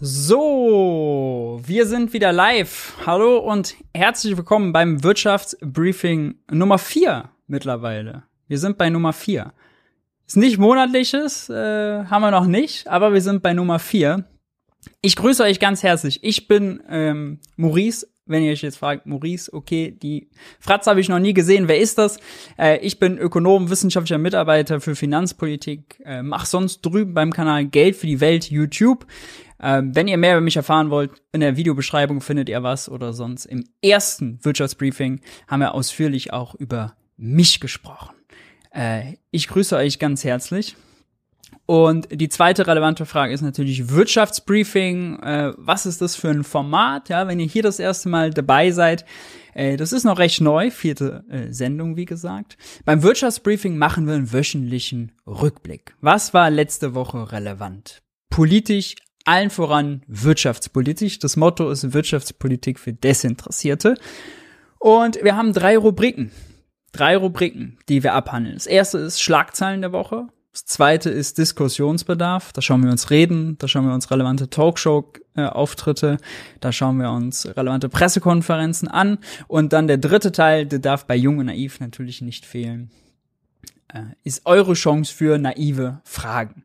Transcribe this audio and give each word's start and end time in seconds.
So, 0.00 1.60
wir 1.66 1.84
sind 1.84 2.12
wieder 2.12 2.32
live. 2.32 2.94
Hallo 3.04 3.38
und 3.38 3.74
herzlich 3.92 4.36
willkommen 4.36 4.72
beim 4.72 5.02
Wirtschaftsbriefing 5.02 6.36
Nummer 6.52 6.78
4 6.78 7.28
mittlerweile. 7.48 8.22
Wir 8.46 8.58
sind 8.58 8.78
bei 8.78 8.90
Nummer 8.90 9.12
4. 9.12 9.52
Ist 10.24 10.36
nicht 10.36 10.56
monatliches, 10.56 11.50
äh, 11.50 12.04
haben 12.04 12.22
wir 12.22 12.30
noch 12.30 12.46
nicht, 12.46 12.86
aber 12.86 13.12
wir 13.12 13.20
sind 13.20 13.42
bei 13.42 13.54
Nummer 13.54 13.80
4. 13.80 14.24
Ich 15.02 15.16
grüße 15.16 15.42
euch 15.42 15.58
ganz 15.58 15.82
herzlich. 15.82 16.22
Ich 16.22 16.46
bin 16.46 16.80
ähm, 16.88 17.40
Maurice. 17.56 18.06
Wenn 18.28 18.42
ihr 18.42 18.52
euch 18.52 18.62
jetzt 18.62 18.78
fragt, 18.78 19.06
Maurice, 19.06 19.52
okay, 19.52 19.90
die 19.90 20.28
Fratz 20.60 20.86
habe 20.86 21.00
ich 21.00 21.08
noch 21.08 21.18
nie 21.18 21.34
gesehen. 21.34 21.68
Wer 21.68 21.78
ist 21.78 21.98
das? 21.98 22.18
Äh, 22.58 22.78
ich 22.78 22.98
bin 22.98 23.18
Ökonom, 23.18 23.70
wissenschaftlicher 23.70 24.18
Mitarbeiter 24.18 24.80
für 24.80 24.94
Finanzpolitik, 24.94 26.00
äh, 26.04 26.22
mach 26.22 26.46
sonst 26.46 26.82
drüben 26.82 27.14
beim 27.14 27.32
Kanal 27.32 27.66
Geld 27.66 27.96
für 27.96 28.06
die 28.06 28.20
Welt 28.20 28.50
YouTube. 28.50 29.06
Ähm, 29.60 29.94
wenn 29.94 30.06
ihr 30.06 30.18
mehr 30.18 30.34
über 30.36 30.40
mich 30.40 30.56
erfahren 30.56 30.90
wollt, 30.90 31.10
in 31.32 31.40
der 31.40 31.56
Videobeschreibung 31.56 32.20
findet 32.20 32.48
ihr 32.48 32.62
was 32.62 32.88
oder 32.88 33.12
sonst 33.12 33.46
im 33.46 33.64
ersten 33.82 34.38
Wirtschaftsbriefing 34.44 35.20
haben 35.48 35.60
wir 35.60 35.74
ausführlich 35.74 36.32
auch 36.32 36.54
über 36.54 36.94
mich 37.16 37.58
gesprochen. 37.58 38.14
Äh, 38.70 39.14
ich 39.30 39.48
grüße 39.48 39.76
euch 39.76 39.98
ganz 39.98 40.22
herzlich. 40.22 40.76
Und 41.66 42.08
die 42.10 42.28
zweite 42.28 42.66
relevante 42.66 43.06
Frage 43.06 43.34
ist 43.34 43.42
natürlich 43.42 43.90
Wirtschaftsbriefing. 43.90 45.20
Äh, 45.20 45.52
was 45.56 45.86
ist 45.86 46.00
das 46.00 46.16
für 46.16 46.30
ein 46.30 46.44
Format? 46.44 47.08
Ja, 47.08 47.28
wenn 47.28 47.40
ihr 47.40 47.46
hier 47.46 47.62
das 47.62 47.78
erste 47.78 48.08
Mal 48.08 48.30
dabei 48.30 48.70
seid, 48.70 49.04
äh, 49.54 49.76
das 49.76 49.92
ist 49.92 50.04
noch 50.04 50.18
recht 50.18 50.40
neu, 50.40 50.70
vierte 50.70 51.24
äh, 51.28 51.52
Sendung, 51.52 51.96
wie 51.96 52.04
gesagt. 52.04 52.56
Beim 52.84 53.02
Wirtschaftsbriefing 53.02 53.76
machen 53.76 54.06
wir 54.06 54.14
einen 54.14 54.32
wöchentlichen 54.32 55.12
Rückblick. 55.26 55.94
Was 56.00 56.32
war 56.32 56.50
letzte 56.50 56.94
Woche 56.94 57.32
relevant? 57.32 58.02
Politisch, 58.30 58.94
allen 59.24 59.50
voran 59.50 60.02
wirtschaftspolitisch. 60.06 61.18
Das 61.18 61.36
Motto 61.36 61.70
ist 61.70 61.92
Wirtschaftspolitik 61.92 62.78
für 62.78 62.92
Desinteressierte. 62.92 63.94
Und 64.78 65.22
wir 65.22 65.36
haben 65.36 65.52
drei 65.52 65.76
Rubriken. 65.76 66.30
Drei 66.92 67.16
Rubriken, 67.16 67.78
die 67.88 68.02
wir 68.02 68.14
abhandeln. 68.14 68.54
Das 68.54 68.66
erste 68.66 68.98
ist 68.98 69.20
Schlagzeilen 69.20 69.82
der 69.82 69.92
Woche. 69.92 70.28
Das 70.58 70.64
zweite 70.64 71.08
ist 71.08 71.38
Diskussionsbedarf. 71.38 72.52
Da 72.52 72.60
schauen 72.60 72.82
wir 72.82 72.90
uns 72.90 73.10
Reden, 73.10 73.56
da 73.58 73.68
schauen 73.68 73.86
wir 73.86 73.94
uns 73.94 74.10
relevante 74.10 74.50
Talkshow-Auftritte, 74.50 76.16
da 76.58 76.72
schauen 76.72 76.98
wir 76.98 77.12
uns 77.12 77.46
relevante 77.56 77.88
Pressekonferenzen 77.88 78.88
an. 78.88 79.18
Und 79.46 79.72
dann 79.72 79.86
der 79.86 79.98
dritte 79.98 80.32
Teil, 80.32 80.66
der 80.66 80.80
darf 80.80 81.06
bei 81.06 81.14
Jung 81.14 81.38
und 81.38 81.46
Naiv 81.46 81.78
natürlich 81.78 82.22
nicht 82.22 82.44
fehlen, 82.44 82.90
äh, 83.86 84.00
ist 84.24 84.46
eure 84.46 84.72
Chance 84.74 85.14
für 85.14 85.38
naive 85.38 86.00
Fragen. 86.02 86.64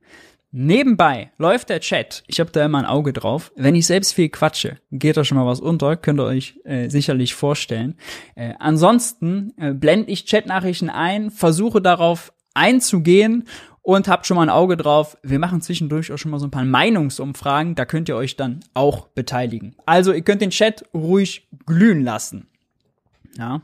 Nebenbei 0.52 1.32
läuft 1.38 1.70
der 1.70 1.80
Chat. 1.80 2.24
Ich 2.26 2.40
habe 2.40 2.50
da 2.50 2.66
immer 2.66 2.80
ein 2.80 2.86
Auge 2.86 3.14
drauf. 3.14 3.52
Wenn 3.56 3.76
ich 3.76 3.86
selbst 3.86 4.16
viel 4.16 4.30
quatsche, 4.30 4.80
geht 4.92 5.18
da 5.18 5.24
schon 5.24 5.38
mal 5.38 5.46
was 5.46 5.60
unter, 5.60 5.98
könnt 5.98 6.20
ihr 6.20 6.26
euch 6.26 6.60
äh, 6.64 6.90
sicherlich 6.90 7.36
vorstellen. 7.36 8.00
Äh, 8.34 8.54
ansonsten 8.58 9.54
äh, 9.58 9.72
blende 9.72 10.10
ich 10.10 10.26
Chatnachrichten 10.26 10.90
ein, 10.90 11.30
versuche 11.30 11.80
darauf 11.80 12.34
einzugehen 12.56 13.46
und 13.84 14.08
habt 14.08 14.26
schon 14.26 14.36
mal 14.36 14.44
ein 14.44 14.50
Auge 14.50 14.76
drauf. 14.76 15.18
Wir 15.22 15.38
machen 15.38 15.62
zwischendurch 15.62 16.12
auch 16.12 16.18
schon 16.18 16.32
mal 16.32 16.40
so 16.40 16.48
ein 16.48 16.52
paar 16.52 16.66
Meinungsumfragen, 16.66 17.76
da 17.76 17.86
könnt 17.86 18.10
ihr 18.10 18.16
euch 18.16 18.36
dann 18.36 18.62
auch 18.74 19.08
beteiligen. 19.10 19.76
Also 19.86 20.12
ihr 20.12 20.24
könnt 20.24 20.42
den 20.42 20.50
Chat 20.50 20.84
ruhig 20.94 21.48
glühen 21.68 22.04
lassen. 22.04 22.48
Ja. 23.38 23.62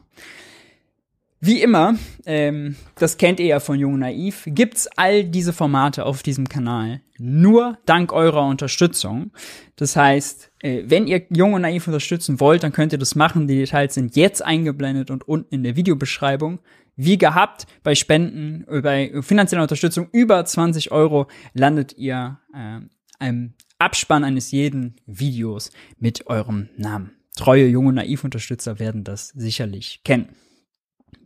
Wie 1.41 1.61
immer, 1.61 1.95
ähm, 2.25 2.75
das 2.95 3.17
kennt 3.17 3.39
ihr 3.39 3.45
ja 3.47 3.59
von 3.59 3.79
Jung 3.79 3.97
Naiv, 3.97 4.43
gibt's 4.45 4.87
all 4.97 5.23
diese 5.23 5.53
Formate 5.53 6.05
auf 6.05 6.21
diesem 6.21 6.49
Kanal 6.49 7.01
nur 7.19 7.77
dank 7.85 8.13
eurer 8.13 8.47
Unterstützung. 8.47 9.31
Das 9.75 9.95
heißt, 9.95 10.51
äh, 10.61 10.83
wenn 10.85 11.07
ihr 11.07 11.25
Jung 11.29 11.53
und 11.53 11.61
Naiv 11.61 11.87
unterstützen 11.87 12.39
wollt, 12.39 12.63
dann 12.63 12.71
könnt 12.71 12.93
ihr 12.93 12.97
das 12.97 13.15
machen. 13.15 13.47
Die 13.47 13.57
Details 13.57 13.93
sind 13.93 14.15
jetzt 14.15 14.43
eingeblendet 14.43 15.11
und 15.11 15.27
unten 15.27 15.53
in 15.53 15.63
der 15.63 15.75
Videobeschreibung. 15.75 16.59
Wie 17.01 17.17
gehabt, 17.17 17.65
bei 17.81 17.95
Spenden, 17.95 18.65
äh, 18.67 18.81
bei 18.81 19.21
finanzieller 19.21 19.61
Unterstützung 19.61 20.09
über 20.11 20.43
20 20.43 20.91
Euro 20.91 21.27
landet 21.53 21.93
ihr 21.97 22.41
äh, 22.53 22.81
einem 23.19 23.53
Abspann 23.77 24.25
eines 24.25 24.51
jeden 24.51 24.97
Videos 25.05 25.71
mit 25.97 26.27
eurem 26.27 26.67
Namen. 26.75 27.11
Treue 27.37 27.67
Jung 27.67 27.85
und 27.85 27.95
Naiv-Unterstützer 27.95 28.79
werden 28.79 29.05
das 29.05 29.29
sicherlich 29.29 30.01
kennen. 30.03 30.35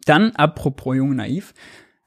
Dann, 0.05 0.35
apropos 0.35 0.95
Jung 0.95 1.15
Naiv, 1.15 1.55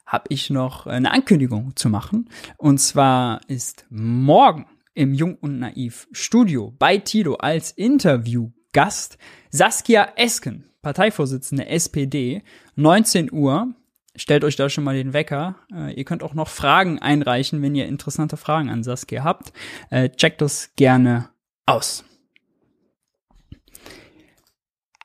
habe 0.05 0.27
ich 0.29 0.49
noch 0.49 0.87
eine 0.87 1.11
Ankündigung 1.11 1.75
zu 1.75 1.89
machen. 1.89 2.29
Und 2.55 2.77
zwar 2.77 3.41
ist 3.49 3.85
morgen 3.89 4.65
im 4.93 5.13
Jung 5.13 5.35
und 5.35 5.59
Naiv 5.59 6.07
Studio 6.13 6.73
bei 6.79 6.99
Tito 6.99 7.33
als 7.33 7.71
Interviewgast 7.71 9.17
Saskia 9.49 10.13
Esken, 10.15 10.63
Parteivorsitzende 10.87 11.67
SPD, 11.67 12.43
19 12.77 13.29
Uhr. 13.33 13.73
Stellt 14.15 14.45
euch 14.45 14.55
da 14.55 14.69
schon 14.69 14.85
mal 14.85 14.95
den 14.95 15.11
Wecker. 15.11 15.57
Äh, 15.69 15.93
ihr 15.95 16.05
könnt 16.05 16.23
auch 16.23 16.33
noch 16.33 16.47
Fragen 16.47 16.99
einreichen, 16.99 17.61
wenn 17.61 17.75
ihr 17.75 17.87
interessante 17.87 18.37
Fragen 18.37 18.69
an 18.69 18.83
Saskia 18.83 19.25
habt. 19.25 19.51
Äh, 19.89 20.11
checkt 20.11 20.39
das 20.39 20.71
gerne 20.77 21.27
aus. 21.65 22.05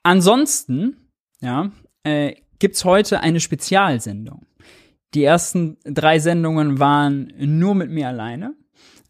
Ansonsten, 0.04 1.10
ja, 1.40 1.72
äh, 2.04 2.36
gibt's 2.60 2.84
heute 2.84 3.18
eine 3.18 3.40
Spezialsendung. 3.40 4.46
Die 5.14 5.24
ersten 5.24 5.78
drei 5.82 6.20
Sendungen 6.20 6.78
waren 6.78 7.32
nur 7.38 7.74
mit 7.74 7.90
mir 7.90 8.06
alleine. 8.06 8.54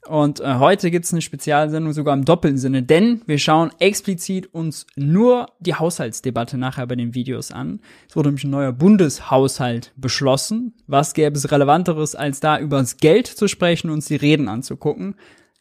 Und 0.08 0.40
äh, 0.40 0.56
heute 0.56 0.90
gibt's 0.90 1.12
eine 1.12 1.22
Spezialsendung 1.22 1.92
sogar 1.92 2.14
im 2.14 2.24
doppelten 2.24 2.58
Sinne, 2.58 2.82
denn 2.82 3.22
wir 3.26 3.38
schauen 3.38 3.70
explizit 3.78 4.52
uns 4.52 4.84
nur 4.96 5.46
die 5.60 5.76
Haushaltsdebatte 5.76 6.58
nachher 6.58 6.88
bei 6.88 6.96
den 6.96 7.14
Videos 7.14 7.52
an. 7.52 7.80
Es 8.08 8.16
wurde 8.16 8.30
nämlich 8.30 8.42
ein 8.42 8.50
neuer 8.50 8.72
Bundeshaushalt 8.72 9.92
beschlossen. 9.96 10.74
Was 10.88 11.14
gäbe 11.14 11.36
es 11.36 11.52
Relevanteres, 11.52 12.16
als 12.16 12.40
da 12.40 12.58
über 12.58 12.78
das 12.78 12.96
Geld 12.96 13.28
zu 13.28 13.46
sprechen 13.46 13.90
und 13.90 13.94
uns 13.94 14.06
die 14.06 14.16
Reden 14.16 14.48
anzugucken? 14.48 15.14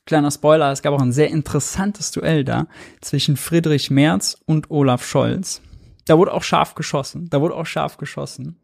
Kleiner 0.08 0.32
Spoiler, 0.32 0.72
es 0.72 0.82
gab 0.82 0.96
auch 0.96 1.02
ein 1.02 1.12
sehr 1.12 1.30
interessantes 1.30 2.10
Duell 2.10 2.44
da 2.44 2.66
zwischen 3.00 3.38
Friedrich 3.38 3.92
Merz 3.92 4.42
und 4.48 4.72
Olaf 4.72 5.06
Scholz. 5.06 5.62
Da 6.06 6.18
wurde 6.18 6.34
auch 6.34 6.44
scharf 6.44 6.74
geschossen. 6.74 7.30
Da 7.30 7.42
wurde 7.42 7.56
auch 7.56 7.68
scharf 7.68 7.98
geschossen. 7.98 8.58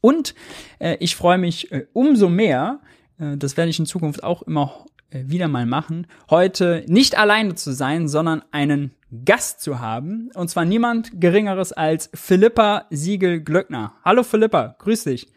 Und 0.00 0.34
äh, 0.78 0.96
ich 1.00 1.16
freue 1.16 1.36
mich 1.36 1.70
äh, 1.70 1.86
umso 1.92 2.30
mehr, 2.30 2.80
das 3.18 3.56
werde 3.56 3.70
ich 3.70 3.78
in 3.78 3.86
Zukunft 3.86 4.22
auch 4.22 4.42
immer 4.42 4.86
äh, 5.10 5.22
wieder 5.26 5.46
mal 5.46 5.66
machen, 5.66 6.08
heute 6.30 6.84
nicht 6.88 7.16
alleine 7.16 7.54
zu 7.54 7.72
sein, 7.72 8.08
sondern 8.08 8.42
einen 8.50 8.92
Gast 9.24 9.60
zu 9.60 9.78
haben. 9.78 10.30
Und 10.34 10.48
zwar 10.48 10.64
niemand 10.64 11.20
Geringeres 11.20 11.72
als 11.72 12.10
Philippa 12.12 12.86
Siegel-Glöckner. 12.90 13.94
Hallo 14.04 14.24
Philippa, 14.24 14.74
grüß 14.78 15.04
dich. 15.04 15.28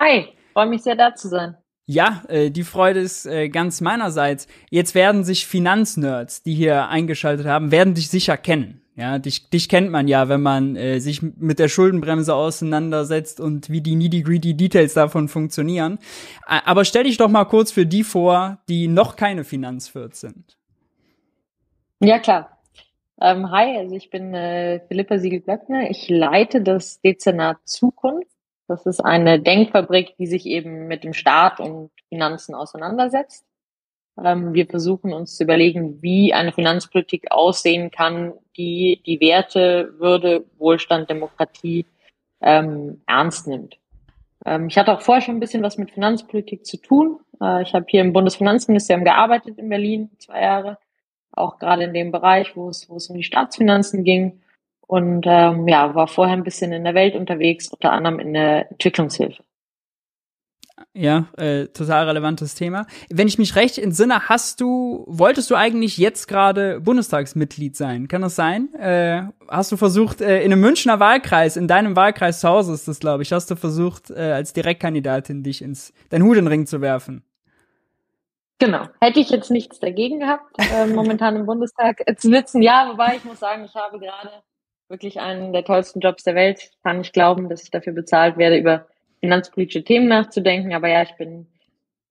Hi, 0.00 0.28
freue 0.54 0.68
mich 0.68 0.82
sehr 0.82 0.96
da 0.96 1.14
zu 1.14 1.28
sein. 1.28 1.56
Ja, 1.86 2.22
äh, 2.28 2.50
die 2.50 2.64
Freude 2.64 3.00
ist 3.00 3.26
äh, 3.26 3.50
ganz 3.50 3.82
meinerseits. 3.82 4.46
Jetzt 4.70 4.94
werden 4.94 5.22
sich 5.22 5.46
Finanznerds, 5.46 6.42
die 6.42 6.54
hier 6.54 6.88
eingeschaltet 6.88 7.46
haben, 7.46 7.70
werden 7.70 7.92
dich 7.92 8.08
sicher 8.08 8.38
kennen. 8.38 8.80
Ja, 8.96 9.18
dich, 9.18 9.50
dich 9.50 9.68
kennt 9.68 9.90
man 9.90 10.06
ja, 10.06 10.28
wenn 10.28 10.40
man 10.40 10.76
äh, 10.76 11.00
sich 11.00 11.20
mit 11.20 11.58
der 11.58 11.68
Schuldenbremse 11.68 12.32
auseinandersetzt 12.32 13.40
und 13.40 13.68
wie 13.68 13.80
die 13.80 13.96
nitty-gritty 13.96 14.54
Details 14.54 14.94
davon 14.94 15.26
funktionieren. 15.26 15.98
Aber 16.46 16.84
stell 16.84 17.02
dich 17.02 17.16
doch 17.16 17.28
mal 17.28 17.44
kurz 17.44 17.72
für 17.72 17.86
die 17.86 18.04
vor, 18.04 18.58
die 18.68 18.86
noch 18.86 19.16
keine 19.16 19.42
Finanzwirt 19.42 20.14
sind. 20.14 20.56
Ja, 21.98 22.20
klar. 22.20 22.58
Ähm, 23.20 23.50
hi, 23.50 23.78
also 23.78 23.96
ich 23.96 24.10
bin 24.10 24.32
äh, 24.32 24.80
Philippa 24.86 25.18
Siegel-Blöckner. 25.18 25.90
Ich 25.90 26.08
leite 26.08 26.62
das 26.62 27.00
Dezernat 27.00 27.58
Zukunft. 27.64 28.30
Das 28.68 28.86
ist 28.86 29.00
eine 29.00 29.40
Denkfabrik, 29.40 30.16
die 30.18 30.26
sich 30.26 30.46
eben 30.46 30.86
mit 30.86 31.02
dem 31.02 31.14
Staat 31.14 31.58
und 31.58 31.90
Finanzen 32.08 32.54
auseinandersetzt. 32.54 33.44
Ähm, 34.22 34.54
wir 34.54 34.66
versuchen 34.66 35.12
uns 35.12 35.36
zu 35.36 35.44
überlegen, 35.44 36.00
wie 36.02 36.32
eine 36.32 36.52
Finanzpolitik 36.52 37.30
aussehen 37.30 37.90
kann, 37.90 38.32
die 38.56 39.02
die 39.06 39.20
Werte, 39.20 39.92
Würde, 39.98 40.44
Wohlstand, 40.58 41.10
Demokratie 41.10 41.86
ähm, 42.40 43.02
ernst 43.06 43.46
nimmt. 43.46 43.78
Ähm, 44.44 44.68
ich 44.68 44.78
hatte 44.78 44.92
auch 44.92 45.00
vorher 45.00 45.22
schon 45.22 45.36
ein 45.36 45.40
bisschen 45.40 45.62
was 45.62 45.78
mit 45.78 45.90
Finanzpolitik 45.90 46.64
zu 46.64 46.76
tun. 46.76 47.18
Äh, 47.40 47.62
ich 47.62 47.74
habe 47.74 47.86
hier 47.88 48.02
im 48.02 48.12
Bundesfinanzministerium 48.12 49.04
gearbeitet 49.04 49.58
in 49.58 49.68
Berlin, 49.68 50.10
zwei 50.18 50.42
Jahre, 50.42 50.78
auch 51.32 51.58
gerade 51.58 51.84
in 51.84 51.94
dem 51.94 52.12
Bereich, 52.12 52.54
wo 52.56 52.68
es, 52.68 52.88
wo 52.88 52.96
es 52.96 53.08
um 53.08 53.16
die 53.16 53.24
Staatsfinanzen 53.24 54.04
ging. 54.04 54.40
Und 54.86 55.24
ähm, 55.26 55.66
ja, 55.66 55.94
war 55.94 56.06
vorher 56.06 56.36
ein 56.36 56.44
bisschen 56.44 56.72
in 56.72 56.84
der 56.84 56.94
Welt 56.94 57.16
unterwegs, 57.16 57.68
unter 57.68 57.92
anderem 57.92 58.20
in 58.20 58.34
der 58.34 58.70
Entwicklungshilfe. 58.70 59.42
Ja, 60.92 61.26
äh, 61.36 61.66
total 61.66 62.08
relevantes 62.08 62.54
Thema. 62.56 62.86
Wenn 63.08 63.28
ich 63.28 63.38
mich 63.38 63.54
recht 63.54 63.78
entsinne, 63.78 64.28
hast 64.28 64.60
du, 64.60 65.04
wolltest 65.06 65.50
du 65.50 65.54
eigentlich 65.54 65.98
jetzt 65.98 66.26
gerade 66.26 66.80
Bundestagsmitglied 66.80 67.76
sein? 67.76 68.08
Kann 68.08 68.22
das 68.22 68.34
sein? 68.34 68.74
Äh, 68.74 69.22
hast 69.48 69.70
du 69.70 69.76
versucht, 69.76 70.20
äh, 70.20 70.42
in 70.42 70.52
einem 70.52 70.60
Münchner 70.60 70.98
Wahlkreis, 70.98 71.56
in 71.56 71.68
deinem 71.68 71.94
Wahlkreis 71.94 72.40
zu 72.40 72.48
Hause 72.48 72.74
ist 72.74 72.88
das, 72.88 72.98
glaube 72.98 73.22
ich, 73.22 73.32
hast 73.32 73.50
du 73.50 73.56
versucht, 73.56 74.10
äh, 74.10 74.32
als 74.32 74.52
Direktkandidatin 74.52 75.44
dich 75.44 75.62
ins 75.62 75.92
dein 76.10 76.22
Hut 76.22 76.36
in 76.36 76.44
den 76.44 76.48
Ring 76.48 76.66
zu 76.66 76.80
werfen? 76.80 77.22
Genau. 78.58 78.88
Hätte 79.00 79.20
ich 79.20 79.30
jetzt 79.30 79.50
nichts 79.50 79.78
dagegen 79.78 80.20
gehabt, 80.20 80.56
äh, 80.58 80.86
momentan 80.86 81.36
im 81.36 81.46
Bundestag 81.46 82.02
zu 82.18 82.30
sitzen. 82.30 82.62
Ja, 82.62 82.88
wobei 82.90 83.16
ich 83.16 83.24
muss 83.24 83.38
sagen, 83.40 83.64
ich 83.64 83.74
habe 83.74 83.98
gerade 84.00 84.30
wirklich 84.88 85.20
einen 85.20 85.52
der 85.52 85.64
tollsten 85.64 86.00
Jobs 86.00 86.24
der 86.24 86.34
Welt. 86.34 86.58
Ich 86.60 86.82
kann 86.82 86.98
nicht 86.98 87.12
glauben, 87.12 87.48
dass 87.48 87.62
ich 87.62 87.70
dafür 87.70 87.92
bezahlt 87.92 88.36
werde, 88.38 88.56
über 88.56 88.86
finanzpolitische 89.24 89.82
Themen 89.82 90.06
nachzudenken. 90.06 90.74
Aber 90.74 90.88
ja, 90.88 91.02
ich 91.02 91.16
bin 91.16 91.46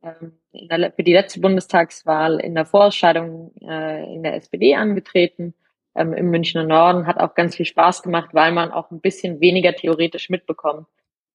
ähm, 0.02 0.34
der, 0.52 0.92
für 0.92 1.04
die 1.04 1.14
letzte 1.14 1.40
Bundestagswahl 1.40 2.40
in 2.40 2.56
der 2.56 2.66
Vorausscheidung 2.66 3.52
äh, 3.62 4.12
in 4.12 4.24
der 4.24 4.36
SPD 4.36 4.74
angetreten 4.74 5.54
ähm, 5.94 6.14
im 6.14 6.32
Münchner 6.32 6.64
Norden. 6.64 7.06
Hat 7.06 7.18
auch 7.18 7.36
ganz 7.36 7.56
viel 7.56 7.68
Spaß 7.68 8.02
gemacht, 8.02 8.30
weil 8.34 8.52
man 8.52 8.72
auch 8.72 8.90
ein 8.90 9.00
bisschen 9.00 9.40
weniger 9.42 9.74
theoretisch 9.74 10.32
mitbekommt, 10.32 10.88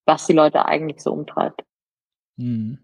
was 0.05 0.27
die 0.27 0.33
Leute 0.33 0.65
eigentlich 0.65 1.01
so 1.01 1.13
umtreibt. 1.13 1.63
Hm. 2.39 2.79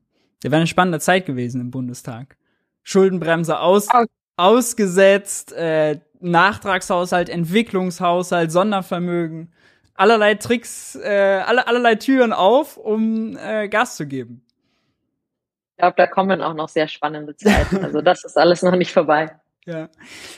Der 0.44 0.52
wäre 0.52 0.60
eine 0.60 0.68
spannende 0.68 1.00
Zeit 1.00 1.26
gewesen 1.26 1.60
im 1.60 1.72
Bundestag. 1.72 2.36
Schuldenbremse 2.84 3.58
aus, 3.58 3.88
ausgesetzt, 4.36 5.52
äh, 5.52 5.98
Nachtragshaushalt, 6.20 7.28
Entwicklungshaushalt, 7.28 8.52
Sondervermögen, 8.52 9.52
allerlei 9.94 10.34
Tricks, 10.34 10.96
äh, 10.96 11.42
alle, 11.46 11.66
allerlei 11.66 11.94
Türen 11.94 12.32
auf, 12.32 12.76
um 12.76 13.36
äh, 13.36 13.68
Gas 13.68 13.96
zu 13.96 14.06
geben. 14.06 14.44
Ich 15.70 15.78
glaube, 15.78 15.94
da 15.96 16.06
kommen 16.06 16.40
auch 16.40 16.54
noch 16.54 16.68
sehr 16.68 16.88
spannende 16.88 17.36
Zeiten. 17.36 17.84
Also 17.84 18.00
das 18.00 18.24
ist 18.24 18.36
alles 18.36 18.62
noch 18.62 18.76
nicht 18.76 18.92
vorbei. 18.92 19.30
Ja. 19.66 19.88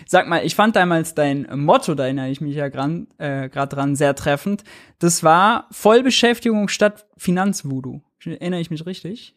Sag 0.07 0.29
mal, 0.29 0.45
ich 0.47 0.55
fand 0.55 0.77
damals 0.77 1.15
dein 1.15 1.49
Motto, 1.53 1.95
da 1.95 2.05
erinnere 2.05 2.29
ich 2.29 2.41
mich 2.41 2.55
ja 2.55 2.69
gerade 2.69 3.07
äh, 3.19 3.49
dran, 3.49 3.97
sehr 3.97 4.15
treffend. 4.15 4.63
Das 4.99 5.25
war 5.25 5.67
Vollbeschäftigung 5.73 6.69
statt 6.69 7.07
Finanzvoodoo. 7.17 8.03
Erinnere 8.25 8.61
ich 8.61 8.71
mich 8.71 8.87
richtig? 8.87 9.35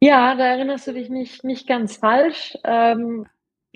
Ja, 0.00 0.34
da 0.34 0.46
erinnerst 0.46 0.86
du 0.86 0.92
dich 0.92 1.10
nicht, 1.10 1.44
nicht 1.44 1.68
ganz 1.68 1.96
falsch. 1.96 2.56
Ähm, 2.64 3.26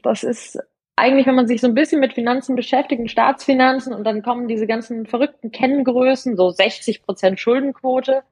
das 0.02 0.24
ist 0.24 0.58
eigentlich, 0.96 1.26
wenn 1.26 1.34
man 1.34 1.48
sich 1.48 1.60
so 1.60 1.66
ein 1.66 1.74
bisschen 1.74 2.00
mit 2.00 2.12
Finanzen 2.12 2.54
beschäftigt, 2.56 3.10
Staatsfinanzen, 3.10 3.92
und 3.92 4.04
dann 4.04 4.22
kommen 4.22 4.48
diese 4.48 4.66
ganzen 4.66 5.06
verrückten 5.06 5.50
Kenngrößen, 5.50 6.36
so 6.36 6.50
60 6.50 7.02
Prozent 7.02 7.40
Schuldenquote, 7.40 8.22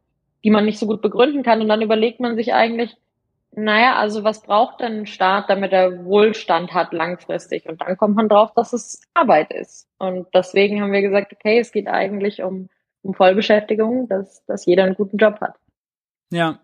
die 0.45 0.51
man 0.51 0.65
nicht 0.65 0.79
so 0.79 0.87
gut 0.87 1.03
begründen 1.03 1.43
kann. 1.43 1.61
Und 1.61 1.69
dann 1.69 1.83
überlegt 1.83 2.21
man 2.21 2.37
sich 2.37 2.55
eigentlich, 2.55 2.97
naja, 3.55 3.97
also 3.97 4.25
was 4.25 4.43
braucht 4.43 4.81
denn 4.81 5.01
ein 5.01 5.07
Staat, 5.07 5.51
damit 5.51 5.73
er 5.73 6.05
Wohlstand 6.05 6.73
hat 6.73 6.93
langfristig? 6.93 7.69
Und 7.69 7.81
dann 7.83 7.97
kommt 7.97 8.17
man 8.17 8.29
drauf, 8.29 8.53
dass 8.55 8.73
es 8.73 9.03
Arbeit 9.13 9.53
ist. 9.53 9.89
Und 9.99 10.27
deswegen 10.33 10.81
haben 10.81 10.93
wir 10.93 11.03
gesagt, 11.03 11.33
okay, 11.33 11.59
es 11.59 11.73
geht 11.73 11.89
eigentlich 11.89 12.43
um, 12.43 12.69
um 13.03 13.15
Vollbeschäftigung, 13.15 14.09
dass, 14.09 14.45
dass 14.47 14.67
jeder 14.67 14.85
einen 14.85 14.95
guten 14.95 15.19
Job 15.19 15.41
hat. 15.41 15.57
Ja, 16.31 16.61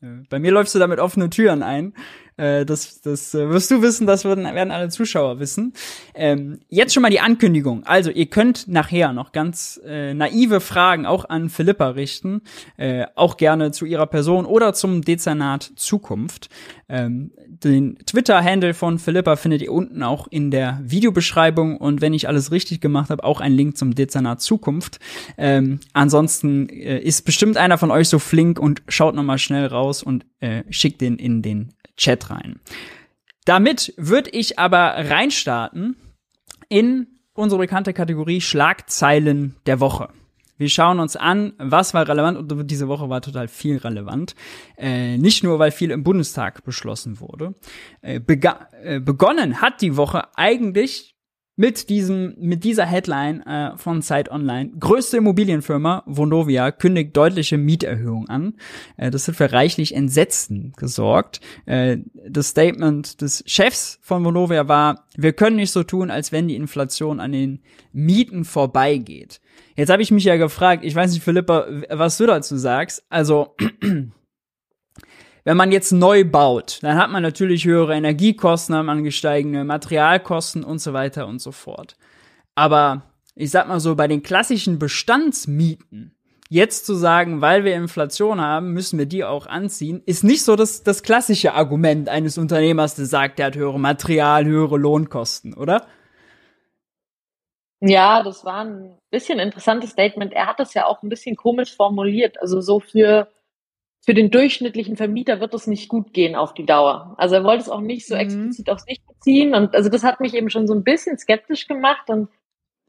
bei 0.00 0.38
mir 0.38 0.50
läufst 0.50 0.74
du 0.74 0.78
damit 0.78 0.98
offene 0.98 1.28
Türen 1.28 1.62
ein. 1.62 1.94
Äh, 2.40 2.64
das 2.64 3.02
das 3.02 3.34
äh, 3.34 3.50
wirst 3.50 3.70
du 3.70 3.82
wissen, 3.82 4.06
das 4.06 4.24
werden, 4.24 4.44
werden 4.44 4.70
alle 4.70 4.88
Zuschauer 4.88 5.40
wissen. 5.40 5.74
Ähm, 6.14 6.60
jetzt 6.68 6.94
schon 6.94 7.02
mal 7.02 7.10
die 7.10 7.20
Ankündigung. 7.20 7.84
Also 7.84 8.10
ihr 8.10 8.26
könnt 8.26 8.66
nachher 8.66 9.12
noch 9.12 9.32
ganz 9.32 9.78
äh, 9.84 10.14
naive 10.14 10.60
Fragen 10.60 11.04
auch 11.04 11.28
an 11.28 11.50
Philippa 11.50 11.88
richten, 11.88 12.40
äh, 12.78 13.04
auch 13.14 13.36
gerne 13.36 13.72
zu 13.72 13.84
ihrer 13.84 14.06
Person 14.06 14.46
oder 14.46 14.72
zum 14.72 15.02
Dezernat 15.02 15.70
Zukunft. 15.76 16.48
Ähm, 16.88 17.32
den 17.46 17.98
Twitter-Handle 18.06 18.72
von 18.72 18.98
Philippa 18.98 19.36
findet 19.36 19.60
ihr 19.60 19.72
unten 19.72 20.02
auch 20.02 20.26
in 20.28 20.50
der 20.50 20.80
Videobeschreibung 20.82 21.76
und 21.76 22.00
wenn 22.00 22.14
ich 22.14 22.26
alles 22.26 22.52
richtig 22.52 22.80
gemacht 22.80 23.10
habe, 23.10 23.22
auch 23.22 23.42
ein 23.42 23.52
Link 23.52 23.76
zum 23.76 23.94
Dezernat 23.94 24.40
Zukunft. 24.40 24.98
Ähm, 25.36 25.80
ansonsten 25.92 26.70
äh, 26.70 26.98
ist 26.98 27.26
bestimmt 27.26 27.58
einer 27.58 27.76
von 27.76 27.90
euch 27.90 28.08
so 28.08 28.18
flink 28.18 28.58
und 28.58 28.82
schaut 28.88 29.14
noch 29.14 29.24
mal 29.24 29.38
schnell 29.38 29.66
raus 29.66 30.02
und 30.02 30.24
äh, 30.40 30.62
schickt 30.70 31.02
den 31.02 31.16
in 31.16 31.42
den 31.42 31.74
Chat 32.00 32.30
rein. 32.30 32.58
Damit 33.44 33.94
würde 33.96 34.30
ich 34.30 34.58
aber 34.58 34.94
reinstarten 35.10 35.96
in 36.68 37.06
unsere 37.34 37.60
bekannte 37.60 37.92
Kategorie 37.92 38.40
Schlagzeilen 38.40 39.56
der 39.66 39.80
Woche. 39.80 40.08
Wir 40.56 40.68
schauen 40.68 41.00
uns 41.00 41.16
an, 41.16 41.54
was 41.58 41.94
war 41.94 42.06
relevant 42.06 42.36
und 42.36 42.70
diese 42.70 42.86
Woche 42.88 43.08
war 43.08 43.22
total 43.22 43.48
viel 43.48 43.78
relevant. 43.78 44.34
Äh, 44.76 45.16
nicht 45.16 45.42
nur, 45.42 45.58
weil 45.58 45.70
viel 45.70 45.90
im 45.90 46.02
Bundestag 46.02 46.64
beschlossen 46.64 47.18
wurde. 47.18 47.54
Äh, 48.02 48.20
äh, 48.82 49.00
begonnen 49.00 49.62
hat 49.62 49.80
die 49.80 49.96
Woche 49.96 50.36
eigentlich 50.36 51.14
mit 51.60 51.90
diesem, 51.90 52.36
mit 52.38 52.64
dieser 52.64 52.86
Headline 52.86 53.42
äh, 53.42 53.76
von 53.76 54.00
Zeit 54.00 54.30
Online. 54.30 54.70
Größte 54.80 55.18
Immobilienfirma 55.18 56.04
Vonovia 56.06 56.70
kündigt 56.70 57.14
deutliche 57.14 57.58
Mieterhöhung 57.58 58.30
an. 58.30 58.54
Äh, 58.96 59.10
das 59.10 59.28
hat 59.28 59.36
für 59.36 59.52
reichlich 59.52 59.94
Entsetzen 59.94 60.72
gesorgt. 60.78 61.42
Äh, 61.66 61.98
das 62.26 62.48
Statement 62.48 63.20
des 63.20 63.44
Chefs 63.46 63.98
von 64.00 64.24
Vonovia 64.24 64.68
war, 64.68 65.04
wir 65.18 65.34
können 65.34 65.56
nicht 65.56 65.70
so 65.70 65.82
tun, 65.82 66.10
als 66.10 66.32
wenn 66.32 66.48
die 66.48 66.56
Inflation 66.56 67.20
an 67.20 67.32
den 67.32 67.60
Mieten 67.92 68.46
vorbeigeht. 68.46 69.42
Jetzt 69.76 69.90
habe 69.90 70.00
ich 70.00 70.10
mich 70.10 70.24
ja 70.24 70.36
gefragt, 70.36 70.82
ich 70.82 70.94
weiß 70.94 71.12
nicht, 71.12 71.22
Philippa, 71.22 71.66
was 71.90 72.16
du 72.16 72.24
dazu 72.24 72.56
sagst. 72.56 73.04
Also 73.10 73.54
wenn 75.44 75.56
man 75.56 75.72
jetzt 75.72 75.92
neu 75.92 76.24
baut, 76.24 76.78
dann 76.82 76.96
hat 76.96 77.10
man 77.10 77.22
natürlich 77.22 77.64
höhere 77.64 77.94
Energiekosten, 77.94 78.74
hat 78.74 78.84
man 78.84 79.04
gesteigende 79.04 79.64
Materialkosten 79.64 80.64
und 80.64 80.80
so 80.80 80.92
weiter 80.92 81.26
und 81.26 81.40
so 81.40 81.52
fort. 81.52 81.96
Aber 82.54 83.02
ich 83.34 83.50
sag 83.50 83.68
mal 83.68 83.80
so, 83.80 83.94
bei 83.94 84.08
den 84.08 84.22
klassischen 84.22 84.78
Bestandsmieten, 84.78 86.14
jetzt 86.50 86.84
zu 86.84 86.94
sagen, 86.94 87.40
weil 87.40 87.64
wir 87.64 87.74
Inflation 87.74 88.40
haben, 88.40 88.72
müssen 88.72 88.98
wir 88.98 89.06
die 89.06 89.24
auch 89.24 89.46
anziehen, 89.46 90.02
ist 90.04 90.24
nicht 90.24 90.44
so 90.44 90.56
das, 90.56 90.82
das 90.82 91.02
klassische 91.02 91.54
Argument 91.54 92.08
eines 92.08 92.36
Unternehmers, 92.36 92.96
der 92.96 93.06
sagt, 93.06 93.38
der 93.38 93.46
hat 93.46 93.56
höhere 93.56 93.78
Material, 93.78 94.44
höhere 94.44 94.76
Lohnkosten, 94.76 95.54
oder? 95.54 95.86
Ja, 97.80 98.22
das 98.22 98.44
war 98.44 98.64
ein 98.64 98.98
bisschen 99.10 99.38
interessantes 99.38 99.90
Statement. 99.90 100.34
Er 100.34 100.46
hat 100.46 100.60
das 100.60 100.74
ja 100.74 100.84
auch 100.86 101.02
ein 101.02 101.08
bisschen 101.08 101.34
komisch 101.34 101.74
formuliert. 101.74 102.38
Also 102.38 102.60
so 102.60 102.78
für 102.78 103.28
für 104.02 104.14
den 104.14 104.30
durchschnittlichen 104.30 104.96
Vermieter 104.96 105.40
wird 105.40 105.52
es 105.54 105.66
nicht 105.66 105.88
gut 105.88 106.12
gehen 106.12 106.34
auf 106.34 106.54
die 106.54 106.64
Dauer. 106.64 107.14
Also 107.18 107.34
er 107.36 107.44
wollte 107.44 107.62
es 107.62 107.68
auch 107.68 107.80
nicht 107.80 108.06
so 108.06 108.14
mhm. 108.14 108.20
explizit 108.20 108.70
auf 108.70 108.80
sich 108.80 109.00
beziehen. 109.06 109.54
Und 109.54 109.74
also 109.74 109.90
das 109.90 110.04
hat 110.04 110.20
mich 110.20 110.34
eben 110.34 110.50
schon 110.50 110.66
so 110.66 110.74
ein 110.74 110.84
bisschen 110.84 111.18
skeptisch 111.18 111.68
gemacht. 111.68 112.08
Und 112.08 112.28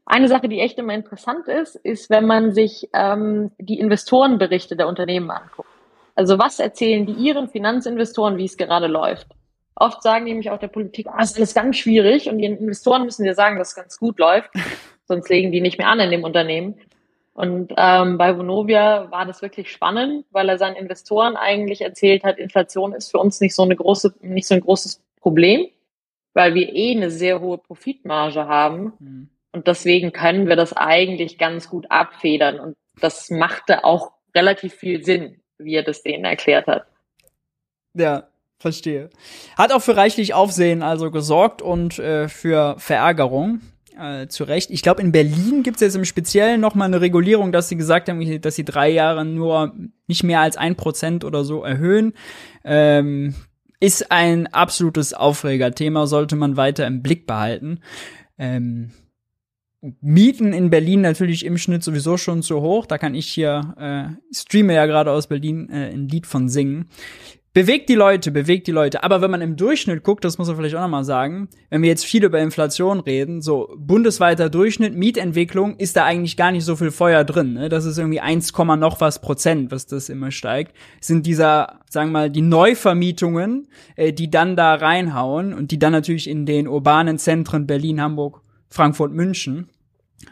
eine 0.06 0.28
Sache, 0.28 0.48
die 0.48 0.60
echt 0.60 0.78
immer 0.78 0.94
interessant 0.94 1.48
ist, 1.48 1.76
ist, 1.76 2.08
wenn 2.08 2.26
man 2.26 2.52
sich 2.52 2.88
ähm, 2.94 3.50
die 3.58 3.78
Investorenberichte 3.78 4.74
der 4.74 4.88
Unternehmen 4.88 5.30
anguckt. 5.30 5.68
Also 6.14 6.38
was 6.38 6.58
erzählen 6.58 7.06
die 7.06 7.12
ihren 7.12 7.48
Finanzinvestoren, 7.48 8.38
wie 8.38 8.44
es 8.44 8.56
gerade 8.56 8.86
läuft? 8.86 9.28
Oft 9.74 10.02
sagen 10.02 10.24
nämlich 10.24 10.50
auch 10.50 10.58
der 10.58 10.68
Politik, 10.68 11.06
ah, 11.08 11.22
ist 11.22 11.36
alles 11.36 11.54
ganz 11.54 11.76
schwierig 11.76 12.28
und 12.28 12.38
die 12.38 12.44
Investoren 12.44 13.04
müssen 13.04 13.24
dir 13.24 13.34
sagen, 13.34 13.58
dass 13.58 13.70
es 13.70 13.74
ganz 13.74 13.98
gut 13.98 14.18
läuft, 14.18 14.50
sonst 15.06 15.28
legen 15.30 15.50
die 15.50 15.62
nicht 15.62 15.78
mehr 15.78 15.88
an 15.88 16.00
in 16.00 16.10
dem 16.10 16.24
Unternehmen. 16.24 16.74
Und 17.34 17.72
ähm, 17.78 18.18
bei 18.18 18.36
Vonovia 18.36 19.10
war 19.10 19.24
das 19.24 19.40
wirklich 19.40 19.70
spannend, 19.70 20.26
weil 20.30 20.48
er 20.48 20.58
seinen 20.58 20.76
Investoren 20.76 21.36
eigentlich 21.36 21.80
erzählt 21.80 22.24
hat, 22.24 22.38
Inflation 22.38 22.92
ist 22.92 23.10
für 23.10 23.18
uns 23.18 23.40
nicht 23.40 23.54
so 23.54 23.62
eine 23.62 23.74
große, 23.74 24.14
nicht 24.20 24.46
so 24.46 24.54
ein 24.54 24.60
großes 24.60 25.00
Problem, 25.20 25.66
weil 26.34 26.54
wir 26.54 26.74
eh 26.74 26.94
eine 26.94 27.10
sehr 27.10 27.40
hohe 27.40 27.58
Profitmarge 27.58 28.46
haben. 28.46 28.92
Mhm. 28.98 29.28
Und 29.52 29.66
deswegen 29.66 30.12
können 30.12 30.46
wir 30.46 30.56
das 30.56 30.74
eigentlich 30.74 31.38
ganz 31.38 31.70
gut 31.70 31.90
abfedern. 31.90 32.60
Und 32.60 32.76
das 33.00 33.30
machte 33.30 33.84
auch 33.84 34.12
relativ 34.34 34.74
viel 34.74 35.04
Sinn, 35.04 35.40
wie 35.58 35.74
er 35.74 35.82
das 35.82 36.02
denen 36.02 36.24
erklärt 36.24 36.66
hat. 36.66 36.86
Ja, 37.94 38.28
verstehe. 38.58 39.10
Hat 39.56 39.72
auch 39.72 39.82
für 39.82 39.96
reichlich 39.96 40.34
Aufsehen 40.34 40.82
also 40.82 41.10
gesorgt 41.10 41.62
und 41.62 41.98
äh, 41.98 42.28
für 42.28 42.76
Verärgerung 42.78 43.60
äh, 44.02 44.28
zu 44.28 44.44
Recht. 44.44 44.70
Ich 44.70 44.82
glaube, 44.82 45.00
in 45.00 45.12
Berlin 45.12 45.62
gibt 45.62 45.76
es 45.76 45.82
jetzt 45.82 45.96
im 45.96 46.04
Speziellen 46.04 46.60
noch 46.60 46.74
mal 46.74 46.86
eine 46.86 47.00
Regulierung, 47.00 47.52
dass 47.52 47.68
sie 47.68 47.76
gesagt 47.76 48.08
haben, 48.08 48.40
dass 48.40 48.56
sie 48.56 48.64
drei 48.64 48.90
Jahre 48.90 49.24
nur 49.24 49.74
nicht 50.06 50.24
mehr 50.24 50.40
als 50.40 50.56
ein 50.56 50.76
Prozent 50.76 51.24
oder 51.24 51.44
so 51.44 51.62
erhöhen. 51.62 52.12
Ähm, 52.64 53.34
ist 53.80 54.10
ein 54.12 54.46
absolutes 54.48 55.14
Aufregerthema, 55.14 56.06
sollte 56.06 56.36
man 56.36 56.56
weiter 56.56 56.86
im 56.86 57.02
Blick 57.02 57.26
behalten. 57.26 57.80
Ähm, 58.38 58.90
Mieten 60.00 60.52
in 60.52 60.70
Berlin 60.70 61.00
natürlich 61.00 61.44
im 61.44 61.58
Schnitt 61.58 61.82
sowieso 61.82 62.16
schon 62.16 62.42
zu 62.42 62.60
hoch. 62.60 62.86
Da 62.86 62.98
kann 62.98 63.16
ich 63.16 63.26
hier, 63.26 63.74
äh, 63.76 64.34
streame 64.34 64.74
ja 64.74 64.86
gerade 64.86 65.10
aus 65.10 65.26
Berlin 65.26 65.68
äh, 65.70 65.90
ein 65.92 66.08
Lied 66.08 66.26
von 66.26 66.48
singen. 66.48 66.88
Bewegt 67.54 67.90
die 67.90 67.94
Leute, 67.94 68.30
bewegt 68.30 68.66
die 68.66 68.72
Leute. 68.72 69.04
Aber 69.04 69.20
wenn 69.20 69.30
man 69.30 69.42
im 69.42 69.56
Durchschnitt 69.56 70.02
guckt, 70.02 70.24
das 70.24 70.38
muss 70.38 70.48
man 70.48 70.56
vielleicht 70.56 70.74
auch 70.74 70.80
nochmal 70.80 71.04
sagen, 71.04 71.48
wenn 71.68 71.82
wir 71.82 71.90
jetzt 71.90 72.06
viel 72.06 72.24
über 72.24 72.40
Inflation 72.40 73.00
reden, 73.00 73.42
so 73.42 73.68
bundesweiter 73.76 74.48
Durchschnitt, 74.48 74.94
Mietentwicklung, 74.94 75.76
ist 75.76 75.96
da 75.96 76.04
eigentlich 76.04 76.38
gar 76.38 76.50
nicht 76.50 76.64
so 76.64 76.76
viel 76.76 76.90
Feuer 76.90 77.24
drin. 77.24 77.52
Ne? 77.52 77.68
Das 77.68 77.84
ist 77.84 77.98
irgendwie 77.98 78.20
1, 78.20 78.56
noch 78.56 79.02
was 79.02 79.20
Prozent, 79.20 79.70
was 79.70 79.86
das 79.86 80.08
immer 80.08 80.30
steigt. 80.30 80.74
Sind 81.02 81.26
dieser, 81.26 81.80
sagen 81.90 82.08
wir 82.08 82.20
mal, 82.20 82.30
die 82.30 82.40
Neuvermietungen, 82.40 83.68
äh, 83.96 84.14
die 84.14 84.30
dann 84.30 84.56
da 84.56 84.74
reinhauen 84.74 85.52
und 85.52 85.72
die 85.72 85.78
dann 85.78 85.92
natürlich 85.92 86.30
in 86.30 86.46
den 86.46 86.66
urbanen 86.66 87.18
Zentren 87.18 87.66
Berlin, 87.66 88.00
Hamburg, 88.00 88.40
Frankfurt, 88.70 89.12
München 89.12 89.68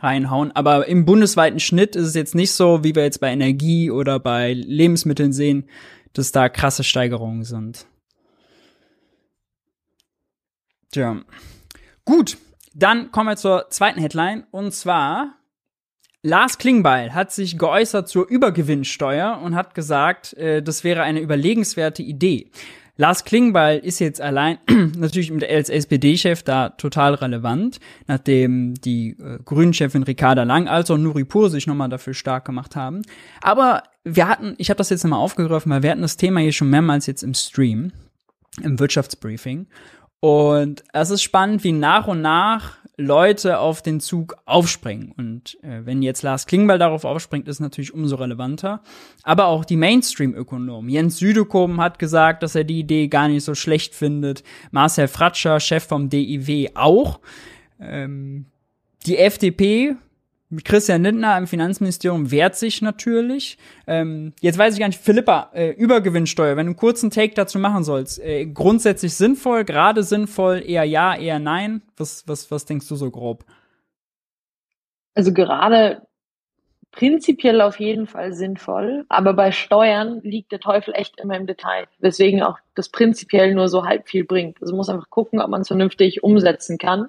reinhauen. 0.01 0.53
Aber 0.53 0.87
im 0.89 1.05
bundesweiten 1.05 1.61
Schnitt 1.61 1.97
ist 1.97 2.07
es 2.07 2.15
jetzt 2.15 2.35
nicht 2.35 2.53
so, 2.53 2.83
wie 2.83 2.95
wir 2.95 3.03
jetzt 3.03 3.21
bei 3.21 3.31
Energie 3.31 3.91
oder 3.91 4.19
bei 4.19 4.55
Lebensmitteln 4.55 5.33
sehen, 5.33 5.65
dass 6.13 6.33
da 6.33 6.49
krasse 6.49 6.85
Steigerungen 6.85 7.45
sind. 7.45 7.87
Tja. 10.93 11.21
Gut, 12.05 12.39
dann 12.75 13.13
kommen 13.13 13.29
wir 13.29 13.37
zur 13.37 13.71
zweiten 13.71 14.01
Headline 14.01 14.45
und 14.51 14.73
zwar 14.73 15.35
Lars 16.23 16.59
Klingbeil 16.59 17.15
hat 17.15 17.33
sich 17.33 17.57
geäußert 17.57 18.09
zur 18.09 18.29
Übergewinnsteuer 18.29 19.41
und 19.43 19.55
hat 19.55 19.75
gesagt, 19.75 20.35
äh, 20.35 20.63
das 20.63 20.85
wäre 20.85 21.03
eine 21.03 21.21
überlegenswerte 21.21 22.03
Idee. 22.03 22.51
Lars 23.01 23.25
Klingbeil 23.25 23.79
ist 23.79 23.99
jetzt 23.99 24.21
allein 24.21 24.59
natürlich 24.99 25.33
als 25.49 25.71
SPD-Chef 25.71 26.43
da 26.43 26.69
total 26.69 27.15
relevant, 27.15 27.81
nachdem 28.07 28.75
die 28.75 29.17
äh, 29.19 29.39
Grünen-Chefin 29.43 30.03
Ricarda 30.03 30.43
Lang 30.43 30.69
als 30.69 30.91
auch 30.91 30.99
Nuri 30.99 31.25
Pur 31.25 31.49
sich 31.49 31.67
nochmal 31.67 31.89
dafür 31.89 32.13
stark 32.13 32.45
gemacht 32.45 32.77
haben. 32.77 33.01
Aber 33.41 33.85
wir 34.05 34.29
hatten, 34.29 34.55
ich 34.59 34.71
habe 34.71 34.79
das 34.79 34.91
jetzt 34.91 35.05
nochmal 35.05 35.21
aufgegriffen, 35.21 35.71
weil 35.71 35.83
wir 35.83 35.91
hatten 35.91 36.03
das 36.03 36.17
Thema 36.17 36.41
hier 36.41 36.53
schon 36.53 36.71
mehrmals 36.71 37.07
jetzt 37.07 37.23
im 37.23 37.35
Stream, 37.35 37.93
im 38.63 38.79
Wirtschaftsbriefing. 38.79 39.67
Und 40.21 40.85
es 40.93 41.11
ist 41.11 41.23
spannend, 41.23 41.65
wie 41.65 41.73
nach 41.73 42.07
und 42.07 42.21
nach 42.21 42.79
Leute 43.01 43.59
auf 43.59 43.81
den 43.81 44.01
Zug 44.01 44.37
aufspringen. 44.45 45.13
Und 45.13 45.57
äh, 45.63 45.87
wenn 45.87 46.03
jetzt 46.03 46.23
Lars 46.23 46.47
Klingbeil 46.47 46.79
darauf 46.79 47.05
aufspringt, 47.05 47.49
ist 47.49 47.61
natürlich 47.61 47.95
umso 47.95 48.17
relevanter. 48.17 48.83
Aber 49.23 49.47
auch 49.47 49.65
die 49.65 49.77
Mainstream-Ökonomen. 49.77 50.91
Jens 50.91 51.17
Südekom 51.17 51.81
hat 51.81 51.99
gesagt, 51.99 52.43
dass 52.43 52.55
er 52.55 52.65
die 52.65 52.81
Idee 52.81 53.09
gar 53.09 53.29
nicht 53.29 53.45
so 53.45 53.55
schlecht 53.55 53.95
findet. 53.95 54.45
Marcel 54.71 55.09
Fratscher, 55.09 55.61
Chef 55.61 55.85
vom 55.85 56.11
DIW, 56.11 56.71
auch. 56.75 57.21
Ähm, 57.81 58.47
die 59.07 59.17
FDP 59.17 59.97
Christian 60.65 61.05
Lindner 61.05 61.39
im 61.39 61.47
Finanzministerium 61.47 62.31
wehrt 62.31 62.57
sich 62.57 62.83
natürlich. 62.83 63.57
Ähm, 63.87 64.33
jetzt 64.41 64.59
weiß 64.59 64.75
ich 64.75 64.81
gar 64.81 64.89
nicht, 64.89 65.01
Philippa, 65.01 65.51
äh, 65.55 65.71
Übergewinnsteuer, 65.71 66.57
wenn 66.57 66.67
du 66.67 66.71
einen 66.71 66.77
kurzen 66.77 67.11
Take 67.11 67.35
dazu 67.35 67.59
machen 67.59 67.85
sollst, 67.85 68.19
äh, 68.19 68.47
grundsätzlich 68.47 69.15
sinnvoll, 69.15 69.65
gerade 69.65 70.03
sinnvoll, 70.03 70.63
eher 70.67 70.85
ja, 70.85 71.15
eher 71.15 71.39
nein. 71.39 71.83
Was, 71.97 72.27
was, 72.27 72.51
was 72.51 72.65
denkst 72.65 72.89
du 72.89 72.97
so 72.97 73.11
grob? 73.11 73.45
Also 75.15 75.33
gerade 75.33 76.03
prinzipiell 76.93 77.61
auf 77.61 77.79
jeden 77.79 78.07
Fall 78.07 78.33
sinnvoll, 78.33 79.05
aber 79.09 79.35
bei 79.35 79.53
Steuern 79.53 80.21
liegt 80.23 80.51
der 80.51 80.59
Teufel 80.59 80.95
echt 80.95 81.21
immer 81.21 81.37
im 81.37 81.47
Detail, 81.47 81.87
weswegen 82.01 82.43
auch 82.43 82.59
das 82.75 82.89
prinzipiell 82.89 83.55
nur 83.55 83.69
so 83.69 83.85
halb 83.85 84.09
viel 84.09 84.25
bringt. 84.25 84.61
Also 84.61 84.73
man 84.73 84.79
muss 84.79 84.89
einfach 84.89 85.11
gucken, 85.11 85.41
ob 85.41 85.51
man 85.51 85.61
es 85.61 85.69
vernünftig 85.69 86.25
umsetzen 86.25 86.79
kann. 86.79 87.09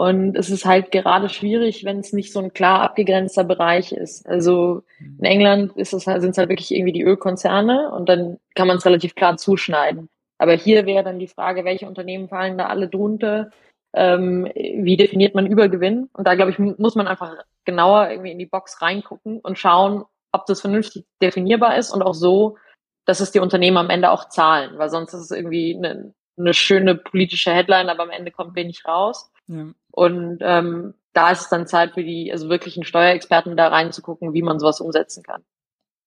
Und 0.00 0.34
es 0.34 0.48
ist 0.48 0.64
halt 0.64 0.92
gerade 0.92 1.28
schwierig, 1.28 1.84
wenn 1.84 1.98
es 1.98 2.14
nicht 2.14 2.32
so 2.32 2.40
ein 2.40 2.54
klar 2.54 2.80
abgegrenzter 2.80 3.44
Bereich 3.44 3.92
ist. 3.92 4.26
Also 4.26 4.82
in 4.98 5.26
England 5.26 5.76
ist 5.76 5.92
es 5.92 6.06
halt, 6.06 6.22
sind 6.22 6.30
es 6.30 6.38
halt 6.38 6.48
wirklich 6.48 6.74
irgendwie 6.74 6.94
die 6.94 7.02
Ölkonzerne 7.02 7.90
und 7.90 8.08
dann 8.08 8.38
kann 8.54 8.66
man 8.66 8.78
es 8.78 8.86
relativ 8.86 9.14
klar 9.14 9.36
zuschneiden. 9.36 10.08
Aber 10.38 10.54
hier 10.54 10.86
wäre 10.86 11.04
dann 11.04 11.18
die 11.18 11.26
Frage, 11.26 11.66
welche 11.66 11.86
Unternehmen 11.86 12.30
fallen 12.30 12.56
da 12.56 12.68
alle 12.68 12.88
drunter? 12.88 13.50
Ähm, 13.92 14.50
wie 14.54 14.96
definiert 14.96 15.34
man 15.34 15.46
Übergewinn? 15.46 16.08
Und 16.14 16.26
da 16.26 16.34
glaube 16.34 16.52
ich, 16.52 16.58
muss 16.58 16.94
man 16.94 17.06
einfach 17.06 17.36
genauer 17.66 18.08
irgendwie 18.08 18.32
in 18.32 18.38
die 18.38 18.46
Box 18.46 18.80
reingucken 18.80 19.40
und 19.40 19.58
schauen, 19.58 20.04
ob 20.32 20.46
das 20.46 20.62
vernünftig 20.62 21.04
definierbar 21.20 21.76
ist 21.76 21.90
und 21.92 22.00
auch 22.00 22.14
so, 22.14 22.56
dass 23.04 23.20
es 23.20 23.32
die 23.32 23.40
Unternehmen 23.40 23.76
am 23.76 23.90
Ende 23.90 24.10
auch 24.10 24.30
zahlen, 24.30 24.78
weil 24.78 24.88
sonst 24.88 25.12
ist 25.12 25.24
es 25.24 25.30
irgendwie 25.30 25.76
eine, 25.76 26.14
eine 26.38 26.54
schöne 26.54 26.94
politische 26.94 27.52
Headline, 27.52 27.90
aber 27.90 28.04
am 28.04 28.10
Ende 28.10 28.30
kommt 28.30 28.56
wenig 28.56 28.86
raus. 28.86 29.30
Ja. 29.46 29.66
Und 29.90 30.38
ähm, 30.40 30.94
da 31.12 31.30
ist 31.30 31.42
es 31.42 31.48
dann 31.48 31.66
Zeit 31.66 31.92
für 31.94 32.04
die, 32.04 32.30
also 32.32 32.48
wirklichen 32.48 32.84
Steuerexperten 32.84 33.56
da 33.56 33.68
reinzugucken, 33.68 34.32
wie 34.32 34.42
man 34.42 34.58
sowas 34.58 34.80
umsetzen 34.80 35.22
kann. 35.22 35.42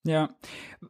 Ja. 0.05 0.31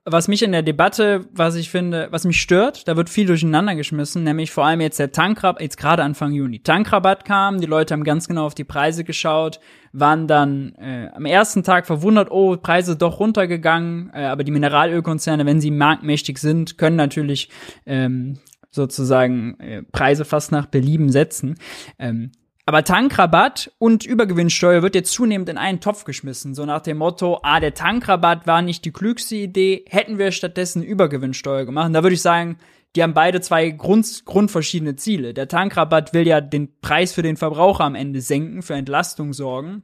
Was 0.05 0.27
mich 0.27 0.41
in 0.41 0.51
der 0.51 0.63
Debatte, 0.63 1.27
was 1.31 1.53
ich 1.53 1.69
finde, 1.69 2.07
was 2.09 2.25
mich 2.25 2.41
stört, 2.41 2.87
da 2.87 2.97
wird 2.97 3.11
viel 3.11 3.27
durcheinander 3.27 3.75
geschmissen, 3.75 4.23
nämlich 4.23 4.51
vor 4.51 4.65
allem 4.65 4.81
jetzt 4.81 4.97
der 4.97 5.11
Tankrabatt, 5.11 5.61
jetzt 5.61 5.77
gerade 5.77 6.01
Anfang 6.01 6.31
Juni. 6.31 6.63
Tankrabatt 6.63 7.23
kam, 7.23 7.61
die 7.61 7.67
Leute 7.67 7.93
haben 7.93 8.03
ganz 8.03 8.27
genau 8.27 8.47
auf 8.47 8.55
die 8.55 8.63
Preise 8.63 9.03
geschaut, 9.03 9.59
waren 9.91 10.27
dann 10.27 10.73
äh, 10.75 11.11
am 11.13 11.25
ersten 11.25 11.61
Tag 11.61 11.85
verwundert, 11.85 12.31
oh, 12.31 12.57
Preise 12.57 12.95
doch 12.95 13.19
runtergegangen, 13.19 14.11
äh, 14.15 14.25
aber 14.25 14.43
die 14.43 14.51
Mineralölkonzerne, 14.51 15.45
wenn 15.45 15.61
sie 15.61 15.69
marktmächtig 15.69 16.39
sind, 16.39 16.79
können 16.79 16.95
natürlich 16.95 17.49
ähm, 17.85 18.39
sozusagen 18.71 19.59
äh, 19.59 19.83
Preise 19.83 20.25
fast 20.25 20.51
nach 20.51 20.65
Belieben 20.65 21.11
setzen. 21.11 21.59
Ähm, 21.99 22.31
aber 22.65 22.83
Tankrabatt 22.83 23.71
und 23.77 24.05
Übergewinnsteuer 24.05 24.81
wird 24.81 24.95
jetzt 24.95 25.11
zunehmend 25.11 25.49
in 25.49 25.57
einen 25.57 25.81
Topf 25.81 26.05
geschmissen. 26.05 26.55
So 26.55 26.65
nach 26.65 26.81
dem 26.81 26.97
Motto, 26.97 27.39
ah, 27.43 27.59
der 27.59 27.73
Tankrabatt 27.73 28.47
war 28.47 28.61
nicht 28.61 28.85
die 28.85 28.93
klügste 28.93 29.35
Idee, 29.35 29.83
hätten 29.89 30.17
wir 30.17 30.31
stattdessen 30.31 30.81
Übergewinnsteuer 30.81 31.65
gemacht. 31.65 31.87
Und 31.87 31.93
da 31.93 32.03
würde 32.03 32.13
ich 32.13 32.21
sagen, 32.21 32.57
die 32.95 33.03
haben 33.03 33.13
beide 33.13 33.41
zwei 33.41 33.69
Grund, 33.71 34.23
grundverschiedene 34.25 34.95
Ziele. 34.95 35.33
Der 35.33 35.47
Tankrabatt 35.47 36.13
will 36.13 36.25
ja 36.25 36.39
den 36.39 36.79
Preis 36.79 37.11
für 37.11 37.23
den 37.23 37.37
Verbraucher 37.37 37.83
am 37.83 37.95
Ende 37.95 38.21
senken, 38.21 38.61
für 38.61 38.75
Entlastung 38.75 39.33
sorgen. 39.33 39.83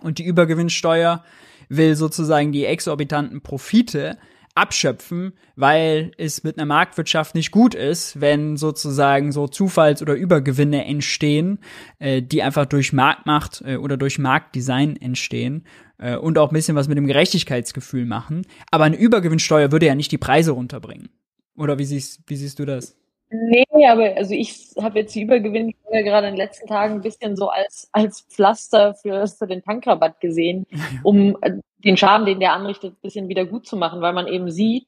Und 0.00 0.18
die 0.18 0.24
Übergewinnsteuer 0.24 1.24
will 1.68 1.96
sozusagen 1.96 2.52
die 2.52 2.66
exorbitanten 2.66 3.42
Profite 3.42 4.18
abschöpfen, 4.54 5.32
weil 5.56 6.12
es 6.18 6.44
mit 6.44 6.58
einer 6.58 6.66
Marktwirtschaft 6.66 7.34
nicht 7.34 7.50
gut 7.50 7.74
ist, 7.74 8.20
wenn 8.20 8.56
sozusagen 8.56 9.32
so 9.32 9.46
Zufalls- 9.46 10.02
oder 10.02 10.14
Übergewinne 10.14 10.84
entstehen, 10.84 11.58
äh, 11.98 12.22
die 12.22 12.42
einfach 12.42 12.66
durch 12.66 12.92
Marktmacht 12.92 13.62
äh, 13.64 13.76
oder 13.76 13.96
durch 13.96 14.18
Marktdesign 14.18 14.96
entstehen 14.96 15.64
äh, 15.98 16.16
und 16.16 16.36
auch 16.38 16.50
ein 16.50 16.54
bisschen 16.54 16.76
was 16.76 16.88
mit 16.88 16.98
dem 16.98 17.06
Gerechtigkeitsgefühl 17.06 18.04
machen. 18.04 18.42
Aber 18.70 18.84
eine 18.84 18.96
Übergewinnsteuer 18.96 19.72
würde 19.72 19.86
ja 19.86 19.94
nicht 19.94 20.12
die 20.12 20.18
Preise 20.18 20.52
runterbringen. 20.52 21.08
Oder 21.56 21.78
wie 21.78 21.84
siehst, 21.84 22.20
wie 22.26 22.36
siehst 22.36 22.58
du 22.58 22.64
das? 22.64 22.96
Nee, 23.34 23.64
aber 23.88 24.14
also 24.16 24.34
ich 24.34 24.74
habe 24.78 24.98
jetzt 24.98 25.14
die 25.14 25.22
Übergewinnsteuer 25.22 26.02
gerade 26.02 26.26
in 26.26 26.34
den 26.34 26.38
letzten 26.38 26.66
Tagen 26.66 26.96
ein 26.96 27.00
bisschen 27.00 27.34
so 27.34 27.48
als, 27.48 27.88
als 27.92 28.20
Pflaster 28.22 28.94
für, 28.94 29.26
für 29.26 29.46
den 29.46 29.62
Tankrabatt 29.62 30.20
gesehen, 30.20 30.66
um 31.02 31.38
äh, 31.40 31.52
den 31.78 31.96
Schaden, 31.96 32.26
den 32.26 32.40
der 32.40 32.52
anrichtet, 32.52 32.92
ein 32.92 33.00
bisschen 33.00 33.28
wieder 33.28 33.46
gut 33.46 33.66
zu 33.66 33.76
machen, 33.76 34.02
weil 34.02 34.12
man 34.12 34.26
eben 34.26 34.50
sieht, 34.50 34.86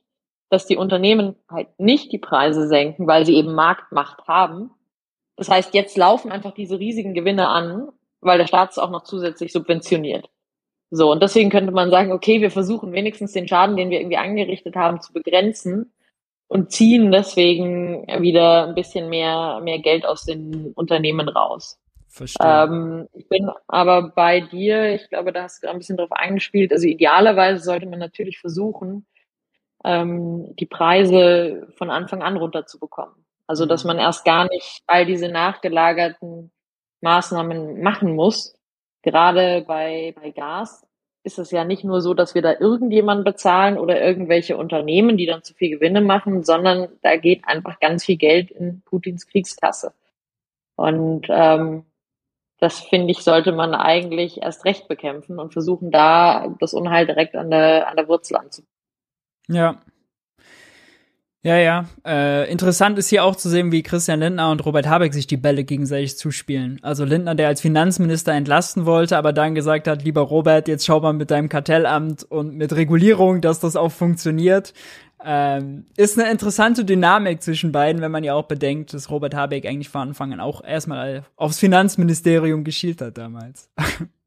dass 0.50 0.66
die 0.66 0.76
Unternehmen 0.76 1.36
halt 1.48 1.68
nicht 1.78 2.12
die 2.12 2.18
Preise 2.18 2.68
senken, 2.68 3.06
weil 3.06 3.24
sie 3.24 3.34
eben 3.34 3.54
Marktmacht 3.54 4.28
haben. 4.28 4.70
Das 5.36 5.48
heißt, 5.48 5.72
jetzt 5.72 5.96
laufen 5.96 6.30
einfach 6.30 6.52
diese 6.52 6.78
riesigen 6.78 7.14
Gewinne 7.14 7.48
an, 7.48 7.88
weil 8.20 8.36
der 8.36 8.46
Staat 8.46 8.72
es 8.72 8.78
auch 8.78 8.90
noch 8.90 9.04
zusätzlich 9.04 9.52
subventioniert. 9.52 10.28
So, 10.90 11.10
und 11.10 11.22
deswegen 11.22 11.48
könnte 11.48 11.72
man 11.72 11.90
sagen, 11.90 12.12
okay, 12.12 12.42
wir 12.42 12.50
versuchen 12.50 12.92
wenigstens 12.92 13.32
den 13.32 13.48
Schaden, 13.48 13.76
den 13.76 13.88
wir 13.88 14.00
irgendwie 14.00 14.18
angerichtet 14.18 14.76
haben, 14.76 15.00
zu 15.00 15.14
begrenzen 15.14 15.93
und 16.54 16.70
ziehen 16.70 17.10
deswegen 17.10 18.06
wieder 18.22 18.68
ein 18.68 18.76
bisschen 18.76 19.08
mehr, 19.08 19.60
mehr 19.64 19.80
Geld 19.80 20.06
aus 20.06 20.24
den 20.24 20.72
Unternehmen 20.74 21.28
raus. 21.28 21.80
Ähm, 22.40 23.08
ich 23.12 23.28
bin 23.28 23.50
aber 23.66 24.10
bei 24.10 24.40
dir, 24.40 24.94
ich 24.94 25.08
glaube, 25.08 25.32
da 25.32 25.42
hast 25.42 25.64
du 25.64 25.68
ein 25.68 25.78
bisschen 25.78 25.96
drauf 25.96 26.12
eingespielt. 26.12 26.70
Also 26.72 26.86
idealerweise 26.86 27.60
sollte 27.60 27.86
man 27.86 27.98
natürlich 27.98 28.38
versuchen, 28.38 29.04
ähm, 29.84 30.54
die 30.54 30.66
Preise 30.66 31.66
von 31.76 31.90
Anfang 31.90 32.22
an 32.22 32.36
runterzubekommen. 32.36 33.26
Also 33.48 33.66
dass 33.66 33.82
mhm. 33.82 33.88
man 33.88 33.98
erst 33.98 34.24
gar 34.24 34.48
nicht 34.48 34.80
all 34.86 35.06
diese 35.06 35.28
nachgelagerten 35.28 36.52
Maßnahmen 37.00 37.82
machen 37.82 38.14
muss. 38.14 38.56
Gerade 39.02 39.64
bei, 39.66 40.14
bei 40.22 40.30
Gas 40.30 40.86
ist 41.24 41.38
es 41.38 41.50
ja 41.50 41.64
nicht 41.64 41.84
nur 41.84 42.02
so, 42.02 42.12
dass 42.14 42.34
wir 42.34 42.42
da 42.42 42.52
irgendjemanden 42.60 43.24
bezahlen 43.24 43.78
oder 43.78 44.00
irgendwelche 44.00 44.56
Unternehmen, 44.58 45.16
die 45.16 45.26
dann 45.26 45.42
zu 45.42 45.54
viel 45.54 45.70
Gewinne 45.70 46.02
machen, 46.02 46.44
sondern 46.44 46.88
da 47.02 47.16
geht 47.16 47.48
einfach 47.48 47.80
ganz 47.80 48.04
viel 48.04 48.18
Geld 48.18 48.50
in 48.50 48.82
Putins 48.82 49.26
Kriegskasse. 49.26 49.94
Und 50.76 51.26
ähm, 51.30 51.84
das 52.58 52.80
finde 52.80 53.10
ich, 53.10 53.18
sollte 53.20 53.52
man 53.52 53.74
eigentlich 53.74 54.42
erst 54.42 54.66
recht 54.66 54.86
bekämpfen 54.86 55.38
und 55.38 55.52
versuchen, 55.52 55.90
da 55.90 56.54
das 56.60 56.74
Unheil 56.74 57.06
direkt 57.06 57.34
an 57.36 57.50
der, 57.50 57.88
an 57.88 57.96
der 57.96 58.06
Wurzel 58.06 58.36
anzupacken. 58.36 58.74
Ja, 59.48 59.82
ja, 61.44 61.58
ja. 61.58 61.84
Äh, 62.06 62.50
interessant 62.50 62.98
ist 62.98 63.10
hier 63.10 63.22
auch 63.22 63.36
zu 63.36 63.50
sehen, 63.50 63.70
wie 63.70 63.82
Christian 63.82 64.20
Lindner 64.20 64.50
und 64.50 64.64
Robert 64.64 64.88
Habeck 64.88 65.12
sich 65.12 65.26
die 65.26 65.36
Bälle 65.36 65.64
gegenseitig 65.64 66.16
zuspielen. 66.16 66.80
Also 66.80 67.04
Lindner, 67.04 67.34
der 67.34 67.48
als 67.48 67.60
Finanzminister 67.60 68.32
entlasten 68.32 68.86
wollte, 68.86 69.18
aber 69.18 69.34
dann 69.34 69.54
gesagt 69.54 69.86
hat, 69.86 70.02
lieber 70.04 70.22
Robert, 70.22 70.68
jetzt 70.68 70.86
schau 70.86 71.00
mal 71.00 71.12
mit 71.12 71.30
deinem 71.30 71.50
Kartellamt 71.50 72.24
und 72.24 72.54
mit 72.56 72.74
Regulierung, 72.74 73.42
dass 73.42 73.60
das 73.60 73.76
auch 73.76 73.92
funktioniert. 73.92 74.72
Ähm, 75.22 75.84
ist 75.98 76.18
eine 76.18 76.30
interessante 76.30 76.82
Dynamik 76.82 77.42
zwischen 77.42 77.72
beiden, 77.72 78.00
wenn 78.00 78.10
man 78.10 78.24
ja 78.24 78.32
auch 78.32 78.44
bedenkt, 78.44 78.94
dass 78.94 79.10
Robert 79.10 79.34
Habeck 79.34 79.66
eigentlich 79.66 79.90
von 79.90 80.08
Anfang 80.08 80.32
an 80.32 80.40
auch 80.40 80.64
erstmal 80.64 81.24
aufs 81.36 81.58
Finanzministerium 81.58 82.64
geschielt 82.64 83.02
hat 83.02 83.18
damals. 83.18 83.70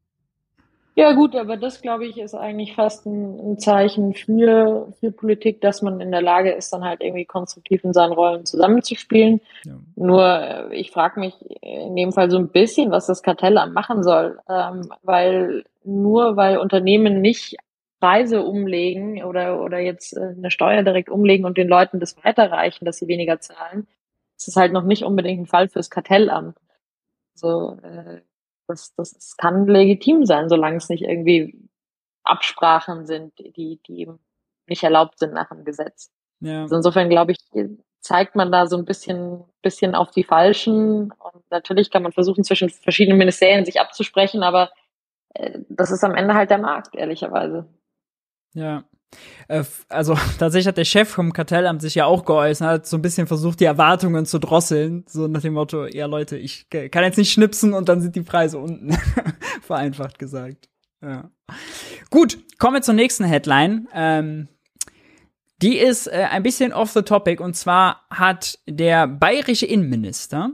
Ja 0.98 1.12
gut, 1.12 1.36
aber 1.36 1.58
das 1.58 1.84
glaube 1.84 2.08
ich 2.08 2.18
ist 2.18 2.34
eigentlich 2.34 2.74
fast 2.74 3.06
ein, 3.06 3.52
ein, 3.52 3.60
Zeichen 3.60 4.16
für, 4.16 4.92
für 5.00 5.12
Politik, 5.12 5.62
dass 5.62 5.84
man 5.84 6.02
in 6.02 6.10
der 6.10 6.24
Lage 6.24 6.52
ist, 6.52 6.74
dann 6.74 6.84
halt 6.84 7.02
irgendwie 7.02 7.26
konstruktiv 7.26 7.84
in 7.84 7.94
seinen 7.94 8.14
Rollen 8.14 8.48
zusammenzuspielen. 8.48 9.40
Ja. 9.64 9.74
Nur 9.96 10.24
äh, 10.26 10.76
ich 10.76 10.90
frage 10.90 11.20
mich 11.20 11.36
in 11.62 11.96
dem 11.96 12.14
Fall 12.14 12.32
so 12.32 12.38
ein 12.40 12.50
bisschen, 12.50 12.90
was 12.90 13.06
das 13.06 13.22
Kartellamt 13.22 13.76
machen 13.76 14.02
soll, 14.02 14.40
ähm, 14.50 14.92
weil 15.04 15.66
nur 15.84 16.36
weil 16.36 16.58
Unternehmen 16.58 17.22
nicht 17.22 17.58
Preise 18.00 18.42
umlegen 18.42 19.24
oder, 19.24 19.62
oder 19.62 19.78
jetzt 19.78 20.18
äh, 20.18 20.34
eine 20.36 20.50
Steuer 20.50 20.82
direkt 20.82 21.10
umlegen 21.10 21.46
und 21.46 21.60
den 21.60 21.68
Leuten 21.68 22.00
das 22.00 22.18
weiterreichen, 22.24 22.86
dass 22.86 22.98
sie 22.98 23.08
weniger 23.08 23.40
zahlen, 23.40 23.88
es 24.36 24.48
ist 24.48 24.56
halt 24.56 24.74
noch 24.74 24.84
nicht 24.84 25.04
unbedingt 25.04 25.42
ein 25.42 25.46
Fall 25.46 25.70
fürs 25.70 25.92
Kartellamt. 25.92 26.58
Also 27.36 27.78
äh, 27.84 28.22
das, 28.68 28.94
das, 28.96 29.36
kann 29.38 29.68
legitim 29.68 30.26
sein, 30.26 30.50
solange 30.50 30.78
es 30.78 30.90
nicht 30.90 31.04
irgendwie 31.04 31.58
Absprachen 32.24 33.06
sind, 33.06 33.34
die, 33.40 33.80
die 33.86 34.02
eben 34.02 34.20
nicht 34.68 34.84
erlaubt 34.84 35.20
sind 35.20 35.34
nach 35.34 35.50
dem 35.50 35.64
Gesetz. 35.64 36.12
Ja. 36.40 36.64
Also 36.64 36.76
insofern 36.76 37.10
glaube 37.10 37.32
ich, 37.32 37.38
zeigt 38.02 38.36
man 38.36 38.52
da 38.52 38.68
so 38.68 38.78
ein 38.78 38.86
bisschen, 38.86 39.44
bisschen 39.62 39.96
auf 39.96 40.12
die 40.12 40.24
Falschen. 40.24 41.12
Und 41.12 41.50
natürlich 41.50 41.90
kann 41.92 42.04
man 42.04 42.12
versuchen, 42.12 42.44
zwischen 42.44 42.70
verschiedenen 42.70 43.18
Ministerien 43.18 43.66
sich 43.66 43.80
abzusprechen, 43.80 44.44
aber 44.44 44.72
äh, 45.34 45.60
das 45.70 45.92
ist 45.92 46.04
am 46.04 46.16
Ende 46.16 46.34
halt 46.34 46.50
der 46.50 46.58
Markt, 46.60 46.96
ehrlicherweise. 46.96 47.68
Ja. 48.54 48.84
Äh, 49.48 49.64
also 49.90 50.16
tatsächlich 50.40 50.68
hat 50.68 50.78
der 50.78 50.86
Chef 50.86 51.10
vom 51.10 51.34
Kartellamt 51.34 51.82
sich 51.82 51.96
ja 51.96 52.06
auch 52.06 52.26
geäußert, 52.26 52.68
hat 52.68 52.88
so 52.88 52.98
ein 52.98 53.02
bisschen 53.02 53.28
versucht, 53.28 53.60
die 53.60 53.66
Erwartungen 53.66 54.26
zu 54.26 54.40
drosseln, 54.40 55.06
so 55.08 55.28
nach 55.28 55.42
dem 55.42 55.54
Motto, 55.54 55.86
ja 55.86 56.06
Leute, 56.06 56.38
ich 56.38 56.70
kann 56.70 57.04
jetzt 57.04 57.18
nicht 57.18 57.32
schnipsen 57.32 57.74
und 57.74 57.90
dann 57.90 58.02
sind 58.02 58.16
die 58.16 58.22
Preise 58.22 58.58
unten, 58.58 58.98
vereinfacht 59.62 60.20
gesagt. 60.20 60.70
Ja. 61.02 61.30
Gut, 62.10 62.40
kommen 62.58 62.76
wir 62.76 62.82
zur 62.82 62.96
nächsten 62.96 63.24
Headline. 63.24 63.88
Ähm, 63.94 64.48
die 65.62 65.78
ist 65.78 66.08
äh, 66.08 66.28
ein 66.30 66.44
bisschen 66.44 66.74
off 66.74 66.92
the 66.92 67.02
topic 67.02 67.42
und 67.42 67.56
zwar 67.56 68.06
hat 68.10 68.60
der 68.68 69.08
bayerische 69.08 69.66
Innenminister, 69.66 70.52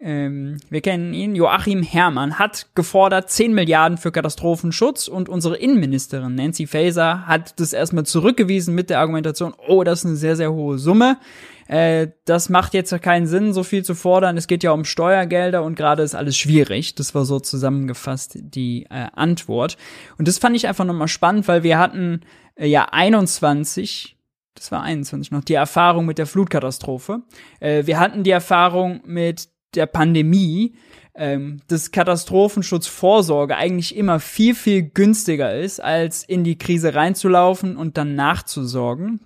ähm, 0.00 0.58
wir 0.70 0.80
kennen 0.80 1.12
ihn, 1.12 1.34
Joachim 1.34 1.82
Herrmann, 1.82 2.38
hat 2.38 2.68
gefordert 2.74 3.30
10 3.30 3.52
Milliarden 3.52 3.98
für 3.98 4.12
Katastrophenschutz 4.12 5.08
und 5.08 5.28
unsere 5.28 5.56
Innenministerin 5.56 6.36
Nancy 6.36 6.68
Faeser 6.68 7.26
hat 7.26 7.58
das 7.58 7.72
erstmal 7.72 8.06
zurückgewiesen 8.06 8.74
mit 8.74 8.90
der 8.90 9.00
Argumentation, 9.00 9.54
oh, 9.66 9.82
das 9.82 10.00
ist 10.00 10.06
eine 10.06 10.16
sehr, 10.16 10.36
sehr 10.36 10.52
hohe 10.52 10.78
Summe. 10.78 11.18
Äh, 11.66 12.08
das 12.24 12.48
macht 12.48 12.74
jetzt 12.74 13.02
keinen 13.02 13.26
Sinn, 13.26 13.52
so 13.52 13.64
viel 13.64 13.84
zu 13.84 13.96
fordern. 13.96 14.36
Es 14.36 14.46
geht 14.46 14.62
ja 14.62 14.70
um 14.70 14.84
Steuergelder 14.84 15.64
und 15.64 15.74
gerade 15.74 16.04
ist 16.04 16.14
alles 16.14 16.36
schwierig. 16.36 16.94
Das 16.94 17.14
war 17.16 17.24
so 17.24 17.40
zusammengefasst 17.40 18.38
die 18.40 18.84
äh, 18.90 19.08
Antwort. 19.14 19.76
Und 20.16 20.28
das 20.28 20.38
fand 20.38 20.54
ich 20.54 20.68
einfach 20.68 20.84
nochmal 20.84 21.08
spannend, 21.08 21.48
weil 21.48 21.64
wir 21.64 21.78
hatten 21.78 22.20
äh, 22.54 22.66
ja 22.66 22.86
21 22.90 24.14
das 24.54 24.72
war 24.72 24.82
21 24.82 25.30
noch, 25.30 25.44
die 25.44 25.54
Erfahrung 25.54 26.04
mit 26.04 26.18
der 26.18 26.26
Flutkatastrophe. 26.26 27.22
Äh, 27.60 27.86
wir 27.86 28.00
hatten 28.00 28.24
die 28.24 28.32
Erfahrung 28.32 29.00
mit 29.04 29.48
der 29.78 29.86
Pandemie, 29.86 30.74
ähm, 31.14 31.60
dass 31.68 31.90
Katastrophenschutzvorsorge 31.90 33.56
eigentlich 33.56 33.96
immer 33.96 34.20
viel, 34.20 34.54
viel 34.54 34.82
günstiger 34.82 35.58
ist, 35.58 35.82
als 35.82 36.22
in 36.24 36.44
die 36.44 36.58
Krise 36.58 36.94
reinzulaufen 36.94 37.76
und 37.76 37.96
dann 37.96 38.14
nachzusorgen. 38.14 39.20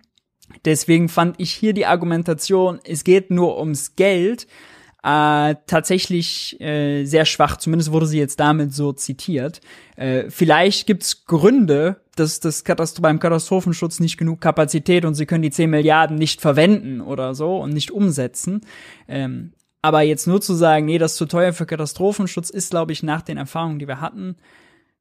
Deswegen 0.65 1.09
fand 1.09 1.41
ich 1.41 1.51
hier 1.51 1.73
die 1.73 1.87
Argumentation, 1.87 2.79
es 2.85 3.05
geht 3.05 3.31
nur 3.31 3.59
ums 3.59 3.97
Geld, 3.97 4.47
äh, 5.03 5.57
tatsächlich 5.67 6.61
äh, 6.61 7.05
sehr 7.05 7.25
schwach. 7.25 7.57
Zumindest 7.57 7.91
wurde 7.91 8.07
sie 8.07 8.19
jetzt 8.19 8.39
damit 8.39 8.73
so 8.73 8.93
zitiert. 8.93 9.61
Äh, 9.97 10.31
vielleicht 10.31 10.87
gibt's 10.87 11.25
Gründe, 11.25 12.03
dass 12.15 12.41
das 12.41 12.63
Katastro 12.65 13.03
beim 13.03 13.19
Katastrophenschutz 13.19 13.99
nicht 13.99 14.17
genug 14.17 14.41
Kapazität 14.41 15.05
und 15.05 15.15
sie 15.15 15.27
können 15.27 15.43
die 15.43 15.51
10 15.51 15.71
Milliarden 15.71 16.17
nicht 16.17 16.41
verwenden 16.41 17.01
oder 17.01 17.35
so 17.35 17.59
und 17.59 17.73
nicht 17.73 17.91
umsetzen. 17.91 18.61
Ähm, 19.09 19.53
aber 19.83 20.03
jetzt 20.03 20.27
nur 20.27 20.41
zu 20.41 20.55
sagen, 20.55 20.87
nee, 20.87 20.99
das 20.99 21.13
ist 21.13 21.19
zu 21.19 21.27
teuer 21.27 21.53
für 21.53 21.67
Katastrophenschutz, 21.67 22.51
ist, 22.51 22.71
glaube 22.71 22.93
ich, 22.93 23.03
nach 23.03 23.23
den 23.23 23.37
Erfahrungen, 23.37 23.81
die 23.81 23.89
wir 23.89 24.01
hatten, 24.01 24.37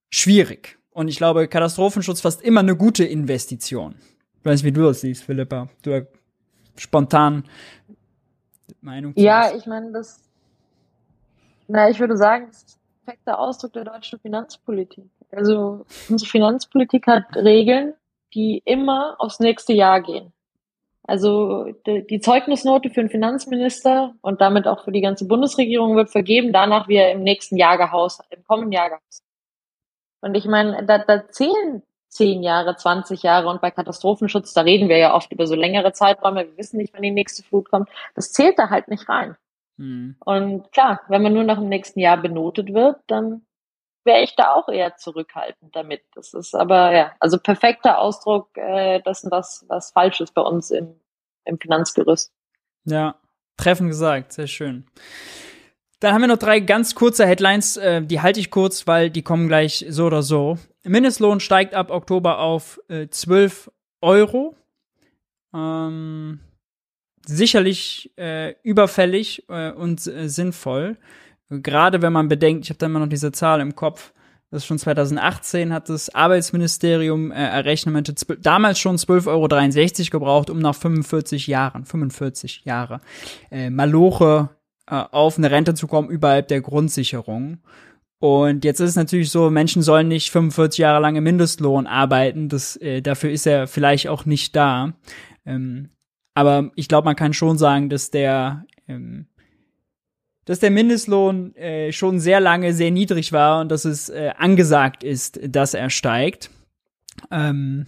schwierig. 0.10 0.80
Und 0.90 1.08
ich 1.08 1.18
glaube, 1.18 1.48
Katastrophenschutz 1.48 2.20
fast 2.22 2.42
immer 2.42 2.60
eine 2.62 2.76
gute 2.76 3.06
Investition. 3.06 3.96
Ich 4.40 4.46
weiß, 4.46 4.64
wie 4.64 4.72
du 4.72 4.84
das 4.84 5.02
siehst, 5.02 5.24
Philippa. 5.24 5.70
Du 5.84 6.06
spontan 6.76 7.44
Meinung 8.82 9.14
Ja, 9.16 9.44
hast. 9.44 9.56
ich 9.56 9.66
meine, 9.68 9.92
das, 9.92 10.20
na, 11.68 11.90
ich 11.90 12.00
würde 12.00 12.18
sagen, 12.18 12.48
das 12.48 12.64
ist 12.64 12.78
ein 12.80 13.06
perfekter 13.06 13.40
Ausdruck 13.40 13.74
der 13.74 13.84
deutschen 13.86 14.20
Finanzpolitik. 14.20 15.06
Also, 15.32 15.86
unsere 16.10 16.30
Finanzpolitik 16.30 17.08
hat 17.08 17.36
Regeln, 17.36 17.94
die 18.34 18.62
immer 18.65 19.15
aufs 19.20 19.39
nächste 19.39 19.74
Jahr 19.74 20.02
gehen. 20.02 20.34
Also 21.04 21.74
die, 21.86 22.20
Zeugnisnote 22.20 22.90
für 22.90 23.02
den 23.02 23.10
Finanzminister 23.10 24.14
und 24.22 24.40
damit 24.40 24.68
auch 24.68 24.84
für 24.84 24.92
die 24.92 25.02
ganze 25.02 25.26
Bundesregierung 25.28 25.96
wird 25.96 26.12
vergeben, 26.12 26.54
danach 26.54 26.88
wie 26.88 26.96
er 26.96 27.12
im 27.12 27.24
nächsten 27.24 27.58
Jahr 27.58 27.78
gehaust, 27.78 28.22
im 28.30 28.44
kommenden 28.44 28.72
Jahr 28.72 28.90
gehaust. 28.90 29.24
Und 30.22 30.36
ich 30.36 30.46
meine, 30.46 30.86
da, 30.86 31.00
da 31.00 31.28
zählen 31.30 31.82
zehn 32.08 32.44
Jahre, 32.44 32.76
20 32.76 33.24
Jahre 33.24 33.48
und 33.48 33.62
bei 33.62 33.72
Katastrophenschutz, 33.72 34.54
da 34.54 34.62
reden 34.62 34.90
wir 34.90 34.98
ja 34.98 35.16
oft 35.16 35.32
über 35.32 35.48
so 35.48 35.56
längere 35.56 35.94
Zeiträume, 35.94 36.46
wir 36.46 36.58
wissen 36.58 36.78
nicht, 36.78 36.94
wann 36.94 37.02
die 37.02 37.12
nächste 37.12 37.42
Flut 37.42 37.70
kommt. 37.72 37.90
Das 38.16 38.32
zählt 38.32 38.60
da 38.60 38.70
halt 38.70 38.90
nicht 38.90 39.10
rein. 39.10 39.36
Mhm. 39.78 40.18
Und 40.24 40.72
klar, 40.72 41.02
wenn 41.08 41.24
man 41.24 41.34
nur 41.34 41.44
nach 41.44 41.58
dem 41.58 41.70
nächsten 41.70 42.00
Jahr 42.00 42.18
benotet 42.18 42.74
wird, 42.74 42.98
dann 43.08 43.46
wäre 44.04 44.22
ich 44.22 44.36
da 44.36 44.54
auch 44.54 44.70
eher 44.70 44.96
zurückhaltend 44.96 45.76
damit. 45.76 46.02
Das 46.14 46.34
ist 46.34 46.56
aber, 46.56 46.94
ja, 46.94 47.12
also 47.20 47.38
perfekter 47.38 48.00
Ausdruck 48.00 48.58
äh, 48.58 49.02
dessen, 49.02 49.32
was, 49.32 49.66
was 49.68 49.92
falsch 49.92 50.22
ist 50.22 50.34
bei 50.34 50.42
uns 50.42 50.72
im, 50.72 50.96
im 51.46 51.60
Finanzgerüst. 51.60 52.32
Ja, 52.86 53.16
treffend 53.58 53.90
gesagt, 53.90 54.34
sehr 54.34 54.48
schön. 54.48 54.86
Dann 56.00 56.14
haben 56.14 56.22
wir 56.22 56.28
noch 56.28 56.38
drei 56.38 56.60
ganz 56.60 56.96
kurze 56.96 57.28
Headlines, 57.28 57.78
äh, 57.78 58.02
die 58.02 58.22
halte 58.22 58.40
ich 58.40 58.50
kurz, 58.50 58.88
weil 58.88 59.12
die 59.12 59.22
kommen 59.22 59.48
gleich 59.48 59.86
so 59.90 60.06
oder 60.06 60.24
so. 60.24 60.58
Mindestlohn 60.84 61.40
steigt 61.40 61.76
ab 61.76 61.92
Oktober 61.92 62.40
auf 62.40 62.80
äh, 62.88 63.08
12 63.08 63.72
Euro. 64.02 64.56
Ähm, 65.54 66.40
sicherlich 67.26 68.12
äh, 68.18 68.56
überfällig 68.64 69.48
äh, 69.50 69.72
und 69.72 70.06
äh, 70.08 70.28
sinnvoll. 70.28 70.98
Gerade 71.52 72.02
wenn 72.02 72.14
man 72.14 72.28
bedenkt, 72.28 72.66
ich 72.66 72.70
habe 72.70 72.78
da 72.78 72.86
immer 72.86 73.00
noch 73.00 73.10
diese 73.10 73.32
Zahl 73.32 73.60
im 73.60 73.76
Kopf, 73.76 74.14
das 74.52 74.64
ist 74.64 74.68
schon 74.68 74.80
2018 74.80 75.72
hat 75.72 75.88
das 75.88 76.14
Arbeitsministerium 76.14 77.32
äh, 77.32 77.36
errechnet, 77.36 78.26
damals 78.42 78.80
schon 78.80 78.98
12,63 78.98 79.28
Euro 79.28 80.20
gebraucht, 80.20 80.50
um 80.50 80.60
nach 80.60 80.76
45 80.76 81.48
Jahren, 81.48 81.86
45 81.86 82.66
Jahre, 82.66 83.00
äh, 83.50 83.70
Maloche 83.70 84.50
äh, 84.88 84.96
auf 84.96 85.38
eine 85.38 85.52
Rente 85.52 85.74
zu 85.74 85.88
kommen 85.88 86.10
überhalb 86.10 86.50
der 86.50 86.60
Grundsicherung. 86.60 87.60
Und 88.20 88.66
jetzt 88.66 88.82
ist 88.82 88.92
es 88.92 88.96
natürlich 88.98 89.32
so, 89.32 89.50
Menschen 89.50 89.82
sollen 89.82 90.10
nicht 90.10 90.32
45 90.32 90.80
Jahre 90.80 91.02
lang 91.02 91.16
im 91.16 91.24
Mindestlohn 91.24 91.88
arbeiten. 91.88 92.50
Das, 92.50 92.76
äh, 92.76 93.02
dafür 93.02 93.32
ist 93.32 93.48
er 93.48 93.68
vielleicht 93.68 94.10
auch 94.10 94.26
nicht 94.26 94.56
da. 94.56 94.94
Ähm, 95.46 95.90
aber 96.36 96.72
ich 96.76 96.88
glaube, 96.88 97.06
man 97.06 97.16
kann 97.16 97.34
schon 97.34 97.58
sagen, 97.58 97.90
dass 97.90 98.12
der, 98.12 98.66
ähm, 98.88 99.28
dass 100.52 100.60
der 100.60 100.70
Mindestlohn 100.70 101.56
äh, 101.56 101.94
schon 101.94 102.20
sehr 102.20 102.42
lange 102.42 102.74
sehr 102.74 102.92
niedrig 102.92 103.32
war 103.32 103.62
und 103.62 103.72
dass 103.72 103.86
es 103.86 104.10
äh, 104.10 104.32
angesagt 104.38 105.02
ist, 105.02 105.40
dass 105.48 105.74
er 105.74 105.90
steigt. 105.90 106.50
Ähm, 107.32 107.86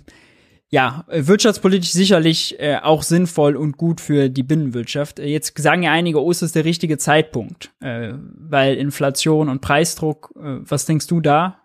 ja, 0.69 1.03
äh, 1.09 1.27
wirtschaftspolitisch 1.27 1.91
sicherlich 1.91 2.57
äh, 2.61 2.77
auch 2.81 3.03
sinnvoll 3.03 3.57
und 3.57 3.75
gut 3.75 3.99
für 3.99 4.29
die 4.29 4.43
Binnenwirtschaft. 4.43 5.19
Äh, 5.19 5.25
jetzt 5.25 5.57
sagen 5.57 5.83
ja 5.83 5.91
einige, 5.91 6.23
oh, 6.23 6.31
ist 6.31 6.41
das 6.41 6.53
der 6.53 6.63
richtige 6.63 6.97
Zeitpunkt, 6.97 7.71
äh, 7.81 8.13
weil 8.13 8.75
Inflation 8.75 9.49
und 9.49 9.59
Preisdruck, 9.59 10.33
äh, 10.37 10.59
was 10.61 10.85
denkst 10.85 11.07
du 11.07 11.19
da? 11.19 11.62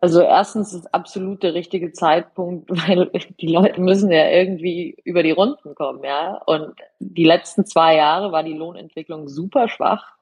Also 0.00 0.20
erstens 0.20 0.72
ist 0.74 0.94
absolut 0.94 1.42
der 1.42 1.54
richtige 1.54 1.92
Zeitpunkt, 1.92 2.70
weil 2.88 3.10
die 3.40 3.48
Leute 3.48 3.80
müssen 3.80 4.10
ja 4.12 4.28
irgendwie 4.30 4.96
über 5.04 5.22
die 5.22 5.32
Runden 5.32 5.74
kommen, 5.74 6.04
ja. 6.04 6.40
Und 6.46 6.74
die 7.00 7.24
letzten 7.24 7.66
zwei 7.66 7.96
Jahre 7.96 8.32
war 8.32 8.42
die 8.42 8.54
Lohnentwicklung 8.54 9.28
super 9.28 9.68
schwach 9.68 10.18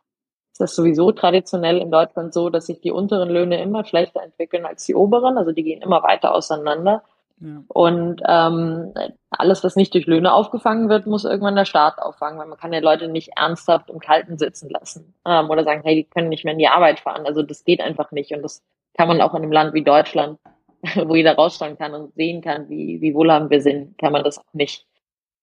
ist 0.57 0.61
das 0.61 0.75
sowieso 0.75 1.13
traditionell 1.13 1.77
in 1.77 1.91
Deutschland 1.91 2.33
so, 2.33 2.49
dass 2.49 2.65
sich 2.65 2.81
die 2.81 2.91
unteren 2.91 3.29
Löhne 3.29 3.61
immer 3.61 3.85
schlechter 3.85 4.23
entwickeln 4.23 4.65
als 4.65 4.87
die 4.87 4.95
oberen. 4.95 5.37
Also 5.37 5.53
die 5.53 5.63
gehen 5.63 5.83
immer 5.83 6.03
weiter 6.03 6.35
auseinander. 6.35 7.03
Ja. 7.39 7.63
Und 7.69 8.23
ähm, 8.27 8.95
alles, 9.31 9.63
was 9.63 9.77
nicht 9.77 9.93
durch 9.93 10.07
Löhne 10.07 10.33
aufgefangen 10.33 10.89
wird, 10.89 11.07
muss 11.07 11.25
irgendwann 11.25 11.57
der 11.57 11.67
Staat 11.67 11.99
auffangen, 11.99 12.39
weil 12.39 12.47
man 12.47 12.59
kann 12.59 12.73
ja 12.73 12.81
Leute 12.81 13.09
nicht 13.09 13.33
ernsthaft 13.37 13.91
im 13.91 13.99
Kalten 13.99 14.39
sitzen 14.39 14.71
lassen 14.71 15.15
ähm, 15.27 15.51
oder 15.51 15.65
sagen, 15.65 15.83
hey, 15.85 15.97
die 15.97 16.05
können 16.05 16.31
nicht 16.31 16.45
mehr 16.45 16.55
in 16.55 16.59
die 16.59 16.69
Arbeit 16.69 17.01
fahren. 17.01 17.27
Also 17.27 17.43
das 17.43 17.65
geht 17.65 17.81
einfach 17.81 18.11
nicht. 18.11 18.33
Und 18.33 18.43
das 18.43 18.63
kann 18.97 19.09
man 19.09 19.21
auch 19.21 19.35
in 19.35 19.43
einem 19.43 19.53
Land 19.53 19.75
wie 19.75 19.85
Deutschland, 19.85 20.39
wo 20.95 21.15
jeder 21.15 21.35
rausschauen 21.35 21.77
kann 21.77 21.95
und 21.95 22.15
sehen 22.15 22.41
kann, 22.41 22.69
wie, 22.71 23.01
wie 23.03 23.15
wohlhabend 23.15 23.51
wir 23.51 23.61
sind, 23.61 23.99
kann 23.99 24.13
man 24.13 24.25
das 24.25 24.39
auch 24.39 24.55
nicht, 24.55 24.87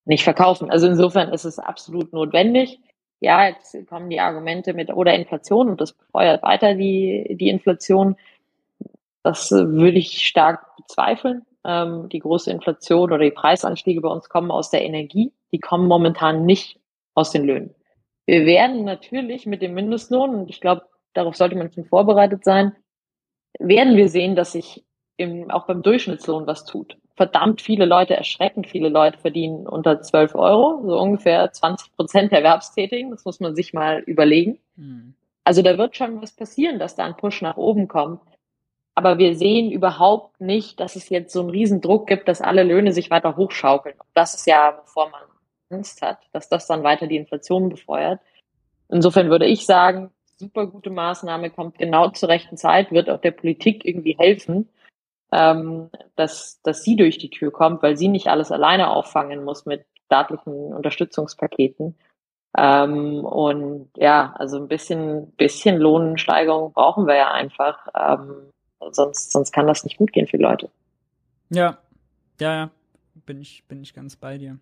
nicht 0.06 0.24
verkaufen. 0.24 0.72
Also 0.72 0.88
insofern 0.88 1.32
ist 1.32 1.46
es 1.46 1.60
absolut 1.60 2.12
notwendig 2.12 2.80
ja, 3.24 3.48
jetzt 3.48 3.88
kommen 3.88 4.10
die 4.10 4.20
Argumente 4.20 4.74
mit 4.74 4.92
oder 4.94 5.14
Inflation 5.14 5.70
und 5.70 5.80
das 5.80 5.94
befeuert 5.94 6.44
weiter 6.44 6.76
die, 6.76 7.38
die 7.40 7.48
Inflation. 7.48 8.18
Das 9.24 9.50
würde 9.50 9.98
ich 9.98 10.28
stark 10.28 10.76
bezweifeln. 10.76 11.46
Ähm, 11.66 12.10
die 12.10 12.20
große 12.20 12.52
Inflation 12.52 13.12
oder 13.12 13.24
die 13.24 13.32
Preisanstiege 13.32 14.02
bei 14.02 14.10
uns 14.10 14.30
kommen 14.30 14.52
aus 14.52 14.70
der 14.70 14.84
Energie. 14.84 15.32
Die 15.52 15.60
kommen 15.60 15.88
momentan 15.88 16.46
nicht 16.46 16.80
aus 17.14 17.32
den 17.32 17.46
Löhnen. 17.46 17.76
Wir 18.26 18.46
werden 18.46 18.86
natürlich 18.86 19.46
mit 19.46 19.62
dem 19.62 19.74
Mindestlohn, 19.74 20.36
und 20.36 20.50
ich 20.50 20.62
glaube, 20.62 20.84
darauf 21.14 21.36
sollte 21.36 21.56
man 21.56 21.72
schon 21.72 21.86
vorbereitet 21.86 22.44
sein, 22.44 22.76
werden 23.60 23.96
wir 23.98 24.10
sehen, 24.10 24.36
dass 24.36 24.54
sich 24.54 24.84
im, 25.18 25.52
auch 25.52 25.68
beim 25.68 25.84
Durchschnittslohn 25.84 26.48
was 26.48 26.66
tut. 26.66 26.98
verdammt 27.16 27.62
viele 27.62 27.86
Leute, 27.86 28.16
erschreckend 28.16 28.68
viele 28.68 28.90
Leute 28.90 29.20
verdienen 29.20 29.68
unter 29.68 30.02
12 30.02 30.34
Euro, 30.34 30.82
so 30.88 31.00
ungefähr 31.00 31.52
20 31.52 31.96
Prozent 31.96 32.32
der 32.32 32.40
Erwerbstätigen. 32.40 33.12
Das 33.12 33.24
muss 33.24 33.40
man 33.40 33.56
sich 33.56 33.74
mal 33.74 34.00
überlegen. 34.00 34.58
Mhm. 34.76 35.14
Also 35.44 35.62
da 35.62 35.78
wird 35.78 35.96
schon 35.96 36.22
was 36.22 36.36
passieren, 36.36 36.80
dass 36.80 36.96
da 36.96 37.06
ein 37.06 37.18
Push 37.18 37.42
nach 37.44 37.58
oben 37.58 37.88
kommt. 37.88 38.22
Aber 38.96 39.18
wir 39.18 39.36
sehen 39.36 39.72
überhaupt 39.72 40.40
nicht, 40.40 40.80
dass 40.80 40.96
es 40.96 41.10
jetzt 41.10 41.34
so 41.34 41.40
einen 41.42 41.50
Riesendruck 41.50 42.08
gibt, 42.08 42.28
dass 42.28 42.42
alle 42.42 42.64
Löhne 42.64 42.92
sich 42.92 43.10
weiter 43.10 43.36
hochschaukeln. 43.36 43.96
Das 44.14 44.36
ist 44.36 44.46
ja, 44.46 44.72
bevor 44.72 45.10
man 45.10 45.22
Angst 45.72 46.02
hat, 46.02 46.20
dass 46.32 46.50
das 46.50 46.68
dann 46.68 46.84
weiter 46.84 47.08
die 47.08 47.18
Inflation 47.18 47.70
befeuert. 47.70 48.20
Insofern 48.90 49.30
würde 49.30 49.48
ich 49.48 49.66
sagen, 49.66 50.12
super 50.38 50.68
gute 50.68 50.92
Maßnahme 50.92 51.50
kommt 51.50 51.78
genau 51.78 52.10
zur 52.10 52.30
rechten 52.30 52.58
Zeit, 52.58 52.92
wird 52.92 53.10
auch 53.10 53.20
der 53.20 53.32
Politik 53.32 53.86
irgendwie 53.86 54.16
helfen, 54.18 54.70
ähm, 55.32 55.90
dass, 56.16 56.62
dass 56.62 56.84
sie 56.84 56.96
durch 56.96 57.18
die 57.18 57.32
Tür 57.32 57.52
kommt, 57.52 57.82
weil 57.82 57.98
sie 57.98 58.08
nicht 58.08 58.28
alles 58.28 58.52
alleine 58.52 58.92
auffangen 58.92 59.44
muss 59.44 59.66
mit 59.66 59.86
staatlichen 60.06 60.74
Unterstützungspaketen. 60.74 61.96
Ähm, 62.56 63.26
und 63.26 63.90
ja, 63.98 64.36
also 64.38 64.58
ein 64.58 64.68
bisschen, 64.68 65.32
bisschen 65.32 65.78
Lohnsteigerung 65.78 66.74
brauchen 66.74 67.08
wir 67.08 67.16
ja 67.16 67.32
einfach. 67.32 67.88
Ähm, 67.96 68.52
sonst, 68.92 69.32
sonst 69.32 69.52
kann 69.52 69.68
das 69.68 69.84
nicht 69.84 69.98
gut 69.98 70.12
gehen 70.12 70.28
für 70.28 70.38
die 70.38 70.44
Leute. 70.44 70.70
Ja, 71.50 71.78
ja, 72.40 72.54
ja, 72.54 72.72
bin 73.26 73.42
ich, 73.42 73.64
bin 73.68 73.82
ich 73.82 73.94
ganz 73.94 74.16
bei 74.16 74.38
dir. 74.38 74.58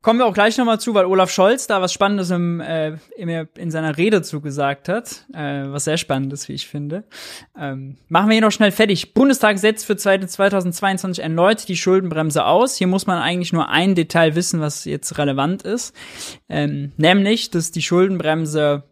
Kommen 0.00 0.20
wir 0.20 0.26
auch 0.26 0.34
gleich 0.34 0.56
nochmal 0.56 0.78
zu, 0.78 0.94
weil 0.94 1.06
Olaf 1.06 1.28
Scholz 1.28 1.66
da 1.66 1.82
was 1.82 1.92
Spannendes 1.92 2.30
im, 2.30 2.60
äh, 2.60 2.96
in 3.16 3.70
seiner 3.72 3.96
Rede 3.96 4.22
zugesagt 4.22 4.88
hat. 4.88 5.26
Äh, 5.34 5.64
was 5.72 5.84
sehr 5.84 5.96
Spannendes, 5.96 6.48
wie 6.48 6.52
ich 6.52 6.68
finde. 6.68 7.02
Ähm, 7.58 7.96
machen 8.08 8.28
wir 8.28 8.34
hier 8.34 8.42
noch 8.42 8.52
schnell 8.52 8.70
fertig. 8.70 9.12
Bundestag 9.12 9.58
setzt 9.58 9.86
für 9.86 9.96
2022 9.96 11.22
erneut 11.22 11.66
die 11.68 11.76
Schuldenbremse 11.76 12.44
aus. 12.44 12.76
Hier 12.76 12.86
muss 12.86 13.08
man 13.08 13.18
eigentlich 13.18 13.52
nur 13.52 13.68
ein 13.70 13.96
Detail 13.96 14.36
wissen, 14.36 14.60
was 14.60 14.84
jetzt 14.84 15.18
relevant 15.18 15.62
ist. 15.62 15.94
Ähm, 16.48 16.92
nämlich, 16.96 17.50
dass 17.50 17.72
die 17.72 17.82
Schuldenbremse 17.82 18.84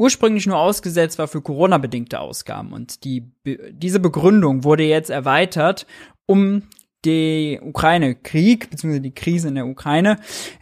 ursprünglich 0.00 0.46
nur 0.46 0.58
ausgesetzt 0.58 1.18
war 1.18 1.28
für 1.28 1.42
Corona-bedingte 1.42 2.20
Ausgaben. 2.20 2.72
Und 2.72 3.04
die, 3.04 3.30
diese 3.44 4.00
Begründung 4.00 4.64
wurde 4.64 4.84
jetzt 4.84 5.10
erweitert 5.10 5.86
um 6.26 6.62
die 7.04 7.60
Ukraine-Krieg, 7.62 8.70
beziehungsweise 8.70 9.02
die 9.02 9.14
Krise 9.14 9.48
in 9.48 9.56
der 9.56 9.66
Ukraine, 9.66 10.16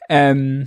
ähm, 0.09 0.67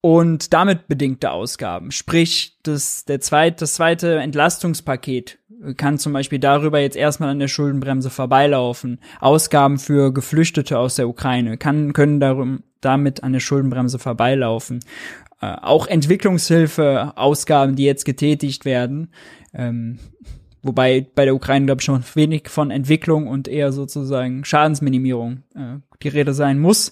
und 0.00 0.52
damit 0.52 0.86
bedingte 0.86 1.30
Ausgaben. 1.30 1.90
Sprich, 1.90 2.58
das, 2.62 3.06
der 3.06 3.20
zweite, 3.20 3.56
das 3.60 3.74
zweite 3.74 4.18
Entlastungspaket 4.18 5.38
kann 5.76 5.98
zum 5.98 6.12
Beispiel 6.12 6.38
darüber 6.38 6.78
jetzt 6.78 6.96
erstmal 6.96 7.30
an 7.30 7.38
der 7.38 7.48
Schuldenbremse 7.48 8.10
vorbeilaufen. 8.10 9.00
Ausgaben 9.20 9.78
für 9.78 10.12
Geflüchtete 10.12 10.78
aus 10.78 10.96
der 10.96 11.08
Ukraine 11.08 11.56
kann, 11.56 11.94
können 11.94 12.20
darum, 12.20 12.64
damit 12.82 13.24
an 13.24 13.32
der 13.32 13.40
Schuldenbremse 13.40 13.98
vorbeilaufen. 13.98 14.80
Äh, 15.44 15.56
auch 15.62 15.86
Entwicklungshilfe, 15.86 17.12
Ausgaben, 17.16 17.76
die 17.76 17.84
jetzt 17.84 18.04
getätigt 18.04 18.64
werden, 18.64 19.12
ähm, 19.52 19.98
Wobei 20.64 21.06
bei 21.14 21.26
der 21.26 21.34
Ukraine, 21.34 21.66
glaube 21.66 21.82
ich, 21.82 21.84
schon 21.84 22.02
wenig 22.14 22.48
von 22.48 22.70
Entwicklung 22.70 23.28
und 23.28 23.48
eher 23.48 23.70
sozusagen 23.70 24.46
Schadensminimierung 24.46 25.42
äh, 25.54 25.76
die 26.02 26.08
Rede 26.08 26.32
sein 26.32 26.58
muss, 26.58 26.90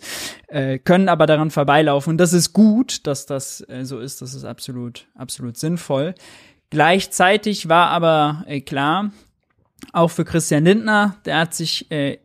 äh, 0.49 0.79
können 0.79 1.09
aber 1.09 1.25
daran 1.25 1.51
vorbeilaufen. 1.51 2.11
Und 2.11 2.19
das 2.19 2.35
ist 2.35 2.53
gut, 2.53 3.07
dass 3.07 3.25
das 3.25 3.67
äh, 3.71 3.87
so 3.87 3.99
ist. 3.99 4.21
Das 4.21 4.35
ist 4.35 4.45
absolut, 4.45 5.07
absolut 5.15 5.57
sinnvoll. 5.57 6.15
Gleichzeitig 6.69 7.71
war 7.71 7.89
aber 7.89 8.45
äh, 8.47 8.61
klar, 8.61 9.11
auch 9.95 10.09
für 10.09 10.27
Christian 10.27 10.65
Lindner, 10.65 11.17
der 11.25 11.39
hat 11.39 11.55
sich 11.55 11.91
äh, 11.91 12.19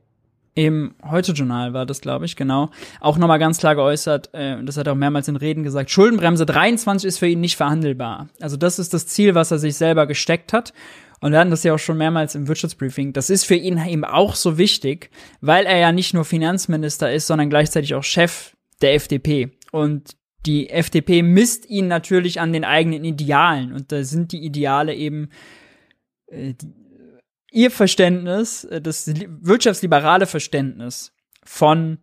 im 0.58 0.96
Heute-Journal 1.08 1.74
war 1.74 1.86
das, 1.86 2.02
glaube 2.02 2.26
ich, 2.26 2.36
genau, 2.36 2.72
auch 3.00 3.20
nochmal 3.20 3.38
ganz 3.38 3.60
klar 3.60 3.76
geäußert, 3.76 4.34
äh, 4.34 4.58
das 4.64 4.76
hat 4.76 4.88
er 4.88 4.94
auch 4.94 4.98
mehrmals 4.98 5.28
in 5.28 5.36
Reden 5.36 5.62
gesagt, 5.62 5.92
Schuldenbremse 5.92 6.48
23 6.48 7.08
ist 7.08 7.20
für 7.20 7.28
ihn 7.28 7.42
nicht 7.42 7.58
verhandelbar. 7.58 8.30
Also 8.42 8.58
das 8.58 8.80
ist 8.80 8.92
das 8.92 9.06
Ziel, 9.06 9.36
was 9.36 9.52
er 9.52 9.60
sich 9.60 9.76
selber 9.76 10.08
gesteckt 10.08 10.54
hat. 10.54 10.74
Und 11.20 11.32
wir 11.32 11.40
hatten 11.40 11.52
das 11.52 11.64
ja 11.64 11.76
auch 11.76 11.80
schon 11.80 12.00
mehrmals 12.00 12.34
im 12.34 12.48
Wirtschaftsbriefing. 12.48 13.14
Das 13.14 13.30
ist 13.30 13.44
für 13.44 13.54
ihn 13.54 13.78
eben 13.86 14.04
auch 14.04 14.34
so 14.34 14.58
wichtig, 14.58 15.12
weil 15.42 15.68
er 15.68 15.78
ja 15.78 15.92
nicht 15.92 16.16
nur 16.16 16.26
Finanzminister 16.26 17.14
ist, 17.14 17.28
sondern 17.28 17.52
gleichzeitig 17.52 17.94
auch 17.94 18.04
Chef 18.04 18.56
der 18.82 18.96
FDP. 18.96 19.52
Und 19.72 20.18
die 20.48 20.72
FDP 20.72 21.22
misst 21.22 21.70
ihn 21.70 21.88
natürlich 21.88 22.40
an 22.40 22.52
den 22.52 22.64
eigenen 22.64 23.04
Idealen. 23.04 23.74
Und 23.74 23.92
da 23.92 24.04
sind 24.04 24.32
die 24.32 24.44
Ideale 24.44 24.96
eben 24.96 25.30
äh, 26.28 26.56
ihr 27.58 27.72
Verständnis, 27.72 28.64
äh, 28.66 28.80
das 28.80 29.12
wirtschaftsliberale 29.42 30.28
Verständnis 30.28 31.12
von 31.44 31.98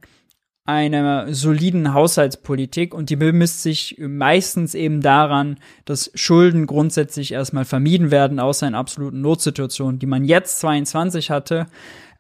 einer 0.67 1.33
soliden 1.33 1.93
Haushaltspolitik 1.93 2.95
und 2.95 3.11
die 3.11 3.17
bemisst 3.17 3.63
sich 3.63 3.97
meistens 3.99 4.75
eben 4.75 5.03
daran, 5.03 5.59
dass 5.85 6.11
Schulden 6.15 6.67
grundsätzlich 6.67 7.33
erstmal 7.33 7.67
vermieden 7.67 8.11
werden, 8.11 8.41
außer 8.41 8.67
in 8.67 8.75
absoluten 8.75 9.21
Notsituationen, 9.21 9.99
die 9.99 10.07
man 10.07 10.25
jetzt 10.25 10.61
22 10.61 11.31
hatte, 11.31 11.67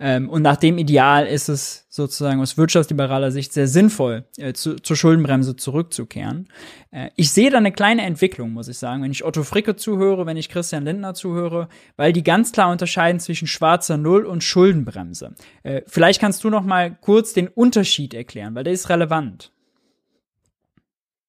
ähm, 0.00 0.28
und 0.28 0.42
nach 0.42 0.56
dem 0.56 0.78
Ideal 0.78 1.26
ist 1.26 1.48
es 1.48 1.86
sozusagen 1.88 2.40
aus 2.40 2.58
wirtschaftsliberaler 2.58 3.30
Sicht 3.30 3.52
sehr 3.52 3.68
sinnvoll, 3.68 4.24
äh, 4.36 4.52
zu, 4.52 4.76
zur 4.76 4.96
Schuldenbremse 4.96 5.56
zurückzukehren. 5.56 6.48
Äh, 6.90 7.10
ich 7.16 7.30
sehe 7.32 7.50
da 7.50 7.58
eine 7.58 7.72
kleine 7.72 8.02
Entwicklung, 8.02 8.52
muss 8.52 8.68
ich 8.68 8.78
sagen, 8.78 9.02
wenn 9.02 9.10
ich 9.10 9.24
Otto 9.24 9.42
Fricke 9.44 9.76
zuhöre, 9.76 10.26
wenn 10.26 10.36
ich 10.36 10.48
Christian 10.48 10.84
Lindner 10.84 11.14
zuhöre, 11.14 11.68
weil 11.96 12.12
die 12.12 12.24
ganz 12.24 12.52
klar 12.52 12.70
unterscheiden 12.70 13.20
zwischen 13.20 13.46
schwarzer 13.46 13.96
Null 13.96 14.24
und 14.24 14.42
Schuldenbremse. 14.42 15.34
Äh, 15.62 15.82
vielleicht 15.86 16.20
kannst 16.20 16.42
du 16.44 16.50
noch 16.50 16.64
mal 16.64 16.96
kurz 17.00 17.32
den 17.32 17.48
Unterschied 17.48 18.14
erklären, 18.14 18.54
weil 18.54 18.64
der 18.64 18.72
ist 18.72 18.88
relevant. 18.88 19.52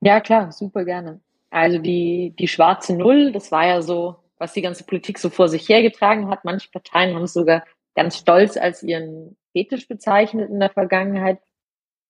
Ja, 0.02 0.20
klar, 0.20 0.52
super 0.52 0.86
gerne. 0.86 1.20
Also 1.50 1.78
die, 1.78 2.36
die 2.38 2.48
schwarze 2.48 2.96
Null, 2.96 3.32
das 3.32 3.52
war 3.52 3.66
ja 3.66 3.82
so, 3.82 4.18
was 4.38 4.54
die 4.54 4.62
ganze 4.62 4.84
Politik 4.84 5.18
so 5.18 5.30
vor 5.30 5.48
sich 5.48 5.70
hergetragen 5.70 6.30
hat. 6.30 6.44
Manche 6.44 6.70
Parteien 6.70 7.16
haben 7.16 7.24
es 7.24 7.34
sogar 7.34 7.64
ganz 7.96 8.18
stolz 8.18 8.58
als 8.58 8.84
ihren 8.84 9.38
Fetisch 9.52 9.88
bezeichnet 9.88 10.50
in 10.50 10.60
der 10.60 10.70
Vergangenheit. 10.70 11.40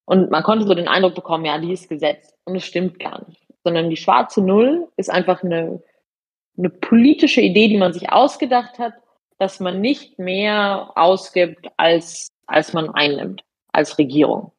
Und 0.06 0.30
man 0.32 0.44
konnte 0.44 0.68
so 0.68 0.74
den 0.74 0.88
Eindruck 0.88 1.16
bekommen, 1.16 1.46
ja, 1.46 1.58
die 1.58 1.72
ist 1.72 1.90
gesetzt. 1.90 2.36
Und 2.46 2.56
es 2.56 2.66
stimmt 2.66 3.00
gar 3.00 3.26
nicht. 3.28 3.42
Sondern 3.64 3.90
die 3.90 3.98
schwarze 3.98 4.42
Null 4.42 4.88
ist 4.98 5.10
einfach 5.10 5.44
eine, 5.44 5.82
eine 6.58 6.70
politische 6.70 7.42
Idee, 7.42 7.68
die 7.68 7.78
man 7.78 7.94
sich 7.94 8.12
ausgedacht 8.12 8.78
hat, 8.80 8.94
dass 9.38 9.60
man 9.60 9.82
nicht 9.82 10.20
mehr 10.20 10.92
ausgibt, 10.96 11.68
als, 11.78 12.30
als 12.48 12.74
man 12.74 12.90
einnimmt, 12.90 13.44
als 13.72 13.98
Regierung. 13.98 14.52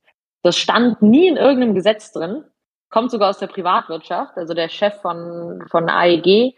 Das 0.43 0.57
stand 0.57 1.03
nie 1.03 1.29
in 1.29 1.37
irgendeinem 1.37 1.75
Gesetz 1.75 2.13
drin, 2.13 2.45
kommt 2.91 3.11
sogar 3.11 3.31
aus 3.31 3.39
der 3.39 3.49
Privatwirtschaft. 3.49 4.37
Also 4.37 4.55
der 4.55 4.69
Chef 4.69 4.95
von, 5.01 5.65
von 5.71 5.89
AEG 5.89 6.55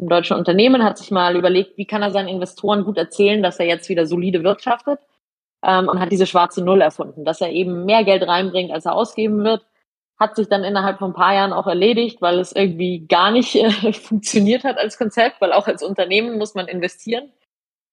ein 0.00 0.08
deutsches 0.08 0.36
Unternehmen, 0.36 0.82
hat 0.82 0.98
sich 0.98 1.10
mal 1.10 1.36
überlegt, 1.36 1.76
wie 1.76 1.86
kann 1.86 2.02
er 2.02 2.10
seinen 2.10 2.28
Investoren 2.28 2.84
gut 2.84 2.96
erzählen, 2.96 3.42
dass 3.42 3.58
er 3.60 3.66
jetzt 3.66 3.88
wieder 3.88 4.06
solide 4.06 4.42
wirtschaftet 4.42 5.00
ähm, 5.62 5.88
und 5.88 6.00
hat 6.00 6.12
diese 6.12 6.26
schwarze 6.26 6.64
Null 6.64 6.80
erfunden, 6.80 7.24
dass 7.24 7.40
er 7.40 7.50
eben 7.50 7.84
mehr 7.84 8.04
Geld 8.04 8.26
reinbringt, 8.26 8.72
als 8.72 8.86
er 8.86 8.94
ausgeben 8.94 9.44
wird. 9.44 9.64
Hat 10.18 10.36
sich 10.36 10.48
dann 10.48 10.64
innerhalb 10.64 10.98
von 10.98 11.10
ein 11.10 11.14
paar 11.14 11.34
Jahren 11.34 11.52
auch 11.52 11.66
erledigt, 11.66 12.20
weil 12.20 12.38
es 12.38 12.52
irgendwie 12.52 13.06
gar 13.06 13.30
nicht 13.30 13.54
äh, 13.56 13.70
funktioniert 13.92 14.64
hat 14.64 14.78
als 14.78 14.98
Konzept, 14.98 15.40
weil 15.40 15.52
auch 15.52 15.66
als 15.66 15.82
Unternehmen 15.82 16.38
muss 16.38 16.54
man 16.54 16.68
investieren. 16.68 17.30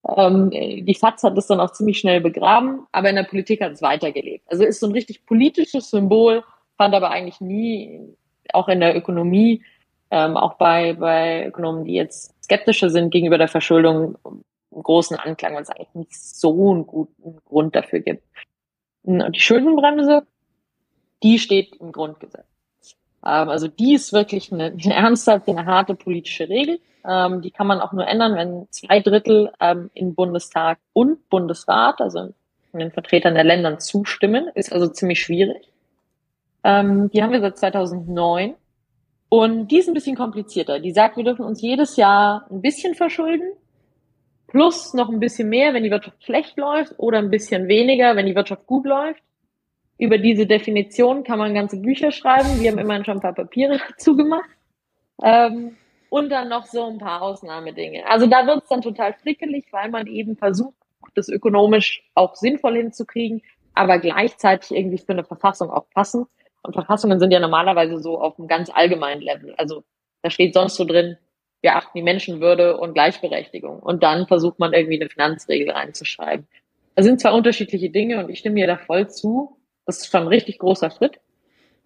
Ähm, 0.07 0.49
die 0.51 0.95
FAZ 0.95 1.23
hat 1.23 1.37
es 1.37 1.47
dann 1.47 1.59
auch 1.59 1.71
ziemlich 1.71 1.99
schnell 1.99 2.21
begraben, 2.21 2.87
aber 2.91 3.09
in 3.09 3.15
der 3.15 3.23
Politik 3.23 3.61
hat 3.61 3.73
es 3.73 3.81
weitergelebt. 3.81 4.45
Also 4.49 4.63
ist 4.63 4.79
so 4.79 4.87
ein 4.87 4.93
richtig 4.93 5.25
politisches 5.25 5.89
Symbol, 5.89 6.43
fand 6.77 6.93
aber 6.95 7.09
eigentlich 7.09 7.41
nie, 7.41 8.15
auch 8.53 8.69
in 8.69 8.79
der 8.79 8.95
Ökonomie, 8.95 9.63
ähm, 10.11 10.37
auch 10.37 10.55
bei, 10.55 10.93
bei 10.93 11.47
Ökonomen, 11.47 11.85
die 11.85 11.93
jetzt 11.93 12.33
skeptischer 12.43 12.89
sind 12.89 13.09
gegenüber 13.11 13.37
der 13.37 13.47
Verschuldung, 13.47 14.17
einen 14.23 14.83
großen 14.83 15.17
Anklang, 15.17 15.55
weil 15.55 15.63
es 15.63 15.69
eigentlich 15.69 15.93
nicht 15.93 16.15
so 16.15 16.71
einen 16.71 16.87
guten 16.87 17.39
Grund 17.45 17.75
dafür 17.75 17.99
gibt. 17.99 18.23
Und 19.03 19.35
die 19.35 19.39
Schuldenbremse, 19.39 20.23
die 21.23 21.39
steht 21.39 21.75
im 21.77 21.91
Grundgesetz. 21.91 22.45
Ähm, 23.25 23.49
also 23.49 23.67
die 23.67 23.93
ist 23.93 24.13
wirklich 24.13 24.51
eine, 24.51 24.65
eine 24.83 24.93
ernsthafte, 24.93 25.51
eine 25.51 25.65
harte 25.65 25.95
politische 25.95 26.49
Regel. 26.49 26.79
Ähm, 27.05 27.41
die 27.41 27.51
kann 27.51 27.67
man 27.67 27.79
auch 27.79 27.93
nur 27.93 28.07
ändern, 28.07 28.35
wenn 28.35 28.67
zwei 28.71 28.99
Drittel 28.99 29.51
ähm, 29.59 29.89
in 29.93 30.15
Bundestag 30.15 30.77
und 30.93 31.29
Bundesrat, 31.29 32.01
also 32.01 32.33
von 32.71 32.79
den 32.79 32.91
Vertretern 32.91 33.35
der 33.35 33.43
Ländern 33.43 33.79
zustimmen. 33.79 34.49
Ist 34.55 34.73
also 34.73 34.87
ziemlich 34.87 35.21
schwierig. 35.21 35.69
Ähm, 36.63 37.09
die 37.11 37.23
haben 37.23 37.31
wir 37.31 37.41
seit 37.41 37.57
2009 37.57 38.55
und 39.29 39.67
die 39.67 39.79
ist 39.79 39.87
ein 39.87 39.93
bisschen 39.93 40.15
komplizierter. 40.15 40.79
Die 40.79 40.91
sagt, 40.91 41.17
wir 41.17 41.23
dürfen 41.23 41.45
uns 41.45 41.61
jedes 41.61 41.97
Jahr 41.97 42.47
ein 42.49 42.61
bisschen 42.61 42.95
verschulden, 42.95 43.51
plus 44.47 44.93
noch 44.93 45.09
ein 45.09 45.19
bisschen 45.19 45.49
mehr, 45.49 45.73
wenn 45.73 45.83
die 45.83 45.91
Wirtschaft 45.91 46.23
schlecht 46.23 46.57
läuft, 46.57 46.93
oder 46.97 47.17
ein 47.19 47.29
bisschen 47.29 47.67
weniger, 47.67 48.15
wenn 48.15 48.25
die 48.25 48.35
Wirtschaft 48.35 48.65
gut 48.65 48.85
läuft. 48.85 49.21
Über 49.97 50.17
diese 50.17 50.45
Definition 50.45 51.23
kann 51.23 51.39
man 51.39 51.53
ganze 51.53 51.77
Bücher 51.77 52.11
schreiben. 52.11 52.61
Wir 52.61 52.71
haben 52.71 52.77
immerhin 52.77 53.03
schon 53.03 53.17
ein 53.17 53.21
paar 53.21 53.33
Papiere 53.33 53.79
dazu 53.89 54.15
gemacht. 54.15 54.49
Ähm, 55.23 55.75
und 56.09 56.29
dann 56.29 56.47
noch 56.49 56.65
so 56.65 56.85
ein 56.85 56.99
paar 56.99 57.21
Ausnahmedinge. 57.21 58.05
Also 58.07 58.27
da 58.27 58.45
wird 58.47 58.63
es 58.63 58.69
dann 58.69 58.81
total 58.81 59.13
frickelig, 59.13 59.65
weil 59.71 59.89
man 59.89 60.07
eben 60.07 60.37
versucht, 60.37 60.75
das 61.15 61.27
ökonomisch 61.27 62.03
auch 62.13 62.35
sinnvoll 62.35 62.77
hinzukriegen, 62.77 63.41
aber 63.73 63.99
gleichzeitig 63.99 64.71
irgendwie 64.71 64.97
für 64.97 65.13
eine 65.13 65.23
Verfassung 65.23 65.69
auch 65.69 65.89
passen. 65.89 66.27
Und 66.63 66.73
Verfassungen 66.73 67.19
sind 67.19 67.31
ja 67.31 67.39
normalerweise 67.39 67.99
so 67.99 68.19
auf 68.19 68.37
einem 68.37 68.47
ganz 68.47 68.69
allgemeinen 68.69 69.21
Level. 69.21 69.53
Also 69.57 69.83
da 70.21 70.29
steht 70.29 70.53
sonst 70.53 70.75
so 70.75 70.85
drin, 70.85 71.17
wir 71.61 71.75
achten 71.75 71.97
die 71.97 72.03
Menschenwürde 72.03 72.77
und 72.77 72.93
Gleichberechtigung. 72.93 73.79
Und 73.79 74.03
dann 74.03 74.27
versucht 74.27 74.59
man 74.59 74.73
irgendwie 74.73 74.99
eine 74.99 75.09
Finanzregel 75.09 75.71
reinzuschreiben. 75.71 76.47
Das 76.95 77.05
sind 77.05 77.21
zwar 77.21 77.33
unterschiedliche 77.33 77.89
Dinge 77.89 78.19
und 78.19 78.29
ich 78.29 78.39
stimme 78.39 78.55
mir 78.55 78.67
da 78.67 78.77
voll 78.77 79.09
zu. 79.09 79.57
Das 79.85 79.99
ist 79.99 80.11
schon 80.11 80.21
ein 80.21 80.27
richtig 80.27 80.59
großer 80.59 80.91
Schritt, 80.91 81.19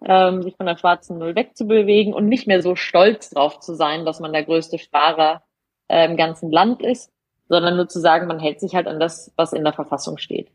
ähm, 0.04 0.42
sich 0.42 0.56
von 0.56 0.66
der 0.66 0.76
schwarzen 0.76 1.18
Null 1.18 1.36
wegzubewegen 1.36 2.14
und 2.14 2.28
nicht 2.28 2.46
mehr 2.46 2.62
so 2.62 2.76
stolz 2.76 3.30
drauf 3.30 3.60
zu 3.60 3.74
sein, 3.74 4.04
dass 4.04 4.20
man 4.20 4.32
der 4.32 4.44
größte 4.44 4.78
Sparer 4.78 5.42
äh, 5.88 6.06
im 6.06 6.16
ganzen 6.16 6.50
Land 6.50 6.82
ist, 6.82 7.12
sondern 7.48 7.76
nur 7.76 7.88
zu 7.88 8.00
sagen, 8.00 8.26
man 8.26 8.40
hält 8.40 8.60
sich 8.60 8.74
halt 8.74 8.86
an 8.86 8.98
das, 8.98 9.32
was 9.36 9.52
in 9.52 9.64
der 9.64 9.74
Verfassung 9.74 10.16
steht. 10.18 10.48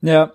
Ja, 0.00 0.32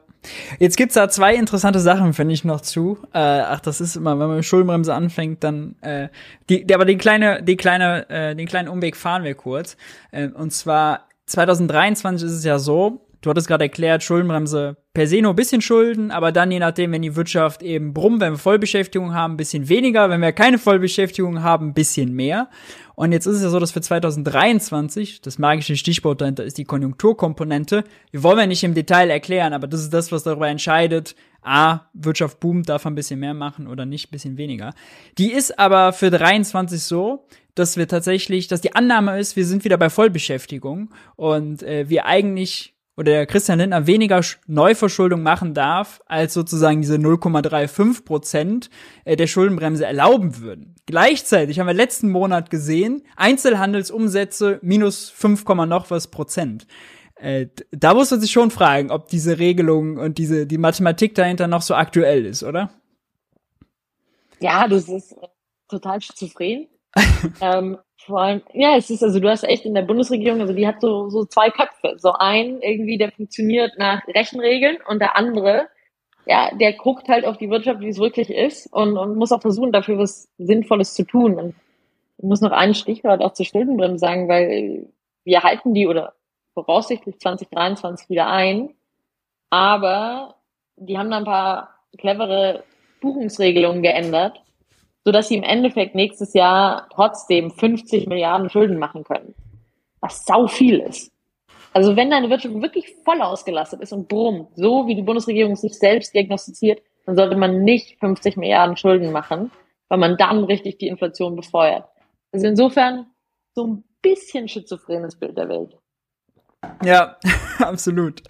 Jetzt 0.59 0.77
gibt's 0.77 0.95
da 0.95 1.09
zwei 1.09 1.35
interessante 1.35 1.79
Sachen, 1.79 2.13
finde 2.13 2.33
ich, 2.33 2.43
noch 2.43 2.61
zu. 2.61 2.97
Äh, 3.13 3.19
ach, 3.19 3.59
das 3.59 3.81
ist 3.81 3.95
immer, 3.95 4.19
wenn 4.19 4.27
man 4.27 4.37
mit 4.37 4.45
Schuldenbremse 4.45 4.93
anfängt, 4.93 5.43
dann 5.43 5.75
äh, 5.81 6.09
die, 6.49 6.73
aber 6.73 6.85
den 6.85 6.97
kleine, 6.97 7.43
die 7.43 7.57
kleine, 7.57 8.09
äh, 8.09 8.35
den 8.35 8.47
kleinen 8.47 8.67
Umweg 8.67 8.95
fahren 8.95 9.23
wir 9.23 9.35
kurz. 9.35 9.77
Äh, 10.11 10.27
und 10.29 10.51
zwar 10.51 11.07
2023 11.27 12.25
ist 12.25 12.33
es 12.33 12.43
ja 12.43 12.59
so, 12.59 13.07
du 13.21 13.29
hattest 13.29 13.47
gerade 13.47 13.65
erklärt, 13.65 14.03
Schuldenbremse 14.03 14.77
per 14.97 15.05
se 15.05 15.21
nur 15.21 15.33
ein 15.33 15.36
bisschen 15.36 15.62
Schulden, 15.62 16.10
aber 16.10 16.31
dann 16.31 16.49
je 16.49 16.57
nachdem, 16.57 16.91
wenn 16.91 17.03
die 17.03 17.15
Wirtschaft 17.15 17.62
eben 17.62 17.93
brummt, 17.93 18.19
wenn 18.19 18.33
wir 18.33 18.39
Vollbeschäftigung 18.39 19.13
haben, 19.13 19.36
ein 19.36 19.38
bisschen 19.38 19.69
weniger, 19.69 20.10
wenn 20.10 20.21
wir 20.21 20.31
keine 20.31 20.57
Vollbeschäftigung 20.57 21.43
haben, 21.43 21.67
ein 21.67 21.73
bisschen 21.75 22.13
mehr. 22.13 22.49
Und 22.95 23.12
jetzt 23.12 23.27
ist 23.27 23.36
es 23.36 23.43
ja 23.43 23.49
so, 23.49 23.60
dass 23.60 23.71
für 23.71 23.81
2023, 23.81 25.21
das 25.21 25.38
magische 25.38 25.75
Stichwort 25.75 26.21
dahinter 26.21 26.43
ist 26.43 26.57
die 26.57 26.63
Konjunkturkomponente, 26.63 27.83
wir 28.10 28.23
wollen 28.23 28.39
ja 28.39 28.47
nicht 28.47 28.63
im 28.63 28.73
Detail 28.73 29.12
erklären, 29.12 29.53
aber 29.53 29.67
das 29.67 29.81
ist 29.81 29.93
das, 29.93 30.12
was 30.12 30.23
darüber 30.23 30.47
entscheidet, 30.47 31.15
A, 31.43 31.81
Wirtschaft 31.93 32.39
boomt, 32.39 32.67
darf 32.67 32.86
man 32.86 32.93
ein 32.93 32.95
bisschen 32.95 33.19
mehr 33.19 33.36
machen 33.36 33.67
oder 33.67 33.86
nicht, 33.86 34.07
ein 34.07 34.13
bisschen 34.13 34.38
weniger. 34.38 34.73
Die 35.19 35.31
ist 35.31 35.60
aber 35.60 35.93
für 35.93 36.10
23 36.10 36.81
so, 36.81 37.27
dass 37.53 37.77
wir 37.77 37.88
tatsächlich, 37.88 38.47
dass 38.47 38.62
die 38.62 38.73
Annahme 38.73 39.19
ist, 39.19 39.36
wir 39.36 39.45
sind 39.45 39.63
wieder 39.63 39.77
bei 39.77 39.91
Vollbeschäftigung 39.91 40.89
und 41.17 41.62
äh, 41.62 41.88
wir 41.88 42.07
eigentlich 42.07 42.73
oder 42.97 43.12
der 43.12 43.25
Christian 43.27 43.60
Lindner 43.60 43.86
weniger 43.86 44.21
Neuverschuldung 44.47 45.21
machen 45.21 45.53
darf, 45.53 46.01
als 46.07 46.33
sozusagen 46.33 46.81
diese 46.81 46.95
0,35 46.95 48.03
Prozent 48.03 48.69
äh, 49.05 49.15
der 49.15 49.27
Schuldenbremse 49.27 49.86
erlauben 49.86 50.39
würden. 50.39 50.75
Gleichzeitig 50.88 51.60
haben 51.60 51.67
wir 51.67 51.73
letzten 51.73 52.10
Monat 52.10 52.49
gesehen, 52.49 53.03
Einzelhandelsumsätze 53.15 54.60
minus 54.63 55.12
5, 55.12 55.45
noch 55.67 55.91
was 55.91 56.07
Prozent. 56.07 56.65
Äh, 57.15 57.47
da 57.71 57.93
muss 57.93 58.10
man 58.12 58.19
sich 58.19 58.31
schon 58.31 58.51
fragen, 58.51 58.91
ob 58.91 59.07
diese 59.10 59.38
Regelung 59.38 59.97
und 59.97 60.17
diese, 60.17 60.47
die 60.47 60.57
Mathematik 60.57 61.13
dahinter 61.13 61.47
noch 61.47 61.62
so 61.62 61.75
aktuell 61.75 62.25
ist, 62.25 62.43
oder? 62.43 62.71
Ja, 64.39 64.67
das 64.67 64.89
ist 64.89 65.15
total 65.67 66.01
schizophren. 66.01 66.67
ähm, 67.41 67.77
vor 68.07 68.21
allem, 68.21 68.41
ja, 68.53 68.77
es 68.77 68.89
ist, 68.89 69.03
also 69.03 69.19
du 69.19 69.29
hast 69.29 69.43
echt 69.43 69.65
in 69.65 69.75
der 69.75 69.81
Bundesregierung, 69.81 70.39
also 70.41 70.53
die 70.53 70.65
hat 70.65 70.81
so, 70.81 71.09
so 71.09 71.25
zwei 71.25 71.49
Köpfe. 71.49 71.95
So 71.97 72.13
ein 72.13 72.61
irgendwie, 72.61 72.97
der 72.97 73.11
funktioniert 73.11 73.77
nach 73.77 74.07
Rechenregeln 74.07 74.77
und 74.87 74.99
der 74.99 75.15
andere, 75.17 75.67
ja, 76.25 76.49
der 76.55 76.73
guckt 76.73 77.09
halt 77.09 77.25
auf 77.25 77.37
die 77.37 77.49
Wirtschaft, 77.49 77.81
wie 77.81 77.89
es 77.89 77.99
wirklich 77.99 78.29
ist 78.29 78.71
und, 78.73 78.97
und 78.97 79.17
muss 79.17 79.31
auch 79.31 79.41
versuchen, 79.41 79.71
dafür 79.71 79.97
was 79.97 80.29
Sinnvolles 80.37 80.93
zu 80.93 81.05
tun. 81.05 81.35
Und 81.35 81.55
ich 82.17 82.23
muss 82.23 82.41
noch 82.41 82.51
ein 82.51 82.73
Stichwort 82.73 83.21
auch 83.21 83.33
zur 83.33 83.45
Schuldenbremse 83.45 83.99
sagen, 83.99 84.29
weil 84.29 84.87
wir 85.23 85.43
halten 85.43 85.73
die 85.73 85.87
oder 85.87 86.13
voraussichtlich 86.53 87.19
2023 87.19 88.09
wieder 88.09 88.27
ein, 88.27 88.69
aber 89.49 90.35
die 90.77 90.97
haben 90.97 91.11
da 91.11 91.17
ein 91.17 91.25
paar 91.25 91.75
clevere 91.97 92.63
Buchungsregelungen 93.01 93.83
geändert, 93.83 94.41
sodass 95.07 95.29
sie 95.29 95.37
im 95.37 95.43
Endeffekt 95.43 95.95
nächstes 95.95 96.33
Jahr 96.33 96.89
trotzdem 96.93 97.49
50 97.49 98.07
Milliarden 98.07 98.49
Schulden 98.49 98.77
machen 98.77 99.05
können. 99.05 99.35
Was 100.01 100.25
sau 100.25 100.47
viel 100.47 100.79
ist. 100.79 101.13
Also 101.71 101.95
wenn 101.95 102.09
deine 102.09 102.29
Wirtschaft 102.29 102.61
wirklich 102.61 102.93
voll 103.05 103.21
ausgelastet 103.21 103.79
ist 103.79 103.93
und 103.93 104.09
brummt, 104.09 104.49
so 104.57 104.85
wie 104.85 104.95
die 104.95 105.03
Bundesregierung 105.03 105.55
sich 105.55 105.79
selbst 105.79 106.13
diagnostiziert, 106.13 106.81
dann 107.05 107.15
sollte 107.15 107.37
man 107.37 107.63
nicht 107.63 107.97
50 108.01 108.35
Milliarden 108.35 108.75
Schulden 108.75 109.13
machen, 109.13 109.49
weil 109.87 109.97
man 109.97 110.17
dann 110.17 110.43
richtig 110.43 110.77
die 110.77 110.87
Inflation 110.87 111.37
befeuert. 111.37 111.85
Also 112.33 112.47
insofern 112.47 113.05
so 113.55 113.65
ein 113.65 113.85
bisschen 114.01 114.49
schizophrenes 114.49 115.17
Bild 115.17 115.37
der 115.37 115.47
Welt. 115.47 115.77
Ja, 116.83 117.15
absolut. 117.59 118.23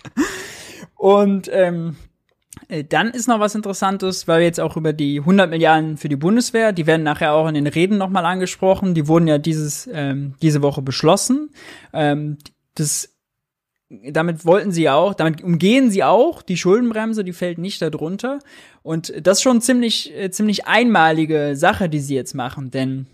Und 0.95 1.49
ähm, 1.51 1.97
äh, 1.97 2.06
dann 2.89 3.11
ist 3.11 3.27
noch 3.27 3.39
was 3.39 3.55
Interessantes, 3.55 4.27
weil 4.27 4.39
wir 4.39 4.45
jetzt 4.45 4.59
auch 4.59 4.75
über 4.75 4.91
die 4.91 5.19
100 5.19 5.49
Milliarden 5.49 5.97
für 5.97 6.09
die 6.09 6.17
Bundeswehr, 6.17 6.73
die 6.73 6.85
werden 6.85 7.03
nachher 7.03 7.33
auch 7.33 7.47
in 7.47 7.55
den 7.55 7.67
Reden 7.67 7.97
nochmal 7.97 8.25
angesprochen, 8.25 8.93
die 8.93 9.07
wurden 9.07 9.27
ja 9.27 9.37
dieses, 9.37 9.89
ähm, 9.91 10.33
diese 10.41 10.61
Woche 10.61 10.81
beschlossen. 10.81 11.51
Ähm, 11.93 12.37
das, 12.75 13.15
damit 13.89 14.45
wollten 14.45 14.71
sie 14.71 14.89
auch, 14.89 15.13
damit 15.13 15.41
umgehen 15.41 15.89
sie 15.91 16.03
auch 16.03 16.41
die 16.41 16.57
Schuldenbremse, 16.57 17.23
die 17.23 17.31
fällt 17.31 17.57
nicht 17.57 17.81
darunter. 17.81 18.39
Und 18.83 19.13
das 19.21 19.37
ist 19.37 19.43
schon 19.43 19.61
ziemlich, 19.61 20.13
äh, 20.13 20.29
ziemlich 20.29 20.67
einmalige 20.67 21.55
Sache, 21.55 21.87
die 21.87 21.99
sie 21.99 22.15
jetzt 22.15 22.35
machen, 22.35 22.69
denn 22.69 23.07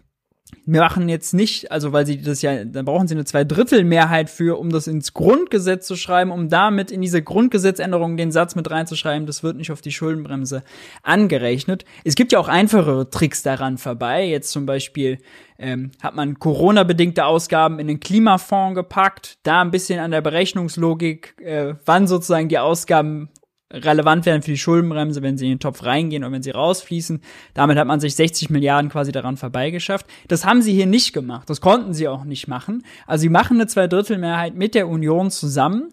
wir 0.66 0.82
machen 0.82 1.10
jetzt 1.10 1.34
nicht, 1.34 1.72
also 1.72 1.92
weil 1.94 2.06
sie 2.06 2.22
das 2.22 2.42
ja, 2.42 2.64
dann 2.64 2.86
brauchen 2.86 3.08
sie 3.08 3.16
eine 3.16 3.26
Zweidrittelmehrheit 3.26 4.30
für, 4.30 4.60
um 4.60 4.70
das 4.70 4.88
ins 4.88 5.14
Grundgesetz 5.14 5.88
zu 5.88 5.96
schreiben, 5.96 6.32
um 6.32 6.50
damit 6.50 6.92
in 6.92 7.02
diese 7.02 7.22
Grundgesetzänderung 7.22 8.18
den 8.18 8.32
Satz 8.32 8.56
mit 8.56 8.70
reinzuschreiben, 8.70 9.26
das 9.26 9.44
wird 9.44 9.58
nicht 9.58 9.72
auf 9.72 9.82
die 9.82 9.92
Schuldenbremse 9.92 10.64
angerechnet. 11.04 11.86
Es 12.04 12.16
gibt 12.16 12.32
ja 12.32 12.40
auch 12.40 12.48
einfachere 12.48 13.10
Tricks 13.10 13.44
daran 13.44 13.78
vorbei. 13.78 14.26
Jetzt 14.26 14.52
zum 14.52 14.66
Beispiel 14.66 15.20
ähm, 15.58 15.92
hat 16.02 16.16
man 16.16 16.40
Corona-bedingte 16.40 17.26
Ausgaben 17.26 17.80
in 17.80 17.88
den 17.88 18.00
Klimafonds 18.00 18.76
gepackt, 18.76 19.38
da 19.44 19.62
ein 19.62 19.72
bisschen 19.72 20.00
an 20.00 20.12
der 20.12 20.22
Berechnungslogik, 20.22 21.36
äh, 21.42 21.76
wann 21.86 22.08
sozusagen 22.08 22.50
die 22.50 22.60
Ausgaben 22.60 23.30
relevant 23.74 24.26
werden 24.26 24.42
für 24.42 24.52
die 24.52 24.58
Schuldenbremse, 24.58 25.22
wenn 25.22 25.38
sie 25.38 25.46
in 25.46 25.54
den 25.54 25.60
Topf 25.60 25.84
reingehen 25.84 26.24
oder 26.24 26.32
wenn 26.32 26.44
sie 26.44 26.52
rausfließen. 26.52 27.22
Damit 27.54 27.78
hat 27.78 27.88
man 27.88 28.00
sich 28.00 28.16
60 28.16 28.50
Milliarden 28.50 28.90
quasi 28.90 29.12
daran 29.12 29.38
vorbeigeschafft. 29.38 30.06
Das 30.28 30.46
haben 30.46 30.62
sie 30.62 30.74
hier 30.74 30.86
nicht 30.86 31.14
gemacht. 31.14 31.50
Das 31.50 31.60
konnten 31.60 31.94
sie 31.94 32.08
auch 32.08 32.24
nicht 32.24 32.48
machen. 32.48 32.84
Also 33.08 33.24
sie 33.24 33.30
machen 33.30 33.58
eine 33.58 33.68
Zweidrittelmehrheit 33.68 34.56
mit 34.56 34.76
der 34.76 34.88
Union 34.88 35.32
zusammen, 35.32 35.92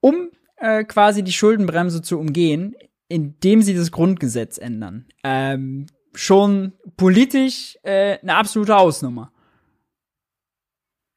um 0.00 0.28
äh, 0.56 0.84
quasi 0.84 1.24
die 1.24 1.32
Schuldenbremse 1.32 2.02
zu 2.02 2.18
umgehen, 2.18 2.76
indem 3.08 3.62
sie 3.62 3.74
das 3.74 3.90
Grundgesetz 3.90 4.58
ändern. 4.58 5.06
Ähm, 5.24 5.86
schon 6.14 6.72
politisch 6.96 7.78
äh, 7.82 8.18
eine 8.20 8.36
absolute 8.36 8.74
Hausnummer. 8.74 9.32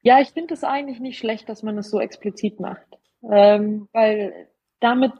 Ja, 0.02 0.20
ich 0.20 0.28
finde 0.28 0.54
es 0.54 0.64
eigentlich 0.64 1.00
nicht 1.00 1.18
schlecht, 1.18 1.48
dass 1.48 1.62
man 1.62 1.76
es 1.76 1.90
so 1.90 2.00
explizit 2.00 2.58
macht. 2.58 2.86
Ähm, 3.22 3.88
weil 3.92 4.48
damit 4.80 5.12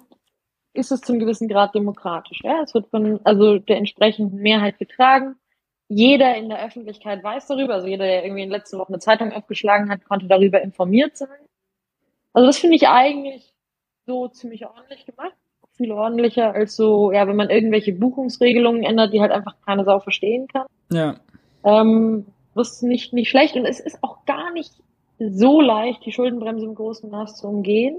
ist 0.72 0.92
es 0.92 1.00
zum 1.00 1.18
gewissen 1.18 1.48
Grad 1.48 1.74
demokratisch. 1.74 2.40
Ja? 2.42 2.62
Es 2.62 2.74
wird 2.74 2.88
von 2.88 3.20
also 3.24 3.58
der 3.58 3.76
entsprechenden 3.76 4.38
Mehrheit 4.38 4.78
getragen. 4.78 5.36
Jeder 5.88 6.36
in 6.36 6.48
der 6.48 6.64
Öffentlichkeit 6.64 7.24
weiß 7.24 7.48
darüber, 7.48 7.74
also 7.74 7.88
jeder, 7.88 8.04
der 8.04 8.24
irgendwie 8.24 8.44
in 8.44 8.50
letzter 8.50 8.78
Woche 8.78 8.90
eine 8.90 9.00
Zeitung 9.00 9.32
aufgeschlagen 9.32 9.90
hat, 9.90 10.04
konnte 10.04 10.26
darüber 10.26 10.62
informiert 10.62 11.16
sein. 11.16 11.28
Also 12.32 12.46
das 12.46 12.58
finde 12.58 12.76
ich 12.76 12.86
eigentlich 12.86 13.52
so 14.06 14.28
ziemlich 14.28 14.66
ordentlich 14.66 15.04
gemacht. 15.04 15.34
Viel 15.76 15.90
ordentlicher 15.90 16.52
als 16.52 16.76
so, 16.76 17.10
ja, 17.10 17.26
wenn 17.26 17.36
man 17.36 17.50
irgendwelche 17.50 17.92
Buchungsregelungen 17.92 18.84
ändert, 18.84 19.12
die 19.12 19.20
halt 19.20 19.32
einfach 19.32 19.56
keine 19.64 19.84
Sau 19.84 19.98
verstehen 19.98 20.46
kann. 20.46 20.66
Ja. 20.92 21.16
Ähm, 21.64 22.26
das 22.54 22.72
ist 22.72 22.82
nicht, 22.82 23.12
nicht 23.12 23.30
schlecht 23.30 23.56
und 23.56 23.64
es 23.64 23.80
ist 23.80 23.98
auch 24.02 24.24
gar 24.26 24.52
nicht 24.52 24.72
so 25.18 25.60
leicht, 25.60 26.04
die 26.04 26.12
Schuldenbremse 26.12 26.66
im 26.66 26.74
großen 26.74 27.10
Maß 27.10 27.36
zu 27.36 27.48
umgehen. 27.48 27.96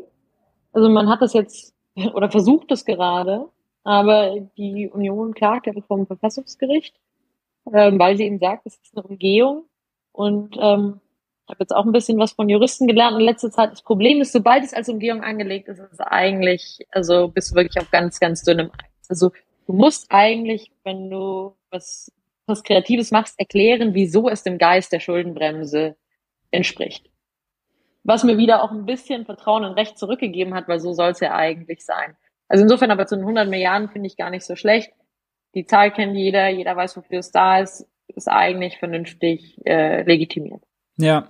Also 0.73 0.89
man 0.89 1.10
hat 1.10 1.21
das 1.21 1.34
jetzt 1.34 1.75
oder 2.13 2.30
versucht 2.30 2.71
es 2.71 2.86
gerade, 2.86 3.47
aber 3.84 4.39
die 4.58 4.89
Union 4.89 5.34
klagt 5.34 5.67
ja 5.67 5.73
vom 5.88 6.06
Verfassungsgericht, 6.06 6.95
ähm, 7.73 7.99
weil 7.99 8.17
sie 8.17 8.25
eben 8.25 8.39
sagt, 8.39 8.65
es 8.65 8.77
ist 8.77 8.95
eine 8.95 9.06
Umgehung. 9.06 9.65
Und 10.12 10.58
ähm, 10.60 10.99
ich 11.45 11.51
habe 11.51 11.63
jetzt 11.63 11.75
auch 11.75 11.86
ein 11.86 11.91
bisschen 11.91 12.19
was 12.19 12.34
von 12.34 12.49
Juristen 12.49 12.88
gelernt 12.88 13.17
in 13.17 13.25
letzter 13.25 13.51
Zeit. 13.51 13.71
Das 13.71 13.82
Problem 13.82 14.21
ist, 14.21 14.32
sobald 14.32 14.63
es 14.63 14.73
als 14.73 14.89
Umgehung 14.89 15.21
angelegt 15.23 15.67
ist, 15.67 15.80
ist 15.80 15.93
es 15.93 15.99
eigentlich, 15.99 16.86
also 16.91 17.27
bist 17.27 17.51
du 17.51 17.56
wirklich 17.56 17.82
auf 17.82 17.91
ganz, 17.91 18.19
ganz 18.19 18.43
dünnem 18.43 18.71
Eis. 18.71 19.10
Also 19.10 19.32
du 19.67 19.73
musst 19.73 20.08
eigentlich, 20.10 20.71
wenn 20.84 21.10
du 21.10 21.56
was, 21.71 22.12
was 22.45 22.63
Kreatives 22.63 23.12
machst, 23.12 23.39
erklären, 23.39 23.93
wieso 23.93 24.30
es 24.30 24.43
dem 24.43 24.58
Geist 24.58 24.91
der 24.91 24.99
Schuldenbremse 24.99 25.95
entspricht 26.51 27.11
was 28.04 28.24
mir 28.24 28.38
wieder 28.38 28.64
auch 28.64 28.72
ein 28.72 28.86
bisschen 28.86 29.26
Vertrauen 29.26 29.64
und 29.64 29.74
Recht 29.74 29.98
zurückgegeben 29.98 30.54
hat, 30.54 30.68
weil 30.68 30.80
so 30.80 30.94
soll 30.94 31.12
es 31.12 31.20
ja 31.20 31.34
eigentlich 31.34 31.86
sein. 31.86 32.16
Also 32.48 32.64
insofern 32.64 32.92
aber 32.92 33.06
zu 33.06 33.16
den 33.16 33.24
100 33.24 33.48
Milliarden 33.50 33.90
finde 33.90 34.08
ich 34.08 34.18
gar 34.18 34.30
nicht 34.30 34.46
so 34.46 34.56
schlecht. 34.56 34.92
Die 35.56 35.66
Zahl 35.66 35.92
kennt 35.92 36.16
jeder, 36.16 36.50
jeder 36.50 36.76
weiß, 36.76 36.98
wofür 36.98 37.20
es 37.20 37.32
da 37.32 37.60
ist, 37.60 37.88
ist 38.08 38.28
eigentlich 38.28 38.78
vernünftig 38.78 39.60
äh, 39.66 40.04
legitimiert. 40.04 40.64
Ja. 40.98 41.30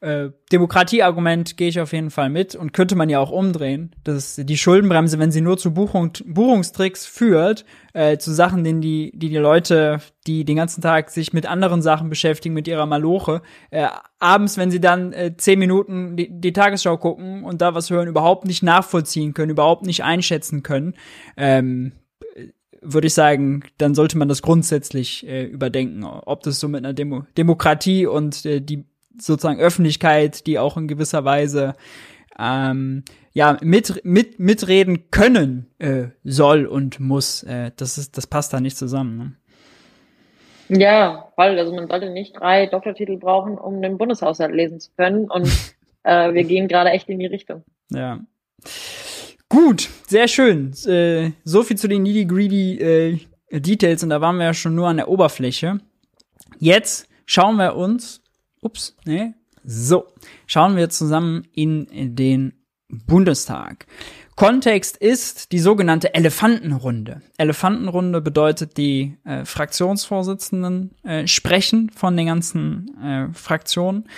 Äh, 0.00 0.30
Demokratieargument 0.50 1.58
gehe 1.58 1.68
ich 1.68 1.78
auf 1.78 1.92
jeden 1.92 2.10
Fall 2.10 2.30
mit 2.30 2.54
und 2.54 2.72
könnte 2.72 2.96
man 2.96 3.10
ja 3.10 3.18
auch 3.18 3.30
umdrehen, 3.30 3.94
dass 4.02 4.36
die 4.36 4.56
Schuldenbremse, 4.56 5.18
wenn 5.18 5.30
sie 5.30 5.42
nur 5.42 5.58
zu 5.58 5.74
Buchung, 5.74 6.12
Buchungstricks 6.24 7.04
führt, 7.04 7.66
äh, 7.92 8.16
zu 8.16 8.32
Sachen, 8.32 8.64
denen 8.64 8.80
die, 8.80 9.12
die 9.14 9.28
die 9.28 9.36
Leute, 9.36 10.00
die 10.26 10.46
den 10.46 10.56
ganzen 10.56 10.80
Tag 10.80 11.10
sich 11.10 11.34
mit 11.34 11.44
anderen 11.44 11.82
Sachen 11.82 12.08
beschäftigen, 12.08 12.54
mit 12.54 12.66
ihrer 12.66 12.86
Maloche, 12.86 13.42
äh, 13.70 13.88
abends, 14.18 14.56
wenn 14.56 14.70
sie 14.70 14.80
dann 14.80 15.12
äh, 15.12 15.36
zehn 15.36 15.58
Minuten 15.58 16.16
die, 16.16 16.28
die 16.30 16.52
Tagesschau 16.54 16.96
gucken 16.96 17.44
und 17.44 17.60
da 17.60 17.74
was 17.74 17.90
hören, 17.90 18.08
überhaupt 18.08 18.46
nicht 18.46 18.62
nachvollziehen 18.62 19.34
können, 19.34 19.50
überhaupt 19.50 19.84
nicht 19.84 20.02
einschätzen 20.02 20.62
können, 20.62 20.94
ähm, 21.36 21.92
würde 22.82 23.08
ich 23.08 23.14
sagen, 23.14 23.62
dann 23.76 23.94
sollte 23.94 24.16
man 24.16 24.28
das 24.28 24.40
grundsätzlich 24.40 25.26
äh, 25.26 25.44
überdenken, 25.44 26.04
ob 26.04 26.42
das 26.42 26.60
so 26.60 26.68
mit 26.68 26.78
einer 26.78 26.94
Demo 26.94 27.24
Demokratie 27.36 28.06
und 28.06 28.46
äh, 28.46 28.60
die 28.60 28.86
sozusagen 29.18 29.60
Öffentlichkeit, 29.60 30.46
die 30.46 30.58
auch 30.58 30.76
in 30.76 30.88
gewisser 30.88 31.24
Weise 31.24 31.74
ähm, 32.38 33.04
ja 33.32 33.58
mit, 33.62 34.04
mit 34.04 34.38
mitreden 34.38 35.10
können 35.10 35.70
äh, 35.78 36.08
soll 36.24 36.66
und 36.66 37.00
muss. 37.00 37.42
Äh, 37.42 37.72
das 37.76 37.98
ist, 37.98 38.16
das 38.16 38.26
passt 38.26 38.52
da 38.52 38.60
nicht 38.60 38.76
zusammen. 38.76 39.36
Ne? 40.68 40.80
Ja, 40.80 41.32
weil 41.36 41.58
also 41.58 41.74
man 41.74 41.88
sollte 41.88 42.10
nicht 42.10 42.38
drei 42.38 42.66
Doktortitel 42.66 43.16
brauchen, 43.16 43.58
um 43.58 43.82
den 43.82 43.98
Bundeshaushalt 43.98 44.54
lesen 44.54 44.80
zu 44.80 44.90
können. 44.96 45.28
Und 45.28 45.48
äh, 46.04 46.32
wir 46.32 46.44
gehen 46.44 46.68
gerade 46.68 46.90
echt 46.90 47.08
in 47.08 47.18
die 47.18 47.26
Richtung. 47.26 47.64
Ja. 47.90 48.20
Gut, 49.48 49.88
sehr 50.06 50.28
schön. 50.28 50.72
Äh, 50.86 51.32
so 51.44 51.62
viel 51.64 51.76
zu 51.76 51.88
den 51.88 52.04
needy 52.04 52.24
greedy 52.24 52.78
äh, 52.78 53.18
Details 53.50 54.02
und 54.04 54.10
da 54.10 54.20
waren 54.20 54.36
wir 54.36 54.44
ja 54.44 54.54
schon 54.54 54.76
nur 54.76 54.86
an 54.86 54.98
der 54.98 55.08
Oberfläche. 55.08 55.80
Jetzt 56.60 57.08
schauen 57.26 57.56
wir 57.56 57.74
uns 57.74 58.22
Ups, 58.60 58.96
ne? 59.04 59.34
So, 59.64 60.06
schauen 60.46 60.76
wir 60.76 60.88
zusammen 60.88 61.46
in 61.54 62.16
den 62.16 62.54
Bundestag. 62.88 63.86
Kontext 64.36 64.96
ist 64.96 65.52
die 65.52 65.58
sogenannte 65.58 66.14
Elefantenrunde. 66.14 67.20
Elefantenrunde 67.36 68.22
bedeutet, 68.22 68.78
die 68.78 69.18
äh, 69.24 69.44
Fraktionsvorsitzenden 69.44 70.94
äh, 71.02 71.26
sprechen 71.26 71.90
von 71.90 72.16
den 72.16 72.26
ganzen 72.26 72.96
äh, 73.02 73.34
Fraktionen 73.34 74.08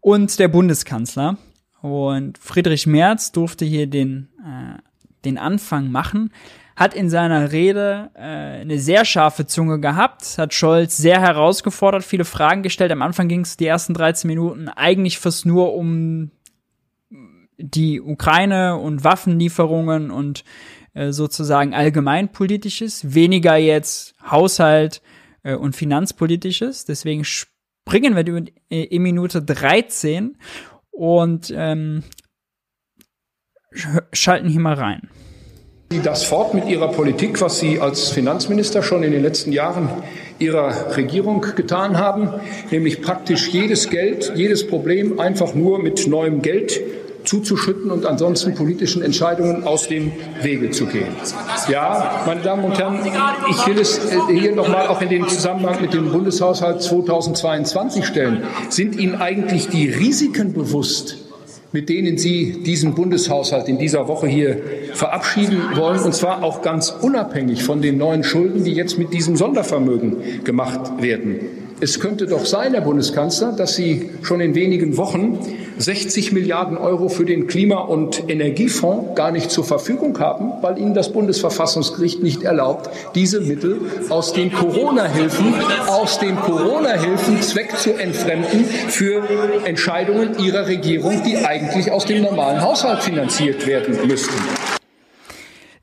und 0.00 0.38
der 0.38 0.48
Bundeskanzler. 0.48 1.38
Und 1.82 2.38
Friedrich 2.38 2.86
Merz 2.86 3.32
durfte 3.32 3.64
hier 3.64 3.88
den, 3.88 4.28
äh, 4.38 4.78
den 5.24 5.38
Anfang 5.38 5.90
machen 5.90 6.32
hat 6.76 6.94
in 6.94 7.08
seiner 7.08 7.52
Rede 7.52 8.10
äh, 8.14 8.60
eine 8.62 8.78
sehr 8.78 9.04
scharfe 9.04 9.46
Zunge 9.46 9.78
gehabt, 9.78 10.38
hat 10.38 10.54
Scholz 10.54 10.96
sehr 10.96 11.20
herausgefordert, 11.20 12.02
viele 12.04 12.24
Fragen 12.24 12.62
gestellt. 12.62 12.90
Am 12.90 13.02
Anfang 13.02 13.28
ging 13.28 13.40
es 13.40 13.56
die 13.56 13.66
ersten 13.66 13.94
13 13.94 14.26
Minuten 14.28 14.68
eigentlich 14.68 15.18
fast 15.18 15.46
nur 15.46 15.74
um 15.74 16.30
die 17.56 18.00
Ukraine 18.00 18.76
und 18.76 19.04
Waffenlieferungen 19.04 20.10
und 20.10 20.44
äh, 20.94 21.12
sozusagen 21.12 21.74
allgemeinpolitisches, 21.74 23.14
weniger 23.14 23.56
jetzt 23.56 24.14
Haushalt 24.28 25.00
äh, 25.44 25.54
und 25.54 25.76
finanzpolitisches. 25.76 26.84
Deswegen 26.84 27.24
springen 27.24 28.16
wir 28.16 28.26
in, 28.26 28.50
in 28.68 29.02
Minute 29.02 29.42
13 29.42 30.36
und 30.90 31.52
ähm, 31.54 32.02
schalten 34.12 34.48
hier 34.48 34.60
mal 34.60 34.74
rein 34.74 35.08
Sie 35.90 36.00
das 36.00 36.24
fort 36.24 36.54
mit 36.54 36.66
Ihrer 36.66 36.88
Politik, 36.88 37.40
was 37.40 37.58
Sie 37.58 37.78
als 37.78 38.10
Finanzminister 38.10 38.82
schon 38.82 39.02
in 39.02 39.12
den 39.12 39.22
letzten 39.22 39.52
Jahren 39.52 39.88
Ihrer 40.38 40.96
Regierung 40.96 41.44
getan 41.54 41.98
haben, 41.98 42.30
nämlich 42.70 43.00
praktisch 43.00 43.48
jedes 43.48 43.90
Geld, 43.90 44.32
jedes 44.34 44.66
Problem 44.66 45.20
einfach 45.20 45.54
nur 45.54 45.78
mit 45.78 46.06
neuem 46.06 46.42
Geld 46.42 46.80
zuzuschütten 47.24 47.90
und 47.90 48.06
ansonsten 48.06 48.54
politischen 48.54 49.02
Entscheidungen 49.02 49.64
aus 49.64 49.88
dem 49.88 50.12
Wege 50.42 50.70
zu 50.70 50.86
gehen. 50.86 51.08
Ja, 51.68 52.22
meine 52.26 52.42
Damen 52.42 52.64
und 52.64 52.78
Herren, 52.78 53.00
ich 53.50 53.66
will 53.66 53.78
es 53.78 53.98
äh, 53.98 54.18
hier 54.32 54.54
nochmal 54.54 54.88
auch 54.88 55.00
in 55.00 55.08
den 55.08 55.28
Zusammenhang 55.28 55.80
mit 55.80 55.94
dem 55.94 56.10
Bundeshaushalt 56.10 56.82
2022 56.82 58.04
stellen. 58.04 58.42
Sind 58.68 58.96
Ihnen 58.96 59.16
eigentlich 59.16 59.68
die 59.68 59.88
Risiken 59.88 60.52
bewusst, 60.52 61.23
mit 61.74 61.88
denen 61.88 62.18
Sie 62.18 62.62
diesen 62.64 62.94
Bundeshaushalt 62.94 63.68
in 63.68 63.78
dieser 63.78 64.06
Woche 64.06 64.28
hier 64.28 64.62
verabschieden 64.92 65.60
wollen, 65.74 65.98
und 65.98 66.14
zwar 66.14 66.44
auch 66.44 66.62
ganz 66.62 66.88
unabhängig 66.88 67.64
von 67.64 67.82
den 67.82 67.98
neuen 67.98 68.22
Schulden, 68.22 68.62
die 68.62 68.74
jetzt 68.74 68.96
mit 68.96 69.12
diesem 69.12 69.34
Sondervermögen 69.34 70.44
gemacht 70.44 71.02
werden. 71.02 71.40
Es 71.80 71.98
könnte 71.98 72.28
doch 72.28 72.46
sein, 72.46 72.74
Herr 72.74 72.82
Bundeskanzler, 72.82 73.50
dass 73.50 73.74
Sie 73.74 74.10
schon 74.22 74.40
in 74.40 74.54
wenigen 74.54 74.96
Wochen 74.96 75.40
60 75.78 76.32
Milliarden 76.32 76.78
Euro 76.78 77.08
für 77.08 77.24
den 77.24 77.46
Klima- 77.46 77.80
und 77.80 78.28
Energiefonds 78.28 79.14
gar 79.14 79.32
nicht 79.32 79.50
zur 79.50 79.64
Verfügung 79.64 80.18
haben, 80.20 80.52
weil 80.62 80.78
Ihnen 80.78 80.94
das 80.94 81.12
Bundesverfassungsgericht 81.12 82.22
nicht 82.22 82.42
erlaubt, 82.42 82.90
diese 83.14 83.40
Mittel 83.40 83.80
aus 84.08 84.32
den 84.32 84.52
Corona-Hilfen, 84.52 85.54
aus 85.88 86.18
den 86.18 86.36
Corona-Hilfen 86.36 87.42
Zweck 87.42 87.76
zu 87.78 87.94
entfremden 87.94 88.64
für 88.64 89.22
Entscheidungen 89.64 90.38
Ihrer 90.38 90.66
Regierung, 90.66 91.22
die 91.24 91.38
eigentlich 91.38 91.90
aus 91.90 92.04
dem 92.04 92.22
normalen 92.22 92.60
Haushalt 92.60 93.02
finanziert 93.02 93.66
werden 93.66 94.06
müssten. 94.06 94.34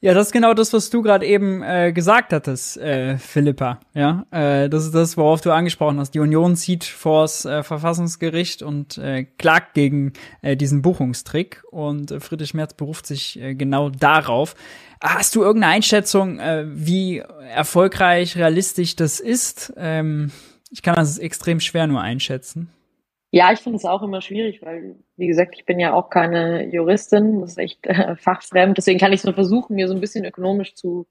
Ja, 0.04 0.16
das 0.16 0.28
ist 0.28 0.34
genau 0.34 0.56
das, 0.56 0.74
was 0.74 0.90
du 0.90 1.04
gerade 1.04 1.28
eben 1.28 1.62
äh, 1.62 1.94
gesagt 1.94 2.34
hattest, 2.34 2.76
äh, 2.78 3.20
Philippa. 3.20 3.80
Ja, 3.94 4.26
äh, 4.32 4.68
das 4.68 4.86
ist 4.86 4.96
das, 4.96 5.16
worauf 5.16 5.42
du 5.42 5.52
angesprochen 5.52 6.00
hast. 6.00 6.16
Die 6.16 6.20
Union 6.20 6.56
zieht 6.56 6.84
vors 6.86 7.46
äh, 7.46 7.62
Verfassungsgericht 7.62 8.64
und 8.64 8.98
äh, 8.98 9.26
klagt 9.26 9.76
gegen 9.76 10.14
äh, 10.42 10.58
diesen 10.58 10.82
Buchungstrick 10.82 11.64
und 11.70 12.10
äh, 12.10 12.20
Friedrich 12.20 12.56
Merz 12.56 12.74
beruft 12.74 13.06
sich 13.06 13.40
äh, 13.40 13.54
genau 13.54 13.92
darauf. 13.92 14.56
Hast 15.00 15.36
du 15.36 15.44
irgendeine 15.44 15.74
Einschätzung, 15.74 16.40
äh, 16.40 16.66
wie 16.68 17.20
erfolgreich, 17.54 18.36
realistisch 18.38 18.96
das 18.96 19.20
ist? 19.20 19.72
Ähm, 19.78 20.32
ich 20.72 20.82
kann 20.82 20.96
das 20.96 21.20
extrem 21.20 21.60
schwer 21.60 21.86
nur 21.86 22.02
einschätzen. 22.02 22.72
Ja, 23.34 23.54
ich 23.54 23.60
finde 23.60 23.78
es 23.78 23.86
auch 23.86 24.04
immer 24.04 24.22
schwierig, 24.22 24.62
weil, 24.62 24.98
wie 25.16 25.28
gesagt, 25.28 25.56
ich 25.56 25.66
bin 25.66 25.80
ja 25.80 25.94
auch 25.94 26.10
keine 26.10 26.66
Juristin, 26.66 27.40
das 27.40 27.52
ist 27.52 27.58
echt 27.58 27.88
äh, 27.88 28.16
fachfremd. 28.18 28.78
Deswegen 28.78 29.00
kann 29.00 29.14
ich 29.14 29.22
es 29.22 29.24
nur 29.24 29.34
versuchen, 29.34 29.76
mir 29.76 29.88
so 29.88 29.94
ein 29.94 30.02
bisschen 30.02 30.26
ökonomisch 30.26 30.76
zu, 30.76 31.08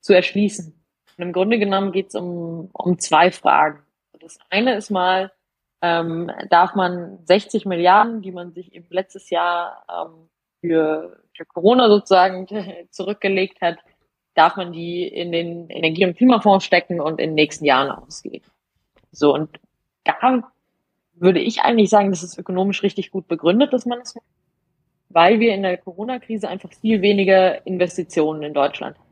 zu 0.00 0.12
erschließen. 0.12 0.74
Und 1.16 1.22
im 1.22 1.32
Grunde 1.32 1.60
genommen 1.60 1.92
geht 1.92 2.08
es 2.08 2.14
um, 2.16 2.70
um 2.72 2.98
zwei 2.98 3.30
Fragen. 3.30 3.80
Das 4.18 4.38
eine 4.50 4.74
ist 4.74 4.90
mal, 4.90 5.30
ähm, 5.82 6.32
darf 6.50 6.74
man 6.74 7.24
60 7.26 7.64
Milliarden, 7.66 8.22
die 8.22 8.32
man 8.32 8.52
sich 8.52 8.74
im 8.74 8.84
letztes 8.90 9.30
Jahr 9.30 9.84
ähm, 9.88 10.28
für, 10.60 11.22
für 11.36 11.44
Corona 11.44 11.88
sozusagen 11.88 12.48
zurückgelegt 12.90 13.60
hat, 13.60 13.78
darf 14.34 14.56
man 14.56 14.72
die 14.72 15.06
in 15.06 15.30
den 15.30 15.68
Energie- 15.70 16.06
und 16.06 16.16
Klimafonds 16.16 16.64
stecken 16.64 17.00
und 17.00 17.20
in 17.20 17.30
den 17.30 17.34
nächsten 17.34 17.64
Jahren 17.64 17.90
ausgeben. 17.90 18.46
So, 19.12 19.32
und 19.32 19.60
da 20.04 20.51
würde 21.22 21.40
ich 21.40 21.62
eigentlich 21.62 21.88
sagen, 21.88 22.10
das 22.10 22.22
ist 22.22 22.36
ökonomisch 22.36 22.82
richtig 22.82 23.10
gut 23.10 23.28
begründet, 23.28 23.72
dass 23.72 23.86
man 23.86 24.00
das 24.00 24.14
macht, 24.14 24.26
weil 25.08 25.40
wir 25.40 25.54
in 25.54 25.62
der 25.62 25.78
Corona-Krise 25.78 26.48
einfach 26.48 26.72
viel 26.72 27.00
weniger 27.00 27.64
Investitionen 27.66 28.42
in 28.42 28.54
Deutschland 28.54 28.98
haben. 28.98 29.06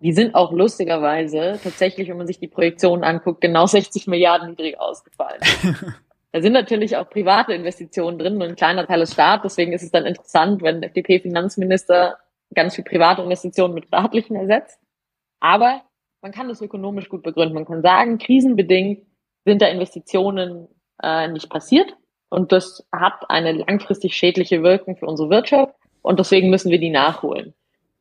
Die 0.00 0.12
sind 0.12 0.34
auch 0.34 0.52
lustigerweise 0.52 1.60
tatsächlich, 1.62 2.08
wenn 2.08 2.16
man 2.16 2.26
sich 2.26 2.40
die 2.40 2.48
Projektionen 2.48 3.04
anguckt, 3.04 3.40
genau 3.40 3.66
60 3.66 4.06
Milliarden 4.08 4.50
niedrig 4.50 4.80
ausgefallen. 4.80 5.40
da 6.32 6.40
sind 6.40 6.52
natürlich 6.52 6.96
auch 6.96 7.08
private 7.08 7.52
Investitionen 7.52 8.18
drin 8.18 8.34
und 8.34 8.42
ein 8.42 8.56
kleiner 8.56 8.86
Teil 8.86 9.02
ist 9.02 9.12
Staat. 9.12 9.44
Deswegen 9.44 9.72
ist 9.72 9.82
es 9.82 9.92
dann 9.92 10.06
interessant, 10.06 10.62
wenn 10.62 10.80
der 10.80 10.90
FDP-Finanzminister 10.90 12.18
ganz 12.52 12.74
viel 12.74 12.84
private 12.84 13.22
Investitionen 13.22 13.74
mit 13.74 13.86
staatlichen 13.86 14.34
ersetzt. 14.34 14.80
Aber 15.38 15.82
man 16.20 16.32
kann 16.32 16.48
das 16.48 16.60
ökonomisch 16.60 17.08
gut 17.08 17.22
begründen. 17.22 17.54
Man 17.54 17.64
kann 17.64 17.82
sagen, 17.82 18.18
krisenbedingt 18.18 19.06
sind 19.44 19.62
da 19.62 19.66
Investitionen 19.66 20.68
äh, 21.02 21.28
nicht 21.28 21.50
passiert. 21.50 21.94
Und 22.28 22.52
das 22.52 22.86
hat 22.92 23.28
eine 23.28 23.52
langfristig 23.52 24.14
schädliche 24.14 24.62
Wirkung 24.62 24.96
für 24.96 25.06
unsere 25.06 25.30
Wirtschaft. 25.30 25.74
Und 26.00 26.18
deswegen 26.18 26.50
müssen 26.50 26.70
wir 26.70 26.78
die 26.78 26.90
nachholen. 26.90 27.54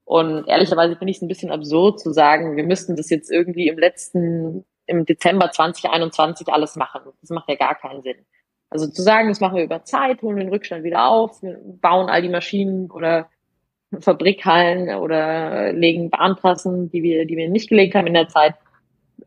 Und 0.05 0.47
ehrlicherweise 0.47 0.95
finde 0.95 1.11
ich 1.11 1.17
es 1.17 1.21
ein 1.21 1.28
bisschen 1.28 1.51
absurd 1.51 1.99
zu 1.99 2.11
sagen, 2.11 2.55
wir 2.55 2.63
müssten 2.63 2.95
das 2.95 3.09
jetzt 3.09 3.32
irgendwie 3.32 3.67
im 3.67 3.78
letzten, 3.78 4.65
im 4.86 5.05
Dezember 5.05 5.51
2021 5.51 6.49
alles 6.49 6.75
machen. 6.75 7.01
Das 7.21 7.30
macht 7.30 7.49
ja 7.49 7.55
gar 7.55 7.75
keinen 7.75 8.01
Sinn. 8.01 8.25
Also 8.69 8.88
zu 8.88 9.01
sagen, 9.01 9.30
das 9.30 9.41
machen 9.41 9.57
wir 9.57 9.63
über 9.63 9.84
Zeit, 9.84 10.21
holen 10.21 10.38
den 10.38 10.49
Rückstand 10.49 10.84
wieder 10.84 11.07
auf, 11.07 11.41
bauen 11.82 12.09
all 12.09 12.21
die 12.21 12.30
Maschinen 12.30 12.89
oder 12.89 13.30
Fabrikhallen 13.99 14.95
oder 14.95 15.73
legen 15.73 16.09
Bahntrassen, 16.09 16.89
die 16.89 17.03
wir, 17.03 17.25
die 17.25 17.36
wir 17.36 17.49
nicht 17.49 17.69
gelegt 17.69 17.95
haben 17.95 18.07
in 18.07 18.13
der 18.13 18.30
Zeit. 18.30 18.55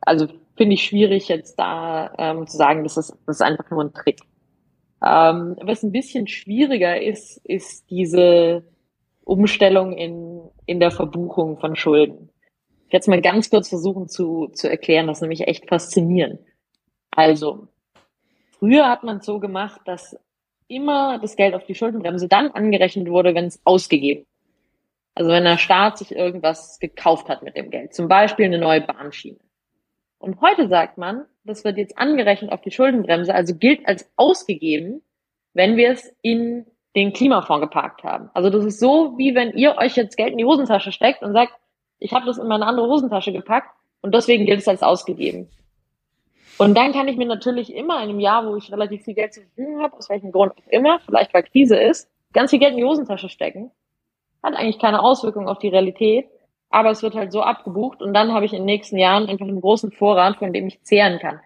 Also 0.01 0.29
finde 0.57 0.75
ich 0.75 0.85
schwierig, 0.85 1.29
jetzt 1.29 1.59
da 1.59 2.13
ähm, 2.19 2.47
zu 2.47 2.57
sagen, 2.57 2.85
das 2.85 2.97
ist, 2.97 3.17
das 3.27 3.37
ist 3.37 3.43
einfach 3.43 3.71
nur 3.71 3.85
ein 3.85 3.93
Trick. 3.93 4.21
Ähm, 5.05 5.57
was 5.61 5.83
ein 5.83 5.93
bisschen 5.93 6.27
schwieriger 6.29 7.01
ist, 7.01 7.39
ist 7.45 7.91
diese 7.91 8.65
Umstellung 9.25 9.93
in, 9.93 10.41
in 10.67 10.81
der 10.81 10.91
Verbuchung 10.91 11.59
von 11.59 11.77
Schulden. 11.77 12.31
Ich 12.87 12.93
werde 12.93 13.03
es 13.03 13.09
mal 13.09 13.21
ganz 13.21 13.51
kurz 13.51 13.69
versuchen 13.69 14.09
zu, 14.09 14.49
zu 14.49 14.69
erklären, 14.71 15.07
das 15.07 15.19
ist 15.19 15.23
nämlich 15.23 15.49
echt 15.49 15.69
faszinierend. 15.69 16.41
Also, 17.11 17.69
früher 18.59 18.89
hat 18.89 19.03
man 19.03 19.19
es 19.19 19.27
so 19.27 19.41
gemacht, 19.41 19.81
dass 19.85 20.17
immer 20.69 21.19
das 21.19 21.37
Geld 21.37 21.55
auf 21.55 21.65
die 21.65 21.75
Schuldenbremse 21.75 22.29
dann 22.29 22.51
angerechnet 22.51 23.09
wurde, 23.09 23.35
wenn 23.35 23.47
es 23.47 23.61
ausgegeben. 23.65 24.27
Also 25.15 25.31
wenn 25.31 25.45
der 25.45 25.59
Staat 25.59 25.99
sich 25.99 26.13
irgendwas 26.13 26.79
gekauft 26.81 27.29
hat 27.29 27.43
mit 27.43 27.57
dem 27.57 27.71
Geld, 27.71 27.95
zum 27.95 28.09
Beispiel 28.09 28.47
eine 28.47 28.59
neue 28.59 28.81
Bahnschiene. 28.81 29.39
Und 30.25 30.41
heute 30.41 30.69
sagt 30.69 30.97
man, 30.97 31.27
das 31.45 31.65
wird 31.65 31.77
jetzt 31.77 31.99
angerechnet 31.99 32.51
auf 32.51 32.63
die 32.63 32.71
Schuldenbremse, 32.71 33.35
also 33.35 33.55
gilt 33.55 33.87
als 33.87 34.11
ausgegeben, 34.17 35.03
wenn 35.53 35.77
wir 35.77 35.91
es 35.91 36.17
in 36.23 36.65
den 36.97 37.13
Klimafonds 37.13 37.61
geparkt 37.61 38.05
haben. 38.05 38.31
Also 38.33 38.49
das 38.49 38.65
ist 38.65 38.81
so, 38.81 39.19
wie 39.19 39.35
wenn 39.35 39.53
ihr 39.53 39.77
euch 39.77 39.97
jetzt 39.97 40.17
Geld 40.17 40.33
in 40.33 40.39
die 40.39 40.47
Hosentasche 40.47 40.93
steckt 40.93 41.23
und 41.23 41.35
sagt, 41.35 41.53
ich 41.99 42.15
habe 42.15 42.25
das 42.25 42.39
in 42.39 42.47
meine 42.47 42.65
andere 42.65 42.87
Hosentasche 42.87 43.33
gepackt 43.33 43.69
und 44.01 44.15
deswegen 44.15 44.47
gilt 44.47 44.61
es 44.61 44.69
als 44.69 44.83
ausgegeben. 44.83 45.51
Und 46.57 46.75
dann 46.75 46.93
kann 46.93 47.09
ich 47.09 47.19
mir 47.19 47.27
natürlich 47.27 47.75
immer 47.75 47.97
in 47.97 48.09
einem 48.09 48.21
Jahr, 48.21 48.47
wo 48.47 48.57
ich 48.57 48.73
relativ 48.73 49.05
viel 49.05 49.15
Geld 49.15 49.35
zur 49.35 49.43
Verfügung 49.43 49.83
habe, 49.83 49.95
aus 49.95 50.09
welchem 50.09 50.33
Grund 50.33 50.53
auch 50.53 50.73
immer, 50.73 51.01
vielleicht 51.01 51.35
weil 51.35 51.43
Krise 51.43 51.77
ist, 51.77 52.09
ganz 52.33 52.49
viel 52.49 52.61
Geld 52.61 52.73
in 52.73 52.79
die 52.79 52.85
Hosentasche 52.85 53.29
stecken. 53.29 53.73
Hat 54.43 54.55
eigentlich 54.55 54.79
keine 54.79 55.03
Auswirkung 55.03 55.49
auf 55.49 55.59
die 55.59 55.69
Realität, 55.69 56.29
aber 56.75 56.91
es 56.91 57.05
wird 57.05 57.15
halt 57.15 57.31
so 57.31 57.41
abgebucht 57.41 58.03
und 58.03 58.13
dann 58.15 58.33
habe 58.33 58.47
ich 58.47 58.53
in 58.53 58.59
den 58.59 58.67
nächsten 58.67 58.99
Jahren 58.99 59.29
einfach 59.29 59.47
einen 59.47 59.61
großen 59.61 59.93
Vorrat, 59.93 60.39
von 60.39 60.53
dem 60.53 60.67
ich 60.67 60.83
zehren 60.83 61.21
kann. 61.21 61.39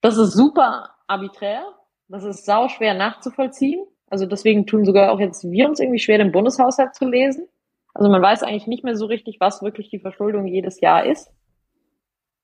Das 0.00 0.16
ist 0.16 0.32
super 0.32 0.90
arbiträr, 1.08 1.64
das 2.06 2.22
ist 2.22 2.44
sau 2.44 2.68
schwer 2.68 2.94
nachzuvollziehen. 2.94 3.84
Also 4.08 4.26
deswegen 4.26 4.64
tun 4.64 4.84
sogar 4.84 5.10
auch 5.10 5.18
jetzt 5.18 5.50
wir 5.50 5.68
uns 5.68 5.80
irgendwie 5.80 5.98
schwer, 5.98 6.18
den 6.18 6.30
Bundeshaushalt 6.30 6.94
zu 6.94 7.04
lesen. 7.04 7.48
Also 7.94 8.08
man 8.08 8.22
weiß 8.22 8.44
eigentlich 8.44 8.68
nicht 8.68 8.84
mehr 8.84 8.94
so 8.94 9.06
richtig, 9.06 9.40
was 9.40 9.60
wirklich 9.60 9.90
die 9.90 9.98
Verschuldung 9.98 10.46
jedes 10.46 10.80
Jahr 10.80 11.04
ist. 11.04 11.32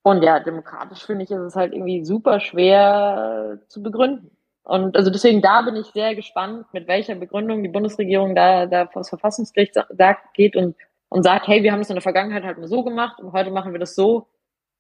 Und 0.03 0.25
ja, 0.25 0.41
demokratisch 0.41 1.07
finde 1.07 1.25
ich, 1.25 1.31
ist 1.31 1.39
es 1.39 1.55
halt 1.55 1.73
irgendwie 1.75 2.05
super 2.05 2.41
schwer 2.41 3.61
zu 3.69 3.85
begründen. 3.85 4.33
Und 4.65 4.97
also 4.97 5.11
deswegen 5.11 5.43
da 5.43 5.63
bin 5.63 5.77
ich 5.77 5.87
sehr 5.87 6.17
gespannt, 6.17 6.67
mit 6.73 6.89
welcher 6.89 7.15
Begründung 7.15 7.63
die 7.63 7.69
Bundesregierung 7.69 8.35
da, 8.35 8.67
da 8.67 8.87
vor 8.87 9.01
das 9.01 9.11
Verfassungsgericht 9.11 9.75
sagt, 9.75 10.35
geht 10.35 10.57
und, 10.57 10.75
und 11.09 11.23
sagt, 11.23 11.49
hey, 11.49 11.63
wir 11.63 11.73
haben 11.73 11.81
es 11.81 11.91
in 11.91 11.95
der 11.95 12.03
Vergangenheit 12.03 12.45
halt 12.45 12.59
mal 12.59 12.69
so 12.69 12.83
gemacht 12.85 13.21
und 13.21 13.33
heute 13.33 13.51
machen 13.51 13.73
wir 13.73 13.81
das 13.81 13.95
so, 13.95 14.29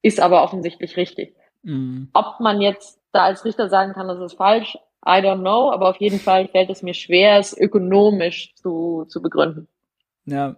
ist 0.02 0.20
aber 0.20 0.42
offensichtlich 0.42 0.96
richtig. 0.96 1.34
Mhm. 1.62 2.10
Ob 2.12 2.40
man 2.40 2.60
jetzt 2.60 3.00
da 3.12 3.24
als 3.24 3.44
Richter 3.44 3.68
sagen 3.68 3.92
kann, 3.94 4.08
das 4.08 4.20
ist 4.20 4.36
falsch, 4.36 4.76
I 5.06 5.20
don't 5.20 5.40
know, 5.40 5.70
aber 5.70 5.88
auf 5.88 5.96
jeden 5.96 6.18
Fall 6.18 6.48
fällt 6.48 6.70
es 6.70 6.82
mir 6.82 6.94
schwer, 6.94 7.38
es 7.38 7.56
ökonomisch 7.56 8.54
zu, 8.56 9.06
zu 9.08 9.22
begründen. 9.22 9.68
Ja, 10.26 10.56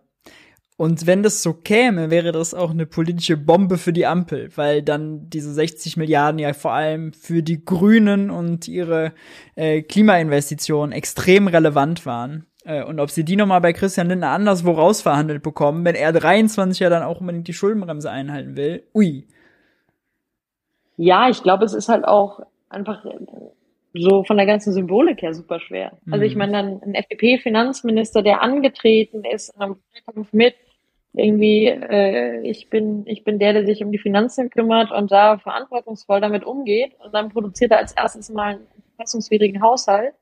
und 0.81 1.07
wenn 1.07 1.23
das 1.23 1.43
so 1.43 1.53
käme, 1.53 2.09
wäre 2.09 2.33
das 2.33 2.55
auch 2.55 2.71
eine 2.71 2.87
politische 2.87 3.37
Bombe 3.37 3.77
für 3.77 3.93
die 3.93 4.07
Ampel, 4.07 4.49
weil 4.57 4.83
dann 4.83 5.29
diese 5.29 5.53
60 5.53 5.99
Milliarden 5.99 6.39
ja 6.39 6.55
vor 6.55 6.73
allem 6.73 7.12
für 7.12 7.43
die 7.43 7.62
Grünen 7.62 8.31
und 8.31 8.66
ihre 8.66 9.12
äh, 9.57 9.83
Klimainvestitionen 9.83 10.93
extrem 10.93 11.49
relevant 11.49 12.07
waren. 12.07 12.47
Äh, 12.65 12.85
und 12.85 13.01
ob 13.01 13.11
sie 13.11 13.25
die 13.25 13.37
nochmal 13.37 13.61
bei 13.61 13.73
Christian 13.73 14.09
Lindner 14.09 14.31
anderswo 14.31 14.73
rausverhandelt 14.73 15.43
bekommen, 15.43 15.85
wenn 15.85 15.95
er 15.95 16.13
23 16.13 16.79
ja 16.81 16.91
dann 16.91 17.03
auch 17.03 17.21
unbedingt 17.21 17.49
die 17.49 17.55
Schuldenbremse 17.55 18.11
einhalten 18.11 18.57
will, 18.57 18.85
ui. 18.95 19.27
Ja, 20.97 21.31
ich 21.31 21.43
glaube, 21.43 21.65
es 21.65 21.73
ist 21.73 21.89
halt 21.89 22.05
auch 22.05 22.41
einfach 22.69 23.05
so 23.95 24.23
von 24.25 24.37
der 24.37 24.47
ganzen 24.47 24.73
Symbolik 24.73 25.23
her 25.23 25.35
super 25.35 25.61
schwer. 25.61 25.99
Mhm. 26.05 26.13
Also 26.13 26.25
ich 26.25 26.35
mhm. 26.35 26.39
meine, 26.39 26.53
dann 26.53 26.83
ein 26.83 26.95
FDP-Finanzminister, 26.95 28.23
der 28.23 28.43
angetreten 28.43 29.25
ist 29.25 29.55
in 29.55 29.63
einem 29.63 29.77
Kampf 30.07 30.33
mit 30.33 30.55
irgendwie, 31.13 31.67
äh, 31.67 32.41
ich 32.43 32.71
bin, 32.71 33.05
ich 33.07 33.25
bin 33.25 33.39
der, 33.39 33.53
der 33.53 33.67
sich 33.67 33.83
um 33.83 33.91
die 33.91 33.99
Finanzen 33.99 34.51
kümmert 34.51 34.93
und 34.93 35.11
da 35.11 35.39
verantwortungsvoll 35.39 36.21
damit 36.21 36.45
umgeht 36.45 36.93
und 37.05 37.13
dann 37.13 37.31
produziert 37.31 37.73
er 37.73 37.79
als 37.79 37.93
erstes 37.93 38.31
mal 38.31 38.55
einen 38.55 38.67
verfassungswidrigen 38.97 39.61
Haushalt. 39.61 40.15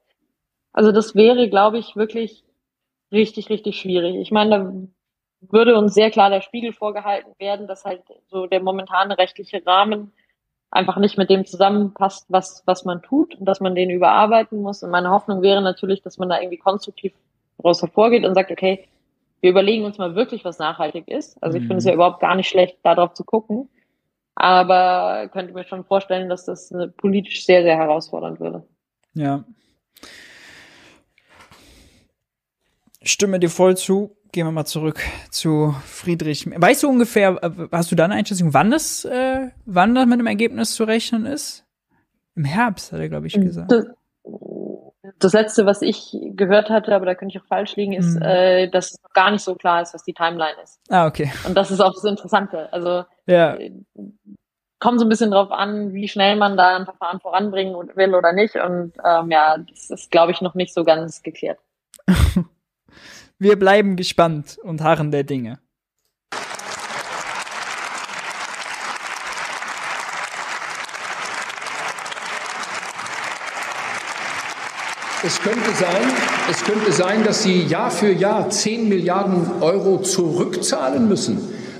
Also 0.72 0.92
das 0.92 1.14
wäre, 1.14 1.48
glaube 1.48 1.78
ich, 1.78 1.96
wirklich 1.96 2.44
richtig, 3.12 3.50
richtig 3.50 3.80
schwierig. 3.80 4.16
Ich 4.16 4.30
meine, 4.30 4.50
da 4.50 4.72
würde 5.40 5.76
uns 5.76 5.94
sehr 5.94 6.10
klar 6.10 6.30
der 6.30 6.40
Spiegel 6.40 6.72
vorgehalten 6.72 7.32
werden, 7.38 7.66
dass 7.66 7.84
halt 7.84 8.02
so 8.26 8.46
der 8.46 8.62
momentane 8.62 9.16
rechtliche 9.18 9.64
Rahmen 9.64 10.12
einfach 10.70 10.98
nicht 10.98 11.16
mit 11.16 11.30
dem 11.30 11.46
zusammenpasst, 11.46 12.26
was, 12.28 12.62
was 12.66 12.84
man 12.84 13.02
tut 13.02 13.34
und 13.36 13.46
dass 13.46 13.60
man 13.60 13.74
den 13.74 13.90
überarbeiten 13.90 14.60
muss. 14.60 14.82
Und 14.82 14.90
meine 14.90 15.10
Hoffnung 15.10 15.42
wäre 15.42 15.62
natürlich, 15.62 16.02
dass 16.02 16.18
man 16.18 16.28
da 16.28 16.40
irgendwie 16.40 16.58
konstruktiv 16.58 17.12
daraus 17.56 17.80
hervorgeht 17.80 18.24
und 18.24 18.34
sagt, 18.34 18.50
okay, 18.50 18.86
wir 19.40 19.50
überlegen 19.50 19.84
uns 19.84 19.98
mal 19.98 20.14
wirklich, 20.14 20.44
was 20.44 20.58
nachhaltig 20.58 21.08
ist. 21.08 21.42
Also 21.42 21.58
ich 21.58 21.62
finde 21.62 21.76
es 21.76 21.84
ja 21.84 21.92
mhm. 21.92 21.96
überhaupt 21.96 22.20
gar 22.20 22.34
nicht 22.34 22.48
schlecht, 22.48 22.78
darauf 22.82 23.14
zu 23.14 23.24
gucken. 23.24 23.68
Aber 24.34 25.28
könnte 25.32 25.52
mir 25.52 25.64
schon 25.64 25.84
vorstellen, 25.84 26.28
dass 26.28 26.44
das 26.44 26.72
politisch 26.96 27.44
sehr, 27.44 27.62
sehr 27.62 27.76
herausfordernd 27.76 28.40
würde. 28.40 28.64
Ja. 29.14 29.44
Stimme 33.02 33.38
dir 33.38 33.50
voll 33.50 33.76
zu. 33.76 34.16
Gehen 34.32 34.46
wir 34.46 34.52
mal 34.52 34.66
zurück 34.66 35.00
zu 35.30 35.74
Friedrich. 35.86 36.46
Weißt 36.46 36.82
du 36.82 36.88
ungefähr, 36.88 37.42
äh, 37.42 37.50
hast 37.72 37.90
du 37.90 37.96
da 37.96 38.04
eine 38.04 38.14
Einschätzung, 38.14 38.52
wann 38.52 38.70
das, 38.70 39.04
äh, 39.04 39.48
wann 39.64 39.94
das 39.94 40.06
mit 40.06 40.20
dem 40.20 40.26
Ergebnis 40.26 40.74
zu 40.74 40.84
rechnen 40.84 41.24
ist? 41.24 41.64
Im 42.34 42.44
Herbst, 42.44 42.92
hat 42.92 43.00
er, 43.00 43.08
glaube 43.08 43.26
ich, 43.26 43.32
gesagt. 43.32 43.72
Das, 43.72 43.86
das 45.18 45.32
letzte, 45.32 45.64
was 45.64 45.80
ich 45.80 46.16
gehört 46.34 46.68
hatte, 46.68 46.94
aber 46.94 47.06
da 47.06 47.14
könnte 47.14 47.36
ich 47.36 47.42
auch 47.42 47.46
falsch 47.46 47.76
liegen, 47.76 47.94
ist, 47.94 48.16
mhm. 48.16 48.22
äh, 48.22 48.68
dass 48.68 48.92
es 48.92 48.98
gar 49.14 49.30
nicht 49.30 49.42
so 49.42 49.54
klar 49.54 49.80
ist, 49.80 49.94
was 49.94 50.04
die 50.04 50.12
Timeline 50.12 50.60
ist. 50.62 50.78
Ah, 50.90 51.06
okay. 51.06 51.32
Und 51.46 51.56
das 51.56 51.70
ist 51.70 51.80
auch 51.80 51.94
das 51.94 52.04
Interessante. 52.04 52.72
Also 52.72 53.04
ja. 53.26 53.54
Äh, 53.56 53.72
kommt 54.78 55.00
so 55.00 55.06
ein 55.06 55.08
bisschen 55.08 55.30
drauf 55.30 55.50
an, 55.50 55.92
wie 55.92 56.08
schnell 56.08 56.36
man 56.36 56.56
da 56.56 56.76
ein 56.76 56.84
Verfahren 56.84 57.20
voranbringen 57.20 57.74
will 57.94 58.14
oder 58.14 58.32
nicht. 58.32 58.56
Und 58.56 58.92
ähm, 59.04 59.30
ja, 59.30 59.58
das 59.58 59.90
ist, 59.90 60.10
glaube 60.10 60.32
ich, 60.32 60.40
noch 60.40 60.54
nicht 60.54 60.74
so 60.74 60.84
ganz 60.84 61.22
geklärt. 61.22 61.58
Wir 63.40 63.56
bleiben 63.56 63.94
gespannt 63.94 64.58
und 64.64 64.80
harren 64.80 65.12
der 65.12 65.22
Dinge. 65.22 65.60
Es 75.22 75.40
könnte 75.40 75.70
sein, 75.78 76.02
es 76.50 76.64
könnte 76.64 76.90
sein, 76.90 77.22
dass 77.22 77.44
Sie 77.44 77.62
Jahr 77.62 77.92
für 77.92 78.10
Jahr 78.10 78.50
10 78.50 78.88
Milliarden 78.88 79.62
Euro 79.62 80.02
zurückzahlen 80.02 81.06
müssen 81.06 81.38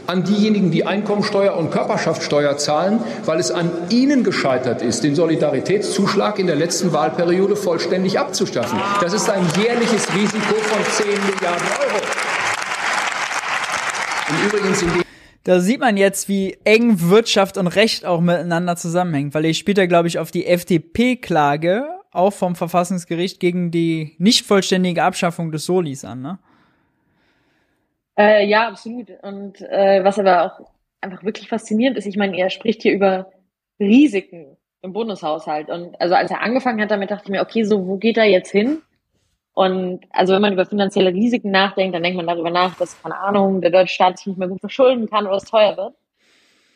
an 0.08 0.24
diejenigen, 0.24 0.70
die 0.70 0.86
Einkommensteuer 0.86 1.54
und 1.54 1.70
Körperschaftssteuer 1.70 2.56
zahlen, 2.56 3.00
weil 3.26 3.38
es 3.38 3.50
an 3.50 3.70
ihnen 3.90 4.24
gescheitert 4.24 4.80
ist, 4.80 5.04
den 5.04 5.14
Solidaritätszuschlag 5.14 6.38
in 6.38 6.46
der 6.46 6.56
letzten 6.56 6.94
Wahlperiode 6.94 7.56
vollständig 7.56 8.18
abzuschaffen. 8.18 8.78
Das 9.02 9.12
ist 9.12 9.28
ein 9.28 9.46
jährliches 9.60 10.08
Risiko 10.14 10.54
von 10.54 10.82
10 10.82 11.08
Milliarden 11.08 11.68
Euro. 11.78 12.00
Und 14.30 14.46
übrigens 14.46 14.82
in 14.82 14.88
da 15.44 15.60
sieht 15.60 15.80
man 15.80 15.96
jetzt, 15.96 16.28
wie 16.28 16.58
eng 16.64 17.08
Wirtschaft 17.08 17.56
und 17.56 17.68
Recht 17.68 18.04
auch 18.04 18.20
miteinander 18.20 18.76
zusammenhängen, 18.76 19.32
weil 19.32 19.46
ich 19.46 19.58
später, 19.58 19.86
glaube 19.86 20.08
ich, 20.08 20.18
auf 20.18 20.30
die 20.30 20.46
FDP-Klage 20.46 21.86
auch 22.12 22.32
vom 22.32 22.54
Verfassungsgericht 22.54 23.40
gegen 23.40 23.70
die 23.70 24.14
nicht 24.18 24.46
vollständige 24.46 25.02
Abschaffung 25.02 25.50
des 25.52 25.64
Solis 25.64 26.04
an, 26.04 26.22
ne? 26.22 26.38
Äh, 28.18 28.46
ja, 28.46 28.68
absolut. 28.68 29.10
Und 29.22 29.60
äh, 29.60 30.02
was 30.02 30.18
aber 30.18 30.44
auch 30.44 30.70
einfach 31.00 31.22
wirklich 31.22 31.48
faszinierend 31.48 31.96
ist, 31.96 32.06
ich 32.06 32.16
meine, 32.16 32.36
er 32.36 32.50
spricht 32.50 32.82
hier 32.82 32.92
über 32.92 33.30
Risiken 33.78 34.56
im 34.82 34.92
Bundeshaushalt. 34.92 35.70
Und 35.70 36.00
also 36.00 36.14
als 36.14 36.30
er 36.30 36.42
angefangen 36.42 36.80
hat 36.80 36.90
damit, 36.90 37.10
dachte 37.10 37.24
ich 37.26 37.30
mir, 37.30 37.42
okay, 37.42 37.62
so 37.62 37.86
wo 37.86 37.96
geht 37.96 38.16
er 38.16 38.24
jetzt 38.24 38.50
hin? 38.50 38.82
Und 39.54 40.00
also 40.10 40.34
wenn 40.34 40.42
man 40.42 40.52
über 40.52 40.66
finanzielle 40.66 41.12
Risiken 41.12 41.50
nachdenkt, 41.50 41.94
dann 41.94 42.02
denkt 42.02 42.16
man 42.16 42.26
darüber 42.26 42.50
nach, 42.50 42.76
dass, 42.76 43.00
keine 43.02 43.18
Ahnung, 43.18 43.60
der 43.60 43.70
deutsche 43.70 43.94
Staat 43.94 44.18
sich 44.18 44.26
nicht 44.28 44.38
mehr 44.38 44.48
gut 44.48 44.60
verschulden 44.60 45.08
kann 45.08 45.26
oder 45.26 45.36
es 45.36 45.44
teuer 45.44 45.76
wird. 45.76 45.94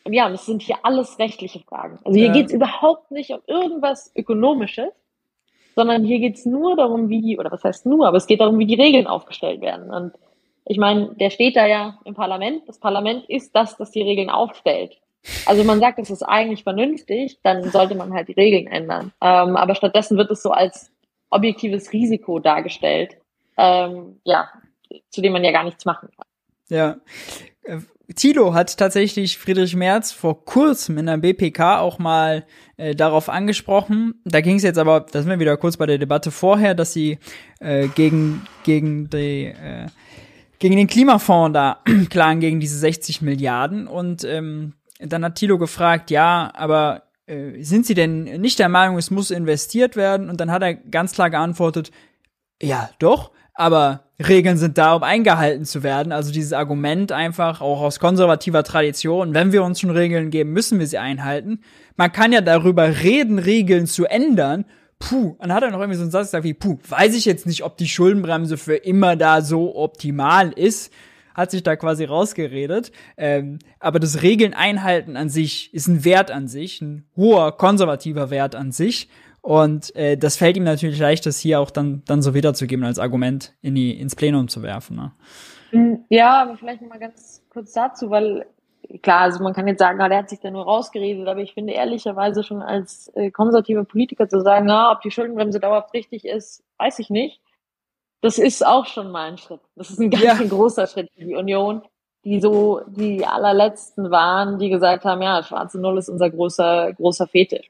Und 0.05 0.13
ja, 0.13 0.27
und 0.27 0.33
es 0.33 0.45
sind 0.45 0.61
hier 0.61 0.77
alles 0.83 1.17
rechtliche 1.19 1.59
Fragen. 1.61 1.99
Also 2.03 2.17
hier 2.17 2.27
ja. 2.27 2.33
geht 2.33 2.47
es 2.47 2.53
überhaupt 2.53 3.11
nicht 3.11 3.31
um 3.31 3.39
irgendwas 3.47 4.11
Ökonomisches, 4.15 4.91
sondern 5.75 6.03
hier 6.03 6.19
geht's 6.19 6.45
nur 6.45 6.75
darum, 6.75 7.07
wie 7.09 7.21
die, 7.21 7.37
oder 7.37 7.51
was 7.51 7.63
heißt 7.63 7.85
nur, 7.85 8.05
aber 8.05 8.17
es 8.17 8.27
geht 8.27 8.41
darum, 8.41 8.59
wie 8.59 8.65
die 8.65 8.75
Regeln 8.75 9.07
aufgestellt 9.07 9.61
werden. 9.61 9.89
Und 9.89 10.13
ich 10.65 10.77
meine, 10.77 11.13
der 11.15 11.29
steht 11.29 11.55
da 11.55 11.65
ja 11.65 11.99
im 12.05 12.13
Parlament. 12.13 12.67
Das 12.67 12.79
Parlament 12.79 13.25
ist 13.29 13.55
das, 13.55 13.77
das 13.77 13.91
die 13.91 14.01
Regeln 14.01 14.29
aufstellt. 14.29 14.97
Also 15.45 15.63
man 15.63 15.79
sagt, 15.79 15.99
das 15.99 16.09
ist 16.09 16.23
eigentlich 16.23 16.63
vernünftig, 16.63 17.39
dann 17.43 17.69
sollte 17.69 17.95
man 17.95 18.13
halt 18.13 18.27
die 18.27 18.33
Regeln 18.33 18.67
ändern. 18.67 19.13
Ähm, 19.21 19.55
aber 19.55 19.75
stattdessen 19.75 20.17
wird 20.17 20.31
es 20.31 20.43
so 20.43 20.51
als 20.51 20.91
objektives 21.29 21.93
Risiko 21.93 22.39
dargestellt, 22.39 23.17
ähm, 23.57 24.19
ja, 24.23 24.49
zu 25.09 25.21
dem 25.21 25.33
man 25.33 25.43
ja 25.43 25.51
gar 25.51 25.63
nichts 25.63 25.85
machen 25.85 26.09
kann. 26.15 26.25
Ja. 26.69 26.97
Äh, 27.63 27.79
Tilo 28.15 28.53
hat 28.53 28.77
tatsächlich 28.77 29.37
Friedrich 29.37 29.75
Merz 29.75 30.11
vor 30.11 30.43
kurzem 30.43 30.97
in 30.97 31.05
der 31.05 31.17
BPK 31.17 31.79
auch 31.79 31.99
mal 31.99 32.45
äh, 32.75 32.93
darauf 32.93 33.29
angesprochen. 33.29 34.21
Da 34.25 34.41
ging 34.41 34.57
es 34.57 34.63
jetzt 34.63 34.77
aber, 34.77 35.05
da 35.09 35.21
sind 35.21 35.31
wir 35.31 35.39
wieder 35.39 35.55
kurz 35.55 35.77
bei 35.77 35.85
der 35.85 35.97
Debatte 35.97 36.29
vorher, 36.29 36.75
dass 36.75 36.91
sie 36.93 37.17
äh, 37.59 37.87
gegen, 37.87 38.45
gegen 38.63 39.09
die 39.09 39.45
äh, 39.45 39.87
gegen 40.63 40.77
den 40.77 40.87
Klimafonds 40.87 41.53
da 41.53 41.79
klagen, 42.09 42.39
gegen 42.39 42.61
diese 42.61 42.77
60 42.77 43.21
Milliarden. 43.21 43.85
Und 43.85 44.23
ähm, 44.23 44.75
dann 44.97 45.25
hat 45.25 45.35
Tilo 45.35 45.57
gefragt, 45.57 46.09
ja, 46.09 46.51
aber 46.55 47.03
äh, 47.25 47.61
sind 47.61 47.85
Sie 47.85 47.95
denn 47.95 48.23
nicht 48.39 48.59
der 48.59 48.69
Meinung, 48.69 48.97
es 48.97 49.11
muss 49.11 49.29
investiert 49.29 49.97
werden? 49.97 50.29
Und 50.29 50.39
dann 50.39 50.51
hat 50.51 50.61
er 50.61 50.73
ganz 50.73 51.11
klar 51.11 51.29
geantwortet, 51.29 51.91
ja, 52.61 52.89
doch, 52.99 53.31
aber 53.53 54.05
Regeln 54.25 54.55
sind 54.55 54.77
da, 54.77 54.93
um 54.93 55.03
eingehalten 55.03 55.65
zu 55.65 55.83
werden. 55.83 56.13
Also 56.13 56.31
dieses 56.31 56.53
Argument 56.53 57.11
einfach 57.11 57.59
auch 57.59 57.81
aus 57.81 57.99
konservativer 57.99 58.63
Tradition, 58.63 59.33
wenn 59.33 59.51
wir 59.51 59.65
uns 59.65 59.81
schon 59.81 59.89
Regeln 59.89 60.29
geben, 60.29 60.53
müssen 60.53 60.79
wir 60.79 60.87
sie 60.87 60.97
einhalten. 60.97 61.59
Man 61.97 62.13
kann 62.13 62.31
ja 62.31 62.39
darüber 62.39 63.01
reden, 63.01 63.37
Regeln 63.37 63.85
zu 63.85 64.05
ändern. 64.05 64.63
Puh, 65.09 65.35
dann 65.39 65.53
hat 65.53 65.63
er 65.63 65.71
noch 65.71 65.79
irgendwie 65.79 65.97
so 65.97 66.03
einen 66.03 66.11
Satz 66.11 66.27
gesagt 66.27 66.43
wie, 66.43 66.53
puh, 66.53 66.77
weiß 66.87 67.15
ich 67.15 67.25
jetzt 67.25 67.45
nicht, 67.45 67.63
ob 67.63 67.77
die 67.77 67.87
Schuldenbremse 67.87 68.57
für 68.57 68.75
immer 68.75 69.15
da 69.15 69.41
so 69.41 69.75
optimal 69.75 70.51
ist 70.51 70.91
hat 71.33 71.51
sich 71.51 71.63
da 71.63 71.75
quasi 71.75 72.05
rausgeredet. 72.05 72.91
Ähm, 73.17 73.59
aber 73.79 73.99
das 73.99 74.21
Regeln 74.21 74.53
einhalten 74.53 75.17
an 75.17 75.29
sich 75.29 75.73
ist 75.73 75.87
ein 75.87 76.05
Wert 76.05 76.31
an 76.31 76.47
sich, 76.47 76.81
ein 76.81 77.05
hoher 77.15 77.57
konservativer 77.57 78.29
Wert 78.29 78.55
an 78.55 78.71
sich. 78.71 79.09
Und 79.41 79.93
äh, 79.95 80.15
das 80.15 80.37
fällt 80.37 80.55
ihm 80.55 80.63
natürlich 80.63 80.99
leicht, 80.99 81.25
das 81.25 81.39
hier 81.39 81.59
auch 81.59 81.71
dann, 81.71 82.01
dann 82.05 82.21
so 82.21 82.33
wiederzugeben 82.33 82.85
als 82.85 82.99
Argument 82.99 83.53
in 83.61 83.75
die, 83.75 83.99
ins 83.99 84.15
Plenum 84.15 84.47
zu 84.47 84.63
werfen. 84.63 84.95
Ne? 84.95 85.11
Hm, 85.71 86.05
ja, 86.09 86.43
aber 86.43 86.55
vielleicht 86.55 86.81
noch 86.81 86.89
mal 86.89 86.99
ganz 86.99 87.41
kurz 87.49 87.73
dazu, 87.73 88.09
weil 88.09 88.45
klar, 89.01 89.21
also 89.21 89.43
man 89.43 89.53
kann 89.53 89.67
jetzt 89.67 89.79
sagen, 89.79 89.97
na, 89.97 90.09
der 90.09 90.19
hat 90.19 90.29
sich 90.29 90.39
da 90.39 90.51
nur 90.51 90.63
rausgeredet, 90.63 91.27
aber 91.27 91.41
ich 91.41 91.53
finde 91.53 91.73
ehrlicherweise 91.73 92.43
schon 92.43 92.61
als 92.61 93.09
äh, 93.15 93.31
konservativer 93.31 93.83
Politiker 93.83 94.27
zu 94.27 94.41
sagen, 94.41 94.65
na, 94.65 94.91
ob 94.91 95.01
die 95.01 95.11
Schuldenbremse 95.11 95.59
dauerhaft 95.59 95.93
richtig 95.93 96.25
ist, 96.25 96.63
weiß 96.77 96.99
ich 96.99 97.09
nicht 97.09 97.41
das 98.23 98.37
ist 98.37 98.65
auch 98.65 98.85
schon 98.85 99.11
mal 99.11 99.29
ein 99.29 99.37
Schritt. 99.37 99.59
Das 99.75 99.89
ist 99.89 99.99
ein 99.99 100.09
ganz 100.09 100.23
ja. 100.23 100.33
großer 100.35 100.87
Schritt 100.87 101.11
für 101.11 101.25
die 101.25 101.35
Union, 101.35 101.81
die 102.23 102.39
so 102.39 102.79
die 102.87 103.25
allerletzten 103.25 104.11
waren, 104.11 104.59
die 104.59 104.69
gesagt 104.69 105.03
haben, 105.03 105.21
ja, 105.21 105.43
schwarze 105.43 105.79
Null 105.79 105.97
ist 105.97 106.07
unser 106.07 106.29
großer, 106.29 106.93
großer 106.93 107.27
Fetisch. 107.27 107.69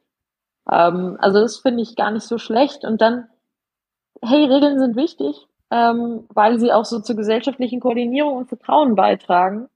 Ähm, 0.72 1.18
also 1.20 1.40
das 1.42 1.58
finde 1.58 1.82
ich 1.82 1.96
gar 1.96 2.12
nicht 2.12 2.28
so 2.28 2.38
schlecht. 2.38 2.86
Und 2.86 3.02
dann, 3.02 3.28
hey, 4.22 4.46
Regeln 4.46 4.78
sind 4.78 4.96
wichtig, 4.96 5.48
ähm, 5.72 6.26
weil 6.32 6.60
sie 6.60 6.72
auch 6.72 6.86
so 6.86 7.00
zur 7.00 7.16
gesellschaftlichen 7.16 7.80
Koordinierung 7.80 8.38
und 8.38 8.48
Vertrauen 8.48 8.94
beitragen. 8.94 9.70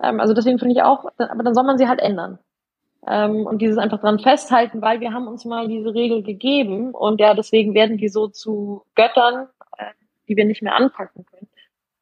Ähm, 0.00 0.20
also 0.20 0.34
deswegen 0.34 0.58
finde 0.58 0.74
ich 0.74 0.82
auch, 0.82 1.06
aber 1.18 1.42
dann 1.42 1.54
soll 1.54 1.64
man 1.64 1.78
sie 1.78 1.88
halt 1.88 2.00
ändern. 2.00 2.38
Ähm, 3.06 3.46
und 3.46 3.60
dieses 3.60 3.78
einfach 3.78 4.00
dran 4.00 4.20
festhalten, 4.20 4.80
weil 4.80 5.00
wir 5.00 5.12
haben 5.12 5.26
uns 5.26 5.44
mal 5.44 5.66
diese 5.66 5.92
Regel 5.92 6.22
gegeben 6.22 6.94
und 6.94 7.20
ja, 7.20 7.34
deswegen 7.34 7.74
werden 7.74 7.98
die 7.98 8.08
so 8.08 8.28
zu 8.28 8.84
Göttern 8.94 9.48
die 10.28 10.36
wir 10.36 10.44
nicht 10.44 10.62
mehr 10.62 10.74
anpacken 10.74 11.24
können. 11.26 11.48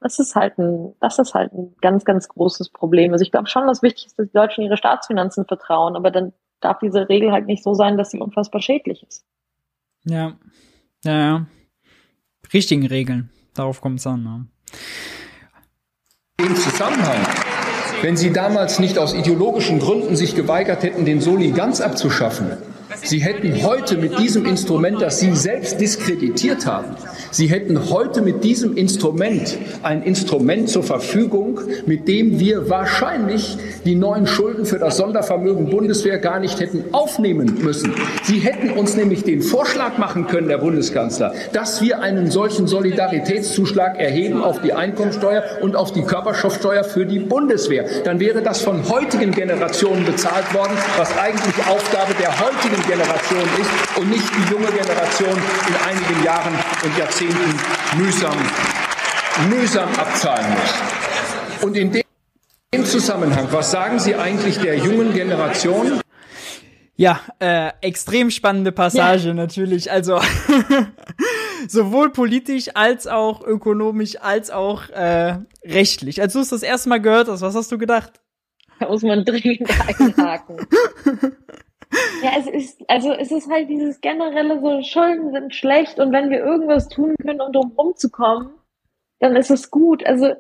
Das 0.00 0.18
ist 0.18 0.34
halt 0.34 0.58
ein, 0.58 0.94
das 1.00 1.18
ist 1.18 1.34
halt 1.34 1.52
ein 1.52 1.74
ganz, 1.82 2.04
ganz 2.04 2.28
großes 2.28 2.70
Problem. 2.70 3.12
Also 3.12 3.22
ich 3.22 3.30
glaube 3.30 3.48
schon, 3.48 3.66
dass 3.66 3.82
wichtig 3.82 4.06
ist, 4.06 4.18
dass 4.18 4.28
die 4.28 4.32
Deutschen 4.32 4.64
ihre 4.64 4.76
Staatsfinanzen 4.76 5.44
vertrauen, 5.44 5.94
aber 5.94 6.10
dann 6.10 6.32
darf 6.60 6.78
diese 6.78 7.08
Regel 7.08 7.32
halt 7.32 7.46
nicht 7.46 7.62
so 7.62 7.74
sein, 7.74 7.98
dass 7.98 8.10
sie 8.10 8.18
unfassbar 8.18 8.62
schädlich 8.62 9.02
ist. 9.02 9.24
Ja, 10.04 10.38
ja, 11.04 11.18
ja. 11.18 11.46
Richtigen 12.52 12.86
Regeln. 12.86 13.30
Darauf 13.54 13.80
kommt 13.80 13.98
es 13.98 14.06
an. 14.06 14.22
Ne? 14.22 14.46
Im 16.38 16.56
Zusammenhang, 16.56 17.26
wenn 18.02 18.16
Sie 18.16 18.32
damals 18.32 18.78
nicht 18.78 18.98
aus 18.98 19.14
ideologischen 19.14 19.78
Gründen 19.78 20.16
sich 20.16 20.34
geweigert 20.34 20.82
hätten, 20.82 21.04
den 21.04 21.20
Soli 21.20 21.50
ganz 21.50 21.80
abzuschaffen, 21.80 22.52
Sie 23.02 23.18
hätten 23.18 23.64
heute 23.64 23.96
mit 23.96 24.18
diesem 24.18 24.46
Instrument, 24.46 25.00
das 25.00 25.20
Sie 25.20 25.34
selbst 25.34 25.80
diskreditiert 25.80 26.66
haben, 26.66 26.96
Sie 27.30 27.46
hätten 27.46 27.90
heute 27.90 28.22
mit 28.22 28.42
diesem 28.42 28.76
Instrument 28.76 29.56
ein 29.82 30.02
Instrument 30.02 30.68
zur 30.68 30.82
Verfügung, 30.82 31.60
mit 31.86 32.08
dem 32.08 32.40
wir 32.40 32.68
wahrscheinlich 32.68 33.56
die 33.84 33.94
neuen 33.94 34.26
Schulden 34.26 34.66
für 34.66 34.78
das 34.78 34.96
Sondervermögen 34.96 35.70
Bundeswehr 35.70 36.18
gar 36.18 36.40
nicht 36.40 36.58
hätten 36.58 36.84
aufnehmen 36.92 37.58
müssen. 37.62 37.94
Sie 38.24 38.38
hätten 38.38 38.70
uns 38.70 38.96
nämlich 38.96 39.22
den 39.22 39.42
Vorschlag 39.42 39.98
machen 39.98 40.26
können, 40.26 40.48
Herr 40.48 40.58
Bundeskanzler, 40.58 41.34
dass 41.52 41.80
wir 41.82 42.00
einen 42.00 42.30
solchen 42.30 42.66
Solidaritätszuschlag 42.66 43.98
erheben 43.98 44.42
auf 44.42 44.60
die 44.60 44.72
Einkommensteuer 44.72 45.44
und 45.62 45.76
auf 45.76 45.92
die 45.92 46.02
Körperschaftsteuer 46.02 46.82
für 46.82 47.06
die 47.06 47.20
Bundeswehr. 47.20 47.84
Dann 48.04 48.18
wäre 48.18 48.42
das 48.42 48.60
von 48.60 48.88
heutigen 48.88 49.30
Generationen 49.30 50.04
bezahlt 50.04 50.52
worden, 50.52 50.72
was 50.96 51.16
eigentlich 51.16 51.66
Aufgabe 51.68 52.14
der 52.20 52.40
heutigen 52.40 52.79
Generation 52.82 53.48
ist 53.60 53.98
und 53.98 54.10
nicht 54.10 54.28
die 54.36 54.52
junge 54.52 54.70
Generation 54.72 55.36
in 55.68 55.76
einigen 55.88 56.24
Jahren 56.24 56.54
und 56.82 56.98
Jahrzehnten 56.98 57.20
Jahrzehnten 57.20 57.98
mühsam, 57.98 58.36
mühsam 59.50 59.88
abzahlen 59.94 60.50
muss. 60.52 61.62
Und 61.62 61.76
in 61.76 61.92
dem 61.92 62.84
Zusammenhang, 62.84 63.48
was 63.50 63.70
sagen 63.70 63.98
Sie 63.98 64.14
eigentlich 64.14 64.58
der 64.58 64.76
jungen 64.76 65.12
Generation? 65.12 66.00
Ja, 66.96 67.20
äh, 67.38 67.72
extrem 67.80 68.30
spannende 68.30 68.72
Passage 68.72 69.28
ja. 69.28 69.34
natürlich. 69.34 69.90
Also 69.90 70.20
sowohl 71.68 72.10
politisch 72.10 72.68
als 72.74 73.06
auch 73.06 73.42
ökonomisch 73.44 74.20
als 74.20 74.50
auch 74.50 74.88
äh, 74.90 75.38
rechtlich. 75.64 76.22
Als 76.22 76.34
du 76.34 76.40
es 76.40 76.50
das 76.50 76.62
erste 76.62 76.90
Mal 76.90 77.00
gehört 77.00 77.28
hast, 77.28 77.40
was 77.40 77.54
hast 77.54 77.72
du 77.72 77.78
gedacht? 77.78 78.20
Da 78.78 78.88
muss 78.88 79.02
man 79.02 79.24
dringend 79.24 79.68
einhaken. 79.86 80.56
Ja, 82.22 82.32
es 82.38 82.46
ist, 82.46 82.88
also 82.88 83.12
es 83.12 83.30
ist 83.32 83.50
halt 83.50 83.68
dieses 83.68 84.00
generelle 84.00 84.60
so, 84.60 84.82
Schulden 84.82 85.32
sind 85.32 85.54
schlecht 85.54 85.98
und 85.98 86.12
wenn 86.12 86.30
wir 86.30 86.38
irgendwas 86.38 86.88
tun 86.88 87.14
können, 87.20 87.40
um 87.40 87.52
drum 87.52 87.72
rumzukommen, 87.76 88.50
dann 89.18 89.36
ist 89.36 89.50
es 89.50 89.70
gut. 89.70 90.04
Also, 90.06 90.34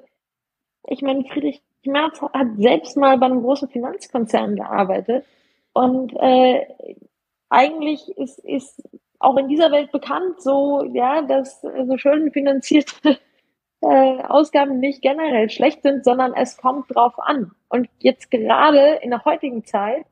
ich 0.86 1.02
meine, 1.02 1.24
Friedrich 1.24 1.62
Merz 1.84 2.20
hat 2.20 2.48
selbst 2.56 2.96
mal 2.96 3.18
bei 3.18 3.26
einem 3.26 3.42
großen 3.42 3.68
Finanzkonzern 3.68 4.56
gearbeitet 4.56 5.24
und 5.72 6.14
äh, 6.16 6.66
eigentlich 7.48 8.16
ist, 8.16 8.38
ist 8.40 8.82
auch 9.18 9.36
in 9.36 9.48
dieser 9.48 9.70
Welt 9.70 9.92
bekannt 9.92 10.40
so, 10.40 10.84
ja, 10.92 11.22
dass 11.22 11.60
so 11.60 11.96
schuldenfinanzierte 11.96 13.18
äh, 13.82 14.22
Ausgaben 14.22 14.78
nicht 14.78 15.02
generell 15.02 15.50
schlecht 15.50 15.82
sind, 15.82 16.04
sondern 16.04 16.34
es 16.34 16.56
kommt 16.56 16.94
drauf 16.94 17.18
an. 17.18 17.52
Und 17.68 17.88
jetzt 17.98 18.30
gerade 18.30 19.00
in 19.02 19.10
der 19.10 19.24
heutigen 19.24 19.64
Zeit 19.64 20.06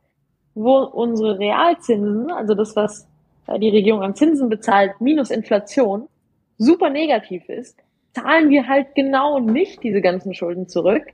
wo 0.58 0.78
unsere 0.78 1.38
Realzinsen, 1.38 2.30
also 2.30 2.54
das, 2.54 2.76
was 2.76 3.08
die 3.60 3.70
Regierung 3.70 4.02
an 4.02 4.14
Zinsen 4.14 4.48
bezahlt, 4.48 5.00
minus 5.00 5.30
Inflation, 5.30 6.08
super 6.58 6.90
negativ 6.90 7.48
ist, 7.48 7.78
zahlen 8.12 8.50
wir 8.50 8.66
halt 8.66 8.94
genau 8.94 9.38
nicht 9.38 9.82
diese 9.82 10.00
ganzen 10.00 10.34
Schulden 10.34 10.68
zurück, 10.68 11.04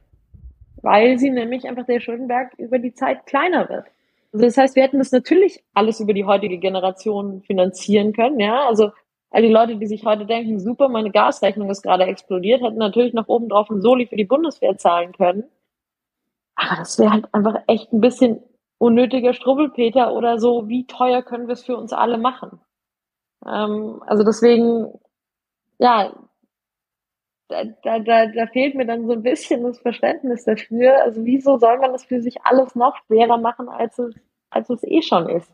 weil 0.83 1.19
sie 1.19 1.31
nämlich 1.31 1.69
einfach 1.69 1.87
der 1.87 2.01
Schuldenberg 2.01 2.53
über 2.59 2.79
die 2.79 2.95
Zeit 2.95 3.27
kleiner 3.27 3.69
wird. 3.69 3.87
Also 4.33 4.47
das 4.47 4.57
heißt, 4.57 4.75
wir 4.75 4.83
hätten 4.83 4.99
das 4.99 5.13
natürlich 5.13 5.63
alles 5.75 6.01
über 6.01 6.13
die 6.13 6.25
heutige 6.25 6.59
Generation 6.59 7.43
finanzieren 7.43 8.13
können, 8.13 8.41
ja. 8.41 8.67
Also 8.67 8.91
all 9.31 9.43
die 9.43 9.49
Leute, 9.49 9.77
die 9.77 9.87
sich 9.87 10.05
heute 10.05 10.27
denken, 10.27 10.59
super, 10.59 10.89
meine 10.89 11.11
Gasrechnung 11.11 11.71
ist 11.71 11.83
gerade 11.83 12.05
explodiert, 12.05 12.63
hätten 12.63 12.79
natürlich 12.79 13.15
noch 13.15 13.29
oben 13.29 13.49
drauf 13.49 13.71
ein 13.71 13.81
Soli 13.81 14.07
für 14.07 14.17
die 14.17 14.25
Bundeswehr 14.25 14.77
zahlen 14.77 15.13
können. 15.13 15.45
Aber 16.57 16.77
das 16.79 16.99
wäre 16.99 17.13
halt 17.13 17.33
einfach 17.33 17.63
echt 17.67 17.93
ein 17.93 18.01
bisschen 18.01 18.41
unnötiger 18.85 19.33
Strubbelpeter 19.33 20.13
oder 20.13 20.39
so, 20.39 20.69
wie 20.69 20.87
teuer 20.87 21.23
können 21.23 21.47
wir 21.47 21.55
es 21.55 21.65
für 21.65 21.77
uns 21.77 21.95
alle 21.95 22.19
machen? 22.19 22.61
Ähm, 23.47 24.03
also 24.07 24.25
deswegen, 24.25 24.93
ja, 25.79 26.13
da, 27.49 27.65
da, 27.99 28.27
da, 28.27 28.47
fehlt 28.49 28.75
mir 28.75 28.87
dann 28.87 29.07
so 29.07 29.13
ein 29.13 29.23
bisschen 29.23 29.63
das 29.63 29.79
Verständnis 29.79 30.45
dafür. 30.45 31.03
Also 31.03 31.25
wieso 31.25 31.57
soll 31.59 31.79
man 31.79 31.93
das 31.93 32.05
für 32.05 32.21
sich 32.21 32.43
alles 32.43 32.75
noch 32.75 32.97
schwerer 33.07 33.39
machen, 33.39 33.69
als 33.69 33.99
es, 33.99 34.15
als 34.51 34.69
es 34.69 34.83
eh 34.85 35.03
schon 35.03 35.29
ist? 35.31 35.51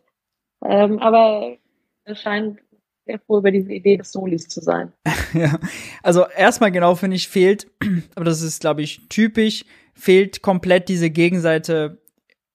Ähm, 0.65 0.99
aber 0.99 1.57
es 2.05 2.21
scheint 2.21 2.59
sehr 3.07 3.21
froh 3.21 3.39
über 3.39 3.51
diese 3.51 3.73
Idee 3.73 3.97
des 3.97 4.13
Solis 4.13 4.49
zu 4.49 4.61
sein. 4.61 4.93
ja, 5.35 5.59
also 6.03 6.27
erstmal 6.37 6.73
genau 6.73 6.97
finde 6.97 7.17
ich 7.17 7.29
fehlt, 7.29 7.71
aber 8.17 8.25
das 8.25 8.43
ist 8.43 8.61
glaube 8.61 8.83
ich 8.83 9.09
typisch, 9.09 9.65
fehlt 9.95 10.43
komplett 10.43 10.89
diese 10.89 11.11
Gegenseite, 11.11 12.01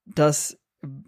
dass 0.06 0.65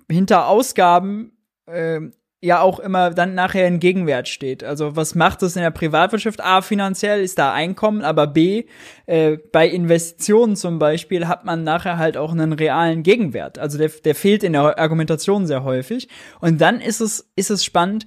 hinter 0.09 0.47
Ausgaben 0.47 1.32
äh, 1.65 1.99
ja 2.39 2.61
auch 2.61 2.80
immer 2.80 3.11
dann 3.11 3.34
nachher 3.34 3.65
ein 3.65 3.80
Gegenwert 3.80 4.28
steht. 4.28 4.63
Also 4.63 4.95
was 4.95 5.15
macht 5.15 5.41
es 5.41 5.55
in 5.55 5.63
der 5.63 5.71
Privatwirtschaft? 5.71 6.41
A, 6.41 6.61
finanziell 6.61 7.21
ist 7.21 7.39
da 7.39 7.51
Einkommen, 7.51 8.03
aber 8.03 8.28
B, 8.28 8.65
äh, 9.07 9.38
bei 9.51 9.67
Investitionen 9.67 10.55
zum 10.55 10.78
Beispiel 10.78 11.28
hat 11.28 11.45
man 11.45 11.63
nachher 11.63 11.97
halt 11.97 12.15
auch 12.15 12.32
einen 12.32 12.53
realen 12.53 13.01
Gegenwert. 13.03 13.57
Also 13.57 13.78
der, 13.78 13.89
der 13.89 14.13
fehlt 14.13 14.43
in 14.43 14.53
der 14.53 14.78
Argumentation 14.78 15.47
sehr 15.47 15.63
häufig. 15.63 16.09
Und 16.39 16.61
dann 16.61 16.80
ist 16.80 17.01
es, 17.01 17.32
ist 17.36 17.49
es 17.49 17.65
spannend, 17.65 18.05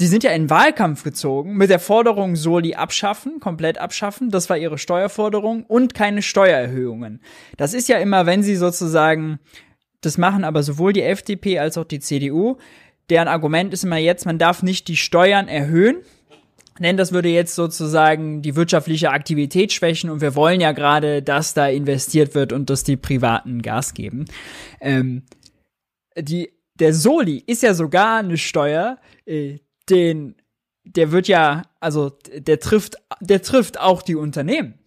Sie 0.00 0.06
sind 0.06 0.24
ja 0.24 0.30
in 0.30 0.48
Wahlkampf 0.48 1.02
gezogen 1.02 1.58
mit 1.58 1.68
der 1.68 1.78
Forderung 1.78 2.34
Soli 2.34 2.72
abschaffen, 2.72 3.38
komplett 3.38 3.76
abschaffen. 3.76 4.30
Das 4.30 4.48
war 4.48 4.56
ihre 4.56 4.78
Steuerforderung 4.78 5.64
und 5.66 5.92
keine 5.92 6.22
Steuererhöhungen. 6.22 7.20
Das 7.58 7.74
ist 7.74 7.86
ja 7.86 7.98
immer, 7.98 8.24
wenn 8.24 8.42
sie 8.42 8.56
sozusagen 8.56 9.40
das 10.00 10.18
machen 10.18 10.44
aber 10.44 10.62
sowohl 10.62 10.92
die 10.92 11.02
FDP 11.02 11.58
als 11.58 11.76
auch 11.78 11.84
die 11.84 12.00
CDU. 12.00 12.56
Deren 13.10 13.28
Argument 13.28 13.72
ist 13.72 13.84
immer 13.84 13.98
jetzt, 13.98 14.24
man 14.24 14.38
darf 14.38 14.62
nicht 14.62 14.88
die 14.88 14.96
Steuern 14.96 15.48
erhöhen, 15.48 15.98
denn 16.78 16.96
das 16.96 17.12
würde 17.12 17.28
jetzt 17.28 17.54
sozusagen 17.54 18.40
die 18.40 18.56
wirtschaftliche 18.56 19.10
Aktivität 19.10 19.72
schwächen 19.72 20.08
und 20.10 20.20
wir 20.20 20.34
wollen 20.34 20.60
ja 20.60 20.72
gerade, 20.72 21.22
dass 21.22 21.54
da 21.54 21.68
investiert 21.68 22.34
wird 22.34 22.52
und 22.52 22.70
dass 22.70 22.84
die 22.84 22.96
Privaten 22.96 23.62
Gas 23.62 23.94
geben. 23.94 24.26
Ähm, 24.80 25.24
die 26.16 26.50
der 26.80 26.94
Soli 26.94 27.42
ist 27.46 27.62
ja 27.62 27.74
sogar 27.74 28.20
eine 28.20 28.38
Steuer, 28.38 28.98
äh, 29.26 29.58
den, 29.90 30.36
der 30.84 31.12
wird 31.12 31.28
ja, 31.28 31.62
also 31.78 32.10
der 32.34 32.58
trifft, 32.58 32.96
der 33.20 33.42
trifft 33.42 33.78
auch 33.78 34.00
die 34.00 34.16
Unternehmen 34.16 34.79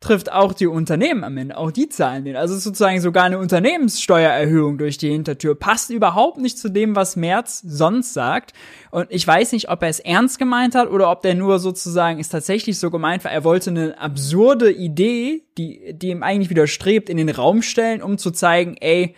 trifft 0.00 0.32
auch 0.32 0.54
die 0.54 0.66
Unternehmen 0.66 1.24
am 1.24 1.36
Ende, 1.36 1.58
auch 1.58 1.70
die 1.70 1.90
zahlen 1.90 2.24
den. 2.24 2.34
Also 2.34 2.56
sozusagen 2.56 3.02
sogar 3.02 3.24
eine 3.24 3.38
Unternehmenssteuererhöhung 3.38 4.78
durch 4.78 4.96
die 4.96 5.10
Hintertür. 5.10 5.54
Passt 5.54 5.90
überhaupt 5.90 6.38
nicht 6.38 6.58
zu 6.58 6.70
dem, 6.70 6.96
was 6.96 7.16
Merz 7.16 7.60
sonst 7.66 8.14
sagt. 8.14 8.54
Und 8.90 9.08
ich 9.10 9.26
weiß 9.26 9.52
nicht, 9.52 9.68
ob 9.68 9.82
er 9.82 9.90
es 9.90 10.00
ernst 10.00 10.38
gemeint 10.38 10.74
hat 10.74 10.90
oder 10.90 11.10
ob 11.10 11.20
der 11.20 11.34
nur 11.34 11.58
sozusagen 11.58 12.18
es 12.18 12.30
tatsächlich 12.30 12.78
so 12.78 12.90
gemeint 12.90 13.24
war. 13.24 13.30
Er 13.30 13.44
wollte 13.44 13.70
eine 13.70 13.98
absurde 13.98 14.72
Idee, 14.72 15.44
die, 15.58 15.92
die 15.92 16.08
ihm 16.08 16.22
eigentlich 16.22 16.48
widerstrebt, 16.48 17.10
in 17.10 17.18
den 17.18 17.28
Raum 17.28 17.60
stellen, 17.60 18.00
um 18.00 18.16
zu 18.16 18.30
zeigen, 18.30 18.78
ey, 18.80 19.14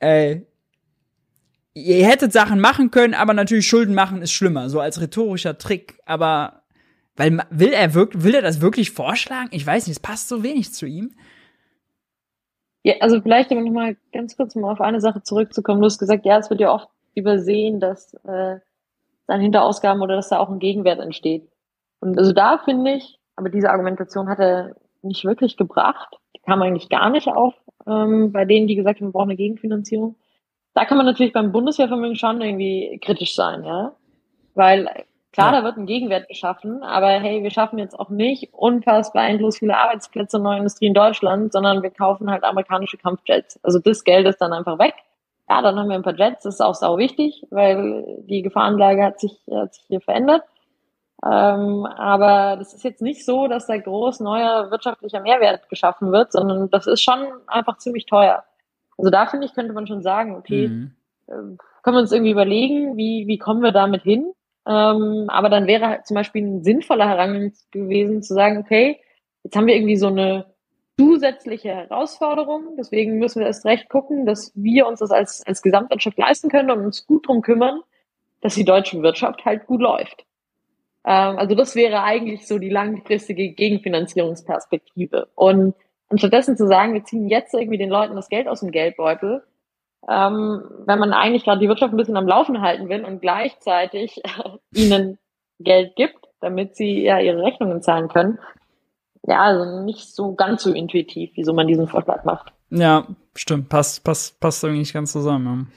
äh, 0.00 0.40
ihr 1.74 2.06
hättet 2.06 2.32
Sachen 2.32 2.58
machen 2.58 2.90
können, 2.90 3.14
aber 3.14 3.34
natürlich 3.34 3.68
Schulden 3.68 3.94
machen 3.94 4.20
ist 4.20 4.32
schlimmer, 4.32 4.68
so 4.68 4.80
als 4.80 5.00
rhetorischer 5.00 5.58
Trick. 5.58 6.00
Aber 6.06 6.62
weil 7.16 7.38
will 7.50 7.72
er 7.72 7.94
wirklich, 7.94 8.24
will 8.24 8.34
er 8.34 8.42
das 8.42 8.60
wirklich 8.60 8.90
vorschlagen? 8.90 9.48
Ich 9.52 9.66
weiß 9.66 9.86
nicht, 9.86 9.96
es 9.96 10.02
passt 10.02 10.28
so 10.28 10.42
wenig 10.42 10.72
zu 10.72 10.86
ihm. 10.86 11.14
Ja, 12.82 12.94
also 13.00 13.20
vielleicht 13.20 13.50
aber 13.50 13.62
noch 13.62 13.72
mal 13.72 13.96
ganz 14.12 14.36
kurz 14.36 14.54
mal 14.54 14.70
auf 14.70 14.80
eine 14.80 15.00
Sache 15.00 15.22
zurückzukommen. 15.22 15.80
Du 15.80 15.86
hast 15.86 15.98
gesagt, 15.98 16.24
ja, 16.24 16.38
es 16.38 16.50
wird 16.50 16.60
ja 16.60 16.72
oft 16.72 16.88
übersehen, 17.14 17.80
dass 17.80 18.14
äh, 18.24 18.58
dann 19.26 19.40
hinter 19.40 19.64
Ausgaben 19.64 20.02
oder 20.02 20.16
dass 20.16 20.28
da 20.28 20.38
auch 20.38 20.50
ein 20.50 20.60
Gegenwert 20.60 21.00
entsteht. 21.00 21.48
Und 22.00 22.18
also 22.18 22.32
da 22.32 22.58
finde 22.58 22.92
ich, 22.92 23.18
aber 23.34 23.48
diese 23.48 23.70
Argumentation 23.70 24.28
hat 24.28 24.38
er 24.38 24.76
nicht 25.02 25.24
wirklich 25.24 25.56
gebracht. 25.56 26.16
Die 26.36 26.40
kam 26.40 26.62
eigentlich 26.62 26.88
gar 26.88 27.10
nicht 27.10 27.28
auf 27.28 27.54
ähm, 27.86 28.32
bei 28.32 28.44
denen, 28.44 28.66
die 28.66 28.76
gesagt 28.76 29.00
haben, 29.00 29.08
wir 29.08 29.12
brauchen 29.12 29.30
eine 29.30 29.36
Gegenfinanzierung. 29.36 30.16
Da 30.74 30.84
kann 30.84 30.96
man 30.96 31.06
natürlich 31.06 31.32
beim 31.32 31.52
Bundeswehrvermögen 31.52 32.16
schon 32.16 32.40
irgendwie 32.40 32.98
kritisch 33.02 33.34
sein, 33.34 33.64
ja. 33.64 33.96
Weil 34.54 35.06
Klar, 35.36 35.52
ja. 35.52 35.60
da 35.60 35.64
wird 35.64 35.76
ein 35.76 35.84
Gegenwert 35.84 36.28
geschaffen, 36.28 36.82
aber 36.82 37.08
hey, 37.08 37.42
wir 37.42 37.50
schaffen 37.50 37.78
jetzt 37.78 37.92
auch 37.92 38.08
nicht 38.08 38.54
unfassbar 38.54 39.28
endlos 39.28 39.58
viele 39.58 39.76
Arbeitsplätze 39.76 40.38
und 40.38 40.44
neue 40.44 40.56
Industrie 40.56 40.86
in 40.86 40.94
Deutschland, 40.94 41.52
sondern 41.52 41.82
wir 41.82 41.90
kaufen 41.90 42.30
halt 42.30 42.42
amerikanische 42.42 42.96
Kampfjets. 42.96 43.60
Also 43.62 43.78
das 43.78 44.02
Geld 44.04 44.26
ist 44.26 44.38
dann 44.38 44.54
einfach 44.54 44.78
weg. 44.78 44.94
Ja, 45.46 45.60
dann 45.60 45.78
haben 45.78 45.90
wir 45.90 45.96
ein 45.96 46.02
paar 46.02 46.16
Jets, 46.16 46.44
das 46.44 46.54
ist 46.54 46.60
auch 46.62 46.74
sau 46.74 46.96
wichtig, 46.96 47.44
weil 47.50 48.24
die 48.26 48.40
Gefahrenlage 48.40 49.04
hat 49.04 49.20
sich, 49.20 49.38
hat 49.50 49.74
sich 49.74 49.84
hier 49.88 50.00
verändert. 50.00 50.42
Ähm, 51.22 51.84
aber 51.84 52.56
das 52.56 52.72
ist 52.72 52.82
jetzt 52.82 53.02
nicht 53.02 53.26
so, 53.26 53.46
dass 53.46 53.66
da 53.66 53.76
groß 53.76 54.20
neuer 54.20 54.70
wirtschaftlicher 54.70 55.20
Mehrwert 55.20 55.68
geschaffen 55.68 56.12
wird, 56.12 56.32
sondern 56.32 56.70
das 56.70 56.86
ist 56.86 57.02
schon 57.02 57.26
einfach 57.46 57.76
ziemlich 57.76 58.06
teuer. 58.06 58.42
Also 58.96 59.10
da 59.10 59.26
finde 59.26 59.44
ich, 59.44 59.52
könnte 59.54 59.74
man 59.74 59.86
schon 59.86 60.00
sagen, 60.00 60.34
okay, 60.34 60.68
mhm. 60.68 60.92
äh, 61.26 61.56
können 61.82 61.96
wir 61.96 62.00
uns 62.00 62.12
irgendwie 62.12 62.32
überlegen, 62.32 62.96
wie, 62.96 63.26
wie 63.26 63.36
kommen 63.36 63.62
wir 63.62 63.72
damit 63.72 64.02
hin? 64.02 64.32
Ähm, 64.66 65.26
aber 65.28 65.48
dann 65.48 65.66
wäre 65.66 65.88
halt 65.88 66.06
zum 66.06 66.16
Beispiel 66.16 66.42
ein 66.42 66.64
sinnvoller 66.64 67.08
Herangehensweise 67.08 67.68
gewesen, 67.70 68.22
zu 68.22 68.34
sagen, 68.34 68.58
okay, 68.58 69.00
jetzt 69.44 69.54
haben 69.54 69.66
wir 69.66 69.76
irgendwie 69.76 69.96
so 69.96 70.08
eine 70.08 70.46
zusätzliche 70.98 71.68
Herausforderung. 71.68 72.76
Deswegen 72.78 73.18
müssen 73.18 73.40
wir 73.40 73.46
erst 73.46 73.64
recht 73.64 73.88
gucken, 73.88 74.26
dass 74.26 74.52
wir 74.54 74.86
uns 74.86 75.00
das 75.00 75.10
als, 75.10 75.46
als 75.46 75.62
Gesamtwirtschaft 75.62 76.18
leisten 76.18 76.48
können 76.48 76.70
und 76.70 76.84
uns 76.84 77.06
gut 77.06 77.28
drum 77.28 77.42
kümmern, 77.42 77.80
dass 78.40 78.54
die 78.54 78.64
deutsche 78.64 79.02
Wirtschaft 79.02 79.44
halt 79.44 79.66
gut 79.66 79.80
läuft. 79.80 80.24
Ähm, 81.04 81.38
also 81.38 81.54
das 81.54 81.76
wäre 81.76 82.02
eigentlich 82.02 82.46
so 82.46 82.58
die 82.58 82.70
langfristige 82.70 83.50
Gegenfinanzierungsperspektive. 83.52 85.28
Und 85.34 85.74
anstattdessen 86.08 86.56
zu 86.56 86.66
sagen, 86.66 86.94
wir 86.94 87.04
ziehen 87.04 87.28
jetzt 87.28 87.54
irgendwie 87.54 87.78
den 87.78 87.90
Leuten 87.90 88.16
das 88.16 88.28
Geld 88.28 88.48
aus 88.48 88.60
dem 88.60 88.72
Geldbeutel, 88.72 89.44
ähm, 90.08 90.62
wenn 90.86 90.98
man 90.98 91.12
eigentlich 91.12 91.44
gerade 91.44 91.60
die 91.60 91.68
Wirtschaft 91.68 91.92
ein 91.92 91.96
bisschen 91.96 92.16
am 92.16 92.28
Laufen 92.28 92.60
halten 92.60 92.88
will 92.88 93.04
und 93.04 93.20
gleichzeitig 93.20 94.22
ihnen 94.74 95.18
Geld 95.58 95.96
gibt, 95.96 96.18
damit 96.40 96.76
sie 96.76 97.02
ja 97.02 97.18
ihre 97.18 97.42
Rechnungen 97.42 97.82
zahlen 97.82 98.08
können. 98.08 98.38
Ja, 99.26 99.40
also 99.42 99.82
nicht 99.82 100.14
so 100.14 100.34
ganz 100.34 100.62
so 100.62 100.72
intuitiv, 100.72 101.30
wieso 101.34 101.52
man 101.52 101.66
diesen 101.66 101.88
Vorschlag 101.88 102.24
macht. 102.24 102.52
Ja, 102.70 103.06
stimmt, 103.34 103.68
passt, 103.68 104.04
passt, 104.04 104.38
passt 104.38 104.62
irgendwie 104.62 104.80
nicht 104.80 104.92
ganz 104.92 105.12
zusammen. 105.12 105.72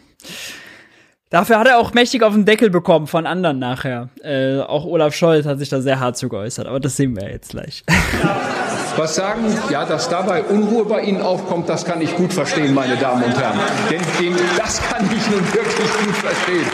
Dafür 1.31 1.59
hat 1.59 1.67
er 1.67 1.79
auch 1.79 1.93
mächtig 1.93 2.23
auf 2.23 2.33
den 2.33 2.45
Deckel 2.45 2.69
bekommen 2.69 3.07
von 3.07 3.27
anderen 3.27 3.59
nachher. 3.59 4.09
Äh, 4.23 4.61
auch 4.61 4.85
Olaf 4.85 5.13
Scholz 5.13 5.45
hat 5.45 5.59
sich 5.59 5.69
da 5.69 5.81
sehr 5.81 5.99
hart 5.99 6.17
zu 6.17 6.29
geäußert, 6.29 6.67
aber 6.67 6.79
das 6.79 6.97
sehen 6.97 7.15
wir 7.15 7.29
jetzt 7.29 7.51
gleich. 7.51 7.83
Was 8.99 9.15
sagen? 9.15 9.45
Ja, 9.69 9.85
dass 9.85 10.09
dabei 10.09 10.43
Unruhe 10.43 10.83
bei 10.83 10.99
Ihnen 10.99 11.21
aufkommt, 11.21 11.69
das 11.69 11.85
kann 11.85 12.01
ich 12.01 12.17
gut 12.17 12.33
verstehen, 12.33 12.73
meine 12.73 12.97
Damen 12.97 13.23
und 13.23 13.39
Herren. 13.39 13.57
Denn, 13.89 14.01
denn 14.19 14.35
das 14.57 14.81
kann 14.89 15.09
ich 15.15 15.25
nun 15.31 15.41
wirklich 15.53 15.89
gut 16.03 16.15
verstehen. 16.17 16.65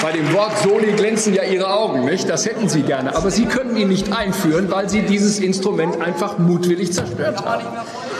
Bei 0.00 0.12
dem 0.12 0.32
Wort 0.32 0.56
Soli 0.58 0.92
glänzen 0.92 1.34
ja 1.34 1.42
Ihre 1.42 1.74
Augen, 1.74 2.04
nicht? 2.04 2.30
Das 2.30 2.46
hätten 2.46 2.68
Sie 2.68 2.82
gerne. 2.82 3.16
Aber 3.16 3.32
Sie 3.32 3.46
können 3.46 3.76
ihn 3.76 3.88
nicht 3.88 4.16
einführen, 4.16 4.70
weil 4.70 4.88
Sie 4.88 5.02
dieses 5.02 5.40
Instrument 5.40 6.00
einfach 6.00 6.38
mutwillig 6.38 6.92
zerstört 6.92 7.44
haben. 7.44 7.64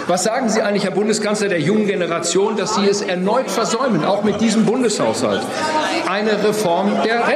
Was 0.09 0.25
sagen 0.25 0.49
Sie 0.49 0.62
eigentlich, 0.62 0.83
Herr 0.83 0.91
Bundeskanzler, 0.91 1.51
der 1.51 1.61
jungen 1.61 1.87
Generation, 1.87 2.57
dass 2.57 2.75
Sie 2.75 2.89
es 2.89 3.01
erneut 3.01 3.49
versäumen, 3.49 4.05
auch 4.05 4.25
mit 4.25 4.41
diesem 4.41 4.66
Bundeshaushalt, 4.66 5.43
eine 6.09 6.33
Reform 6.43 6.91
der 7.05 7.29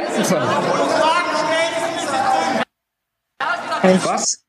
Rentenversicherung? 3.87 4.15
Was? 4.15 4.45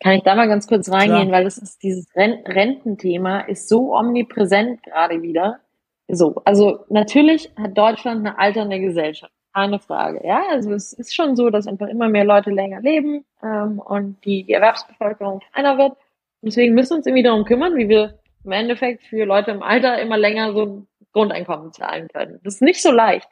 Kann 0.00 0.14
ich 0.14 0.22
da 0.24 0.34
mal 0.34 0.48
ganz 0.48 0.66
kurz 0.66 0.90
reingehen, 0.90 1.28
Klar. 1.28 1.38
weil 1.38 1.44
das 1.44 1.58
ist 1.58 1.82
dieses 1.82 2.08
Rententhema 2.16 3.40
ist 3.40 3.68
so 3.68 3.94
omnipräsent 3.96 4.82
gerade 4.82 5.22
wieder. 5.22 5.60
So, 6.08 6.42
also 6.44 6.84
natürlich 6.88 7.52
hat 7.56 7.78
Deutschland 7.78 8.26
eine 8.26 8.36
alternde 8.36 8.80
Gesellschaft, 8.80 9.32
keine 9.54 9.78
Frage. 9.78 10.20
Ja, 10.26 10.42
also 10.50 10.72
es 10.72 10.92
ist 10.92 11.14
schon 11.14 11.36
so, 11.36 11.50
dass 11.50 11.68
einfach 11.68 11.86
immer 11.86 12.08
mehr 12.08 12.24
Leute 12.24 12.50
länger 12.50 12.80
leben 12.80 13.24
ähm, 13.44 13.78
und 13.78 14.24
die, 14.24 14.42
die 14.42 14.52
Erwerbsbevölkerung 14.52 15.40
kleiner 15.52 15.78
wird. 15.78 15.96
Deswegen 16.42 16.74
müssen 16.74 16.90
wir 16.90 16.96
uns 16.96 17.06
irgendwie 17.06 17.22
darum 17.22 17.44
kümmern, 17.44 17.76
wie 17.76 17.88
wir 17.88 18.18
im 18.44 18.50
Endeffekt 18.50 19.04
für 19.04 19.24
Leute 19.24 19.52
im 19.52 19.62
Alter 19.62 20.00
immer 20.02 20.18
länger 20.18 20.52
so 20.52 20.62
ein 20.62 20.88
Grundeinkommen 21.12 21.72
zahlen 21.72 22.08
können. 22.08 22.40
Das 22.42 22.54
ist 22.54 22.62
nicht 22.62 22.82
so 22.82 22.90
leicht, 22.90 23.28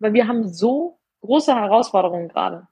weil 0.00 0.14
wir 0.14 0.26
haben 0.26 0.48
so 0.48 0.98
große 1.20 1.54
Herausforderungen 1.54 2.28
gerade. 2.28 2.66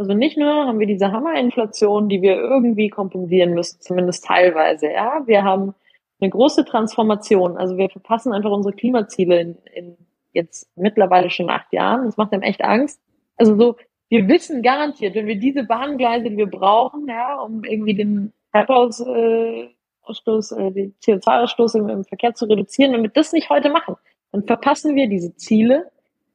Also 0.00 0.14
nicht 0.14 0.36
nur 0.38 0.66
haben 0.66 0.78
wir 0.78 0.86
diese 0.86 1.12
Hammerinflation, 1.12 2.08
die 2.08 2.22
wir 2.22 2.36
irgendwie 2.36 2.88
kompensieren 2.88 3.52
müssen, 3.52 3.82
zumindest 3.82 4.24
teilweise. 4.24 4.90
Ja, 4.90 5.20
wir 5.26 5.44
haben 5.44 5.74
eine 6.22 6.30
große 6.30 6.64
Transformation. 6.64 7.58
Also 7.58 7.76
wir 7.76 7.90
verpassen 7.90 8.32
einfach 8.32 8.50
unsere 8.50 8.74
Klimaziele 8.74 9.38
in, 9.38 9.58
in 9.74 9.98
jetzt 10.32 10.70
mittlerweile 10.74 11.28
schon 11.28 11.50
acht 11.50 11.70
Jahren. 11.74 12.06
Das 12.06 12.16
macht 12.16 12.32
einem 12.32 12.40
echt 12.40 12.64
Angst. 12.64 12.98
Also 13.36 13.58
so, 13.58 13.76
wir 14.08 14.26
wissen 14.26 14.62
garantiert, 14.62 15.14
wenn 15.14 15.26
wir 15.26 15.38
diese 15.38 15.64
Bahngleise, 15.64 16.30
die 16.30 16.38
wir 16.38 16.46
brauchen, 16.46 17.06
ja, 17.06 17.38
um 17.38 17.62
irgendwie 17.64 17.92
den 17.92 18.32
Treibhausgasausstoß, 18.52 20.52
äh, 20.52 20.70
den 20.70 20.94
CO2-Ausstoß 21.04 21.78
im, 21.78 21.90
im, 21.90 22.04
Verkehr 22.04 22.32
zu 22.32 22.46
reduzieren, 22.46 22.94
wenn 22.94 23.02
wir 23.02 23.10
das 23.10 23.34
nicht 23.34 23.50
heute 23.50 23.68
machen, 23.68 23.96
dann 24.32 24.46
verpassen 24.46 24.96
wir 24.96 25.10
diese 25.10 25.36
Ziele. 25.36 25.90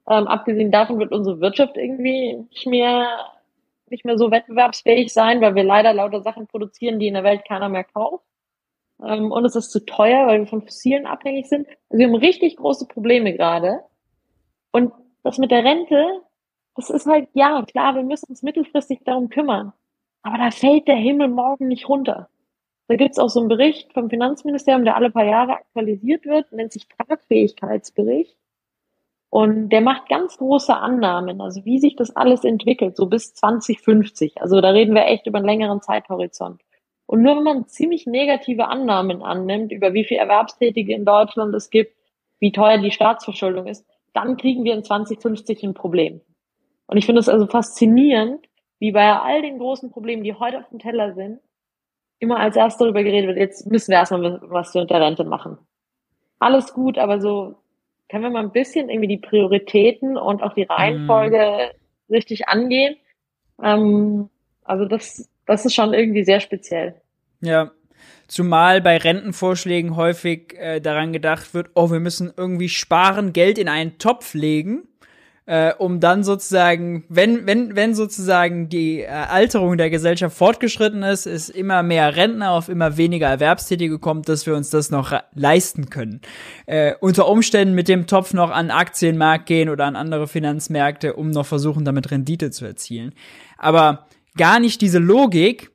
Ähm, 0.07 0.27
abgesehen 0.27 0.69
davon 0.69 0.99
wird 0.99 1.11
unsere 1.11 1.39
Wirtschaft 1.39 1.77
irgendwie 1.77 2.45
nicht 2.51 2.67
mehr 2.67 3.07
nicht 3.89 4.05
mehr 4.05 4.17
so 4.17 4.31
wettbewerbsfähig 4.31 5.13
sein, 5.13 5.41
weil 5.41 5.55
wir 5.55 5.63
leider 5.63 5.93
lauter 5.93 6.21
Sachen 6.21 6.47
produzieren, 6.47 6.99
die 6.99 7.07
in 7.07 7.13
der 7.13 7.23
Welt 7.23 7.45
keiner 7.47 7.69
mehr 7.69 7.83
kauft. 7.83 8.25
Ähm, 9.03 9.31
und 9.31 9.45
es 9.45 9.55
ist 9.55 9.71
zu 9.71 9.85
teuer, 9.85 10.27
weil 10.27 10.39
wir 10.39 10.47
von 10.47 10.61
Fossilen 10.61 11.05
abhängig 11.05 11.47
sind. 11.47 11.67
Also 11.89 11.99
wir 11.99 12.07
haben 12.07 12.15
richtig 12.15 12.57
große 12.57 12.87
Probleme 12.87 13.33
gerade. 13.33 13.81
Und 14.71 14.93
das 15.23 15.37
mit 15.37 15.51
der 15.51 15.63
Rente, 15.63 16.21
das 16.75 16.89
ist 16.89 17.05
halt, 17.05 17.29
ja, 17.33 17.63
klar, 17.63 17.95
wir 17.95 18.03
müssen 18.03 18.29
uns 18.29 18.43
mittelfristig 18.43 18.99
darum 19.05 19.29
kümmern. 19.29 19.73
Aber 20.21 20.37
da 20.37 20.51
fällt 20.51 20.87
der 20.87 20.95
Himmel 20.95 21.29
morgen 21.29 21.67
nicht 21.67 21.87
runter. 21.87 22.29
Da 22.87 22.95
gibt's 22.95 23.17
auch 23.17 23.29
so 23.29 23.39
einen 23.39 23.49
Bericht 23.49 23.93
vom 23.93 24.09
Finanzministerium, 24.09 24.85
der 24.85 24.95
alle 24.95 25.09
paar 25.09 25.25
Jahre 25.25 25.53
aktualisiert 25.53 26.25
wird, 26.25 26.51
nennt 26.51 26.71
sich 26.71 26.87
Tragfähigkeitsbericht. 26.87 28.37
Und 29.35 29.67
der 29.67 29.81
macht 29.81 30.07
ganz 30.07 30.37
große 30.37 30.73
Annahmen, 30.73 31.41
also 31.41 31.65
wie 31.65 31.77
sich 31.77 31.97
das 31.97 32.15
alles 32.15 32.45
entwickelt, 32.45 32.95
so 32.95 33.07
bis 33.07 33.33
2050. 33.33 34.41
Also 34.41 34.61
da 34.61 34.69
reden 34.69 34.95
wir 34.95 35.07
echt 35.07 35.27
über 35.27 35.39
einen 35.39 35.45
längeren 35.45 35.81
Zeithorizont. 35.81 36.61
Und 37.05 37.21
nur 37.21 37.35
wenn 37.35 37.43
man 37.43 37.67
ziemlich 37.67 38.07
negative 38.07 38.69
Annahmen 38.69 39.21
annimmt, 39.21 39.73
über 39.73 39.93
wie 39.93 40.05
viel 40.05 40.15
Erwerbstätige 40.15 40.93
in 40.95 41.03
Deutschland 41.03 41.53
es 41.53 41.69
gibt, 41.69 41.97
wie 42.39 42.53
teuer 42.53 42.77
die 42.77 42.91
Staatsverschuldung 42.91 43.67
ist, 43.67 43.85
dann 44.13 44.37
kriegen 44.37 44.63
wir 44.63 44.73
in 44.73 44.85
2050 44.85 45.63
ein 45.63 45.73
Problem. 45.73 46.21
Und 46.87 46.95
ich 46.95 47.05
finde 47.05 47.19
es 47.19 47.27
also 47.27 47.45
faszinierend, 47.45 48.39
wie 48.79 48.93
bei 48.93 49.19
all 49.19 49.41
den 49.41 49.59
großen 49.59 49.91
Problemen, 49.91 50.23
die 50.23 50.33
heute 50.33 50.59
auf 50.59 50.69
dem 50.69 50.79
Teller 50.79 51.13
sind, 51.13 51.41
immer 52.19 52.39
als 52.39 52.55
erstes 52.55 52.79
darüber 52.79 53.03
geredet 53.03 53.27
wird, 53.27 53.39
jetzt 53.39 53.69
müssen 53.69 53.91
wir 53.91 53.97
erstmal 53.97 54.39
was 54.43 54.73
mit 54.73 54.89
der 54.89 55.01
Rente 55.01 55.25
machen. 55.25 55.57
Alles 56.39 56.73
gut, 56.73 56.97
aber 56.97 57.19
so 57.19 57.55
können 58.09 58.23
wir 58.23 58.29
mal 58.29 58.43
ein 58.43 58.51
bisschen 58.51 58.89
irgendwie 58.89 59.07
die 59.07 59.17
Prioritäten 59.17 60.17
und 60.17 60.43
auch 60.43 60.53
die 60.53 60.63
Reihenfolge 60.63 61.71
mm. 62.07 62.13
richtig 62.13 62.47
angehen? 62.47 62.95
Ähm, 63.61 64.29
also 64.63 64.85
das, 64.85 65.29
das 65.45 65.65
ist 65.65 65.73
schon 65.73 65.93
irgendwie 65.93 66.23
sehr 66.23 66.39
speziell. 66.39 66.95
Ja. 67.41 67.71
Zumal 68.27 68.81
bei 68.81 68.97
Rentenvorschlägen 68.97 69.95
häufig 69.95 70.55
äh, 70.57 70.79
daran 70.79 71.13
gedacht 71.13 71.53
wird, 71.53 71.69
oh, 71.75 71.91
wir 71.91 71.99
müssen 71.99 72.33
irgendwie 72.35 72.69
sparen, 72.69 73.33
Geld 73.33 73.59
in 73.59 73.67
einen 73.67 73.99
Topf 73.99 74.33
legen 74.33 74.87
äh, 75.47 75.73
um 75.77 75.99
dann 75.99 76.23
sozusagen, 76.23 77.03
wenn, 77.07 77.45
wenn, 77.45 77.75
wenn 77.75 77.93
sozusagen 77.93 78.67
die 78.67 79.01
äh, 79.01 79.07
Alterung 79.07 79.77
der 79.77 79.91
Gesellschaft 79.91 80.35
fortgeschritten 80.35 81.03
ist, 81.03 81.27
ist 81.27 81.49
immer 81.49 81.83
mehr 81.83 82.15
Rentner 82.15 82.51
auf 82.51 82.67
immer 82.67 82.97
weniger 82.97 83.27
Erwerbstätige 83.27 83.99
kommt, 83.99 84.27
dass 84.27 84.47
wir 84.47 84.55
uns 84.55 84.71
das 84.71 84.89
noch 84.89 85.13
leisten 85.35 85.89
können. 85.91 86.21
Äh, 86.65 86.93
unter 86.99 87.27
Umständen 87.27 87.75
mit 87.75 87.87
dem 87.87 88.07
Topf 88.07 88.33
noch 88.33 88.49
an 88.49 88.71
Aktienmarkt 88.71 89.45
gehen 89.45 89.69
oder 89.69 89.85
an 89.85 89.95
andere 89.95 90.27
Finanzmärkte, 90.27 91.13
um 91.13 91.29
noch 91.29 91.45
versuchen, 91.45 91.85
damit 91.85 92.09
Rendite 92.09 92.49
zu 92.49 92.65
erzielen. 92.65 93.13
Aber 93.57 94.07
gar 94.35 94.59
nicht 94.59 94.81
diese 94.81 94.99
Logik, 94.99 95.69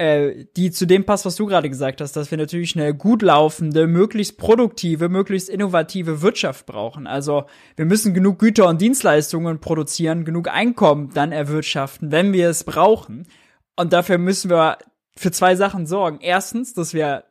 äh, 0.00 0.46
die 0.56 0.70
zu 0.70 0.86
dem 0.86 1.04
passt, 1.04 1.26
was 1.26 1.36
du 1.36 1.44
gerade 1.44 1.68
gesagt 1.68 2.00
hast, 2.00 2.16
dass 2.16 2.30
wir 2.30 2.38
natürlich 2.38 2.74
eine 2.74 2.94
gut 2.94 3.20
laufende, 3.20 3.86
möglichst 3.86 4.38
produktive, 4.38 5.10
möglichst 5.10 5.50
innovative 5.50 6.22
Wirtschaft 6.22 6.64
brauchen. 6.64 7.06
Also 7.06 7.44
wir 7.76 7.84
müssen 7.84 8.14
genug 8.14 8.38
Güter 8.38 8.66
und 8.66 8.80
Dienstleistungen 8.80 9.60
produzieren, 9.60 10.24
genug 10.24 10.48
Einkommen 10.48 11.10
dann 11.12 11.32
erwirtschaften, 11.32 12.12
wenn 12.12 12.32
wir 12.32 12.48
es 12.48 12.64
brauchen. 12.64 13.26
Und 13.76 13.92
dafür 13.92 14.16
müssen 14.16 14.48
wir 14.48 14.78
für 15.18 15.32
zwei 15.32 15.54
Sachen 15.54 15.86
sorgen. 15.86 16.20
Erstens, 16.22 16.72
dass 16.72 16.94
wir 16.94 17.24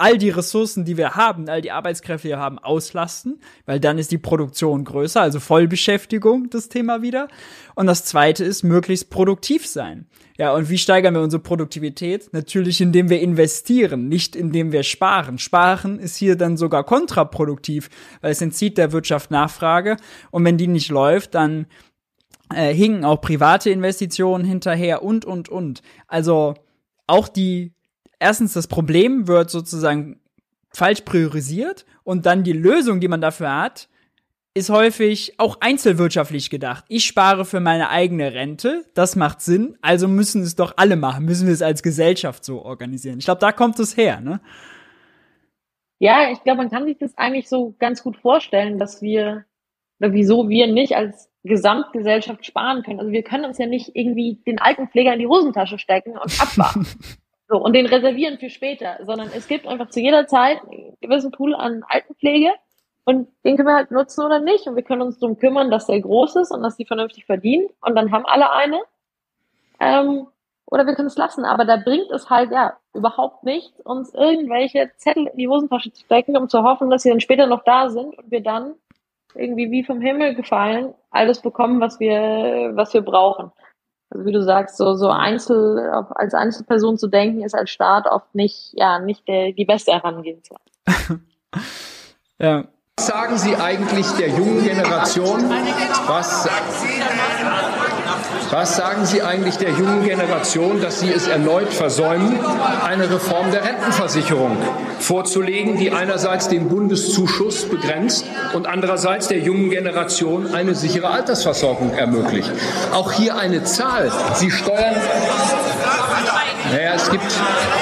all 0.00 0.16
die 0.16 0.30
Ressourcen, 0.30 0.84
die 0.86 0.96
wir 0.96 1.14
haben, 1.14 1.48
all 1.48 1.60
die 1.60 1.72
Arbeitskräfte, 1.72 2.28
die 2.28 2.32
wir 2.32 2.38
haben, 2.38 2.58
auslasten, 2.58 3.40
weil 3.66 3.80
dann 3.80 3.98
ist 3.98 4.10
die 4.10 4.18
Produktion 4.18 4.84
größer, 4.84 5.20
also 5.20 5.40
Vollbeschäftigung 5.40 6.48
das 6.48 6.70
Thema 6.70 7.02
wieder. 7.02 7.28
Und 7.74 7.86
das 7.86 8.04
zweite 8.04 8.42
ist, 8.42 8.62
möglichst 8.62 9.10
produktiv 9.10 9.66
sein. 9.66 10.06
Ja, 10.40 10.54
und 10.54 10.70
wie 10.70 10.78
steigern 10.78 11.12
wir 11.12 11.20
unsere 11.20 11.42
Produktivität? 11.42 12.32
Natürlich, 12.32 12.80
indem 12.80 13.10
wir 13.10 13.20
investieren, 13.20 14.08
nicht 14.08 14.34
indem 14.34 14.72
wir 14.72 14.84
sparen. 14.84 15.38
Sparen 15.38 15.98
ist 15.98 16.16
hier 16.16 16.34
dann 16.34 16.56
sogar 16.56 16.82
kontraproduktiv, 16.82 17.90
weil 18.22 18.32
es 18.32 18.40
entzieht 18.40 18.78
der 18.78 18.92
Wirtschaft 18.92 19.30
Nachfrage. 19.30 19.98
Und 20.30 20.46
wenn 20.46 20.56
die 20.56 20.66
nicht 20.66 20.88
läuft, 20.88 21.34
dann 21.34 21.66
äh, 22.54 22.72
hingen 22.72 23.04
auch 23.04 23.20
private 23.20 23.68
Investitionen 23.68 24.46
hinterher 24.46 25.02
und, 25.02 25.26
und, 25.26 25.50
und. 25.50 25.82
Also 26.06 26.54
auch 27.06 27.28
die 27.28 27.74
erstens 28.18 28.54
das 28.54 28.66
Problem 28.66 29.28
wird 29.28 29.50
sozusagen 29.50 30.20
falsch 30.72 31.02
priorisiert 31.02 31.84
und 32.02 32.24
dann 32.24 32.44
die 32.44 32.54
Lösung, 32.54 33.00
die 33.00 33.08
man 33.08 33.20
dafür 33.20 33.54
hat, 33.54 33.89
ist 34.54 34.70
häufig 34.70 35.34
auch 35.38 35.58
einzelwirtschaftlich 35.60 36.50
gedacht. 36.50 36.84
Ich 36.88 37.04
spare 37.04 37.44
für 37.44 37.60
meine 37.60 37.88
eigene 37.90 38.34
Rente, 38.34 38.84
das 38.94 39.14
macht 39.14 39.40
Sinn, 39.40 39.78
also 39.80 40.08
müssen 40.08 40.42
es 40.42 40.56
doch 40.56 40.74
alle 40.76 40.96
machen, 40.96 41.24
müssen 41.24 41.46
wir 41.46 41.54
es 41.54 41.62
als 41.62 41.82
Gesellschaft 41.82 42.44
so 42.44 42.62
organisieren. 42.62 43.18
Ich 43.18 43.26
glaube, 43.26 43.40
da 43.40 43.52
kommt 43.52 43.78
es 43.78 43.96
her, 43.96 44.20
ne? 44.20 44.40
Ja, 46.00 46.32
ich 46.32 46.42
glaube, 46.42 46.58
man 46.58 46.70
kann 46.70 46.86
sich 46.86 46.98
das 46.98 47.16
eigentlich 47.18 47.48
so 47.48 47.74
ganz 47.78 48.02
gut 48.02 48.16
vorstellen, 48.16 48.78
dass 48.78 49.02
wir, 49.02 49.44
oder 50.00 50.12
wieso 50.12 50.48
wir 50.48 50.66
nicht 50.66 50.96
als 50.96 51.30
Gesamtgesellschaft 51.44 52.44
sparen 52.44 52.82
können. 52.82 53.00
Also 53.00 53.12
wir 53.12 53.22
können 53.22 53.44
uns 53.44 53.58
ja 53.58 53.66
nicht 53.66 53.94
irgendwie 53.94 54.42
den 54.46 54.58
Altenpfleger 54.58 55.12
in 55.12 55.20
die 55.20 55.26
Hosentasche 55.26 55.78
stecken 55.78 56.12
und 56.12 56.40
abwarten. 56.40 56.86
So, 57.52 57.56
und 57.56 57.72
den 57.72 57.86
reservieren 57.86 58.38
für 58.38 58.48
später, 58.48 59.00
sondern 59.04 59.28
es 59.34 59.48
gibt 59.48 59.66
einfach 59.66 59.90
zu 59.90 59.98
jeder 59.98 60.28
Zeit 60.28 60.60
einen 60.62 60.96
gewissen 61.00 61.32
Pool 61.32 61.52
an 61.56 61.82
Altenpflege 61.88 62.50
und 63.04 63.28
den 63.44 63.56
können 63.56 63.68
wir 63.68 63.74
halt 63.74 63.90
nutzen 63.90 64.24
oder 64.24 64.40
nicht. 64.40 64.66
Und 64.66 64.76
wir 64.76 64.82
können 64.82 65.02
uns 65.02 65.18
darum 65.18 65.38
kümmern, 65.38 65.70
dass 65.70 65.86
der 65.86 66.00
groß 66.00 66.36
ist 66.36 66.50
und 66.50 66.62
dass 66.62 66.76
die 66.76 66.86
vernünftig 66.86 67.24
verdienen 67.26 67.68
und 67.80 67.94
dann 67.94 68.12
haben 68.12 68.26
alle 68.26 68.52
eine. 68.52 68.80
Ähm, 69.80 70.26
oder 70.66 70.86
wir 70.86 70.94
können 70.94 71.08
es 71.08 71.16
lassen, 71.16 71.44
aber 71.44 71.64
da 71.64 71.76
bringt 71.76 72.10
es 72.12 72.30
halt 72.30 72.52
ja 72.52 72.76
überhaupt 72.94 73.42
nichts, 73.42 73.80
uns 73.80 74.14
irgendwelche 74.14 74.90
Zettel 74.96 75.26
in 75.26 75.36
die 75.36 75.48
Hosentasche 75.48 75.92
zu 75.92 76.04
stecken, 76.04 76.36
um 76.36 76.48
zu 76.48 76.62
hoffen, 76.62 76.90
dass 76.90 77.02
sie 77.02 77.10
dann 77.10 77.20
später 77.20 77.46
noch 77.46 77.64
da 77.64 77.90
sind 77.90 78.16
und 78.16 78.30
wir 78.30 78.42
dann 78.42 78.74
irgendwie 79.34 79.70
wie 79.70 79.84
vom 79.84 80.00
Himmel 80.00 80.34
gefallen 80.34 80.94
alles 81.10 81.40
bekommen, 81.40 81.80
was 81.80 81.98
wir, 82.00 82.70
was 82.74 82.94
wir 82.94 83.02
brauchen. 83.02 83.50
Also 84.10 84.26
wie 84.26 84.32
du 84.32 84.42
sagst, 84.42 84.76
so, 84.76 84.94
so 84.94 85.08
Einzel, 85.08 85.78
als 86.14 86.34
Einzelperson 86.34 86.98
zu 86.98 87.08
denken, 87.08 87.42
ist 87.42 87.54
als 87.54 87.70
Staat 87.70 88.06
oft 88.06 88.34
nicht, 88.34 88.72
ja, 88.74 88.98
nicht 88.98 89.26
der, 89.28 89.52
die 89.52 89.64
beste 89.64 89.92
Herangehensweise. 89.92 90.60
ja. 92.38 92.64
Was 93.00 93.06
sagen 93.06 93.38
Sie 93.38 93.56
eigentlich 93.56 94.06
der 94.18 94.28
jungen 94.28 94.62
Generation? 94.62 95.50
Was, 96.06 96.46
was 98.50 98.76
sagen 98.76 99.06
Sie 99.06 99.22
eigentlich 99.22 99.56
der 99.56 99.70
jungen 99.70 100.04
Generation, 100.04 100.82
dass 100.82 101.00
sie 101.00 101.10
es 101.10 101.26
erneut 101.26 101.72
versäumen, 101.72 102.38
eine 102.84 103.10
Reform 103.10 103.50
der 103.52 103.64
Rentenversicherung 103.64 104.54
vorzulegen, 104.98 105.78
die 105.78 105.92
einerseits 105.92 106.48
den 106.48 106.68
Bundeszuschuss 106.68 107.70
begrenzt 107.70 108.26
und 108.52 108.66
andererseits 108.66 109.28
der 109.28 109.38
jungen 109.38 109.70
Generation 109.70 110.52
eine 110.52 110.74
sichere 110.74 111.08
Altersversorgung 111.08 111.94
ermöglicht? 111.94 112.52
Auch 112.92 113.12
hier 113.12 113.34
eine 113.38 113.64
Zahl. 113.64 114.12
Sie 114.34 114.50
steuern 114.50 114.96
naja, 116.70 116.92
es 116.94 117.10
gibt, 117.10 117.24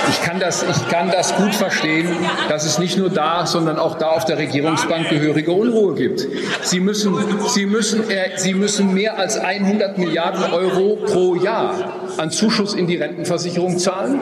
ich 0.09 0.23
kann, 0.23 0.41
das, 0.41 0.63
ich 0.63 0.89
kann 0.89 1.11
das 1.11 1.35
gut 1.37 1.55
verstehen, 1.55 2.09
dass 2.49 2.65
es 2.65 2.79
nicht 2.79 2.97
nur 2.97 3.11
da, 3.11 3.47
sondern 3.47 3.79
auch 3.79 3.99
da 3.99 4.09
auf 4.09 4.25
der 4.25 4.39
Regierungsbank 4.39 5.09
gehörige 5.09 5.53
Unruhe 5.53 5.95
gibt. 5.95 6.27
Sie 6.63 6.81
müssen, 6.81 7.17
Sie 7.49 7.67
müssen, 7.67 8.09
äh, 8.11 8.37
Sie 8.37 8.55
müssen 8.55 8.95
mehr 8.95 9.19
als 9.19 9.39
100 9.39 9.99
Milliarden 9.99 10.53
Euro 10.53 10.97
pro 10.97 11.35
Jahr 11.35 11.75
an 12.19 12.31
Zuschuss 12.31 12.75
in 12.75 12.87
die 12.87 12.97
Rentenversicherung 12.97 13.79
zahlen. 13.79 14.21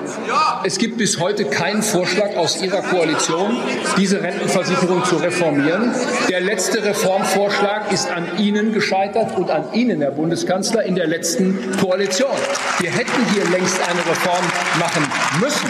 Es 0.64 0.78
gibt 0.78 0.99
bis 0.99 1.18
heute 1.18 1.44
keinen 1.44 1.82
Vorschlag 1.82 2.36
aus 2.36 2.62
Ihrer 2.62 2.82
Koalition, 2.82 3.57
diese 3.97 4.22
Rentenversicherung 4.22 5.05
zu 5.05 5.16
reformieren. 5.16 5.92
Der 6.28 6.40
letzte 6.40 6.84
Reformvorschlag 6.84 7.92
ist 7.92 8.11
an 8.11 8.26
Ihnen 8.38 8.72
gescheitert 8.72 9.36
und 9.36 9.51
an 9.51 9.72
Ihnen, 9.72 10.01
Herr 10.01 10.11
Bundeskanzler, 10.11 10.84
in 10.84 10.94
der 10.94 11.07
letzten 11.07 11.59
Koalition. 11.80 12.36
Wir 12.78 12.90
hätten 12.90 13.24
hier 13.32 13.44
längst 13.51 13.80
eine 13.88 14.01
Reform 14.01 14.44
machen 14.78 15.05
müssen. 15.40 15.68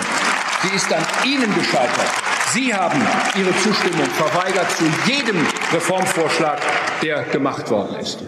Sie 0.62 0.76
ist 0.76 0.92
an 0.92 1.02
Ihnen 1.24 1.54
gescheitert. 1.54 2.10
Sie 2.52 2.74
haben 2.74 3.00
Ihre 3.38 3.54
Zustimmung 3.58 4.06
verweigert 4.10 4.70
zu 4.72 4.84
jedem 5.06 5.46
Reformvorschlag, 5.72 6.58
der 7.02 7.22
gemacht 7.24 7.70
worden 7.70 7.96
ist. 8.00 8.20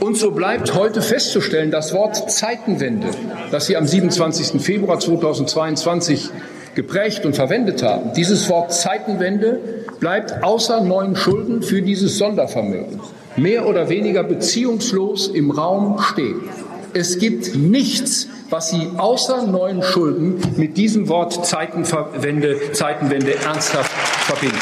Und 0.00 0.16
so 0.16 0.30
bleibt 0.30 0.74
heute 0.74 1.02
festzustellen, 1.02 1.70
das 1.70 1.92
Wort 1.92 2.30
Zeitenwende, 2.30 3.08
das 3.50 3.66
Sie 3.66 3.76
am 3.76 3.86
27. 3.86 4.60
Februar 4.60 4.98
2022 4.98 6.30
geprägt 6.74 7.26
und 7.26 7.36
verwendet 7.36 7.82
haben, 7.82 8.12
dieses 8.14 8.48
Wort 8.48 8.72
Zeitenwende 8.72 9.60
bleibt 10.00 10.42
außer 10.42 10.80
neuen 10.80 11.16
Schulden 11.16 11.62
für 11.62 11.82
dieses 11.82 12.18
Sondervermögen 12.18 13.00
mehr 13.36 13.66
oder 13.66 13.88
weniger 13.88 14.22
beziehungslos 14.24 15.28
im 15.28 15.50
Raum 15.50 15.98
stehen. 16.00 16.40
Es 16.94 17.18
gibt 17.18 17.54
nichts, 17.54 18.28
was 18.50 18.70
Sie 18.70 18.90
außer 18.98 19.46
neuen 19.46 19.82
Schulden 19.82 20.40
mit 20.56 20.76
diesem 20.76 21.08
Wort 21.08 21.46
Zeitenwende, 21.46 22.72
Zeitenwende 22.72 23.34
ernsthaft 23.36 23.90
verbinden. 23.90 24.58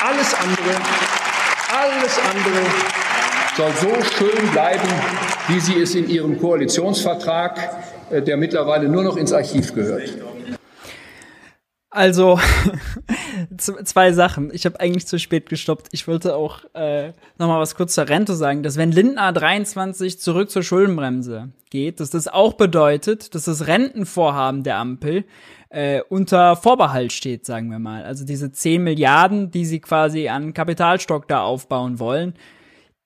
Alles 0.00 0.34
andere, 0.34 0.76
alles 1.68 2.18
andere 2.30 3.03
soll 3.56 3.70
so 3.72 4.02
schön 4.16 4.50
bleiben, 4.50 4.88
wie 5.48 5.60
Sie 5.60 5.80
es 5.80 5.94
in 5.94 6.08
Ihrem 6.08 6.38
Koalitionsvertrag, 6.38 7.84
äh, 8.10 8.22
der 8.22 8.36
mittlerweile 8.36 8.88
nur 8.88 9.04
noch 9.04 9.16
ins 9.16 9.32
Archiv 9.32 9.74
gehört. 9.74 10.12
Also 11.90 12.40
zwei 13.56 14.12
Sachen. 14.12 14.50
Ich 14.52 14.66
habe 14.66 14.80
eigentlich 14.80 15.06
zu 15.06 15.20
spät 15.20 15.48
gestoppt. 15.48 15.86
Ich 15.92 16.08
wollte 16.08 16.34
auch 16.34 16.64
äh, 16.74 17.12
noch 17.38 17.46
mal 17.46 17.60
was 17.60 17.76
kurz 17.76 17.94
zur 17.94 18.08
Rente 18.08 18.34
sagen, 18.34 18.64
dass 18.64 18.76
wenn 18.76 18.90
Lindner 18.90 19.32
23 19.32 20.18
zurück 20.18 20.50
zur 20.50 20.64
Schuldenbremse 20.64 21.50
geht, 21.70 22.00
dass 22.00 22.10
das 22.10 22.26
auch 22.26 22.54
bedeutet, 22.54 23.36
dass 23.36 23.44
das 23.44 23.68
Rentenvorhaben 23.68 24.64
der 24.64 24.78
Ampel 24.78 25.24
äh, 25.68 26.00
unter 26.08 26.56
Vorbehalt 26.56 27.12
steht, 27.12 27.46
sagen 27.46 27.70
wir 27.70 27.78
mal. 27.78 28.02
Also 28.02 28.24
diese 28.24 28.50
10 28.50 28.82
Milliarden, 28.82 29.52
die 29.52 29.64
sie 29.64 29.78
quasi 29.78 30.28
an 30.28 30.52
Kapitalstock 30.52 31.28
da 31.28 31.42
aufbauen 31.42 32.00
wollen, 32.00 32.34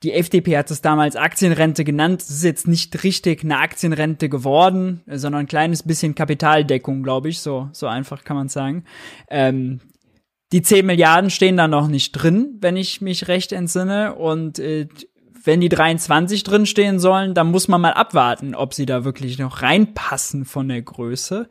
die 0.02 0.12
FDP 0.12 0.56
hat 0.56 0.70
es 0.70 0.80
damals 0.80 1.16
Aktienrente 1.16 1.84
genannt. 1.84 2.22
Es 2.22 2.30
ist 2.30 2.44
jetzt 2.44 2.68
nicht 2.68 3.02
richtig 3.02 3.42
eine 3.42 3.58
Aktienrente 3.58 4.28
geworden, 4.28 5.02
sondern 5.06 5.40
ein 5.40 5.48
kleines 5.48 5.82
bisschen 5.82 6.14
Kapitaldeckung, 6.14 7.02
glaube 7.02 7.28
ich. 7.28 7.40
So, 7.40 7.68
so 7.72 7.88
einfach 7.88 8.22
kann 8.24 8.36
man 8.36 8.48
sagen. 8.48 8.84
Ähm, 9.28 9.80
die 10.52 10.62
10 10.62 10.86
Milliarden 10.86 11.30
stehen 11.30 11.56
da 11.56 11.68
noch 11.68 11.88
nicht 11.88 12.12
drin, 12.12 12.56
wenn 12.60 12.76
ich 12.76 13.00
mich 13.00 13.28
recht 13.28 13.52
entsinne. 13.52 14.14
Und 14.14 14.60
äh, 14.60 14.86
wenn 15.44 15.60
die 15.60 15.68
23 15.68 16.44
drin 16.44 16.66
stehen 16.66 17.00
sollen, 17.00 17.34
dann 17.34 17.50
muss 17.50 17.66
man 17.66 17.80
mal 17.80 17.92
abwarten, 17.92 18.54
ob 18.54 18.74
sie 18.74 18.86
da 18.86 19.04
wirklich 19.04 19.38
noch 19.38 19.62
reinpassen 19.62 20.44
von 20.44 20.68
der 20.68 20.82
Größe. 20.82 21.48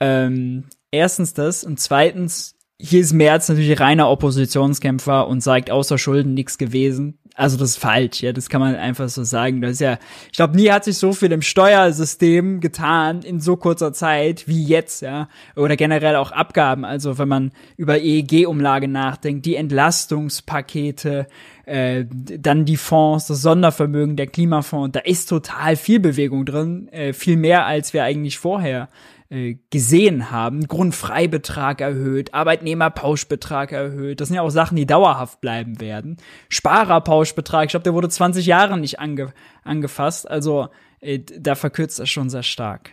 Ähm, 0.00 0.64
erstens 0.90 1.34
das 1.34 1.62
und 1.62 1.78
zweitens 1.78 2.56
hier 2.80 3.00
ist 3.00 3.12
Merz 3.12 3.48
natürlich 3.48 3.78
reiner 3.78 4.08
Oppositionskämpfer 4.08 5.28
und 5.28 5.42
sagt 5.42 5.70
außer 5.70 5.98
Schulden 5.98 6.34
nichts 6.34 6.56
gewesen. 6.56 7.18
Also 7.34 7.56
das 7.56 7.70
ist 7.70 7.76
falsch, 7.78 8.22
ja, 8.22 8.32
das 8.32 8.48
kann 8.48 8.60
man 8.60 8.74
einfach 8.74 9.08
so 9.08 9.24
sagen. 9.24 9.60
Das 9.60 9.72
ist 9.72 9.80
ja, 9.80 9.98
ich 10.30 10.36
glaube, 10.36 10.56
nie 10.56 10.70
hat 10.70 10.84
sich 10.84 10.98
so 10.98 11.12
viel 11.12 11.32
im 11.32 11.42
Steuersystem 11.42 12.60
getan 12.60 13.22
in 13.22 13.40
so 13.40 13.56
kurzer 13.56 13.92
Zeit 13.92 14.46
wie 14.46 14.64
jetzt, 14.64 15.02
ja, 15.02 15.28
oder 15.56 15.76
generell 15.76 16.16
auch 16.16 16.32
Abgaben. 16.32 16.84
Also 16.84 17.18
wenn 17.18 17.28
man 17.28 17.52
über 17.76 17.98
EEG-Umlage 17.98 18.88
nachdenkt, 18.88 19.46
die 19.46 19.56
Entlastungspakete, 19.56 21.26
äh, 21.66 22.04
dann 22.10 22.64
die 22.64 22.76
Fonds, 22.76 23.26
das 23.28 23.42
Sondervermögen, 23.42 24.16
der 24.16 24.26
Klimafonds, 24.26 24.92
da 24.92 25.00
ist 25.00 25.28
total 25.28 25.76
viel 25.76 26.00
Bewegung 26.00 26.44
drin, 26.44 26.88
äh, 26.88 27.12
viel 27.12 27.36
mehr 27.36 27.66
als 27.66 27.92
wir 27.92 28.04
eigentlich 28.04 28.38
vorher 28.38 28.88
äh, 29.30 29.58
gesehen 29.70 30.32
haben. 30.32 30.66
Grundfreibetrag 30.66 31.80
erhöht, 31.80 32.34
Arbeitnehmerpauschbetrag 32.34 33.70
erhöht. 33.70 34.20
Das 34.20 34.26
sind 34.28 34.34
ja 34.34 34.42
auch 34.42 34.50
Sachen, 34.50 34.76
die 34.76 34.86
dauerhaft 34.86 35.40
bleiben 35.40 35.80
werden. 35.80 36.16
Sparerpauschbetrag, 36.48 37.66
ich 37.66 37.70
glaube, 37.70 37.84
der 37.84 37.94
wurde 37.94 38.08
20 38.08 38.44
Jahre 38.44 38.76
nicht 38.76 38.98
ange 38.98 39.32
angefasst. 39.62 40.28
Also 40.28 40.68
äh, 41.00 41.20
da 41.20 41.54
verkürzt 41.54 42.00
das 42.00 42.10
schon 42.10 42.28
sehr 42.28 42.42
stark. 42.42 42.90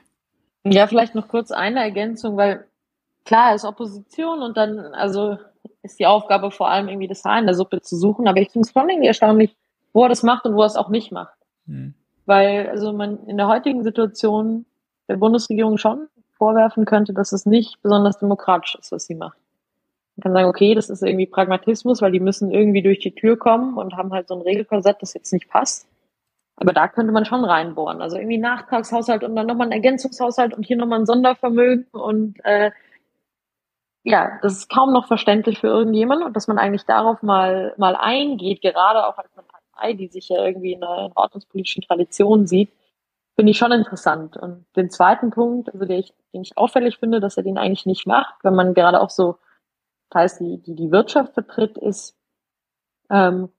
Ja, 0.63 0.85
vielleicht 0.85 1.15
noch 1.15 1.27
kurz 1.27 1.51
eine 1.51 1.79
Ergänzung, 1.79 2.37
weil 2.37 2.65
klar 3.25 3.55
ist 3.55 3.65
Opposition 3.65 4.41
und 4.43 4.57
dann, 4.57 4.79
also 4.79 5.37
ist 5.81 5.99
die 5.99 6.05
Aufgabe 6.05 6.51
vor 6.51 6.69
allem 6.69 6.87
irgendwie 6.87 7.07
das 7.07 7.23
Haar 7.23 7.39
in 7.39 7.45
der 7.45 7.55
Suppe 7.55 7.81
zu 7.81 7.97
suchen, 7.97 8.27
aber 8.27 8.41
ich 8.41 8.51
finde 8.51 8.67
es 8.67 8.71
vor 8.71 8.83
allem 8.83 9.01
erstaunlich, 9.01 9.55
wo 9.93 10.03
er 10.03 10.09
das 10.09 10.23
macht 10.23 10.45
und 10.45 10.55
wo 10.55 10.61
er 10.61 10.67
es 10.67 10.75
auch 10.75 10.89
nicht 10.89 11.11
macht. 11.11 11.37
Hm. 11.65 11.93
Weil, 12.25 12.69
also 12.69 12.93
man 12.93 13.25
in 13.25 13.37
der 13.37 13.47
heutigen 13.47 13.83
Situation 13.83 14.65
der 15.07 15.17
Bundesregierung 15.17 15.77
schon 15.77 16.07
vorwerfen 16.37 16.85
könnte, 16.85 17.13
dass 17.13 17.31
es 17.31 17.45
nicht 17.45 17.81
besonders 17.81 18.17
demokratisch 18.17 18.75
ist, 18.75 18.91
was 18.91 19.05
sie 19.05 19.15
macht. 19.15 19.37
Man 20.15 20.23
kann 20.23 20.33
sagen, 20.33 20.49
okay, 20.49 20.73
das 20.73 20.89
ist 20.89 21.03
irgendwie 21.03 21.27
Pragmatismus, 21.27 22.01
weil 22.01 22.11
die 22.11 22.19
müssen 22.19 22.51
irgendwie 22.51 22.81
durch 22.81 22.99
die 22.99 23.13
Tür 23.13 23.37
kommen 23.37 23.77
und 23.77 23.95
haben 23.95 24.11
halt 24.11 24.27
so 24.27 24.35
ein 24.35 24.41
Regelkorsett, 24.41 24.97
das 25.01 25.13
jetzt 25.13 25.31
nicht 25.31 25.49
passt. 25.49 25.87
Aber 26.55 26.73
da 26.73 26.87
könnte 26.87 27.11
man 27.11 27.25
schon 27.25 27.45
reinbohren. 27.45 28.01
Also 28.01 28.17
irgendwie 28.17 28.39
Nachtragshaushalt 28.39 29.23
und 29.23 29.35
dann 29.35 29.45
nochmal 29.45 29.67
ein 29.67 29.73
Ergänzungshaushalt 29.73 30.55
und 30.55 30.63
hier 30.65 30.77
nochmal 30.77 30.99
ein 30.99 31.05
Sondervermögen 31.05 31.85
und 31.91 32.43
äh, 32.43 32.71
ja, 34.03 34.39
das 34.41 34.53
ist 34.53 34.69
kaum 34.69 34.93
noch 34.93 35.07
verständlich 35.07 35.59
für 35.59 35.67
irgendjemanden 35.67 36.25
und 36.25 36.35
dass 36.35 36.47
man 36.47 36.57
eigentlich 36.57 36.85
darauf 36.85 37.21
mal 37.21 37.73
mal 37.77 37.95
eingeht, 37.95 38.61
gerade 38.61 39.05
auch 39.05 39.17
als 39.17 39.29
eine 39.37 39.45
Partei, 39.45 39.93
die 39.93 40.07
sich 40.07 40.29
ja 40.29 40.43
irgendwie 40.43 40.73
in 40.73 40.83
einer 40.83 41.11
ordnungspolitischen 41.15 41.83
Tradition 41.83 42.47
sieht, 42.47 42.71
finde 43.37 43.51
ich 43.51 43.57
schon 43.57 43.71
interessant. 43.71 44.35
Und 44.35 44.65
den 44.75 44.89
zweiten 44.89 45.29
Punkt, 45.29 45.71
also 45.71 45.85
den 45.85 45.99
ich, 45.99 46.13
den 46.33 46.41
ich 46.41 46.57
auffällig 46.57 46.97
finde, 46.97 47.19
dass 47.19 47.37
er 47.37 47.43
den 47.43 47.57
eigentlich 47.57 47.85
nicht 47.85 48.07
macht, 48.07 48.43
wenn 48.43 48.55
man 48.55 48.73
gerade 48.73 48.99
auch 48.99 49.11
so 49.11 49.37
teils 50.09 50.39
die, 50.39 50.57
die, 50.57 50.75
die 50.75 50.91
Wirtschaft 50.91 51.33
vertritt, 51.33 51.77
ist, 51.77 52.17
ähm, 53.09 53.49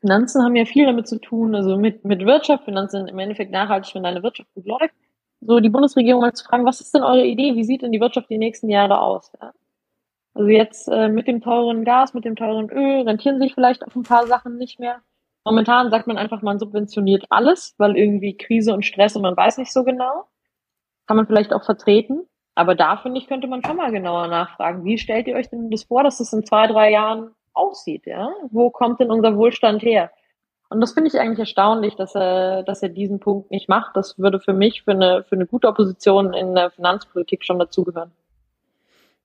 Finanzen 0.00 0.42
haben 0.42 0.54
ja 0.54 0.64
viel 0.64 0.86
damit 0.86 1.08
zu 1.08 1.18
tun, 1.18 1.54
also 1.54 1.76
mit, 1.76 2.04
mit 2.04 2.24
Wirtschaft, 2.24 2.64
Finanzen 2.64 3.08
im 3.08 3.18
Endeffekt 3.18 3.50
nachhaltig, 3.50 3.94
wenn 3.94 4.02
deine 4.02 4.22
Wirtschaft 4.22 4.52
gut 4.54 4.66
läuft. 4.66 4.94
So 5.40 5.60
die 5.60 5.70
Bundesregierung 5.70 6.20
mal 6.20 6.34
zu 6.34 6.44
fragen, 6.44 6.64
was 6.64 6.80
ist 6.80 6.94
denn 6.94 7.02
eure 7.02 7.24
Idee? 7.24 7.56
Wie 7.56 7.64
sieht 7.64 7.82
denn 7.82 7.92
die 7.92 8.00
Wirtschaft 8.00 8.30
die 8.30 8.38
nächsten 8.38 8.68
Jahre 8.68 9.00
aus? 9.00 9.32
Ja? 9.40 9.52
Also 10.34 10.48
jetzt 10.48 10.88
äh, 10.88 11.08
mit 11.08 11.26
dem 11.26 11.40
teuren 11.40 11.84
Gas, 11.84 12.14
mit 12.14 12.24
dem 12.24 12.36
teuren 12.36 12.70
Öl, 12.70 13.02
rentieren 13.02 13.40
sich 13.40 13.54
vielleicht 13.54 13.84
auf 13.84 13.96
ein 13.96 14.02
paar 14.02 14.26
Sachen 14.26 14.56
nicht 14.56 14.78
mehr. 14.78 15.00
Momentan 15.44 15.90
sagt 15.90 16.06
man 16.06 16.16
einfach, 16.16 16.42
man 16.42 16.58
subventioniert 16.58 17.26
alles, 17.28 17.74
weil 17.78 17.96
irgendwie 17.96 18.36
Krise 18.36 18.72
und 18.72 18.84
Stress 18.84 19.14
und 19.14 19.22
man 19.22 19.36
weiß 19.36 19.58
nicht 19.58 19.72
so 19.72 19.84
genau. 19.84 20.24
Kann 21.06 21.16
man 21.18 21.26
vielleicht 21.26 21.52
auch 21.52 21.64
vertreten. 21.64 22.22
Aber 22.54 22.74
da 22.74 22.96
finde 22.96 23.18
ich, 23.18 23.26
könnte 23.26 23.46
man 23.46 23.62
schon 23.64 23.76
mal 23.76 23.90
genauer 23.90 24.28
nachfragen. 24.28 24.84
Wie 24.84 24.96
stellt 24.96 25.26
ihr 25.26 25.34
euch 25.34 25.50
denn 25.50 25.70
das 25.70 25.84
vor, 25.84 26.02
dass 26.02 26.18
das 26.18 26.32
in 26.32 26.46
zwei, 26.46 26.66
drei 26.66 26.90
Jahren 26.90 27.32
aussieht? 27.52 28.06
Ja? 28.06 28.30
Wo 28.50 28.70
kommt 28.70 29.00
denn 29.00 29.10
unser 29.10 29.36
Wohlstand 29.36 29.82
her? 29.82 30.10
Und 30.70 30.80
das 30.80 30.92
finde 30.92 31.08
ich 31.08 31.20
eigentlich 31.20 31.40
erstaunlich, 31.40 31.94
dass 31.94 32.14
er, 32.14 32.62
dass 32.62 32.82
er 32.82 32.88
diesen 32.88 33.20
Punkt 33.20 33.50
nicht 33.50 33.68
macht. 33.68 33.96
Das 33.96 34.18
würde 34.18 34.40
für 34.40 34.54
mich 34.54 34.82
für 34.82 34.92
eine, 34.92 35.24
für 35.24 35.34
eine 35.34 35.46
gute 35.46 35.68
Opposition 35.68 36.32
in 36.32 36.54
der 36.54 36.70
Finanzpolitik 36.70 37.44
schon 37.44 37.58
dazugehören. 37.58 38.12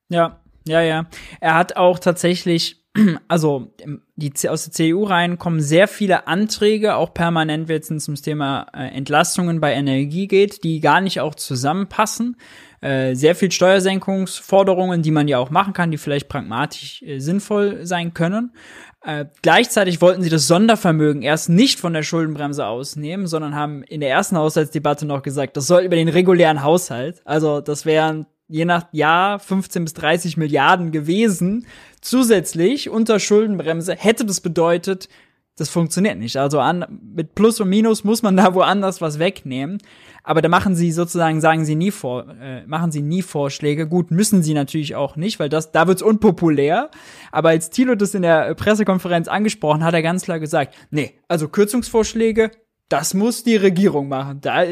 Ja, 0.09 0.38
ja, 0.67 0.82
ja. 0.82 1.05
Er 1.39 1.55
hat 1.55 1.78
auch 1.78 1.99
tatsächlich 1.99 2.78
also 3.28 3.72
die, 4.16 4.32
aus 4.50 4.64
der 4.66 4.74
CDU 4.74 5.04
rein 5.04 5.38
kommen 5.38 5.62
sehr 5.62 5.88
viele 5.88 6.28
Anträge, 6.28 6.96
auch 6.96 7.14
permanent, 7.14 7.68
wenn 7.68 7.80
es 7.80 8.08
ums 8.08 8.22
Thema 8.22 8.68
äh, 8.74 8.88
Entlastungen 8.96 9.60
bei 9.60 9.74
Energie 9.74 10.28
geht, 10.28 10.64
die 10.64 10.80
gar 10.80 11.00
nicht 11.02 11.22
auch 11.22 11.36
zusammenpassen. 11.36 12.38
Äh, 12.82 13.14
sehr 13.14 13.36
viel 13.36 13.52
Steuersenkungsforderungen, 13.52 15.02
die 15.02 15.12
man 15.12 15.28
ja 15.28 15.38
auch 15.38 15.50
machen 15.50 15.74
kann, 15.74 15.92
die 15.92 15.98
vielleicht 15.98 16.30
pragmatisch 16.30 17.04
äh, 17.04 17.20
sinnvoll 17.20 17.86
sein 17.86 18.14
können. 18.14 18.54
Äh, 19.02 19.26
gleichzeitig 19.42 20.02
wollten 20.02 20.22
sie 20.24 20.30
das 20.30 20.48
Sondervermögen 20.48 21.22
erst 21.22 21.50
nicht 21.50 21.80
von 21.80 21.94
der 21.94 22.04
Schuldenbremse 22.04 22.66
ausnehmen, 22.66 23.28
sondern 23.28 23.56
haben 23.56 23.84
in 23.84 24.02
der 24.02 24.10
ersten 24.10 24.38
Haushaltsdebatte 24.38 25.06
noch 25.06 25.22
gesagt, 25.22 25.58
das 25.58 25.68
soll 25.68 25.84
über 25.84 25.96
den 25.96 26.10
regulären 26.10 26.64
Haushalt. 26.64 27.22
Also 27.26 27.62
das 27.62 27.86
wären 27.86 28.26
je 28.50 28.66
nach 28.66 28.88
Jahr 28.91 29.39
15 29.39 29.86
bis 29.86 29.93
30 29.93 30.36
Milliarden 30.36 30.91
gewesen. 30.91 31.66
Zusätzlich 32.02 32.89
unter 32.89 33.20
Schuldenbremse 33.20 33.95
hätte 33.95 34.26
das 34.26 34.41
bedeutet, 34.41 35.08
das 35.56 35.70
funktioniert 35.70 36.18
nicht. 36.18 36.38
Also 36.38 36.60
an, 36.60 36.86
mit 37.14 37.36
Plus 37.36 37.60
und 37.60 37.70
Minus 37.70 38.04
muss 38.04 38.24
man 38.24 38.38
da 38.38 38.54
woanders 38.54 39.02
was 39.02 39.20
wegnehmen. 39.20 39.80
Aber 40.24 40.41
da 40.41 40.50
machen 40.50 40.76
sie 40.76 40.91
sozusagen, 40.91 41.41
sagen 41.41 41.66
sie 41.66 41.76
nie 41.76 41.91
vor, 41.91 42.28
äh, 42.41 42.66
machen 42.66 42.91
sie 42.91 43.02
nie 43.02 43.22
Vorschläge. 43.22 43.88
Gut, 43.88 44.12
müssen 44.12 44.41
sie 44.41 44.54
natürlich 44.54 44.95
auch 44.95 45.16
nicht, 45.16 45.39
weil 45.39 45.50
das, 45.50 45.72
da 45.72 45.88
wird's 45.88 46.02
unpopulär. 46.02 46.89
Aber 47.32 47.50
als 47.50 47.70
Thilo 47.70 47.95
das 47.95 48.16
in 48.16 48.22
der 48.22 48.54
Pressekonferenz 48.56 49.28
angesprochen 49.28 49.84
hat, 49.84 49.93
er 49.93 50.02
ganz 50.02 50.24
klar 50.24 50.39
gesagt, 50.39 50.76
nee, 50.91 51.14
also 51.28 51.47
Kürzungsvorschläge, 51.47 52.52
das 52.88 53.14
muss 53.14 53.43
die 53.43 53.56
Regierung 53.56 54.08
machen. 54.08 54.39
Da 54.41 54.64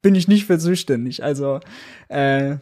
bin 0.00 0.14
ich 0.14 0.28
nicht 0.28 0.46
für 0.46 0.58
zuständig. 0.58 1.22
Also, 1.22 1.60
äh, 2.08 2.56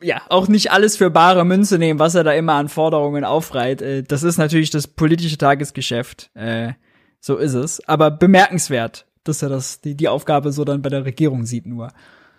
ja, 0.00 0.22
auch 0.28 0.48
nicht 0.48 0.72
alles 0.72 0.96
für 0.96 1.10
bare 1.10 1.44
Münze 1.44 1.78
nehmen, 1.78 1.98
was 1.98 2.14
er 2.14 2.24
da 2.24 2.32
immer 2.32 2.54
an 2.54 2.68
Forderungen 2.68 3.24
aufreiht. 3.24 3.82
Äh, 3.82 4.02
das 4.02 4.22
ist 4.22 4.38
natürlich 4.38 4.70
das 4.70 4.86
politische 4.86 5.38
Tagesgeschäft. 5.38 6.30
Äh, 6.34 6.72
so 7.20 7.36
ist 7.36 7.54
es. 7.54 7.86
Aber 7.88 8.10
bemerkenswert, 8.10 9.06
dass 9.24 9.42
er 9.42 9.48
das, 9.48 9.80
die, 9.80 9.94
die 9.94 10.08
Aufgabe 10.08 10.52
so 10.52 10.64
dann 10.64 10.82
bei 10.82 10.88
der 10.88 11.04
Regierung 11.04 11.44
sieht 11.46 11.66
nur. 11.66 11.88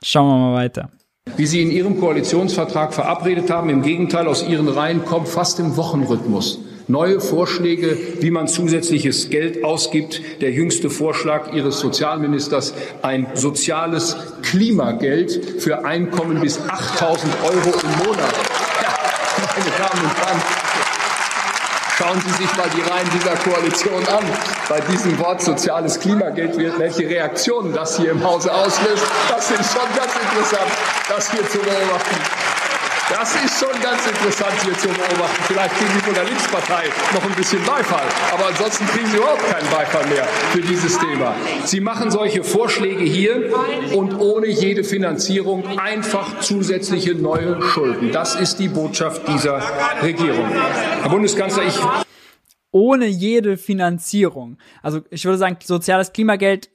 Schauen 0.03 0.27
wir 0.27 0.37
mal 0.37 0.53
weiter. 0.53 0.91
Wie 1.35 1.45
Sie 1.45 1.61
in 1.61 1.71
Ihrem 1.71 1.99
Koalitionsvertrag 1.99 2.93
verabredet 2.93 3.49
haben, 3.49 3.69
im 3.69 3.81
Gegenteil, 3.81 4.27
aus 4.27 4.47
Ihren 4.47 4.67
Reihen 4.67 5.05
kommt 5.05 5.27
fast 5.27 5.59
im 5.59 5.77
Wochenrhythmus 5.77 6.59
neue 6.89 7.21
Vorschläge, 7.21 7.97
wie 8.19 8.31
man 8.31 8.47
zusätzliches 8.47 9.29
Geld 9.29 9.63
ausgibt. 9.63 10.21
Der 10.41 10.51
jüngste 10.51 10.89
Vorschlag 10.89 11.53
Ihres 11.53 11.79
Sozialministers, 11.79 12.73
ein 13.01 13.27
soziales 13.35 14.17
Klimageld 14.41 15.61
für 15.61 15.85
Einkommen 15.85 16.41
bis 16.41 16.59
8.000 16.59 17.17
Euro 17.43 17.79
im 17.79 18.07
Monat. 18.07 18.33
Meine 19.55 19.71
Damen 19.77 20.03
und 20.03 20.17
Herren, 20.17 20.41
Schauen 21.99 22.21
Sie 22.21 22.43
sich 22.43 22.55
mal 22.55 22.69
die 22.73 22.81
Reihen 22.89 23.09
dieser 23.13 23.35
Koalition 23.35 24.01
an. 24.07 24.23
Bei 24.69 24.79
diesem 24.79 25.19
Wort 25.19 25.41
soziales 25.41 25.99
Klimageld, 25.99 26.57
welche 26.57 27.09
Reaktionen 27.09 27.73
das 27.73 27.97
hier 27.97 28.11
im 28.11 28.23
Hause 28.23 28.53
auslöst, 28.53 29.03
das 29.27 29.51
ist 29.51 29.73
schon 29.73 29.89
ganz 29.97 30.13
interessant, 30.15 30.71
das 31.09 31.29
hier 31.29 31.45
zu 31.49 31.57
beobachten. 31.57 32.38
Das 33.09 33.33
ist 33.43 33.59
schon 33.59 33.81
ganz 33.81 34.05
interessant 34.07 34.53
hier 34.63 34.77
zu 34.77 34.87
beobachten. 34.87 35.43
Vielleicht 35.47 35.75
kriegen 35.75 35.91
Sie 35.93 35.99
von 35.99 36.13
der 36.13 36.23
Linkspartei 36.25 36.83
noch 37.13 37.23
ein 37.23 37.35
bisschen 37.35 37.63
Beifall, 37.65 38.05
aber 38.31 38.47
ansonsten 38.47 38.85
kriegen 38.85 39.07
Sie 39.07 39.17
überhaupt 39.17 39.43
keinen 39.49 39.67
Beifall 39.69 40.05
mehr 40.07 40.25
für 40.51 40.61
dieses 40.61 40.97
Thema. 40.99 41.35
Sie 41.65 41.79
machen 41.79 42.11
solche 42.11 42.43
Vorschläge 42.43 43.03
hier 43.03 43.51
und 43.95 44.13
ohne 44.19 44.47
jede 44.47 44.83
Finanzierung 44.83 45.79
einfach 45.79 46.39
zusätzliche 46.41 47.15
neue 47.15 47.61
Schulden. 47.63 48.11
Das 48.11 48.35
ist 48.35 48.57
die 48.57 48.67
Botschaft 48.67 49.27
dieser 49.27 49.61
Regierung. 50.03 50.47
Herr 51.01 51.09
Bundeskanzler, 51.09 51.63
ich 51.63 51.79
ohne 52.71 53.07
jede 53.07 53.57
Finanzierung. 53.57 54.57
Also 54.83 55.01
ich 55.09 55.25
würde 55.25 55.39
sagen, 55.39 55.57
soziales 55.63 56.13
Klimageld 56.13 56.69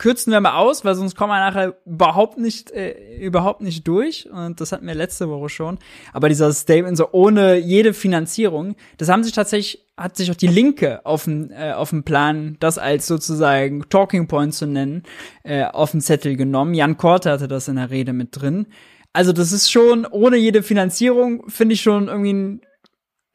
kürzen 0.00 0.32
wir 0.32 0.40
mal 0.40 0.54
aus, 0.54 0.82
weil 0.82 0.94
sonst 0.94 1.14
kommen 1.14 1.30
wir 1.30 1.38
nachher 1.38 1.76
überhaupt 1.84 2.38
nicht, 2.38 2.70
äh, 2.70 3.18
überhaupt 3.18 3.60
nicht 3.60 3.86
durch. 3.86 4.30
Und 4.30 4.58
das 4.58 4.72
hatten 4.72 4.86
wir 4.86 4.94
letzte 4.94 5.28
Woche 5.28 5.50
schon. 5.50 5.78
Aber 6.14 6.30
dieser 6.30 6.50
Statement 6.54 6.96
so 6.96 7.10
ohne 7.12 7.56
jede 7.58 7.92
Finanzierung, 7.92 8.76
das 8.96 9.10
haben 9.10 9.22
sich 9.22 9.34
tatsächlich, 9.34 9.86
hat 9.98 10.16
sich 10.16 10.30
auch 10.30 10.36
die 10.36 10.46
Linke 10.46 11.04
auf 11.04 11.24
dem, 11.24 11.50
äh, 11.50 11.72
auf 11.72 11.90
dem 11.90 12.02
Plan, 12.02 12.56
das 12.60 12.78
als 12.78 13.06
sozusagen 13.06 13.90
Talking 13.90 14.26
Point 14.26 14.54
zu 14.54 14.66
nennen, 14.66 15.02
äh, 15.42 15.64
auf 15.64 15.90
den 15.90 16.00
Zettel 16.00 16.34
genommen. 16.34 16.72
Jan 16.72 16.96
Korte 16.96 17.30
hatte 17.30 17.46
das 17.46 17.68
in 17.68 17.76
der 17.76 17.90
Rede 17.90 18.14
mit 18.14 18.28
drin. 18.32 18.68
Also 19.12 19.34
das 19.34 19.52
ist 19.52 19.70
schon, 19.70 20.06
ohne 20.06 20.38
jede 20.38 20.62
Finanzierung, 20.62 21.46
finde 21.50 21.74
ich 21.74 21.82
schon 21.82 22.08
irgendwie 22.08 22.32
ein 22.32 22.60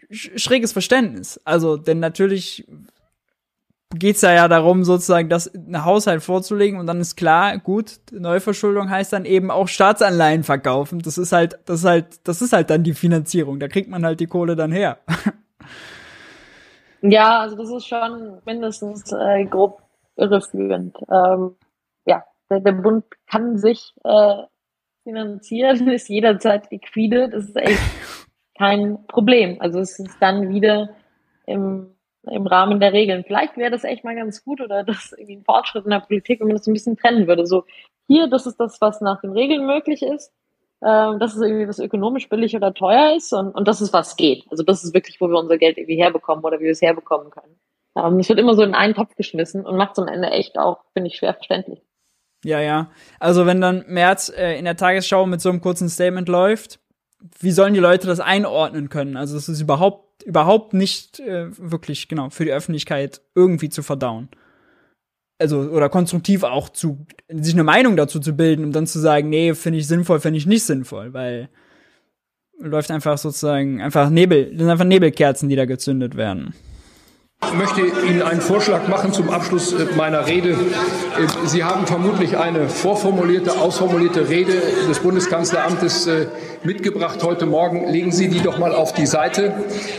schräges 0.09 0.71
Verständnis. 0.71 1.39
Also, 1.45 1.77
denn 1.77 1.99
natürlich 1.99 2.65
geht's 3.99 4.21
da 4.21 4.33
ja 4.33 4.47
darum, 4.47 4.83
sozusagen 4.83 5.29
das 5.29 5.53
einen 5.53 5.83
Haushalt 5.85 6.23
vorzulegen 6.23 6.79
und 6.79 6.87
dann 6.87 7.01
ist 7.01 7.15
klar, 7.15 7.57
gut, 7.57 7.99
Neuverschuldung 8.11 8.89
heißt 8.89 9.13
dann 9.13 9.25
eben 9.25 9.51
auch 9.51 9.67
Staatsanleihen 9.67 10.43
verkaufen. 10.43 10.99
Das 10.99 11.17
ist 11.17 11.31
halt, 11.31 11.59
das 11.65 11.79
ist 11.79 11.85
halt, 11.85 12.27
das 12.27 12.41
ist 12.41 12.53
halt 12.53 12.69
dann 12.69 12.83
die 12.83 12.93
Finanzierung. 12.93 13.59
Da 13.59 13.67
kriegt 13.67 13.89
man 13.89 14.05
halt 14.05 14.19
die 14.19 14.27
Kohle 14.27 14.55
dann 14.55 14.71
her. 14.71 14.99
Ja, 17.01 17.41
also 17.41 17.55
das 17.55 17.69
ist 17.69 17.85
schon 17.85 18.41
mindestens 18.45 19.11
äh, 19.11 19.45
grob 19.45 19.81
irreführend. 20.15 20.97
Ähm, 21.11 21.55
ja, 22.05 22.23
der, 22.49 22.61
der 22.61 22.71
Bund 22.71 23.05
kann 23.29 23.57
sich 23.57 23.93
äh, 24.03 24.43
finanzieren, 25.03 25.87
ist 25.91 26.09
jederzeit 26.09 26.71
liquide. 26.71 27.29
Das 27.29 27.45
ist 27.45 27.55
echt 27.55 27.79
kein 28.57 29.05
Problem. 29.07 29.57
Also 29.59 29.79
es 29.79 29.99
ist 29.99 30.17
dann 30.19 30.49
wieder 30.49 30.89
im, 31.45 31.94
im 32.31 32.47
Rahmen 32.47 32.79
der 32.79 32.93
Regeln. 32.93 33.23
Vielleicht 33.25 33.57
wäre 33.57 33.71
das 33.71 33.83
echt 33.83 34.03
mal 34.03 34.15
ganz 34.15 34.43
gut 34.43 34.61
oder 34.61 34.83
das 34.83 35.13
irgendwie 35.13 35.37
ein 35.37 35.43
Fortschritt 35.43 35.85
in 35.85 35.91
der 35.91 35.99
Politik, 35.99 36.39
wenn 36.39 36.47
man 36.47 36.57
das 36.57 36.67
ein 36.67 36.73
bisschen 36.73 36.97
trennen 36.97 37.27
würde. 37.27 37.45
So, 37.45 37.65
hier, 38.07 38.27
das 38.27 38.45
ist 38.45 38.59
das, 38.59 38.79
was 38.81 39.01
nach 39.01 39.21
den 39.21 39.31
Regeln 39.31 39.65
möglich 39.65 40.01
ist. 40.01 40.31
Ähm, 40.83 41.19
das 41.19 41.35
ist 41.35 41.41
irgendwie, 41.41 41.67
was 41.67 41.79
ökonomisch 41.79 42.29
billig 42.29 42.55
oder 42.55 42.73
teuer 42.73 43.15
ist 43.15 43.33
und, 43.33 43.51
und 43.51 43.67
das 43.67 43.81
ist, 43.81 43.93
was 43.93 44.17
geht. 44.17 44.45
Also 44.51 44.63
das 44.63 44.83
ist 44.83 44.93
wirklich, 44.93 45.19
wo 45.21 45.27
wir 45.27 45.39
unser 45.39 45.57
Geld 45.57 45.77
irgendwie 45.77 45.97
herbekommen 45.97 46.43
oder 46.43 46.59
wie 46.59 46.65
wir 46.65 46.71
es 46.71 46.81
herbekommen 46.81 47.31
können. 47.31 47.59
Ähm, 47.97 48.19
es 48.19 48.29
wird 48.29 48.39
immer 48.39 48.55
so 48.55 48.63
in 48.63 48.75
einen 48.75 48.93
Topf 48.93 49.15
geschmissen 49.15 49.65
und 49.65 49.77
macht 49.77 49.93
es 49.93 49.99
am 49.99 50.07
Ende 50.07 50.29
echt 50.29 50.57
auch, 50.57 50.79
finde 50.93 51.07
ich, 51.07 51.15
schwer 51.15 51.33
verständlich. 51.33 51.81
Ja, 52.43 52.59
ja. 52.59 52.91
Also 53.19 53.45
wenn 53.45 53.61
dann 53.61 53.85
März 53.87 54.31
äh, 54.35 54.59
in 54.59 54.65
der 54.65 54.75
Tagesschau 54.75 55.25
mit 55.25 55.41
so 55.41 55.49
einem 55.49 55.61
kurzen 55.61 55.89
Statement 55.89 56.29
läuft, 56.29 56.79
wie 57.39 57.51
sollen 57.51 57.73
die 57.73 57.79
Leute 57.79 58.07
das 58.07 58.19
einordnen 58.19 58.89
können? 58.89 59.17
Also 59.17 59.37
es 59.37 59.49
ist 59.49 59.61
überhaupt 59.61 60.23
überhaupt 60.23 60.73
nicht 60.73 61.19
äh, 61.19 61.47
wirklich 61.57 62.07
genau 62.07 62.29
für 62.29 62.45
die 62.45 62.51
Öffentlichkeit 62.51 63.21
irgendwie 63.35 63.69
zu 63.69 63.83
verdauen. 63.83 64.29
Also 65.37 65.59
oder 65.59 65.89
konstruktiv 65.89 66.43
auch 66.43 66.69
zu 66.69 67.05
sich 67.29 67.53
eine 67.53 67.63
Meinung 67.63 67.97
dazu 67.97 68.19
zu 68.19 68.35
bilden, 68.35 68.63
um 68.63 68.71
dann 68.71 68.87
zu 68.87 68.99
sagen, 68.99 69.29
nee, 69.29 69.53
finde 69.53 69.79
ich 69.79 69.87
sinnvoll, 69.87 70.19
finde 70.19 70.37
ich 70.37 70.45
nicht 70.45 70.63
sinnvoll, 70.63 71.13
weil 71.13 71.49
läuft 72.57 72.89
einfach 72.91 73.17
sozusagen 73.17 73.81
einfach 73.81 74.09
Nebel, 74.09 74.57
sind 74.57 74.69
einfach 74.69 74.85
Nebelkerzen, 74.85 75.49
die 75.49 75.57
da 75.57 75.65
gezündet 75.65 76.15
werden. 76.15 76.53
Ich 77.51 77.57
möchte 77.57 77.81
Ihnen 77.81 78.21
einen 78.21 78.41
Vorschlag 78.41 78.87
machen 78.87 79.13
zum 79.13 79.29
Abschluss 79.29 79.73
äh, 79.73 79.85
meiner 79.95 80.27
Rede. 80.27 80.51
Äh, 80.51 80.55
Sie 81.45 81.63
haben 81.63 81.85
vermutlich 81.87 82.37
eine 82.37 82.67
vorformulierte, 82.67 83.59
ausformulierte 83.59 84.29
Rede 84.29 84.53
des 84.89 84.99
Bundeskanzleramtes 84.99 86.07
äh, 86.07 86.27
mitgebracht 86.63 87.23
heute 87.23 87.45
Morgen. 87.45 87.87
Legen 87.87 88.11
Sie 88.11 88.27
die 88.27 88.41
doch 88.41 88.57
mal 88.57 88.73
auf 88.73 88.93
die 88.93 89.05
Seite 89.05 89.53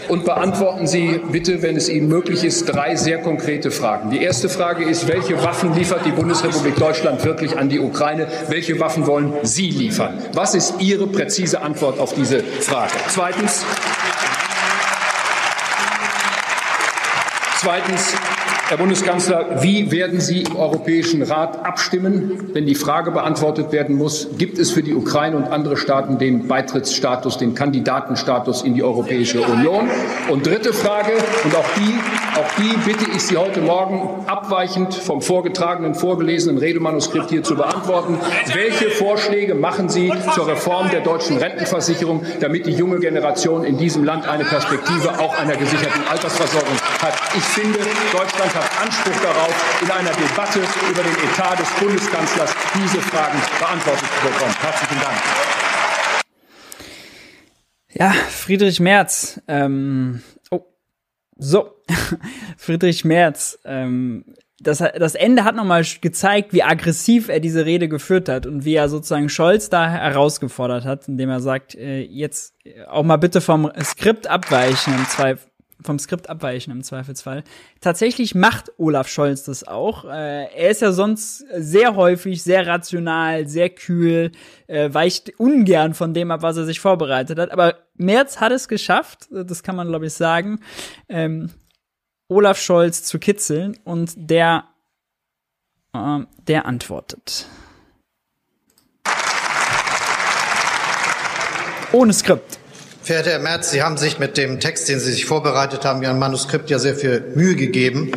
und 0.09 0.24
beantworten 0.24 0.86
Sie 0.86 1.20
bitte, 1.30 1.62
wenn 1.62 1.76
es 1.76 1.88
Ihnen 1.88 2.09
möglich 2.09 2.44
ist, 2.44 2.66
drei 2.66 2.97
sehr 2.97 3.18
konkrete 3.18 3.70
Fragen. 3.70 4.11
Die 4.11 4.22
erste 4.22 4.49
Frage 4.49 4.84
ist, 4.84 5.09
welche 5.09 5.42
Waffen 5.42 5.74
liefert 5.74 6.05
die 6.05 6.12
Bundesrepublik 6.12 6.76
Deutschland 6.76 7.24
wirklich 7.24 7.57
an 7.59 7.68
die 7.68 7.80
Ukraine? 7.80 8.26
Welche 8.49 8.78
Waffen 8.80 9.07
wollen 9.07 9.32
Sie 9.42 9.70
liefern? 9.70 10.18
Was 10.32 10.55
ist 10.55 10.74
Ihre 10.80 11.07
präzise 11.07 11.62
Antwort 11.62 11.99
auf 11.99 12.14
diese 12.14 12.42
Frage? 12.42 12.92
Zweitens, 13.09 13.64
Zweitens, 17.67 18.14
Herr 18.69 18.79
Bundeskanzler, 18.79 19.62
wie 19.62 19.93
werden 19.93 20.19
Sie 20.19 20.43
im 20.43 20.57
Europäischen 20.57 21.23
Rat 21.23 21.64
abstimmen, 21.64 22.51
wenn 22.53 22.67
die 22.67 22.75
Frage 22.75 23.12
beantwortet 23.12 23.71
werden 23.71 23.95
muss, 23.95 24.27
gibt 24.39 24.59
es 24.59 24.73
für 24.73 24.83
die 24.83 24.93
Ukraine 24.93 25.37
und 25.37 25.45
andere 25.45 25.77
Staaten 25.77 26.19
den 26.19 26.49
Beitrittsstatus, 26.49 27.39
den 27.39 27.55
Kandidatenstatus 27.55 28.62
in 28.62 28.75
die 28.75 28.83
Europäische 28.83 29.41
Union? 29.41 29.89
Und 30.29 30.45
dritte 30.45 30.73
Frage, 30.73 31.12
und 31.45 31.55
auch 31.55 31.64
die, 31.77 31.95
auch 32.41 32.51
die 32.59 32.77
bitte 32.85 33.09
ich 33.14 33.23
Sie 33.23 33.37
heute 33.37 33.61
Morgen 33.61 34.27
abweichend 34.27 34.95
vom 34.95 35.23
vorgetragenen, 35.23 35.95
vorgelesenen 35.95 36.59
Redemanuskript 36.59 37.31
hier 37.31 37.45
zu 37.45 37.55
beantworten. 37.55 38.19
Welche 38.53 38.91
Vorschläge 38.91 39.55
machen 39.55 39.89
Sie 39.89 40.12
zur 40.35 40.49
Reform 40.49 40.91
der 40.91 41.03
deutschen 41.03 41.37
Rentenversicherung, 41.37 42.23
damit 42.41 42.67
die 42.67 42.73
junge 42.73 42.99
Generation 42.99 43.62
in 43.62 43.79
diesem 43.79 44.03
Land 44.03 44.27
eine 44.27 44.43
Perspektive 44.43 45.21
auch 45.21 45.39
einer 45.39 45.55
gesicherten 45.55 46.03
Altersversorgung 46.11 46.75
hat? 47.01 47.14
Ich 47.37 47.45
finde, 47.45 47.79
Deutschland 48.11 48.55
hat 48.57 48.82
Anspruch 48.82 49.20
darauf, 49.22 49.82
in 49.82 49.90
einer 49.90 50.11
Debatte 50.11 50.61
über 50.90 51.02
den 51.02 51.14
Etat 51.30 51.57
des 51.59 51.68
Bundeskanzlers 51.78 52.54
diese 52.74 53.00
Fragen 53.02 53.38
beantwortet 53.59 54.09
zu 54.09 54.28
bekommen. 54.28 54.54
Herzlichen 54.61 55.00
Dank. 55.00 55.16
Ja, 57.92 58.11
Friedrich 58.11 58.80
Merz. 58.80 59.40
Ähm, 59.48 60.22
oh, 60.50 60.64
so, 61.36 61.82
Friedrich 62.57 63.04
Merz. 63.04 63.59
Ähm, 63.64 64.24
das, 64.59 64.78
das 64.78 65.14
Ende 65.14 65.44
hat 65.44 65.54
nochmal 65.54 65.84
gezeigt, 66.00 66.52
wie 66.52 66.62
aggressiv 66.62 67.28
er 67.28 67.40
diese 67.40 67.66
Rede 67.66 67.88
geführt 67.88 68.28
hat 68.28 68.46
und 68.46 68.64
wie 68.64 68.74
er 68.74 68.88
sozusagen 68.88 69.28
Scholz 69.28 69.68
da 69.68 69.88
herausgefordert 69.90 70.84
hat, 70.84 71.09
indem 71.09 71.28
er 71.28 71.40
sagt, 71.40 71.74
äh, 71.74 72.00
jetzt 72.00 72.54
auch 72.88 73.02
mal 73.02 73.18
bitte 73.18 73.40
vom 73.40 73.70
Skript 73.82 74.26
abweichen 74.26 74.94
im 74.94 75.07
Zweifel 75.07 75.46
vom 75.83 75.99
Skript 75.99 76.29
abweichen 76.29 76.70
im 76.70 76.83
Zweifelsfall. 76.83 77.45
Tatsächlich 77.81 78.35
macht 78.35 78.72
Olaf 78.79 79.09
Scholz 79.09 79.45
das 79.45 79.66
auch. 79.66 80.05
Äh, 80.05 80.53
er 80.55 80.70
ist 80.70 80.83
ja 80.83 80.93
sonst 80.93 81.45
sehr 81.55 81.97
häufig, 81.97 82.43
sehr 82.43 82.66
rational, 82.66 83.47
sehr 83.47 83.70
kühl, 83.70 84.33
äh, 84.66 84.93
weicht 84.93 85.39
ungern 85.39 85.95
von 85.95 86.14
dem 86.14 86.31
ab, 86.31 86.43
was 86.43 86.57
er 86.57 86.64
sich 86.64 86.81
vorbereitet 86.81 87.39
hat. 87.39 87.51
Aber 87.51 87.77
Merz 87.95 88.41
hat 88.41 88.53
es 88.53 88.68
geschafft, 88.68 89.29
das 89.31 89.62
kann 89.62 89.77
man 89.77 89.89
glaube 89.89 90.07
ich 90.07 90.14
sagen, 90.14 90.61
ähm, 91.09 91.51
Olaf 92.29 92.59
Scholz 92.59 93.05
zu 93.05 93.18
kitzeln 93.18 93.79
und 93.85 94.12
der, 94.16 94.64
äh, 95.93 96.20
der 96.47 96.66
antwortet. 96.66 97.47
Ohne 101.93 102.12
Skript. 102.12 102.59
Verehrter 103.07 103.30
Herr 103.30 103.38
Merz, 103.38 103.70
Sie 103.70 103.84
haben 103.84 103.96
sich 103.98 104.18
mit 104.18 104.36
dem 104.36 104.59
Text, 104.59 104.88
den 104.88 104.98
Sie 104.98 105.12
sich 105.12 105.26
vorbereitet 105.26 105.84
haben, 105.84 106.02
Ihrem 106.02 106.18
Manuskript 106.18 106.70
ja 106.70 106.80
sehr 106.80 106.96
viel 106.96 107.20
Mühe 107.36 107.54
gegeben. 107.54 108.11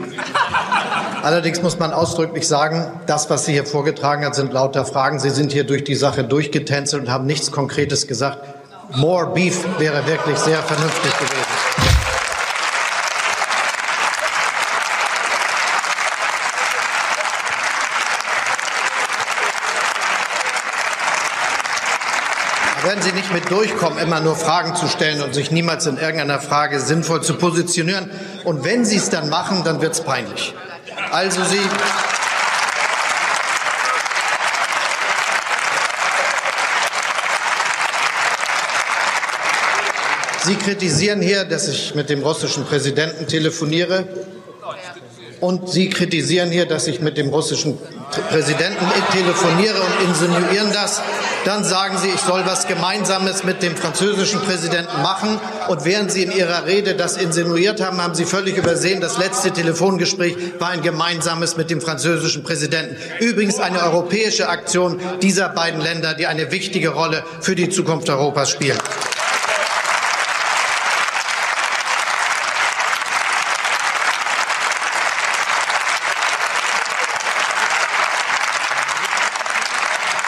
Allerdings 1.21 1.61
muss 1.61 1.77
man 1.77 1.93
ausdrücklich 1.93 2.47
sagen, 2.47 2.91
das, 3.05 3.29
was 3.29 3.45
Sie 3.45 3.51
hier 3.51 3.67
vorgetragen 3.67 4.25
haben, 4.25 4.33
sind 4.33 4.51
lauter 4.51 4.85
Fragen. 4.85 5.19
Sie 5.19 5.29
sind 5.29 5.51
hier 5.51 5.63
durch 5.63 5.83
die 5.83 5.93
Sache 5.93 6.23
durchgetänzelt 6.23 7.03
und 7.03 7.11
haben 7.11 7.27
nichts 7.27 7.51
Konkretes 7.51 8.07
gesagt. 8.07 8.39
More 8.95 9.31
Beef 9.31 9.63
wäre 9.77 10.07
wirklich 10.07 10.39
sehr 10.39 10.57
vernünftig 10.57 11.13
gewesen. 11.19 11.48
Werden 22.89 23.03
Sie 23.03 23.11
nicht 23.11 23.31
mit 23.31 23.51
durchkommen, 23.51 23.99
immer 23.99 24.19
nur 24.19 24.35
Fragen 24.35 24.75
zu 24.75 24.87
stellen 24.87 25.21
und 25.21 25.35
sich 25.35 25.51
niemals 25.51 25.85
in 25.85 25.97
irgendeiner 25.97 26.39
Frage 26.39 26.79
sinnvoll 26.79 27.21
zu 27.21 27.35
positionieren. 27.35 28.09
Und 28.45 28.63
wenn 28.63 28.83
Sie 28.83 28.95
es 28.95 29.11
dann 29.11 29.29
machen, 29.29 29.63
dann 29.63 29.79
wird 29.79 29.93
es 29.93 30.01
peinlich. 30.01 30.55
Also 31.11 31.43
Sie. 31.43 31.59
Sie 40.45 40.55
kritisieren 40.55 41.21
hier, 41.21 41.45
dass 41.45 41.67
ich 41.67 41.93
mit 41.93 42.09
dem 42.09 42.23
russischen 42.23 42.65
Präsidenten 42.65 43.27
telefoniere. 43.27 44.07
Und 45.39 45.69
Sie 45.69 45.91
kritisieren 45.91 46.49
hier, 46.49 46.65
dass 46.65 46.87
ich 46.87 47.01
mit 47.01 47.17
dem 47.19 47.29
russischen 47.29 47.77
Präsidenten 48.31 48.87
telefoniere 49.11 49.79
und 49.79 50.09
insinuieren 50.09 50.73
das. 50.73 51.03
Dann 51.45 51.63
sagen 51.63 51.97
Sie, 51.97 52.09
ich 52.09 52.19
soll 52.19 52.45
was 52.45 52.67
Gemeinsames 52.67 53.43
mit 53.43 53.63
dem 53.63 53.75
französischen 53.75 54.41
Präsidenten 54.41 55.01
machen. 55.01 55.39
Und 55.67 55.85
während 55.85 56.11
Sie 56.11 56.23
in 56.23 56.31
Ihrer 56.31 56.65
Rede 56.65 56.95
das 56.95 57.17
insinuiert 57.17 57.81
haben, 57.81 58.01
haben 58.01 58.15
Sie 58.15 58.25
völlig 58.25 58.57
übersehen, 58.57 59.01
das 59.01 59.17
letzte 59.17 59.51
Telefongespräch 59.51 60.35
war 60.59 60.69
ein 60.69 60.81
gemeinsames 60.81 61.57
mit 61.57 61.69
dem 61.69 61.81
französischen 61.81 62.43
Präsidenten. 62.43 62.95
Übrigens 63.19 63.59
eine 63.59 63.81
europäische 63.83 64.49
Aktion 64.49 64.99
dieser 65.21 65.49
beiden 65.49 65.81
Länder, 65.81 66.13
die 66.13 66.27
eine 66.27 66.51
wichtige 66.51 66.89
Rolle 66.89 67.23
für 67.41 67.55
die 67.55 67.69
Zukunft 67.69 68.09
Europas 68.09 68.49
spielen. 68.49 68.77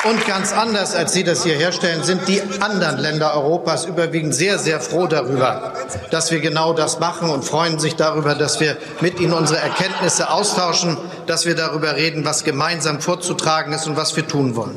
Und 0.04 0.26
ganz 0.26 0.52
anders, 0.52 0.96
als 0.96 1.14
Sie 1.14 1.24
das 1.24 1.44
hier 1.44 1.54
herstellen, 1.56 2.04
sind 2.04 2.28
die 2.28 2.42
anderen 2.60 2.98
Länder 2.98 3.36
Europas 3.36 3.86
überwiegend 3.86 4.34
sehr, 4.34 4.58
sehr 4.58 4.80
froh 4.80 5.06
darüber, 5.06 5.74
dass 6.10 6.32
wir 6.32 6.40
genau 6.40 6.74
das 6.74 7.00
machen 7.00 7.30
und 7.30 7.46
freuen 7.46 7.78
sich 7.78 7.96
darüber, 7.96 8.34
dass 8.34 8.60
wir 8.60 8.78
mit 9.02 9.20
Ihnen 9.20 9.34
unsere 9.34 9.60
Erkenntnisse 9.60 10.32
austauschen, 10.32 10.98
dass 11.28 11.46
wir 11.46 11.56
darüber 11.56 11.96
reden, 11.96 12.26
was 12.26 12.44
gemeinsam 12.44 13.00
vorzutragen 13.00 13.74
ist 13.74 13.86
und 13.86 13.96
was 13.96 14.16
wir 14.16 14.28
tun 14.28 14.56
wollen. 14.56 14.76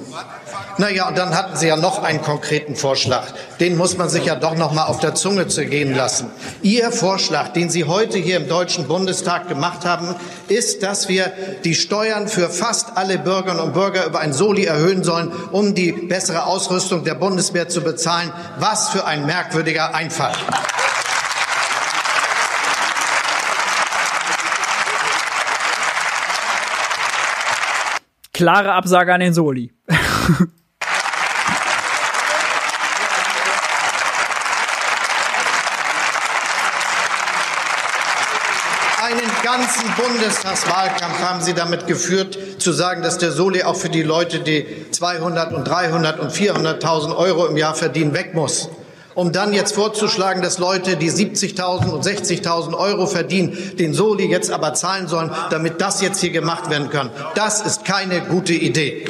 Naja, 0.76 1.06
und 1.08 1.16
dann 1.16 1.36
hatten 1.36 1.56
Sie 1.56 1.68
ja 1.68 1.76
noch 1.76 2.02
einen 2.02 2.20
konkreten 2.20 2.74
Vorschlag. 2.74 3.26
Den 3.60 3.76
muss 3.76 3.96
man 3.96 4.08
sich 4.08 4.24
ja 4.24 4.34
doch 4.34 4.56
noch 4.56 4.72
mal 4.72 4.86
auf 4.86 4.98
der 4.98 5.14
Zunge 5.14 5.46
zergehen 5.46 5.94
lassen. 5.94 6.32
Ihr 6.62 6.90
Vorschlag, 6.90 7.52
den 7.52 7.70
Sie 7.70 7.84
heute 7.84 8.18
hier 8.18 8.38
im 8.38 8.48
Deutschen 8.48 8.88
Bundestag 8.88 9.46
gemacht 9.48 9.84
haben, 9.84 10.16
ist, 10.48 10.82
dass 10.82 11.08
wir 11.08 11.32
die 11.62 11.76
Steuern 11.76 12.26
für 12.26 12.50
fast 12.50 12.96
alle 12.96 13.18
Bürgerinnen 13.18 13.62
und 13.62 13.72
Bürger 13.72 14.04
über 14.06 14.18
ein 14.18 14.32
Soli 14.32 14.64
erhöhen 14.64 15.04
sollen, 15.04 15.30
um 15.52 15.76
die 15.76 15.92
bessere 15.92 16.44
Ausrüstung 16.46 17.04
der 17.04 17.14
Bundeswehr 17.14 17.68
zu 17.68 17.80
bezahlen. 17.80 18.32
Was 18.58 18.88
für 18.88 19.04
ein 19.04 19.26
merkwürdiger 19.26 19.94
Einfall. 19.94 20.32
Klare 28.32 28.72
Absage 28.72 29.14
an 29.14 29.20
den 29.20 29.32
Soli. 29.32 29.72
ganzen 39.56 39.84
Bundestagswahlkampf 39.96 41.20
haben 41.20 41.40
Sie 41.40 41.54
damit 41.54 41.86
geführt, 41.86 42.36
zu 42.58 42.72
sagen, 42.72 43.02
dass 43.02 43.18
der 43.18 43.30
Soli 43.30 43.62
auch 43.62 43.76
für 43.76 43.88
die 43.88 44.02
Leute, 44.02 44.40
die 44.40 44.66
200 44.90 45.52
und 45.52 45.64
300 45.64 46.18
und 46.18 46.32
400.000 46.32 47.16
Euro 47.16 47.46
im 47.46 47.56
Jahr 47.56 47.74
verdienen, 47.74 48.14
weg 48.14 48.34
muss 48.34 48.68
um 49.14 49.30
dann 49.30 49.52
jetzt 49.52 49.76
vorzuschlagen, 49.76 50.42
dass 50.42 50.58
Leute, 50.58 50.96
die 50.96 51.08
70.000 51.08 51.90
und 51.90 52.04
60.000 52.04 52.76
Euro 52.76 53.06
verdienen, 53.06 53.76
den 53.78 53.94
Soli 53.94 54.26
jetzt 54.26 54.50
aber 54.50 54.74
zahlen 54.74 55.06
sollen, 55.06 55.30
damit 55.50 55.80
das 55.80 56.00
jetzt 56.00 56.20
hier 56.20 56.30
gemacht 56.30 56.68
werden 56.68 56.90
kann. 56.90 57.10
Das 57.36 57.64
ist 57.64 57.84
keine 57.84 58.22
gute 58.22 58.54
Idee. 58.54 59.06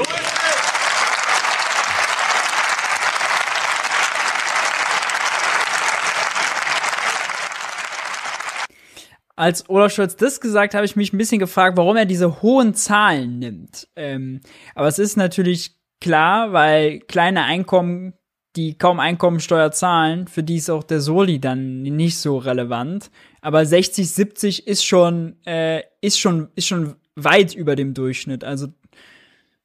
Als 9.37 9.68
Olaf 9.68 9.93
Scholz 9.93 10.16
das 10.16 10.41
gesagt, 10.41 10.74
habe 10.74 10.85
ich 10.85 10.97
mich 10.97 11.12
ein 11.12 11.18
bisschen 11.18 11.39
gefragt, 11.39 11.76
warum 11.76 11.97
er 11.97 12.07
diese 12.07 12.43
hohen 12.43 12.74
Zahlen 12.74 13.39
nimmt. 13.39 13.89
Ähm, 13.97 14.41
aber 14.74 14.89
es 14.89 14.99
ist 14.99 15.16
natürlich 15.16 15.76
klar, 16.01 16.53
weil 16.53 17.01
kleine 17.01 17.45
Einkommen 17.45 18.14
die 18.57 18.78
kaum 18.78 19.01
Einkommensteuer 19.01 19.72
zahlen, 19.72 20.28
für 20.28 20.43
die 20.43 20.57
ist 20.57 20.70
auch 20.70 20.85
der 20.85 21.01
Soli 21.01 21.41
dann 21.41 21.82
nicht 21.82 22.18
so 22.18 22.39
relevant. 22.39 23.11
Aber 23.41 23.66
60, 23.66 24.09
70 24.09 24.66
ist 24.66 24.85
schon, 24.85 25.37
äh, 25.45 25.82
ist 26.01 26.20
schon, 26.20 26.49
ist 26.55 26.68
schon 26.68 26.95
weit 27.16 27.55
über 27.55 27.74
dem 27.74 27.95
Durchschnitt. 27.95 28.45
Also, 28.45 28.68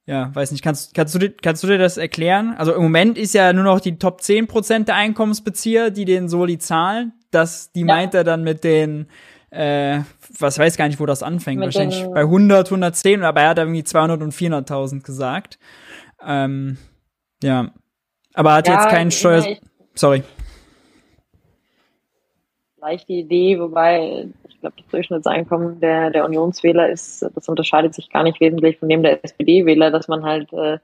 ja, 0.06 0.34
weiß 0.34 0.52
nicht, 0.52 0.64
kannst, 0.64 0.96
kannst 0.96 1.14
du, 1.14 1.30
kannst 1.30 1.64
du 1.64 1.68
dir 1.68 1.78
das 1.78 1.98
erklären? 1.98 2.56
Also 2.58 2.74
im 2.74 2.82
Moment 2.82 3.18
ist 3.18 3.36
ja 3.36 3.54
nur 3.54 3.64
noch 3.64 3.80
die 3.80 4.00
Top 4.00 4.22
10 4.22 4.48
Prozent 4.48 4.88
der 4.88 4.96
Einkommensbezieher, 4.96 5.92
die 5.92 6.06
den 6.06 6.28
Soli 6.28 6.58
zahlen. 6.58 7.14
Das, 7.30 7.72
die 7.72 7.82
ja. 7.82 7.86
meint 7.86 8.16
er 8.16 8.24
dann 8.24 8.44
mit 8.44 8.64
den, 8.64 9.08
äh, 9.52 10.02
was 10.38 10.60
weiß 10.60 10.78
gar 10.78 10.88
nicht, 10.88 11.00
wo 11.00 11.06
das 11.06 11.24
anfängt. 11.24 11.60
Mit 11.60 11.68
Wahrscheinlich 11.68 12.06
bei 12.14 12.22
100, 12.22 12.68
110, 12.68 13.24
aber 13.24 13.42
er 13.42 13.50
hat 13.50 13.58
irgendwie 13.58 13.84
200 13.84 14.22
und 14.22 14.34
400.000 14.34 15.04
gesagt. 15.04 15.60
Ähm, 16.26 16.78
ja, 17.42 17.72
aber 18.34 18.54
hat 18.54 18.68
ja, 18.68 18.76
jetzt 18.76 18.90
keinen 18.90 19.12
Steuer. 19.12 19.58
Sorry. 19.96 20.24
Leichte 22.80 23.14
Idee, 23.14 23.60
wobei 23.60 24.30
ich 24.48 24.60
glaube, 24.60 24.76
das 24.78 24.88
Durchschnittseinkommen 24.88 25.80
der, 25.80 26.12
der 26.12 26.26
Unionswähler 26.26 26.90
ist, 26.90 27.26
das 27.36 27.50
unterscheidet 27.50 27.94
sich 27.94 28.10
gar 28.10 28.24
nicht 28.24 28.40
wesentlich 28.40 28.78
von 28.78 28.90
dem 28.90 29.04
der 29.04 29.24
SPD-Wähler, 29.24 29.92
dass 29.92 30.08
man 30.08 30.24
halt 30.24 30.52
äh, 30.54 30.80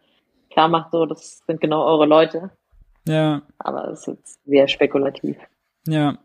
klar 0.50 0.68
macht, 0.68 0.92
so, 0.92 1.06
das 1.06 1.44
sind 1.46 1.62
genau 1.62 1.86
eure 1.86 2.06
Leute. 2.06 2.52
Ja. 3.08 3.42
Aber 3.60 3.90
es 3.90 4.00
ist 4.00 4.08
jetzt 4.08 4.46
sehr 4.46 4.68
spekulativ. 4.68 5.38
Ja. 5.88 6.18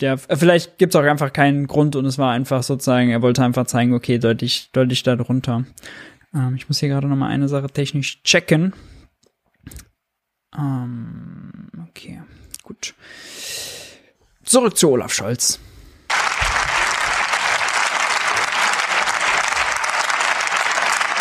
Ja, 0.00 0.16
vielleicht 0.16 0.78
gibt 0.78 0.94
es 0.94 1.00
auch 1.00 1.04
einfach 1.04 1.32
keinen 1.32 1.68
Grund 1.68 1.94
und 1.94 2.04
es 2.04 2.18
war 2.18 2.32
einfach 2.32 2.64
sozusagen, 2.64 3.10
er 3.10 3.22
wollte 3.22 3.44
einfach 3.44 3.66
zeigen, 3.66 3.94
okay, 3.94 4.18
deutlich, 4.18 4.70
deutlich 4.72 5.04
da 5.04 5.14
drunter. 5.14 5.64
Ähm, 6.34 6.56
ich 6.56 6.68
muss 6.68 6.80
hier 6.80 6.88
gerade 6.88 7.06
nochmal 7.06 7.30
eine 7.30 7.48
Sache 7.48 7.68
technisch 7.68 8.22
checken. 8.24 8.72
Ähm, 10.56 11.70
okay, 11.88 12.22
gut. 12.64 12.94
Zurück 14.42 14.76
zu 14.76 14.90
Olaf 14.90 15.12
Scholz. 15.12 15.60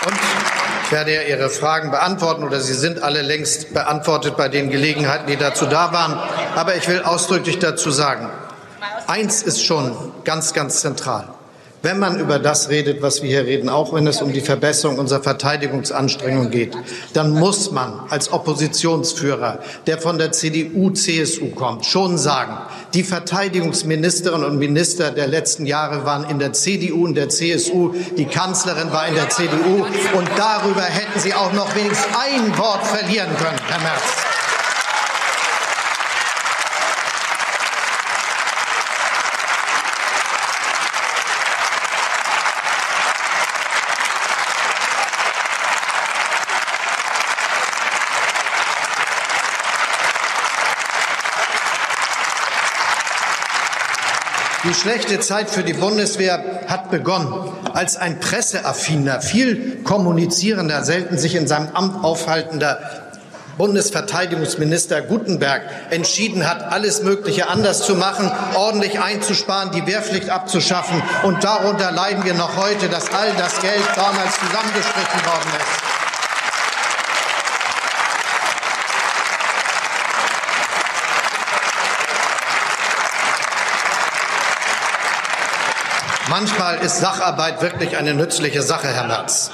Und 0.06 0.20
ich 0.84 0.92
werde 0.92 1.14
ja 1.14 1.22
Ihre 1.22 1.50
Fragen 1.50 1.92
beantworten 1.92 2.44
oder 2.44 2.60
sie 2.60 2.74
sind 2.74 3.02
alle 3.02 3.22
längst 3.22 3.74
beantwortet 3.74 4.36
bei 4.36 4.50
den 4.50 4.70
Gelegenheiten, 4.70 5.28
die 5.28 5.38
dazu 5.38 5.66
da 5.68 5.94
waren. 5.94 6.14
Aber 6.56 6.76
ich 6.76 6.88
will 6.88 7.02
ausdrücklich 7.04 7.60
dazu 7.60 7.90
sagen, 7.90 8.30
eins 9.08 9.44
ist 9.44 9.64
schon 9.64 9.96
ganz, 10.24 10.54
ganz 10.54 10.82
zentral 10.82 11.34
wenn 11.84 12.00
man 12.00 12.18
über 12.18 12.40
das 12.40 12.70
redet, 12.70 13.02
was 13.02 13.22
wir 13.22 13.30
hier 13.30 13.46
reden, 13.46 13.68
auch 13.68 13.94
wenn 13.94 14.08
es 14.08 14.22
um 14.22 14.32
die 14.32 14.40
Verbesserung 14.40 14.98
unserer 14.98 15.22
Verteidigungsanstrengungen 15.22 16.50
geht, 16.50 16.78
dann 17.12 17.32
muss 17.32 17.72
man 17.72 18.00
als 18.10 18.32
Oppositionsführer, 18.32 19.60
der 19.86 19.98
von 19.98 20.18
der 20.18 20.32
CDU, 20.32 20.92
CSU 20.92 21.50
kommt, 21.50 21.86
schon 21.86 22.18
sagen, 22.18 22.58
die 22.94 23.04
Verteidigungsministerinnen 23.04 24.50
und 24.50 24.60
Minister 24.60 25.12
der 25.12 25.28
letzten 25.28 25.66
Jahre 25.66 26.06
waren 26.06 26.30
in 26.30 26.40
der 26.40 26.54
CDU 26.54 27.04
und 27.04 27.16
der 27.16 27.28
CSU, 27.28 27.94
die 28.18 28.26
Kanzlerin 28.26 28.94
war 28.94 29.06
in 29.10 29.16
der 29.16 29.30
CDU 29.30 29.84
und 30.18 30.30
darüber 30.38 30.84
hätten 30.84 31.20
Sie 31.20 31.34
auch 31.34 31.52
noch 31.52 31.76
wenigstens 31.76 32.08
ein 32.18 32.58
Wort 32.58 32.88
verlieren 32.88 33.36
können, 33.36 33.60
Herr 33.68 33.82
Merz. 33.82 34.33
Die 54.74 54.80
schlechte 54.80 55.20
Zeit 55.20 55.52
für 55.52 55.62
die 55.62 55.74
Bundeswehr 55.74 56.44
hat 56.68 56.90
begonnen, 56.90 57.32
als 57.74 57.96
ein 57.96 58.20
presseaffiner, 58.20 59.22
viel 59.22 59.84
kommunizierender, 59.84 60.84
selten 60.84 61.20
sich 61.20 61.36
in 61.36 61.48
seinem 61.48 61.70
Amt 61.76 62.04
aufhaltender 62.04 62.80
Bundesverteidigungsminister 63.60 65.04
Gutenberg 65.04 65.62
entschieden 65.92 66.50
hat, 66.50 66.72
alles 66.72 67.04
Mögliche 67.04 67.50
anders 67.50 67.86
zu 67.86 67.94
machen, 67.94 68.32
ordentlich 68.56 69.00
einzusparen, 69.00 69.72
die 69.72 69.86
Wehrpflicht 69.86 70.32
abzuschaffen. 70.32 71.04
Und 71.22 71.44
darunter 71.44 71.92
leiden 71.92 72.26
wir 72.26 72.34
noch 72.34 72.58
heute, 72.58 72.90
dass 72.90 73.14
all 73.14 73.32
das 73.38 73.62
Geld 73.62 73.84
damals 73.96 74.40
zusammengestrichen 74.40 75.24
worden 75.24 75.52
ist. 75.60 75.93
Manchmal 86.36 86.78
ist 86.84 87.00
Sacharbeit 87.00 87.62
wirklich 87.62 87.96
eine 87.96 88.16
nützliche 88.16 88.64
Sache, 88.64 88.88
Herr 88.88 89.06
Merz. 89.06 89.52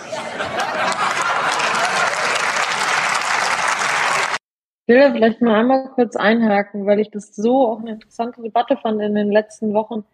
Ich 4.87 4.95
will 4.95 5.11
vielleicht 5.11 5.41
mal 5.41 5.59
einmal 5.59 5.89
kurz 5.89 6.15
einhaken, 6.15 6.85
weil 6.85 7.01
ich 7.01 7.11
das 7.11 7.35
so 7.35 7.67
auch 7.67 7.81
eine 7.81 7.91
interessante 7.91 8.41
Debatte 8.41 8.77
fand 8.77 9.01
in 9.01 9.13
den 9.13 9.29
letzten 9.29 9.73
Wochen 9.73 10.05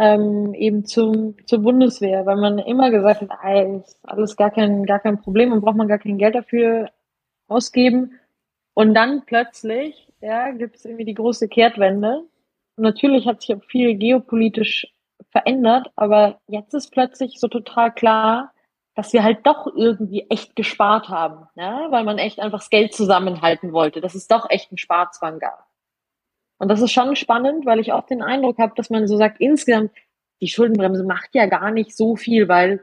ähm, 0.00 0.52
eben 0.54 0.84
zum, 0.84 1.36
zur 1.46 1.60
Bundeswehr, 1.60 2.26
weil 2.26 2.38
man 2.38 2.58
immer 2.58 2.90
gesagt 2.90 3.20
hat, 3.20 3.30
ey, 3.44 3.76
ist 3.76 4.00
alles 4.02 4.36
gar 4.36 4.50
kein, 4.50 4.86
gar 4.86 4.98
kein 4.98 5.22
Problem 5.22 5.52
und 5.52 5.60
braucht 5.60 5.76
man 5.76 5.86
gar 5.86 5.98
kein 5.98 6.18
Geld 6.18 6.34
dafür 6.34 6.90
ausgeben. 7.46 8.18
Und 8.74 8.94
dann 8.94 9.22
plötzlich, 9.26 10.08
ja, 10.20 10.50
gibt 10.50 10.74
es 10.74 10.84
irgendwie 10.84 11.04
die 11.04 11.14
große 11.14 11.46
Kehrtwende. 11.46 12.24
Und 12.74 12.82
natürlich 12.82 13.28
hat 13.28 13.42
sich 13.42 13.54
auch 13.54 13.62
viel 13.62 13.94
geopolitisch 13.94 14.88
verändert, 15.30 15.90
aber 15.96 16.40
jetzt 16.46 16.74
ist 16.74 16.90
plötzlich 16.90 17.38
so 17.38 17.48
total 17.48 17.92
klar, 17.92 18.52
dass 18.94 19.12
wir 19.12 19.22
halt 19.22 19.46
doch 19.46 19.66
irgendwie 19.66 20.26
echt 20.28 20.56
gespart 20.56 21.08
haben, 21.08 21.46
ja? 21.54 21.90
weil 21.90 22.04
man 22.04 22.18
echt 22.18 22.40
einfach 22.40 22.58
das 22.58 22.70
Geld 22.70 22.94
zusammenhalten 22.94 23.72
wollte, 23.72 24.00
dass 24.00 24.14
es 24.14 24.26
doch 24.26 24.50
echt 24.50 24.70
einen 24.70 24.78
Sparzwang 24.78 25.38
gab. 25.38 25.66
Und 26.58 26.68
das 26.68 26.80
ist 26.82 26.92
schon 26.92 27.16
spannend, 27.16 27.64
weil 27.64 27.80
ich 27.80 27.92
auch 27.92 28.04
den 28.04 28.20
Eindruck 28.20 28.58
habe, 28.58 28.74
dass 28.76 28.90
man 28.90 29.06
so 29.06 29.16
sagt, 29.16 29.40
insgesamt, 29.40 29.92
die 30.42 30.48
Schuldenbremse 30.48 31.04
macht 31.04 31.34
ja 31.34 31.46
gar 31.46 31.70
nicht 31.70 31.96
so 31.96 32.16
viel, 32.16 32.48
weil 32.48 32.82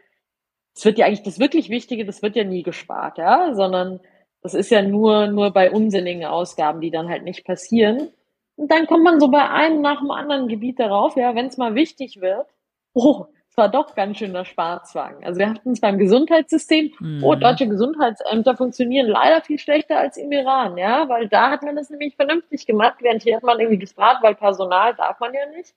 es 0.75 0.85
wird 0.85 0.97
ja 0.97 1.05
eigentlich 1.05 1.23
das 1.23 1.39
wirklich 1.39 1.69
Wichtige, 1.69 2.05
das 2.05 2.21
wird 2.21 2.35
ja 2.35 2.43
nie 2.43 2.63
gespart, 2.63 3.17
ja, 3.17 3.53
sondern 3.53 3.99
das 4.41 4.53
ist 4.53 4.71
ja 4.71 4.81
nur, 4.81 5.27
nur 5.27 5.51
bei 5.51 5.71
unsinnigen 5.71 6.25
Ausgaben, 6.25 6.81
die 6.81 6.91
dann 6.91 7.09
halt 7.09 7.23
nicht 7.23 7.45
passieren. 7.45 8.09
Und 8.57 8.71
dann 8.71 8.87
kommt 8.87 9.03
man 9.03 9.19
so 9.19 9.29
bei 9.29 9.49
einem 9.49 9.81
nach 9.81 9.99
dem 9.99 10.11
anderen 10.11 10.47
Gebiet 10.47 10.79
darauf, 10.79 11.15
ja, 11.15 11.35
wenn 11.35 11.45
es 11.45 11.57
mal 11.57 11.75
wichtig 11.75 12.19
wird, 12.19 12.47
oh, 12.93 13.27
es 13.49 13.55
war 13.55 13.69
doch 13.69 13.95
ganz 13.95 14.17
schön 14.17 14.33
der 14.33 14.45
Sparzwang. 14.45 15.23
Also 15.23 15.39
wir 15.39 15.49
hatten 15.49 15.71
es 15.71 15.79
beim 15.79 15.99
Gesundheitssystem, 15.99 16.91
mhm. 16.99 17.23
oh, 17.23 17.35
deutsche 17.35 17.67
Gesundheitsämter 17.67 18.57
funktionieren 18.57 19.07
leider 19.07 19.41
viel 19.41 19.59
schlechter 19.59 19.99
als 19.99 20.17
im 20.17 20.31
Iran, 20.31 20.75
ja, 20.77 21.07
weil 21.07 21.27
da 21.27 21.51
hat 21.51 21.61
man 21.61 21.75
das 21.75 21.91
nämlich 21.91 22.15
vernünftig 22.15 22.65
gemacht, 22.65 22.95
während 22.99 23.21
hier 23.21 23.35
hat 23.35 23.43
man 23.43 23.59
irgendwie 23.59 23.79
gespart, 23.79 24.23
weil 24.23 24.35
Personal 24.35 24.95
darf 24.95 25.19
man 25.19 25.33
ja 25.33 25.45
nicht. 25.55 25.75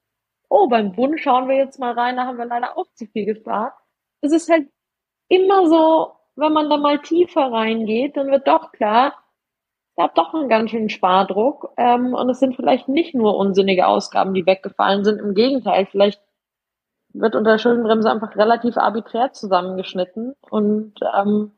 Oh, 0.48 0.66
beim 0.68 0.92
Bund 0.92 1.20
schauen 1.20 1.48
wir 1.48 1.56
jetzt 1.56 1.78
mal 1.78 1.92
rein, 1.92 2.16
da 2.16 2.24
haben 2.24 2.38
wir 2.38 2.46
leider 2.46 2.76
auch 2.76 2.86
zu 2.94 3.06
viel 3.06 3.26
gespart. 3.26 3.74
Es 4.22 4.32
ist 4.32 4.50
halt 4.50 4.66
immer 5.28 5.68
so, 5.68 6.12
wenn 6.34 6.52
man 6.52 6.70
da 6.70 6.78
mal 6.78 6.98
tiefer 6.98 7.52
reingeht, 7.52 8.16
dann 8.16 8.30
wird 8.30 8.48
doch 8.48 8.72
klar, 8.72 9.14
gab 10.00 10.14
doch 10.14 10.32
einen 10.32 10.48
ganz 10.48 10.70
schönen 10.70 10.88
Spardruck. 10.88 11.74
Ähm, 11.76 12.14
und 12.14 12.30
es 12.30 12.40
sind 12.40 12.56
vielleicht 12.56 12.88
nicht 12.88 13.14
nur 13.14 13.36
unsinnige 13.36 13.86
Ausgaben, 13.86 14.32
die 14.32 14.46
weggefallen 14.46 15.04
sind. 15.04 15.20
Im 15.20 15.34
Gegenteil, 15.34 15.86
vielleicht 15.90 16.22
wird 17.12 17.34
unter 17.36 17.58
Schuldenbremse 17.58 18.10
einfach 18.10 18.34
relativ 18.34 18.78
arbiträr 18.78 19.32
zusammengeschnitten 19.32 20.34
und 20.48 20.94
ähm, 21.14 21.52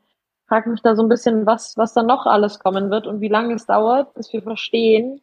frage 0.47 0.69
mich 0.69 0.81
da 0.81 0.95
so 0.95 1.03
ein 1.03 1.09
bisschen, 1.09 1.45
was, 1.45 1.77
was 1.77 1.93
da 1.93 2.03
noch 2.03 2.25
alles 2.25 2.59
kommen 2.59 2.89
wird 2.89 3.07
und 3.07 3.21
wie 3.21 3.29
lange 3.29 3.53
es 3.53 3.65
dauert, 3.65 4.13
bis 4.15 4.33
wir 4.33 4.41
verstehen, 4.41 5.21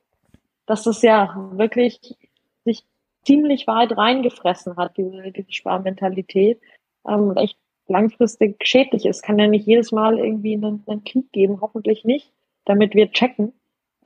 dass 0.64 0.84
das 0.84 1.02
ja 1.02 1.50
wirklich 1.52 2.16
sich 2.64 2.86
ziemlich 3.24 3.66
weit 3.66 3.98
reingefressen 3.98 4.76
hat, 4.78 4.96
diese, 4.96 5.30
diese 5.30 5.52
Sparmentalität, 5.52 6.58
ähm, 7.06 7.36
echt 7.36 7.58
langfristig 7.86 8.56
schädlich 8.66 9.04
ist. 9.04 9.22
Kann 9.22 9.38
ja 9.38 9.46
nicht 9.46 9.66
jedes 9.66 9.92
Mal 9.92 10.18
irgendwie 10.18 10.54
einen, 10.54 10.84
einen 10.86 11.04
Krieg 11.04 11.30
geben, 11.32 11.60
hoffentlich 11.60 12.04
nicht, 12.04 12.32
damit 12.64 12.94
wir 12.94 13.10
checken, 13.10 13.52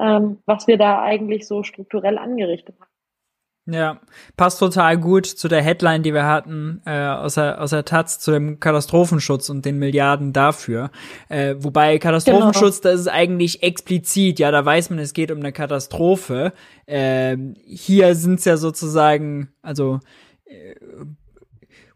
ähm, 0.01 0.39
was 0.47 0.67
wir 0.67 0.79
da 0.79 1.03
eigentlich 1.03 1.47
so 1.47 1.63
strukturell 1.63 2.19
angerichtet 2.19 2.77
haben. 2.81 2.91
Ja, 3.67 3.99
passt 4.37 4.59
total 4.59 4.99
gut 4.99 5.25
zu 5.25 5.49
der 5.49 5.63
Headline, 5.63 6.03
die 6.03 6.13
wir 6.13 6.27
hatten 6.27 6.83
äh, 6.85 7.07
aus, 7.07 7.37
der, 7.37 7.63
aus 7.63 7.71
der 7.71 7.87
Taz 7.87 8.19
zu 8.19 8.31
dem 8.31 8.61
Katastrophenschutz 8.61 9.49
und 9.49 9.65
den 9.65 9.79
Milliarden 9.79 10.35
dafür. 10.35 10.91
Äh, 11.31 11.55
wobei 11.61 11.99
Katastrophenschutz, 11.99 12.83
genau. 12.83 12.93
das 12.93 13.01
ist 13.01 13.09
eigentlich 13.09 13.63
explizit, 13.63 14.39
ja, 14.39 14.51
da 14.51 14.63
weiß 14.63 14.91
man, 14.91 14.99
es 14.99 15.15
geht 15.15 15.31
um 15.31 15.39
eine 15.39 15.53
Katastrophe. 15.53 16.53
Äh, 16.85 17.39
hier 17.65 18.15
sind 18.15 18.39
es 18.41 18.45
ja 18.45 18.59
sozusagen, 18.59 19.49
also 19.63 20.01
äh, 20.45 20.75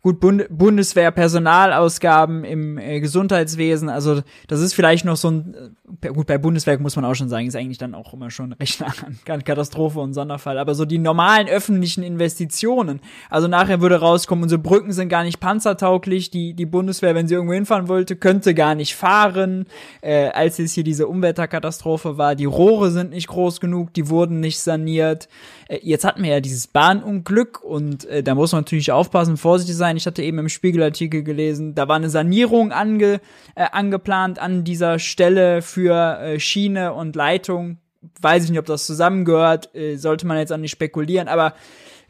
gut 0.09 0.20
Bund 0.20 0.47
Bundeswehr 0.48 1.10
Personalausgaben 1.10 2.43
im 2.44 2.78
äh, 2.78 3.01
Gesundheitswesen, 3.01 3.90
also 3.90 4.22
das 4.47 4.60
ist 4.60 4.72
vielleicht 4.72 5.05
noch 5.05 5.16
so 5.16 5.30
ein 5.30 5.55
äh, 6.01 6.09
gut 6.09 6.26
bei 6.26 6.39
Bundeswehr 6.39 6.78
muss 6.78 6.97
man 6.97 7.05
auch 7.05 7.14
schon 7.14 7.28
sagen, 7.28 7.47
ist 7.47 7.56
eigentlich 7.56 7.76
dann 7.76 7.94
auch 7.94 8.14
immer 8.14 8.30
schon 8.30 8.55
recht 8.55 8.80
nah 8.80 8.94
an 9.28 9.44
Katastrophe 9.44 10.01
und 10.01 10.14
Sonderfall, 10.14 10.56
aber 10.56 10.74
so 10.74 10.86
die 10.86 10.97
normalen 10.97 11.47
öffentlichen 11.47 12.02
Investitionen, 12.02 13.01
also 13.28 13.48
nachher 13.48 13.82
würde 13.82 13.97
rauskommen, 13.97 14.44
unsere 14.44 14.62
Brücken 14.62 14.93
sind 14.93 15.10
gar 15.10 15.24
nicht 15.24 15.40
panzertauglich, 15.40 16.30
die 16.30 16.55
die 16.55 16.66
Bundeswehr, 16.66 17.14
wenn 17.14 17.28
sie 17.28 17.35
irgendwo 17.35 17.52
hinfahren 17.52 17.89
wollte, 17.89 18.16
könnte 18.16 18.55
gar 18.55 18.74
nicht 18.74 18.97
fahren, 18.97 19.66
äh, 20.01 20.28
als 20.28 20.59
es 20.59 20.72
hier 20.72 20.85
diese 20.85 21.06
Umweltkatastrophe 21.06 22.16
war, 22.16 22.35
die 22.35 22.47
Rohre 22.47 22.90
sind 22.90 23.10
nicht 23.10 23.28
groß 23.28 23.60
genug, 23.60 23.93
die 23.93 24.09
wurden 24.09 24.40
nicht 24.40 24.59
saniert. 24.59 25.28
Äh, 25.68 25.80
jetzt 25.82 26.05
hatten 26.06 26.22
wir 26.22 26.30
ja 26.30 26.40
dieses 26.40 26.66
Bahnunglück 26.66 27.62
und 27.62 28.06
äh, 28.06 28.22
da 28.22 28.35
muss 28.35 28.52
man 28.52 28.62
natürlich 28.62 28.90
aufpassen, 28.90 29.36
vorsichtig 29.36 29.76
sein. 29.76 29.97
Ich 29.98 30.06
hatte 30.06 30.22
eben 30.22 30.38
im 30.38 30.48
Spiegelartikel 30.48 31.22
gelesen, 31.22 31.74
da 31.74 31.88
war 31.88 31.96
eine 31.96 32.08
Sanierung 32.08 32.72
ange, 32.72 33.20
äh, 33.54 33.66
angeplant 33.70 34.38
an 34.38 34.64
dieser 34.64 34.98
Stelle 34.98 35.60
für 35.60 36.18
äh, 36.20 36.40
Schiene 36.40 36.94
und 36.94 37.14
Leitung. 37.14 37.78
Weiß 38.20 38.44
ich 38.44 38.50
nicht, 38.50 38.58
ob 38.58 38.66
das 38.66 38.86
zusammengehört, 38.86 39.74
äh, 39.74 39.96
sollte 39.96 40.26
man 40.26 40.38
jetzt 40.38 40.52
auch 40.52 40.56
nicht 40.56 40.70
spekulieren, 40.70 41.28
aber 41.28 41.54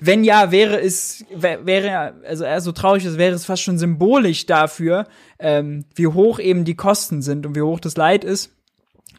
wenn 0.01 0.23
ja, 0.23 0.53
wäre 0.53 0.81
es, 0.81 1.25
wäre, 1.35 2.15
also 2.25 2.45
er 2.45 2.61
so 2.61 2.73
traurig 2.73 3.05
ist, 3.05 3.19
wäre 3.19 3.35
es 3.35 3.45
fast 3.45 3.63
schon 3.63 3.79
symbolisch 3.79 4.47
dafür, 4.47 5.07
ähm, 5.39 5.85
wie 5.95 6.07
hoch 6.07 6.39
eben 6.39 6.65
die 6.65 6.77
Kosten 6.77 7.21
sind 7.21 7.47
und 7.47 7.57
wie 7.57 7.63
hoch 7.63 7.81
das 7.81 7.97
Leid 7.97 8.23
ist 8.23 8.53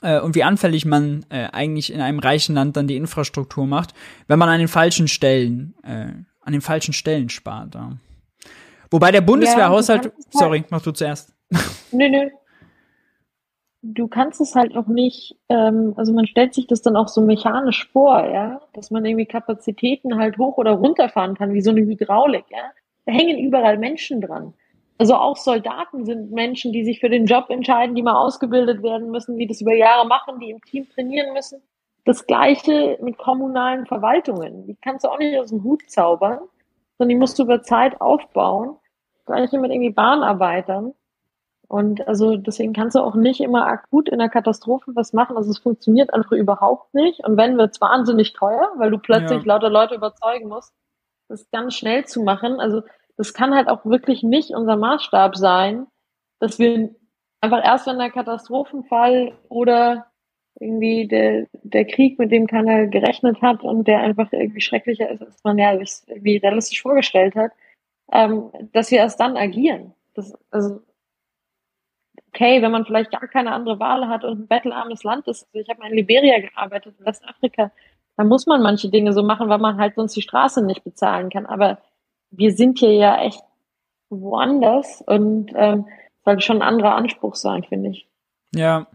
äh, 0.01 0.19
und 0.19 0.35
wie 0.35 0.43
anfällig 0.43 0.85
man 0.85 1.25
äh, 1.29 1.47
eigentlich 1.51 1.91
in 1.93 2.01
einem 2.01 2.19
reichen 2.19 2.55
Land 2.55 2.77
dann 2.77 2.87
die 2.87 2.95
Infrastruktur 2.95 3.67
macht, 3.67 3.93
wenn 4.27 4.39
man 4.39 4.49
an 4.49 4.59
den 4.59 4.67
falschen 4.69 5.07
Stellen, 5.07 5.75
äh, 5.83 6.13
an 6.41 6.53
den 6.53 6.61
falschen 6.61 6.93
Stellen 6.93 7.29
spart. 7.29 7.75
Ja. 7.75 7.97
Wobei 8.91 9.11
der 9.11 9.21
Bundeswehrhaushalt, 9.21 10.05
ja, 10.05 10.11
sorry, 10.31 10.63
mach 10.69 10.81
du 10.81 10.91
zuerst. 10.91 11.33
Nö, 11.91 12.09
nö. 12.09 12.29
Du 13.81 14.07
kannst 14.07 14.41
es 14.41 14.55
halt 14.55 14.75
auch 14.75 14.87
nicht, 14.87 15.37
ähm, 15.47 15.93
also 15.95 16.11
man 16.13 16.27
stellt 16.27 16.53
sich 16.53 16.67
das 16.67 16.81
dann 16.81 16.97
auch 16.97 17.07
so 17.07 17.21
mechanisch 17.21 17.87
vor, 17.91 18.25
ja, 18.25 18.61
dass 18.73 18.91
man 18.91 19.05
irgendwie 19.05 19.25
Kapazitäten 19.25 20.17
halt 20.17 20.37
hoch 20.37 20.57
oder 20.57 20.71
runterfahren 20.71 21.35
kann, 21.35 21.53
wie 21.53 21.61
so 21.61 21.71
eine 21.71 21.81
Hydraulik, 21.81 22.43
ja. 22.49 22.71
Da 23.05 23.13
hängen 23.13 23.39
überall 23.39 23.77
Menschen 23.77 24.19
dran. 24.19 24.53
Also 24.97 25.15
auch 25.15 25.37
Soldaten 25.37 26.05
sind 26.05 26.31
Menschen, 26.31 26.73
die 26.73 26.83
sich 26.83 26.99
für 26.99 27.09
den 27.09 27.25
Job 27.25 27.49
entscheiden, 27.49 27.95
die 27.95 28.03
mal 28.03 28.17
ausgebildet 28.17 28.83
werden 28.83 29.11
müssen, 29.11 29.37
die 29.37 29.47
das 29.47 29.61
über 29.61 29.73
Jahre 29.73 30.05
machen, 30.05 30.39
die 30.41 30.51
im 30.51 30.61
Team 30.61 30.89
trainieren 30.89 31.33
müssen. 31.33 31.61
Das 32.03 32.27
Gleiche 32.27 32.97
mit 33.01 33.17
kommunalen 33.17 33.85
Verwaltungen. 33.85 34.67
Die 34.67 34.75
kannst 34.75 35.05
du 35.05 35.09
auch 35.09 35.17
nicht 35.17 35.39
aus 35.39 35.49
dem 35.49 35.63
Hut 35.63 35.89
zaubern 35.89 36.39
sondern 36.99 37.09
die 37.09 37.19
musst 37.19 37.39
du 37.39 37.43
über 37.43 37.63
Zeit 37.63 37.99
aufbauen. 38.01 38.77
Gleiche 39.25 39.57
mit 39.57 39.71
irgendwie 39.71 39.91
Bahnarbeitern. 39.91 40.93
Und 41.67 42.07
also 42.07 42.35
deswegen 42.35 42.73
kannst 42.73 42.95
du 42.95 42.99
auch 42.99 43.15
nicht 43.15 43.41
immer 43.41 43.67
akut 43.67 44.09
in 44.09 44.19
der 44.19 44.29
Katastrophe 44.29 44.91
was 44.95 45.13
machen. 45.13 45.37
Also 45.37 45.51
es 45.51 45.59
funktioniert 45.59 46.13
einfach 46.13 46.33
überhaupt 46.33 46.93
nicht. 46.93 47.23
Und 47.23 47.37
wenn, 47.37 47.57
wird 47.57 47.73
es 47.73 47.81
wahnsinnig 47.81 48.33
teuer, 48.33 48.71
weil 48.77 48.91
du 48.91 48.97
plötzlich 48.97 49.43
ja. 49.43 49.53
lauter 49.53 49.69
Leute 49.69 49.95
überzeugen 49.95 50.49
musst, 50.49 50.73
das 51.29 51.49
ganz 51.51 51.75
schnell 51.75 52.05
zu 52.05 52.21
machen. 52.23 52.59
Also 52.59 52.81
das 53.17 53.33
kann 53.33 53.55
halt 53.55 53.69
auch 53.69 53.85
wirklich 53.85 54.23
nicht 54.23 54.51
unser 54.51 54.75
Maßstab 54.75 55.37
sein, 55.37 55.87
dass 56.39 56.59
wir 56.59 56.95
einfach 57.39 57.63
erst, 57.63 57.87
wenn 57.87 57.99
der 57.99 58.09
Katastrophenfall 58.09 59.37
oder 59.47 60.07
irgendwie 60.59 61.07
der, 61.07 61.47
der 61.63 61.85
Krieg, 61.85 62.19
mit 62.19 62.31
dem 62.31 62.47
keiner 62.47 62.87
gerechnet 62.87 63.41
hat 63.41 63.63
und 63.63 63.87
der 63.87 63.99
einfach 63.99 64.31
irgendwie 64.31 64.61
schrecklicher 64.61 65.09
ist, 65.09 65.21
als 65.21 65.43
man 65.43 65.57
ja 65.57 65.73
irgendwie 65.73 66.37
realistisch 66.37 66.81
vorgestellt 66.81 67.35
hat, 67.35 67.51
ähm, 68.11 68.51
dass 68.73 68.91
wir 68.91 68.99
erst 68.99 69.19
dann 69.19 69.37
agieren. 69.37 69.93
Das, 70.15 70.33
also, 70.51 70.81
okay, 72.29 72.61
wenn 72.61 72.71
man 72.71 72.85
vielleicht 72.85 73.11
gar 73.11 73.27
keine 73.27 73.51
andere 73.51 73.79
Wahl 73.79 74.07
hat 74.07 74.23
und 74.23 74.39
ein 74.39 74.47
bettelarmes 74.47 75.03
Land 75.03 75.27
ist, 75.27 75.47
also 75.47 75.59
ich 75.59 75.69
habe 75.69 75.79
mal 75.79 75.89
in 75.89 75.97
Liberia 75.97 76.39
gearbeitet, 76.39 76.95
in 76.99 77.05
Westafrika, 77.05 77.71
da 78.17 78.23
muss 78.23 78.45
man 78.47 78.61
manche 78.61 78.89
Dinge 78.89 79.13
so 79.13 79.23
machen, 79.23 79.47
weil 79.49 79.59
man 79.59 79.77
halt 79.77 79.95
sonst 79.95 80.15
die 80.15 80.21
Straße 80.21 80.65
nicht 80.65 80.83
bezahlen 80.83 81.29
kann. 81.29 81.45
Aber 81.45 81.79
wir 82.31 82.51
sind 82.51 82.79
hier 82.79 82.93
ja 82.93 83.21
echt 83.21 83.41
woanders 84.09 85.01
und 85.01 85.53
ähm, 85.55 85.87
sollte 86.25 86.41
schon 86.41 86.57
ein 86.57 86.67
anderer 86.67 86.95
Anspruch 86.95 87.35
sein, 87.35 87.63
finde 87.63 87.91
ich. 87.91 88.07
Ja. 88.53 88.87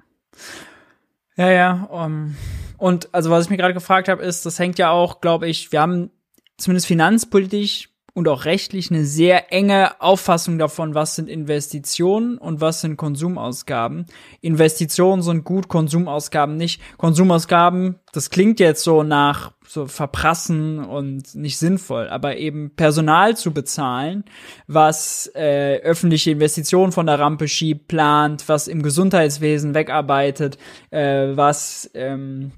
Ja, 1.36 1.50
ja. 1.50 1.84
Um, 1.90 2.36
und 2.78 3.12
also 3.14 3.30
was 3.30 3.44
ich 3.44 3.50
mir 3.50 3.56
gerade 3.56 3.74
gefragt 3.74 4.08
habe, 4.08 4.22
ist, 4.22 4.46
das 4.46 4.58
hängt 4.58 4.78
ja 4.78 4.90
auch, 4.90 5.20
glaube 5.20 5.48
ich, 5.48 5.72
wir 5.72 5.80
haben 5.80 6.10
zumindest 6.56 6.86
finanzpolitisch 6.86 7.93
und 8.14 8.28
auch 8.28 8.44
rechtlich 8.44 8.90
eine 8.90 9.04
sehr 9.04 9.52
enge 9.52 10.00
Auffassung 10.00 10.56
davon, 10.56 10.94
was 10.94 11.16
sind 11.16 11.28
Investitionen 11.28 12.38
und 12.38 12.60
was 12.60 12.80
sind 12.80 12.96
Konsumausgaben. 12.96 14.06
Investitionen 14.40 15.20
sind 15.20 15.44
gut, 15.44 15.68
Konsumausgaben 15.68 16.56
nicht. 16.56 16.80
Konsumausgaben, 16.96 17.96
das 18.12 18.30
klingt 18.30 18.60
jetzt 18.60 18.84
so 18.84 19.02
nach 19.02 19.52
so 19.66 19.86
verprassen 19.86 20.78
und 20.78 21.34
nicht 21.34 21.58
sinnvoll, 21.58 22.08
aber 22.08 22.36
eben 22.36 22.76
Personal 22.76 23.36
zu 23.36 23.52
bezahlen, 23.52 24.24
was 24.68 25.30
äh, 25.34 25.80
öffentliche 25.82 26.30
Investitionen 26.30 26.92
von 26.92 27.06
der 27.06 27.18
Rampe 27.18 27.48
schiebt, 27.48 27.88
plant, 27.88 28.48
was 28.48 28.68
im 28.68 28.82
Gesundheitswesen 28.82 29.74
wegarbeitet, 29.74 30.58
äh, 30.90 31.28
was 31.34 31.90
ähm, 31.94 32.52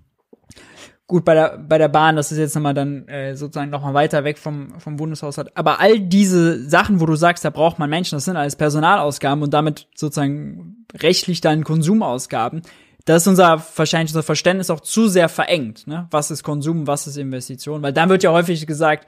Gut, 1.09 1.25
bei 1.25 1.35
der, 1.35 1.59
bei 1.59 1.79
der 1.79 1.89
Bahn, 1.89 2.17
das 2.17 2.33
ist 2.33 2.39
jetzt 2.39 2.57
nochmal 2.57 2.75
dann 2.75 3.07
äh, 3.07 3.37
sozusagen 3.37 3.71
nochmal 3.71 3.95
weiter 3.95 4.25
weg 4.25 4.39
vom, 4.39 4.81
vom 4.81 4.97
Bundeshaushalt. 4.97 5.57
Aber 5.57 5.79
all 5.79 6.01
diese 6.01 6.69
Sachen, 6.69 7.01
wo 7.01 7.07
du 7.07 7.15
sagst, 7.15 7.45
da 7.45 7.51
braucht 7.51 7.79
man 7.79 7.89
Menschen, 7.89 8.17
das 8.17 8.25
sind 8.25 8.37
alles 8.37 8.57
Personalausgaben 8.57 9.45
und 9.45 9.55
damit 9.55 9.87
sozusagen 9.95 10.85
rechtlich 10.95 11.41
dann 11.41 11.63
Konsumausgaben. 11.63 12.63
Das 13.05 13.23
ist 13.23 13.29
unser, 13.29 13.65
wahrscheinlich 13.77 14.11
unser 14.11 14.25
Verständnis 14.25 14.69
auch 14.69 14.81
zu 14.81 15.07
sehr 15.07 15.29
verengt. 15.29 15.87
Ne? 15.87 16.09
Was 16.11 16.33
ist 16.33 16.43
Konsum, 16.43 16.89
was 16.89 17.07
ist 17.07 17.17
Investition? 17.17 17.83
Weil 17.83 17.93
dann 17.93 18.09
wird 18.09 18.25
ja 18.25 18.33
häufig 18.33 18.67
gesagt, 18.67 19.07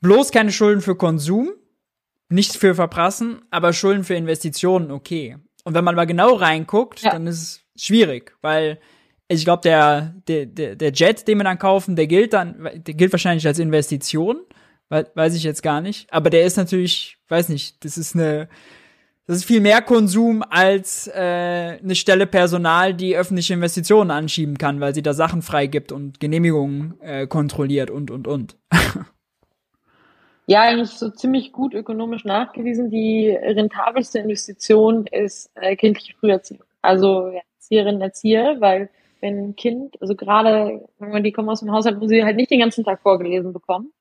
bloß 0.00 0.30
keine 0.30 0.52
Schulden 0.52 0.80
für 0.80 0.94
Konsum, 0.94 1.50
nicht 2.28 2.54
für 2.56 2.76
Verprassen, 2.76 3.42
aber 3.50 3.72
Schulden 3.72 4.04
für 4.04 4.14
Investitionen, 4.14 4.92
okay. 4.92 5.36
Und 5.64 5.74
wenn 5.74 5.82
man 5.82 5.96
mal 5.96 6.06
genau 6.06 6.34
reinguckt, 6.34 7.00
ja. 7.00 7.10
dann 7.10 7.26
ist 7.26 7.42
es 7.76 7.84
schwierig, 7.84 8.36
weil 8.40 8.78
ich 9.28 9.44
glaube, 9.44 9.62
der, 9.62 10.14
der, 10.26 10.46
der 10.74 10.92
Jet, 10.92 11.28
den 11.28 11.38
wir 11.38 11.44
dann 11.44 11.58
kaufen, 11.58 11.96
der 11.96 12.06
gilt 12.06 12.32
dann, 12.32 12.68
der 12.74 12.94
gilt 12.94 13.12
wahrscheinlich 13.12 13.46
als 13.46 13.58
Investition. 13.58 14.40
Weiß 14.88 15.34
ich 15.34 15.42
jetzt 15.42 15.62
gar 15.62 15.82
nicht. 15.82 16.10
Aber 16.12 16.30
der 16.30 16.44
ist 16.44 16.56
natürlich, 16.56 17.18
weiß 17.28 17.50
nicht, 17.50 17.84
das 17.84 17.98
ist 17.98 18.14
eine, 18.14 18.48
das 19.26 19.38
ist 19.38 19.44
viel 19.44 19.60
mehr 19.60 19.82
Konsum 19.82 20.42
als 20.48 21.08
äh, 21.08 21.78
eine 21.82 21.94
Stelle 21.94 22.26
Personal, 22.26 22.94
die 22.94 23.14
öffentliche 23.14 23.52
Investitionen 23.52 24.10
anschieben 24.10 24.56
kann, 24.56 24.80
weil 24.80 24.94
sie 24.94 25.02
da 25.02 25.12
Sachen 25.12 25.42
freigibt 25.42 25.92
und 25.92 26.20
Genehmigungen 26.20 26.98
äh, 27.02 27.26
kontrolliert 27.26 27.90
und 27.90 28.10
und 28.10 28.26
und. 28.26 28.56
ja, 30.46 30.62
eigentlich 30.62 30.88
so 30.88 31.10
ziemlich 31.10 31.52
gut 31.52 31.74
ökonomisch 31.74 32.24
nachgewiesen. 32.24 32.88
Die 32.88 33.28
rentabelste 33.28 34.20
Investition 34.20 35.06
ist 35.06 35.50
äh, 35.56 35.76
kindliche 35.76 36.14
Früherziehung. 36.16 36.64
Also 36.80 37.30
Erzieherinnen, 37.58 38.00
Erzieher, 38.00 38.56
weil 38.60 38.88
wenn 39.20 39.38
ein 39.38 39.56
Kind, 39.56 40.00
also 40.00 40.14
gerade, 40.14 40.88
wenn 40.98 41.24
die 41.24 41.32
kommen 41.32 41.48
aus 41.48 41.60
dem 41.60 41.72
Haushalt, 41.72 42.00
wo 42.00 42.06
sie 42.06 42.24
halt 42.24 42.36
nicht 42.36 42.50
den 42.50 42.60
ganzen 42.60 42.84
Tag 42.84 43.00
vorgelesen 43.00 43.52
bekommen, 43.52 43.92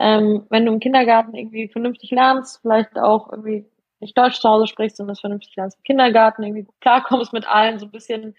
ähm, 0.00 0.46
wenn 0.50 0.66
du 0.66 0.72
im 0.72 0.80
Kindergarten 0.80 1.34
irgendwie 1.34 1.68
vernünftig 1.68 2.10
lernst, 2.10 2.60
vielleicht 2.62 2.98
auch 2.98 3.30
irgendwie 3.30 3.66
nicht 4.00 4.16
Deutsch 4.16 4.40
zu 4.40 4.48
Hause 4.48 4.66
sprichst 4.66 5.00
und 5.00 5.08
das 5.08 5.20
vernünftig 5.20 5.54
lernst 5.56 5.78
im 5.78 5.84
Kindergarten, 5.84 6.42
irgendwie 6.42 6.66
klarkommst 6.80 7.32
mit 7.32 7.46
allen, 7.46 7.78
so 7.78 7.86
ein 7.86 7.92
bisschen 7.92 8.34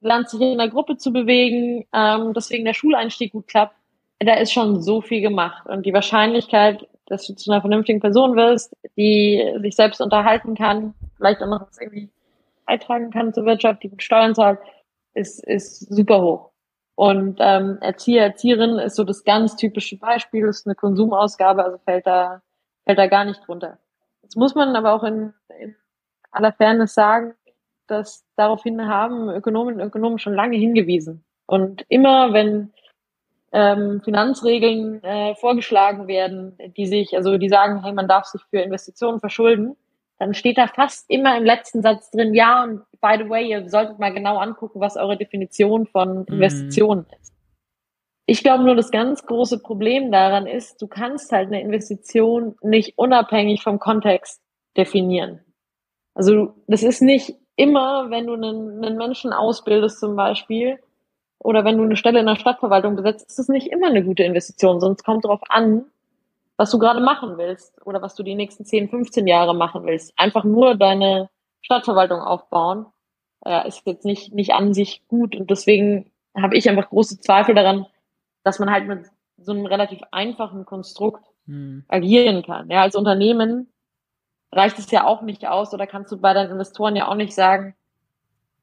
lernst 0.00 0.34
dich 0.34 0.40
in 0.40 0.58
der 0.58 0.68
Gruppe 0.68 0.96
zu 0.96 1.12
bewegen, 1.12 1.86
ähm, 1.92 2.32
deswegen 2.34 2.64
der 2.64 2.74
Schuleinstieg 2.74 3.32
gut 3.32 3.48
klappt, 3.48 3.74
da 4.18 4.34
ist 4.34 4.52
schon 4.52 4.82
so 4.82 5.00
viel 5.00 5.20
gemacht. 5.20 5.66
Und 5.66 5.84
die 5.84 5.92
Wahrscheinlichkeit 5.92 6.86
dass 7.06 7.26
du 7.26 7.34
zu 7.34 7.50
einer 7.50 7.60
vernünftigen 7.60 8.00
Person 8.00 8.36
wirst, 8.36 8.76
die 8.96 9.42
sich 9.60 9.76
selbst 9.76 10.00
unterhalten 10.00 10.54
kann, 10.54 10.94
vielleicht 11.16 11.42
auch 11.42 11.48
noch 11.48 11.68
was 11.68 11.78
irgendwie 11.80 12.10
beitragen 12.66 13.10
kann 13.10 13.32
zur 13.32 13.46
Wirtschaft, 13.46 13.82
die 13.82 13.88
gut 13.88 14.02
Steuern 14.02 14.34
zahlt, 14.34 14.58
ist, 15.16 15.44
ist 15.44 15.92
super 15.92 16.22
hoch. 16.22 16.50
Und 16.94 17.38
ähm, 17.40 17.78
Erzieher, 17.80 18.24
Erzieherin 18.24 18.78
ist 18.78 18.96
so 18.96 19.04
das 19.04 19.24
ganz 19.24 19.56
typische 19.56 19.98
Beispiel, 19.98 20.46
ist 20.46 20.66
eine 20.66 20.74
Konsumausgabe, 20.74 21.64
also 21.64 21.78
fällt 21.78 22.06
da, 22.06 22.42
fällt 22.84 22.98
da 22.98 23.06
gar 23.06 23.24
nicht 23.24 23.46
drunter. 23.46 23.78
Jetzt 24.22 24.36
muss 24.36 24.54
man 24.54 24.74
aber 24.76 24.94
auch 24.94 25.04
in, 25.04 25.34
in 25.60 25.76
aller 26.30 26.52
Fairness 26.52 26.94
sagen, 26.94 27.34
dass 27.86 28.24
daraufhin 28.36 28.88
haben 28.88 29.28
Ökonomen 29.30 29.74
und 29.74 29.80
Ökonomen 29.80 30.18
schon 30.18 30.34
lange 30.34 30.56
hingewiesen. 30.56 31.24
Und 31.46 31.84
immer 31.88 32.32
wenn 32.32 32.72
ähm, 33.52 34.00
Finanzregeln 34.02 35.02
äh, 35.04 35.34
vorgeschlagen 35.36 36.08
werden, 36.08 36.58
die 36.76 36.86
sich, 36.86 37.14
also 37.14 37.38
die 37.38 37.48
sagen, 37.48 37.82
hey, 37.84 37.92
man 37.92 38.08
darf 38.08 38.24
sich 38.24 38.42
für 38.50 38.60
Investitionen 38.60 39.20
verschulden, 39.20 39.76
dann 40.18 40.34
steht 40.34 40.58
da 40.58 40.66
fast 40.66 41.10
immer 41.10 41.36
im 41.36 41.44
letzten 41.44 41.82
Satz 41.82 42.10
drin, 42.10 42.34
ja, 42.34 42.62
und 42.64 42.82
by 43.00 43.16
the 43.22 43.28
way, 43.28 43.48
ihr 43.48 43.68
solltet 43.68 43.98
mal 43.98 44.12
genau 44.12 44.38
angucken, 44.38 44.80
was 44.80 44.96
eure 44.96 45.16
Definition 45.16 45.86
von. 45.86 46.24
Investitionen 46.26 47.06
mhm. 47.08 47.16
ist. 47.20 47.34
Ich 48.28 48.42
glaube 48.42 48.64
nur, 48.64 48.74
das 48.74 48.90
ganz 48.90 49.24
große 49.24 49.60
Problem 49.60 50.10
daran 50.10 50.46
ist, 50.46 50.82
du 50.82 50.88
kannst 50.88 51.30
halt 51.30 51.48
eine 51.48 51.60
Investition 51.60 52.56
nicht 52.62 52.94
unabhängig 52.96 53.62
vom 53.62 53.78
Kontext 53.78 54.42
definieren. 54.76 55.40
Also 56.14 56.54
das 56.66 56.82
ist 56.82 57.02
nicht 57.02 57.36
immer, 57.54 58.10
wenn 58.10 58.26
du 58.26 58.34
einen, 58.34 58.84
einen 58.84 58.96
Menschen 58.96 59.32
ausbildest 59.32 60.00
zum 60.00 60.16
Beispiel, 60.16 60.78
oder 61.38 61.64
wenn 61.64 61.76
du 61.76 61.84
eine 61.84 61.96
Stelle 61.96 62.20
in 62.20 62.26
der 62.26 62.36
Stadtverwaltung 62.36 62.96
besetzt, 62.96 63.28
ist 63.28 63.38
das 63.38 63.48
nicht 63.48 63.68
immer 63.68 63.88
eine 63.88 64.02
gute 64.02 64.24
Investition, 64.24 64.80
sonst 64.80 65.04
kommt 65.04 65.24
darauf 65.24 65.42
an, 65.48 65.84
was 66.56 66.70
du 66.70 66.78
gerade 66.78 67.00
machen 67.00 67.36
willst 67.36 67.84
oder 67.86 68.02
was 68.02 68.14
du 68.14 68.22
die 68.22 68.34
nächsten 68.34 68.64
10, 68.64 68.88
15 68.88 69.26
Jahre 69.26 69.54
machen 69.54 69.84
willst. 69.84 70.12
Einfach 70.18 70.44
nur 70.44 70.74
deine 70.74 71.28
Stadtverwaltung 71.60 72.20
aufbauen, 72.20 72.86
äh, 73.44 73.66
ist 73.68 73.82
jetzt 73.86 74.04
nicht, 74.04 74.32
nicht 74.34 74.54
an 74.54 74.72
sich 74.72 75.06
gut. 75.08 75.36
Und 75.36 75.50
deswegen 75.50 76.10
habe 76.34 76.56
ich 76.56 76.68
einfach 76.68 76.88
große 76.88 77.20
Zweifel 77.20 77.54
daran, 77.54 77.86
dass 78.42 78.58
man 78.58 78.70
halt 78.70 78.86
mit 78.86 79.06
so 79.38 79.52
einem 79.52 79.66
relativ 79.66 80.00
einfachen 80.12 80.64
Konstrukt 80.64 81.24
hm. 81.46 81.84
agieren 81.88 82.42
kann. 82.42 82.70
Ja, 82.70 82.82
als 82.82 82.96
Unternehmen 82.96 83.70
reicht 84.52 84.78
es 84.78 84.90
ja 84.90 85.04
auch 85.04 85.22
nicht 85.22 85.46
aus 85.46 85.74
oder 85.74 85.86
kannst 85.86 86.12
du 86.12 86.18
bei 86.18 86.32
deinen 86.32 86.52
Investoren 86.52 86.96
ja 86.96 87.08
auch 87.08 87.14
nicht 87.14 87.34
sagen, 87.34 87.74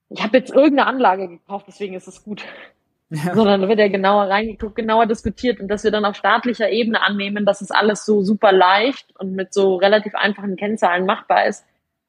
ich 0.09 0.23
habe 0.23 0.37
jetzt 0.37 0.51
irgendeine 0.51 0.87
Anlage 0.87 1.27
gekauft, 1.27 1.65
deswegen 1.67 1.95
ist 1.95 2.07
es 2.07 2.23
gut. 2.23 2.43
Ja. 3.13 3.35
Sondern 3.35 3.61
da 3.61 3.67
wird 3.67 3.77
ja 3.77 3.89
genauer 3.89 4.23
reingeguckt, 4.23 4.75
genauer 4.75 5.05
diskutiert 5.05 5.59
und 5.59 5.67
dass 5.67 5.83
wir 5.83 5.91
dann 5.91 6.05
auf 6.05 6.15
staatlicher 6.15 6.71
Ebene 6.71 6.99
annehmen, 7.01 7.45
dass 7.45 7.61
es 7.61 7.69
alles 7.69 8.05
so 8.05 8.23
super 8.23 8.51
leicht 8.51 9.15
und 9.19 9.33
mit 9.33 9.53
so 9.53 9.75
relativ 9.75 10.15
einfachen 10.15 10.55
Kennzahlen 10.55 11.05
machbar 11.05 11.45
ist. 11.45 11.63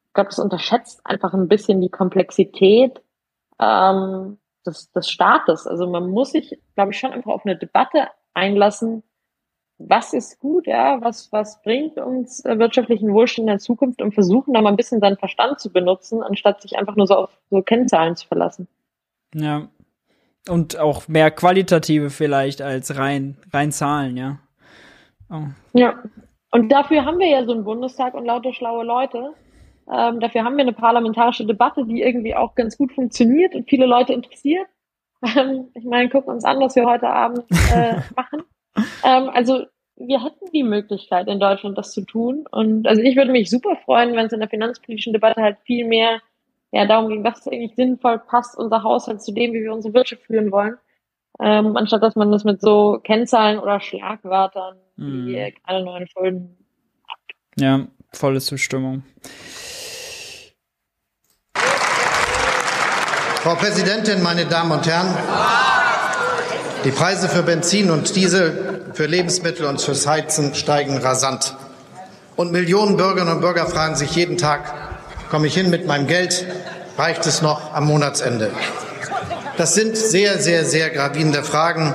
Ich 0.07 0.13
glaube, 0.13 0.29
das 0.29 0.39
unterschätzt 0.39 1.01
einfach 1.03 1.33
ein 1.35 1.47
bisschen 1.47 1.79
die 1.79 1.89
Komplexität 1.89 3.03
ähm, 3.59 4.39
des, 4.65 4.91
des 4.93 5.07
Staates. 5.07 5.67
Also 5.67 5.87
man 5.87 6.09
muss 6.09 6.31
sich, 6.31 6.57
glaube 6.73 6.91
ich, 6.91 6.99
schon 6.99 7.11
einfach 7.11 7.31
auf 7.31 7.45
eine 7.45 7.55
Debatte 7.55 8.07
einlassen, 8.33 9.03
was 9.77 10.13
ist 10.13 10.39
gut, 10.39 10.67
ja, 10.67 11.01
was, 11.01 11.31
was 11.31 11.61
bringt 11.61 11.97
uns 11.97 12.43
äh, 12.45 12.57
wirtschaftlichen 12.57 13.13
Wohlstand 13.13 13.47
in 13.47 13.53
der 13.53 13.59
Zukunft 13.59 14.01
und 14.01 14.13
versuchen 14.13 14.53
da 14.53 14.61
mal 14.61 14.69
ein 14.69 14.77
bisschen 14.77 15.01
seinen 15.01 15.17
Verstand 15.17 15.59
zu 15.59 15.71
benutzen, 15.71 16.23
anstatt 16.23 16.61
sich 16.61 16.77
einfach 16.77 16.95
nur 16.95 17.07
so 17.07 17.15
auf 17.15 17.29
so 17.49 17.61
Kennzahlen 17.61 18.15
zu 18.15 18.25
verlassen. 18.27 18.67
Ja. 19.33 19.67
Und 20.47 20.77
auch 20.77 21.07
mehr 21.07 21.31
qualitative 21.31 22.09
vielleicht 22.09 22.61
als 22.61 22.97
rein, 22.97 23.37
rein 23.51 23.71
Zahlen, 23.71 24.15
ja. 24.17 24.39
Oh. 25.29 25.47
Ja. 25.73 25.95
Und 26.51 26.69
dafür 26.69 27.05
haben 27.05 27.19
wir 27.19 27.27
ja 27.27 27.43
so 27.45 27.51
einen 27.51 27.63
Bundestag 27.63 28.13
und 28.13 28.25
lauter 28.25 28.53
schlaue 28.53 28.85
Leute. 28.85 29.33
Ähm, 29.91 30.19
dafür 30.19 30.43
haben 30.43 30.55
wir 30.55 30.63
eine 30.63 30.73
parlamentarische 30.73 31.45
Debatte, 31.45 31.85
die 31.85 32.01
irgendwie 32.01 32.35
auch 32.35 32.55
ganz 32.55 32.77
gut 32.77 32.93
funktioniert 32.93 33.55
und 33.55 33.69
viele 33.69 33.85
Leute 33.85 34.13
interessiert. 34.13 34.67
Ähm, 35.23 35.69
ich 35.73 35.83
meine, 35.83 36.09
gucken 36.09 36.33
uns 36.33 36.45
an, 36.45 36.59
was 36.59 36.75
wir 36.75 36.85
heute 36.85 37.09
Abend 37.09 37.43
äh, 37.73 37.95
machen. 38.15 38.43
Ähm, 39.03 39.29
also 39.33 39.65
wir 39.97 40.23
hätten 40.23 40.51
die 40.53 40.63
Möglichkeit 40.63 41.27
in 41.27 41.39
Deutschland 41.39 41.77
das 41.77 41.91
zu 41.91 42.01
tun. 42.01 42.45
Und 42.51 42.87
also 42.87 43.01
ich 43.01 43.15
würde 43.15 43.31
mich 43.31 43.49
super 43.49 43.75
freuen, 43.85 44.15
wenn 44.15 44.27
es 44.27 44.33
in 44.33 44.39
der 44.39 44.49
finanzpolitischen 44.49 45.13
Debatte 45.13 45.41
halt 45.41 45.57
viel 45.65 45.87
mehr 45.87 46.21
ja, 46.71 46.85
darum 46.85 47.09
ging, 47.09 47.23
was 47.23 47.47
eigentlich 47.47 47.75
sinnvoll 47.75 48.19
passt 48.19 48.57
unser 48.57 48.83
Haushalt 48.83 49.21
zu 49.21 49.31
dem, 49.31 49.53
wie 49.53 49.63
wir 49.63 49.73
unsere 49.73 49.93
Wirtschaft 49.93 50.23
führen 50.23 50.51
wollen. 50.51 50.77
Ähm, 51.39 51.75
anstatt 51.75 52.01
dass 52.01 52.15
man 52.15 52.31
das 52.31 52.43
mit 52.43 52.61
so 52.61 52.99
Kennzahlen 53.03 53.59
oder 53.59 53.79
Schlagwörtern 53.81 54.77
mhm. 54.95 55.27
wie 55.27 55.53
keine 55.65 55.83
neuen 55.83 56.07
Schulden 56.07 56.57
hat. 57.07 57.19
Ja, 57.57 57.87
volle 58.13 58.39
Zustimmung. 58.39 59.03
Frau 63.45 63.55
Präsidentin, 63.55 64.23
meine 64.23 64.45
Damen 64.45 64.71
und 64.71 64.87
Herren! 64.87 65.13
Die 66.83 66.91
Preise 66.91 67.29
für 67.29 67.43
Benzin 67.43 67.91
und 67.91 68.15
Diesel, 68.15 68.91
für 68.93 69.05
Lebensmittel 69.05 69.65
und 69.65 69.81
fürs 69.81 70.07
Heizen 70.07 70.55
steigen 70.55 70.97
rasant. 70.97 71.55
Und 72.35 72.51
Millionen 72.51 72.97
Bürgerinnen 72.97 73.33
und 73.33 73.41
Bürger 73.41 73.65
fragen 73.65 73.95
sich 73.95 74.15
jeden 74.15 74.37
Tag, 74.37 74.94
komme 75.35 75.47
ich 75.47 75.53
hin 75.53 75.69
mit 75.69 75.85
meinem 75.85 76.07
Geld? 76.07 76.45
Reicht 76.97 77.25
es 77.25 77.41
noch 77.41 77.73
am 77.73 77.87
Monatsende? 77.87 78.51
Das 79.57 79.73
sind 79.73 79.97
sehr, 79.97 80.39
sehr, 80.39 80.63
sehr 80.63 80.89
gravierende 80.89 81.43
Fragen, 81.43 81.93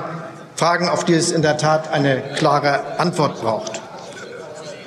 Fragen, 0.55 0.87
auf 0.87 1.05
die 1.05 1.15
es 1.15 1.31
in 1.31 1.41
der 1.41 1.57
Tat 1.57 1.91
eine 1.91 2.21
klare 2.35 2.99
Antwort 2.99 3.41
braucht. 3.41 3.81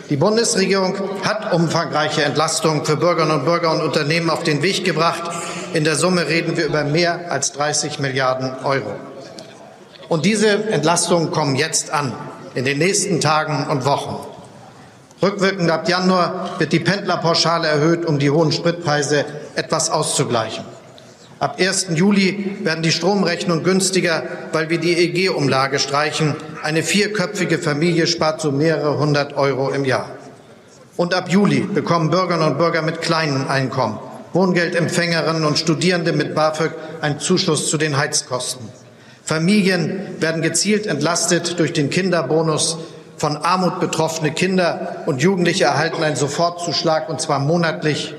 Die 0.08 0.16
Bundesregierung 0.16 0.94
hat 1.24 1.52
umfangreiche 1.52 2.22
Entlastungen 2.22 2.84
für 2.84 2.96
Bürgerinnen 2.96 3.40
und 3.40 3.44
Bürger 3.44 3.72
und 3.72 3.82
Unternehmen 3.82 4.30
auf 4.30 4.44
den 4.44 4.62
Weg 4.62 4.84
gebracht. 4.84 5.24
In 5.72 5.82
der 5.82 5.96
Summe 5.96 6.28
reden 6.28 6.56
wir 6.56 6.66
über 6.66 6.84
mehr 6.84 7.32
als 7.32 7.50
30 7.54 7.98
Milliarden 7.98 8.52
Euro. 8.62 8.94
Und 10.08 10.24
diese 10.24 10.68
Entlastungen 10.70 11.32
kommen 11.32 11.56
jetzt 11.56 11.90
an, 11.90 12.12
in 12.54 12.64
den 12.64 12.78
nächsten 12.78 13.20
Tagen 13.20 13.66
und 13.68 13.84
Wochen. 13.84 14.33
Rückwirkend 15.22 15.70
ab 15.70 15.88
Januar 15.88 16.56
wird 16.58 16.72
die 16.72 16.80
Pendlerpauschale 16.80 17.68
erhöht, 17.68 18.04
um 18.04 18.18
die 18.18 18.30
hohen 18.30 18.52
Spritpreise 18.52 19.24
etwas 19.54 19.90
auszugleichen. 19.90 20.64
Ab 21.38 21.56
1. 21.58 21.88
Juli 21.94 22.56
werden 22.62 22.82
die 22.82 22.92
Stromrechnungen 22.92 23.64
günstiger, 23.64 24.22
weil 24.52 24.70
wir 24.70 24.78
die 24.78 24.96
EG-Umlage 24.96 25.78
streichen. 25.78 26.36
Eine 26.62 26.82
vierköpfige 26.82 27.58
Familie 27.58 28.06
spart 28.06 28.40
so 28.40 28.50
mehrere 28.50 28.98
hundert 28.98 29.36
Euro 29.36 29.70
im 29.70 29.84
Jahr. 29.84 30.10
Und 30.96 31.12
ab 31.12 31.28
Juli 31.28 31.60
bekommen 31.60 32.10
Bürgerinnen 32.10 32.52
und 32.52 32.58
Bürger 32.58 32.82
mit 32.82 33.02
kleinen 33.02 33.48
Einkommen, 33.48 33.98
Wohngeldempfängerinnen 34.32 35.44
und 35.44 35.58
Studierende 35.58 36.12
mit 36.12 36.34
BAföG 36.34 36.70
einen 37.00 37.18
Zuschuss 37.18 37.68
zu 37.68 37.78
den 37.78 37.96
Heizkosten. 37.96 38.68
Familien 39.24 40.20
werden 40.20 40.40
gezielt 40.40 40.86
entlastet 40.86 41.58
durch 41.58 41.72
den 41.72 41.90
Kinderbonus. 41.90 42.78
Von 43.16 43.36
Armut 43.36 43.80
betroffene 43.80 44.32
Kinder 44.32 45.04
und 45.06 45.22
Jugendliche 45.22 45.64
erhalten 45.64 46.02
einen 46.02 46.16
Sofortzuschlag, 46.16 47.08
und 47.08 47.20
zwar 47.20 47.38
monatlich. 47.38 48.14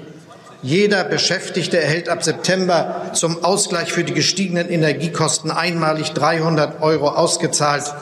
Jeder 0.61 1.03
Beschäftigte 1.03 1.79
erhält 1.79 2.09
ab 2.09 2.23
September 2.23 3.11
zum 3.13 3.43
Ausgleich 3.43 3.91
für 3.91 4.03
die 4.03 4.13
gestiegenen 4.13 4.69
Energiekosten 4.69 5.51
einmalig 5.51 6.13
300 6.13 6.81
Euro 6.81 7.09
ausgezahlt. 7.09 7.93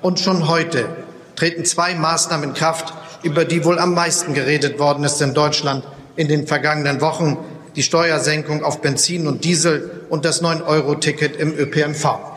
Und 0.00 0.20
schon 0.20 0.48
heute 0.48 0.86
treten 1.34 1.64
zwei 1.64 1.94
Maßnahmen 1.94 2.50
in 2.50 2.54
Kraft, 2.54 2.92
über 3.22 3.44
die 3.44 3.64
wohl 3.64 3.78
am 3.78 3.94
meisten 3.94 4.34
geredet 4.34 4.78
worden 4.78 5.04
ist 5.04 5.20
in 5.22 5.34
Deutschland 5.34 5.84
in 6.16 6.28
den 6.28 6.46
vergangenen 6.46 7.00
Wochen 7.00 7.38
die 7.74 7.82
Steuersenkung 7.82 8.62
auf 8.62 8.80
Benzin 8.80 9.26
und 9.26 9.44
Diesel 9.44 10.02
und 10.10 10.24
das 10.24 10.42
9-Euro-Ticket 10.42 11.36
im 11.36 11.56
ÖPNV. 11.56 12.31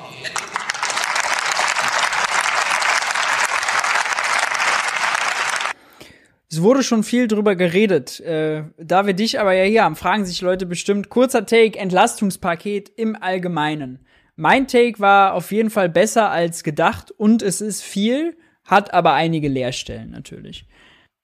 Es 6.55 6.63
wurde 6.63 6.83
schon 6.83 7.03
viel 7.03 7.27
drüber 7.27 7.57
geredet. 7.57 8.21
Äh, 8.21 8.63
da 8.77 9.05
wir 9.05 9.13
dich 9.13 9.41
aber 9.41 9.51
ja 9.51 9.65
hier 9.65 9.83
haben, 9.83 9.97
fragen 9.97 10.23
sich 10.23 10.39
Leute 10.39 10.65
bestimmt, 10.65 11.09
kurzer 11.09 11.45
Take, 11.45 11.77
Entlastungspaket 11.77 12.89
im 12.95 13.17
Allgemeinen. 13.21 13.99
Mein 14.37 14.65
Take 14.65 15.01
war 15.01 15.33
auf 15.33 15.51
jeden 15.51 15.69
Fall 15.69 15.89
besser 15.89 16.31
als 16.31 16.63
gedacht 16.63 17.11
und 17.11 17.41
es 17.41 17.59
ist 17.59 17.83
viel, 17.83 18.37
hat 18.63 18.93
aber 18.93 19.11
einige 19.11 19.49
Leerstellen 19.49 20.11
natürlich 20.11 20.65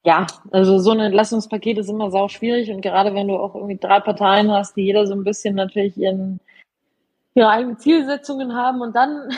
ja, 0.04 0.26
also 0.50 0.78
so 0.78 0.90
ein 0.90 1.00
Entlastungspaket 1.00 1.78
ist 1.78 1.88
immer 1.88 2.10
sau 2.10 2.26
schwierig 2.28 2.70
und 2.70 2.80
gerade 2.80 3.14
wenn 3.14 3.28
du 3.28 3.36
auch 3.36 3.54
irgendwie 3.54 3.78
drei 3.78 4.00
Parteien 4.00 4.50
hast, 4.50 4.76
die 4.76 4.82
jeder 4.82 5.06
so 5.06 5.14
ein 5.14 5.22
bisschen 5.22 5.54
natürlich 5.54 5.96
ihren, 5.96 6.40
ihre 7.34 7.48
eigenen 7.48 7.78
Zielsetzungen 7.78 8.54
haben 8.54 8.80
und 8.80 8.96
dann 8.96 9.30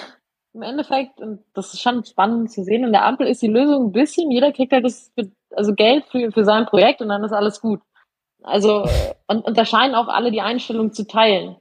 im 0.54 0.62
Endeffekt, 0.62 1.20
und 1.20 1.40
das 1.52 1.74
ist 1.74 1.82
schon 1.82 2.04
spannend 2.04 2.50
zu 2.50 2.64
sehen, 2.64 2.84
in 2.84 2.92
der 2.92 3.04
Ampel 3.04 3.26
ist 3.26 3.42
die 3.42 3.48
Lösung 3.48 3.86
ein 3.86 3.92
bisschen, 3.92 4.30
jeder 4.30 4.52
kriegt 4.52 4.72
halt 4.72 4.84
das, 4.84 5.12
also 5.56 5.74
Geld 5.74 6.04
für, 6.10 6.32
für 6.32 6.44
sein 6.44 6.66
Projekt 6.66 7.00
und 7.00 7.08
dann 7.08 7.24
ist 7.24 7.32
alles 7.32 7.60
gut. 7.60 7.80
Also, 8.42 8.86
und, 9.26 9.44
und 9.44 9.56
da 9.56 9.64
scheinen 9.64 9.94
auch 9.94 10.08
alle 10.08 10.30
die 10.30 10.42
Einstellung 10.42 10.92
zu 10.92 11.06
teilen. 11.06 11.56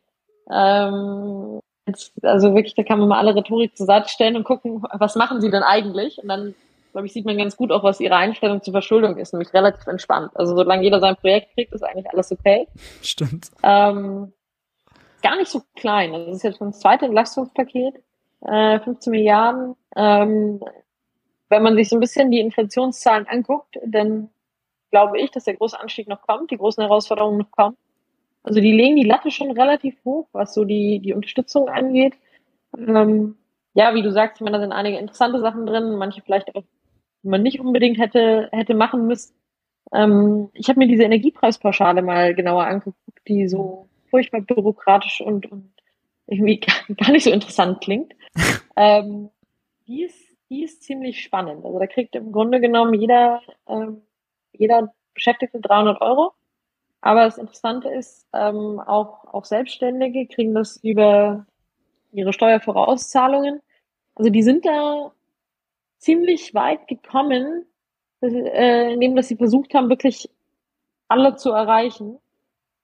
Ähm, 0.52 1.60
jetzt, 1.88 2.12
also 2.24 2.54
wirklich, 2.54 2.76
da 2.76 2.84
kann 2.84 3.00
man 3.00 3.08
mal 3.08 3.20
alle 3.20 3.36
Rhetorik 3.36 3.78
zur 3.78 3.86
Seite 3.86 4.10
stellen 4.10 4.36
und 4.36 4.44
gucken, 4.44 4.84
was 4.92 5.16
machen 5.16 5.40
sie 5.42 5.50
denn 5.50 5.64
eigentlich? 5.64 6.22
Und 6.22 6.28
dann 6.28 6.56
glaube 6.94 7.08
ich, 7.08 7.14
sieht 7.14 7.26
man 7.26 7.38
ganz 7.38 7.58
gut 7.58 7.72
auch, 7.72 7.84
was 7.84 8.00
ihre 8.00 8.16
Einstellung 8.16 8.62
zur 8.62 8.72
Verschuldung 8.72 9.18
ist, 9.18 9.34
nämlich 9.34 9.54
relativ 9.54 9.88
entspannt. 9.88 10.32
Also 10.36 10.56
solange 10.56 10.84
jeder 10.84 11.00
sein 11.00 11.16
Projekt 11.16 11.54
kriegt, 11.54 11.74
ist 11.74 11.84
eigentlich 11.84 12.10
alles 12.10 12.32
okay. 12.32 12.68
Stimmt. 13.02 13.50
Ähm, 13.64 14.32
gar 15.22 15.36
nicht 15.38 15.50
so 15.50 15.64
klein. 15.76 16.14
Also 16.14 16.28
das 16.28 16.36
ist 16.38 16.44
jetzt 16.44 16.58
schon 16.60 16.72
das 16.72 16.80
zweite 16.80 17.06
Entlastungspaket, 17.06 17.96
äh, 18.42 18.80
15 18.80 19.12
Milliarden. 19.12 19.76
Ähm, 19.96 20.62
wenn 21.54 21.64
man 21.64 21.76
sich 21.76 21.90
so 21.90 21.96
ein 21.96 22.00
bisschen 22.00 22.32
die 22.32 22.40
Inflationszahlen 22.40 23.28
anguckt, 23.28 23.78
dann 23.86 24.30
glaube 24.90 25.20
ich, 25.20 25.30
dass 25.32 25.44
der 25.44 25.56
große 25.56 25.80
Anstieg 25.80 26.08
noch 26.08 26.22
kommt, 26.24 26.50
die 26.50 26.58
großen 26.58 26.82
Herausforderungen 26.82 27.38
noch 27.38 27.52
kommen. 27.52 27.78
Also 28.42 28.60
die 28.60 28.72
legen 28.72 28.96
die 28.96 29.08
Latte 29.08 29.30
schon 29.30 29.52
relativ 29.52 29.96
hoch, 30.04 30.28
was 30.34 30.54
so 30.54 30.66
die, 30.66 31.00
die 31.00 31.14
Unterstützung 31.14 31.70
angeht. 31.70 32.16
Ähm, 32.78 33.38
ja, 33.76 33.94
wie 33.94 34.02
du 34.02 34.12
sagst, 34.12 34.38
ich 34.38 34.42
meine, 34.42 34.58
da 34.58 34.62
sind 34.62 34.72
einige 34.72 34.98
interessante 34.98 35.40
Sachen 35.40 35.66
drin, 35.66 35.96
manche 35.96 36.22
vielleicht 36.22 36.56
auch, 36.56 36.64
die 37.24 37.28
man 37.30 37.44
nicht 37.44 37.60
unbedingt 37.60 38.00
hätte, 38.00 38.50
hätte 38.52 38.74
machen 38.74 39.08
müssen. 39.08 39.36
Ähm, 39.94 40.50
ich 40.54 40.70
habe 40.70 40.80
mir 40.80 40.88
diese 40.88 41.04
Energiepreispauschale 41.04 42.02
mal 42.02 42.34
genauer 42.34 42.66
angeguckt, 42.66 42.98
die 43.28 43.48
so 43.48 43.88
furchtbar 44.10 44.42
bürokratisch 44.42 45.22
und, 45.22 45.52
und 45.52 45.72
irgendwie 46.28 46.60
gar 46.98 47.12
nicht 47.12 47.24
so 47.24 47.32
interessant 47.32 47.82
klingt. 47.82 48.14
ähm, 48.76 49.30
die, 49.88 50.04
ist, 50.04 50.33
die 50.54 50.64
ist 50.64 50.84
ziemlich 50.84 51.22
spannend. 51.24 51.66
Also 51.66 51.80
da 51.80 51.88
kriegt 51.88 52.16
im 52.16 52.32
Grunde 52.32 52.62
genommen 52.62 52.94
jeder, 52.94 53.42
ähm, 53.68 54.04
jeder 54.52 54.94
Beschäftigte 55.16 55.60
300 55.60 56.00
Euro. 56.02 56.34
Aber 57.02 57.24
das 57.24 57.38
Interessante 57.40 57.90
ist, 57.90 58.28
ähm, 58.34 58.80
auch, 58.80 59.26
auch 59.34 59.46
Selbstständige 59.46 60.28
kriegen 60.28 60.54
das 60.54 60.78
über 60.78 61.46
ihre 62.12 62.34
Steuervorauszahlungen. 62.34 63.62
Also 64.16 64.30
die 64.30 64.44
sind 64.44 64.66
da 64.66 65.12
ziemlich 65.98 66.54
weit 66.54 66.88
gekommen, 66.88 67.66
äh, 68.22 68.94
indem 68.94 69.16
dass 69.16 69.28
sie 69.28 69.38
versucht 69.38 69.74
haben, 69.74 69.90
wirklich 69.90 70.30
alle 71.08 71.36
zu 71.36 71.52
erreichen, 71.52 72.20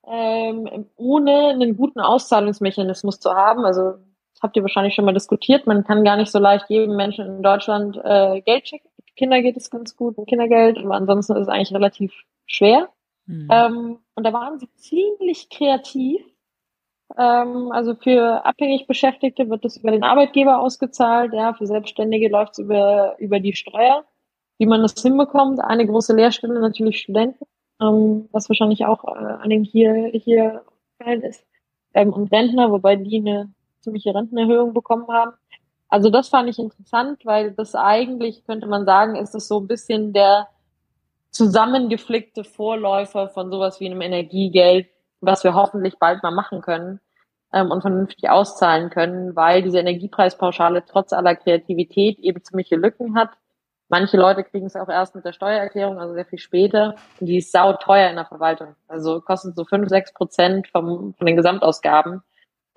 ähm, 0.08 0.88
ohne 0.96 1.50
einen 1.50 1.78
guten 1.78 2.00
Auszahlungsmechanismus 2.00 3.20
zu 3.20 3.32
haben. 3.36 3.64
Also 3.64 3.94
habt 4.42 4.56
ihr 4.56 4.64
wahrscheinlich 4.64 4.96
schon 4.96 5.06
mal 5.06 5.14
diskutiert. 5.14 5.68
Man 5.68 5.84
kann 5.84 6.04
gar 6.04 6.18
nicht 6.18 6.32
so 6.32 6.40
leicht 6.40 6.70
jedem 6.70 6.96
Menschen 6.96 7.26
in 7.26 7.44
Deutschland 7.44 8.00
äh, 8.04 8.42
Geld 8.42 8.68
schicken. 8.68 8.90
Kinder 9.16 9.42
geht 9.42 9.58
es 9.58 9.70
ganz 9.70 9.96
gut 9.96 10.18
mit 10.18 10.28
Kindergeld, 10.28 10.78
aber 10.78 10.96
ansonsten 10.96 11.34
ist 11.34 11.44
es 11.44 11.50
eigentlich 11.50 11.74
relativ 11.74 12.14
schwer. 12.46 12.90
Mhm. 13.26 13.48
Ähm, 13.52 13.98
und 14.16 14.24
da 14.24 14.34
waren 14.34 14.60
sie 14.60 14.70
ziemlich 14.76 15.50
kreativ 15.50 16.22
ähm, 17.18 17.72
also 17.72 17.96
für 17.96 18.46
abhängig 18.46 18.88
Beschäftigte 18.88 19.50
wird 19.50 19.66
das 19.66 19.78
über 19.78 19.92
den 19.92 20.04
Arbeitgeber 20.04 20.60
ausgezahlt, 20.60 21.34
ja, 21.34 21.54
für 21.54 21.66
Selbstständige 21.66 22.30
läuft 22.30 22.54
es 22.54 22.60
über, 22.60 23.16
über 23.20 23.40
die 23.40 23.54
Steuer. 23.54 24.06
Wie 24.58 24.66
man 24.66 24.82
das 24.82 25.02
hinbekommt, 25.02 25.60
eine 25.62 25.88
große 25.88 26.14
Lehrstelle 26.16 26.60
natürlich 26.60 27.00
Studenten, 27.00 27.46
ähm, 27.82 28.28
was 28.32 28.50
wahrscheinlich 28.50 28.86
auch 28.86 29.06
äh, 29.06 29.18
an 29.18 29.50
dem 29.50 29.64
hier, 29.64 30.12
hier 30.14 30.64
gefallen 30.98 31.22
ist. 31.24 31.46
Ähm, 31.94 32.14
und 32.14 32.32
Rentner, 32.32 32.72
wobei 32.72 32.96
die 32.96 33.18
eine 33.18 33.52
ziemliche 33.82 34.14
Rentenerhöhung 34.14 34.74
bekommen 34.74 35.08
haben. 35.10 35.34
Also 35.90 36.10
das 36.10 36.30
fand 36.30 36.50
ich 36.50 36.60
interessant, 36.60 37.26
weil 37.26 37.52
das 37.52 37.74
eigentlich, 37.76 38.46
könnte 38.46 38.68
man 38.68 38.86
sagen, 38.86 39.16
ist 39.16 39.34
das 39.34 39.48
so 39.48 39.60
ein 39.60 39.68
bisschen 39.68 40.14
der 40.14 40.48
zusammengeflickte 41.32 42.44
Vorläufer 42.44 43.30
von 43.30 43.52
sowas 43.52 43.80
wie 43.80 43.88
einem 43.88 44.02
Energiegeld, 44.02 44.88
was 45.22 45.44
wir 45.44 45.54
hoffentlich 45.54 45.98
bald 46.00 46.24
mal 46.24 46.32
machen 46.32 46.62
können 46.62 47.00
ähm, 47.54 47.72
und 47.72 47.82
vernünftig 47.82 48.30
auszahlen 48.30 48.90
können, 48.90 49.36
weil 49.36 49.64
diese 49.64 49.80
Energiepreispauschale 49.80 50.84
trotz 50.86 51.14
aller 51.14 51.36
Kreativität 51.36 52.20
eben 52.20 52.44
ziemliche 52.44 52.76
Lücken 52.76 53.16
hat. 53.16 53.32
Manche 53.90 54.18
Leute 54.18 54.44
kriegen 54.44 54.68
es 54.68 54.76
auch 54.76 54.90
erst 54.90 55.16
mit 55.16 55.26
der 55.26 55.34
Steuererklärung, 55.34 56.00
also 56.00 56.14
sehr 56.14 56.26
viel 56.26 56.38
später. 56.38 56.96
Die 57.20 57.38
ist 57.38 57.52
sau 57.52 57.74
teuer 57.74 58.10
in 58.10 58.18
der 58.18 58.26
Verwaltung. 58.26 58.76
Also 58.88 59.20
kostet 59.22 59.56
so 59.56 59.66
fünf, 59.66 59.90
sechs 59.90 60.14
Prozent 60.14 60.68
vom, 60.68 61.16
von 61.16 61.26
den 61.26 61.36
Gesamtausgaben 61.36 62.22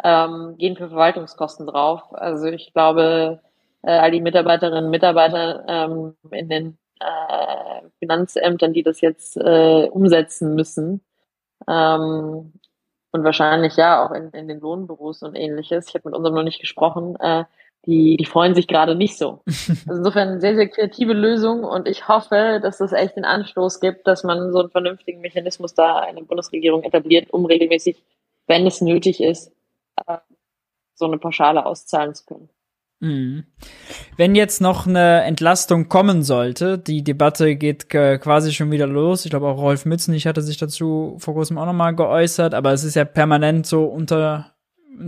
ähm, 0.02 0.56
gehen 0.59 0.77
für 0.77 0.89
Verwaltungskosten 0.89 1.66
drauf. 1.66 2.02
Also 2.12 2.47
ich 2.47 2.73
glaube, 2.73 3.40
äh, 3.82 3.90
all 3.90 4.10
die 4.10 4.20
Mitarbeiterinnen 4.20 4.85
und 4.85 4.90
Mitarbeiter 4.90 5.64
ähm, 5.69 6.14
in 6.31 6.48
den 6.48 6.78
äh, 7.01 7.89
Finanzämtern, 7.98 8.73
die 8.73 8.82
das 8.82 9.01
jetzt 9.01 9.36
äh, 9.36 9.89
umsetzen 9.90 10.55
müssen, 10.55 11.02
ähm, 11.69 12.52
und 13.12 13.24
wahrscheinlich 13.24 13.77
ja 13.77 14.05
auch 14.05 14.12
in, 14.12 14.31
in 14.31 14.48
den 14.48 14.60
Lohnbüros 14.60 15.23
und 15.23 15.35
ähnliches. 15.35 15.89
Ich 15.89 15.94
habe 15.94 16.09
mit 16.09 16.16
unserem 16.16 16.35
noch 16.35 16.43
nicht 16.43 16.60
gesprochen. 16.60 17.16
Äh, 17.20 17.44
die, 17.85 18.16
die 18.16 18.24
freuen 18.24 18.55
sich 18.55 18.69
gerade 18.69 18.94
nicht 18.94 19.19
so. 19.19 19.43
Also 19.86 19.98
insofern 19.98 20.28
eine 20.28 20.40
sehr, 20.40 20.55
sehr 20.55 20.69
kreative 20.69 21.12
Lösung 21.12 21.64
und 21.64 21.89
ich 21.89 22.09
hoffe, 22.09 22.60
dass 22.62 22.81
es 22.81 22.93
echt 22.93 23.16
den 23.16 23.24
Anstoß 23.24 23.81
gibt, 23.81 24.06
dass 24.06 24.24
man 24.24 24.52
so 24.52 24.60
einen 24.60 24.70
vernünftigen 24.70 25.20
Mechanismus 25.20 25.74
da 25.74 26.05
in 26.05 26.16
der 26.16 26.23
Bundesregierung 26.23 26.85
etabliert, 26.85 27.31
um 27.31 27.44
regelmäßig, 27.44 28.02
wenn 28.47 28.66
es 28.66 28.81
nötig 28.81 29.20
ist, 29.23 29.52
äh, 30.06 30.19
so 30.94 31.06
eine 31.06 31.19
Pauschale 31.19 31.66
auszahlen 31.66 32.14
zu 32.14 32.24
können. 32.24 32.48
Mhm. 33.02 33.44
Wenn 34.16 34.36
jetzt 34.36 34.60
noch 34.60 34.86
eine 34.86 35.23
Entlastung 35.24 35.89
kommen 35.89 36.23
sollte, 36.23 36.78
die 36.78 37.02
Debatte 37.02 37.56
geht 37.56 37.89
quasi 37.89 38.52
schon 38.52 38.70
wieder 38.70 38.86
los. 38.86 39.24
Ich 39.24 39.31
glaube 39.31 39.48
auch 39.48 39.59
Rolf 39.59 39.85
Mützenich 39.85 40.28
hatte 40.28 40.40
sich 40.40 40.56
dazu 40.56 41.16
vor 41.19 41.35
kurzem 41.35 41.59
auch 41.59 41.66
nochmal 41.66 41.97
geäußert, 41.97 42.55
aber 42.55 42.73
es 42.73 42.85
ist 42.85 42.94
ja 42.94 43.05
permanent 43.05 43.66
so 43.66 43.86
unter 43.86 44.52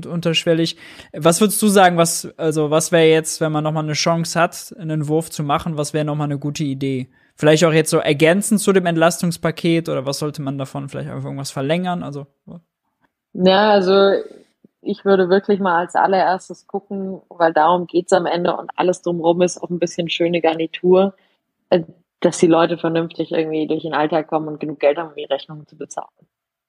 unterschwellig. 0.07 0.77
Was 1.13 1.41
würdest 1.41 1.63
du 1.63 1.69
sagen, 1.69 1.97
was 1.97 2.35
also 2.37 2.71
was 2.71 2.91
wäre 2.91 3.07
jetzt, 3.07 3.41
wenn 3.41 3.53
man 3.53 3.63
nochmal 3.63 3.85
eine 3.85 3.93
Chance 3.93 4.41
hat, 4.41 4.75
einen 4.77 5.07
Wurf 5.07 5.31
zu 5.31 5.45
machen, 5.45 5.77
was 5.77 5.95
wäre 5.95 6.05
nochmal 6.05 6.27
eine 6.27 6.39
gute 6.41 6.65
Idee? 6.65 7.11
Vielleicht 7.37 7.65
auch 7.65 7.73
jetzt 7.73 7.91
so 7.91 7.99
ergänzend 7.99 8.61
zu 8.61 8.73
dem 8.73 8.87
Entlastungspaket 8.87 9.89
oder 9.89 10.05
was 10.05 10.19
sollte 10.19 10.43
man 10.43 10.59
davon 10.59 10.89
vielleicht 10.89 11.11
einfach 11.11 11.27
irgendwas 11.27 11.53
verlängern? 11.53 12.03
Also 12.03 12.27
ja, 13.35 13.71
also 13.71 14.15
ich 14.85 15.05
würde 15.05 15.29
wirklich 15.29 15.61
mal 15.61 15.79
als 15.79 15.95
allererstes 15.95 16.67
gucken, 16.67 17.21
weil 17.29 17.53
darum 17.53 17.87
geht's 17.87 18.13
am 18.13 18.27
Ende 18.27 18.57
und 18.57 18.71
alles 18.77 19.03
drumherum 19.03 19.43
ist 19.43 19.63
auch 19.63 19.71
ein 19.71 19.79
bisschen 19.79 20.09
schöne 20.09 20.41
Garnitur, 20.41 21.15
äh, 21.71 21.83
dass 22.21 22.39
die 22.39 22.47
Leute 22.47 22.79
vernünftig 22.79 23.33
irgendwie 23.33 23.67
durch 23.67 23.83
den 23.83 23.95
Alltag 23.95 24.29
kommen 24.29 24.49
und 24.49 24.61
genug 24.61 24.81
Geld 24.81 24.99
haben, 24.99 25.11
um 25.11 25.17
die 25.17 25.25
Rechnungen 25.25 25.67
zu 25.67 25.77
bezahlen. 25.77 26.09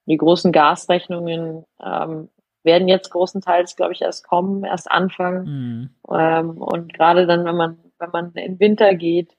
Die 0.06 0.18
großen 0.18 0.52
Gasrechnungen 0.52 1.66
ähm, 1.84 2.30
werden 2.64 2.88
jetzt 2.88 3.12
großenteils, 3.12 3.76
glaube 3.76 3.94
ich, 3.94 4.02
erst 4.02 4.28
kommen, 4.28 4.64
erst 4.64 4.92
anfangen. 4.92 5.46
Mhm. 5.46 5.90
Ähm, 6.12 6.62
und 6.62 6.94
gerade 6.94 7.26
dann, 7.28 7.46
wenn 7.46 7.56
man, 7.56 7.80
wenn 8.00 8.10
man 8.12 8.32
in 8.34 8.60
Winter 8.60 8.94
geht, 8.96 9.36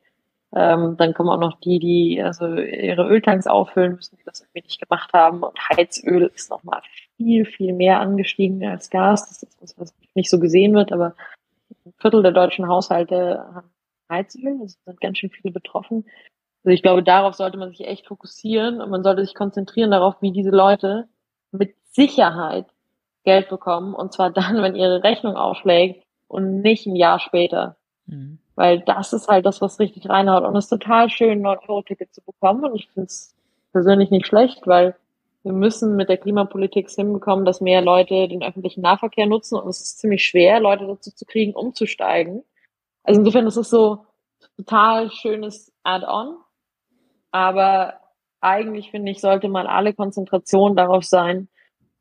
ähm, 0.55 0.97
dann 0.97 1.13
kommen 1.13 1.29
auch 1.29 1.39
noch 1.39 1.61
die, 1.61 1.79
die 1.79 2.23
also 2.23 2.47
ihre 2.55 3.07
Öltanks 3.07 3.47
auffüllen 3.47 3.97
müssen, 3.97 4.17
die 4.17 4.25
das 4.25 4.41
irgendwie 4.41 4.63
nicht 4.63 4.81
gemacht 4.81 5.13
haben. 5.13 5.43
Und 5.43 5.59
Heizöl 5.69 6.31
ist 6.35 6.51
nochmal 6.51 6.81
viel, 7.17 7.45
viel 7.45 7.73
mehr 7.73 8.01
angestiegen 8.01 8.65
als 8.67 8.91
Gas. 8.91 9.29
Das 9.29 9.43
ist 9.43 9.63
was, 9.63 9.79
was 9.79 9.95
nicht 10.15 10.31
so 10.31 10.39
gesehen 10.39 10.75
wird, 10.75 10.93
aber 10.93 11.15
ein 11.85 11.93
Viertel 11.99 12.23
der 12.23 12.33
deutschen 12.33 12.69
Haushalte 12.69 13.39
haben 13.55 13.71
Heizöl. 14.11 14.61
Es 14.65 14.79
sind 14.85 15.01
ganz 15.01 15.19
schön 15.19 15.31
viele 15.31 15.53
betroffen. 15.53 16.05
Also 16.65 16.75
ich 16.75 16.83
glaube, 16.83 17.03
darauf 17.03 17.35
sollte 17.35 17.59
man 17.59 17.71
sich 17.71 17.87
echt 17.87 18.07
fokussieren 18.07 18.81
und 18.81 18.91
man 18.91 19.03
sollte 19.03 19.25
sich 19.25 19.35
konzentrieren 19.35 19.91
darauf, 19.91 20.17
wie 20.21 20.33
diese 20.33 20.51
Leute 20.51 21.09
mit 21.53 21.75
Sicherheit 21.93 22.67
Geld 23.25 23.49
bekommen. 23.49 23.95
Und 23.95 24.13
zwar 24.13 24.31
dann, 24.33 24.63
wenn 24.63 24.75
ihre 24.75 25.03
Rechnung 25.03 25.37
aufschlägt 25.37 26.05
und 26.29 26.61
nicht 26.61 26.87
ein 26.87 26.97
Jahr 26.97 27.21
später. 27.21 27.77
Mhm. 28.07 28.39
Weil 28.55 28.81
das 28.81 29.13
ist 29.13 29.29
halt 29.29 29.45
das, 29.45 29.61
was 29.61 29.79
richtig 29.79 30.09
reinhaut. 30.09 30.45
Und 30.45 30.57
es 30.57 30.65
ist 30.65 30.71
total 30.71 31.11
schön, 31.11 31.45
ein 31.45 31.47
9-Euro-Ticket 31.47 32.15
zu 32.15 32.23
bekommen. 32.23 32.65
Und 32.65 32.75
ich 32.75 32.89
finde 32.89 33.07
es 33.07 33.35
persönlich 33.73 34.11
nicht 34.11 34.27
schlecht, 34.27 34.67
weil 34.67 34.97
wir 35.47 35.53
müssen 35.53 35.97
mit 35.97 36.09
der 36.09 36.19
Klimapolitik 36.19 36.91
hinbekommen, 36.91 37.45
dass 37.45 37.61
mehr 37.61 37.81
Leute 37.81 38.29
den 38.29 38.43
öffentlichen 38.43 38.83
Nahverkehr 38.83 39.27
nutzen. 39.27 39.57
Und 39.57 39.69
es 39.69 39.81
ist 39.81 39.99
ziemlich 40.01 40.27
schwer, 40.27 40.61
Leute 40.61 40.87
dazu 40.87 41.11
zu 41.15 41.25
kriegen, 41.25 41.55
umzusteigen. 41.55 42.43
Also 43.05 43.21
insofern 43.21 43.47
ist 43.47 43.57
es 43.57 43.71
so 43.71 44.05
total 44.57 45.11
schönes 45.11 45.73
Add-on. 45.85 46.37
Aber 47.31 47.95
eigentlich 48.41 48.91
finde 48.91 49.13
ich, 49.13 49.21
sollte 49.21 49.49
mal 49.49 49.67
alle 49.67 49.95
Konzentration 49.95 50.77
darauf 50.77 51.05
sein, 51.05 51.49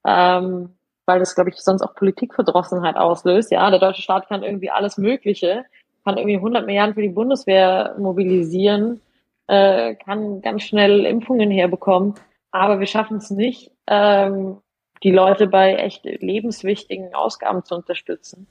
ähm, 0.05 0.75
weil 1.05 1.19
das, 1.19 1.35
glaube 1.35 1.51
ich, 1.51 1.57
sonst 1.57 1.83
auch 1.83 1.95
Politikverdrossenheit 1.95 2.97
auslöst. 2.97 3.51
Ja, 3.51 3.69
der 3.69 3.79
deutsche 3.79 4.01
Staat 4.01 4.27
kann 4.27 4.43
irgendwie 4.43 4.71
alles 4.71 4.97
Mögliche 4.97 5.65
kann 6.05 6.17
irgendwie 6.17 6.37
100 6.37 6.65
Milliarden 6.65 6.93
für 6.93 7.01
die 7.01 7.09
Bundeswehr 7.09 7.95
mobilisieren, 7.97 9.01
äh, 9.47 9.95
kann 9.95 10.41
ganz 10.41 10.61
schnell 10.63 11.05
Impfungen 11.05 11.49
herbekommen, 11.49 12.13
aber 12.55 12.79
wir 12.79 12.87
schaffen 12.87 13.17
es 13.17 13.29
nicht, 13.31 13.71
ähm, 13.85 14.61
die 15.03 15.11
Leute 15.11 15.47
bei 15.47 15.75
echt 15.75 16.05
lebenswichtigen 16.05 17.13
Ausgaben 17.13 17.65
zu 17.65 17.75
unterstützen. 17.75 18.47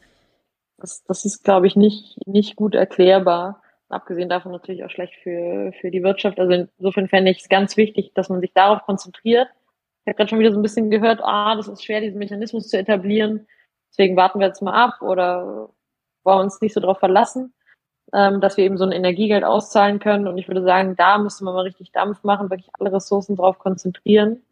Das, 0.77 1.05
das 1.05 1.25
ist, 1.25 1.43
glaube 1.43 1.67
ich, 1.67 1.75
nicht, 1.75 2.19
nicht 2.27 2.55
gut 2.55 2.75
erklärbar. 2.75 3.63
Abgesehen 3.89 4.29
davon 4.29 4.53
natürlich 4.53 4.85
auch 4.85 4.91
schlecht 4.91 5.15
für, 5.23 5.73
für 5.81 5.91
die 5.91 6.03
Wirtschaft. 6.03 6.39
Also 6.39 6.53
insofern 6.79 7.09
fände 7.09 7.31
ich 7.31 7.39
es 7.39 7.49
ganz 7.49 7.79
wichtig, 7.79 8.13
dass 8.15 8.29
man 8.29 8.41
sich 8.41 8.53
darauf 8.53 8.83
konzentriert. 8.83 9.49
Ich 10.05 10.09
habe 10.09 10.17
gerade 10.17 10.29
schon 10.29 10.39
wieder 10.39 10.53
so 10.53 10.59
ein 10.59 10.63
bisschen 10.63 10.91
gehört, 10.91 11.21
ah, 11.23 11.55
das 11.57 11.69
ist 11.69 11.83
schwer, 11.83 12.03
diesen 12.03 12.19
Mechanismus 12.19 12.69
zu 12.69 12.77
etablieren. 12.77 13.47
Deswegen 13.91 14.17
warten 14.17 14.39
wir 14.39 14.49
jetzt 14.49 14.61
mal 14.61 14.75
ab 14.75 15.01
oder 15.01 15.71
wollen 16.25 16.41
uns 16.41 16.61
nicht 16.61 16.75
so 16.75 16.81
darauf 16.81 16.99
verlassen. 16.99 17.54
Ähm, 18.15 18.41
dass 18.41 18.57
wir 18.57 18.65
eben 18.65 18.79
so 18.79 18.85
ein 18.85 18.93
Energiegeld 18.93 19.45
auszahlen 19.45 19.99
können. 19.99 20.29
Und 20.29 20.39
ich 20.39 20.47
würde 20.47 20.63
sagen, 20.63 20.95
da 20.97 21.19
müsste 21.19 21.45
man 21.45 21.55
mal 21.55 21.63
richtig 21.63 21.91
Dampf 21.91 22.23
machen, 22.23 22.49
wirklich 22.49 22.71
alle 22.79 22.93
Ressourcen 22.93 23.35
drauf 23.35 23.59
konzentrieren 23.59 24.43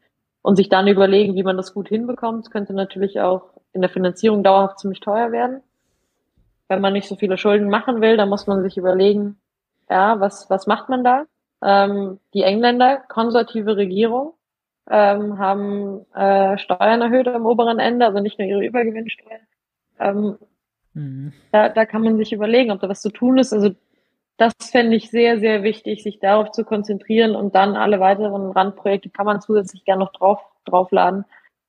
und 0.42 0.56
sich 0.56 0.68
dann 0.68 0.88
überlegen, 0.88 1.36
wie 1.36 1.44
man 1.44 1.56
das 1.56 1.72
gut 1.72 1.88
hinbekommt. 1.88 2.44
Es 2.44 2.50
könnte 2.50 2.74
natürlich 2.74 3.20
auch 3.20 3.44
in 3.72 3.80
der 3.80 3.90
Finanzierung 3.90 4.42
dauerhaft 4.42 4.80
ziemlich 4.80 4.98
teuer 5.00 5.30
werden. 5.30 5.62
Wenn 6.68 6.80
man 6.80 6.92
nicht 6.92 7.08
so 7.08 7.14
viele 7.14 7.38
Schulden 7.38 7.68
machen 7.68 8.00
will, 8.00 8.16
dann 8.16 8.28
muss 8.28 8.48
man 8.48 8.62
sich 8.62 8.76
überlegen, 8.76 9.38
ja, 9.88 10.18
was, 10.18 10.50
was 10.50 10.66
macht 10.66 10.88
man 10.88 11.04
da? 11.04 11.24
Ähm, 11.62 12.18
die 12.34 12.42
Engländer, 12.42 12.96
konservative 13.08 13.76
Regierung, 13.76 14.34
ähm, 14.90 15.38
haben 15.38 16.04
äh, 16.14 16.58
Steuern 16.58 17.02
erhöht 17.02 17.28
am 17.28 17.46
oberen 17.46 17.78
Ende, 17.78 18.06
also 18.06 18.18
nicht 18.18 18.38
nur 18.40 18.48
ihre 18.48 18.64
Übergewinnsteuer. 18.64 19.38
Ähm, 20.00 20.38
mhm. 20.94 21.32
da, 21.52 21.68
da 21.68 21.86
kann 21.86 22.02
man 22.02 22.16
sich 22.16 22.32
überlegen, 22.32 22.70
ob 22.70 22.80
da 22.80 22.88
was 22.88 23.02
zu 23.02 23.10
tun 23.10 23.38
ist. 23.38 23.52
Also 23.52 23.70
das 24.36 24.52
fände 24.70 24.96
ich 24.96 25.10
sehr, 25.10 25.38
sehr 25.38 25.62
wichtig, 25.62 26.02
sich 26.02 26.18
darauf 26.18 26.50
zu 26.52 26.64
konzentrieren 26.64 27.36
und 27.36 27.54
dann 27.54 27.76
alle 27.76 28.00
weiteren 28.00 28.50
Randprojekte 28.50 29.10
kann 29.10 29.26
man 29.26 29.40
zusätzlich 29.40 29.84
gerne 29.84 30.04
noch 30.04 30.12
drauf, 30.12 30.40
draufladen. 30.64 31.24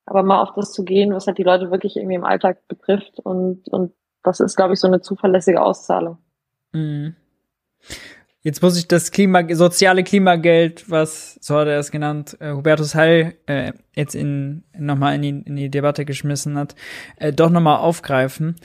Aber 0.06 0.22
mal 0.22 0.42
auf 0.42 0.54
das 0.54 0.72
zu 0.72 0.84
gehen, 0.84 1.14
was 1.14 1.26
halt 1.26 1.38
die 1.38 1.44
Leute 1.44 1.70
wirklich 1.70 1.96
irgendwie 1.96 2.16
im 2.16 2.24
Alltag 2.24 2.66
betrifft 2.68 3.20
und, 3.20 3.68
und 3.68 3.92
das 4.22 4.40
ist, 4.40 4.56
glaube 4.56 4.74
ich, 4.74 4.80
so 4.80 4.86
eine 4.86 5.00
zuverlässige 5.00 5.62
Auszahlung. 5.62 6.18
Mhm. 6.72 7.14
Jetzt 8.44 8.60
muss 8.60 8.76
ich 8.76 8.86
das 8.86 9.10
Klima, 9.10 9.42
soziale 9.54 10.04
Klimageld, 10.04 10.90
was, 10.90 11.38
so 11.40 11.56
hat 11.56 11.66
er 11.66 11.78
es 11.78 11.90
genannt, 11.90 12.36
äh, 12.40 12.52
Hubertus 12.52 12.94
Heil 12.94 13.36
äh, 13.46 13.72
jetzt 13.94 14.14
in, 14.14 14.64
nochmal 14.76 15.14
in 15.14 15.22
die, 15.22 15.28
in 15.30 15.56
die 15.56 15.70
Debatte 15.70 16.04
geschmissen 16.04 16.58
hat, 16.58 16.74
äh, 17.16 17.32
doch 17.32 17.48
nochmal 17.48 17.78
aufgreifen. 17.78 18.56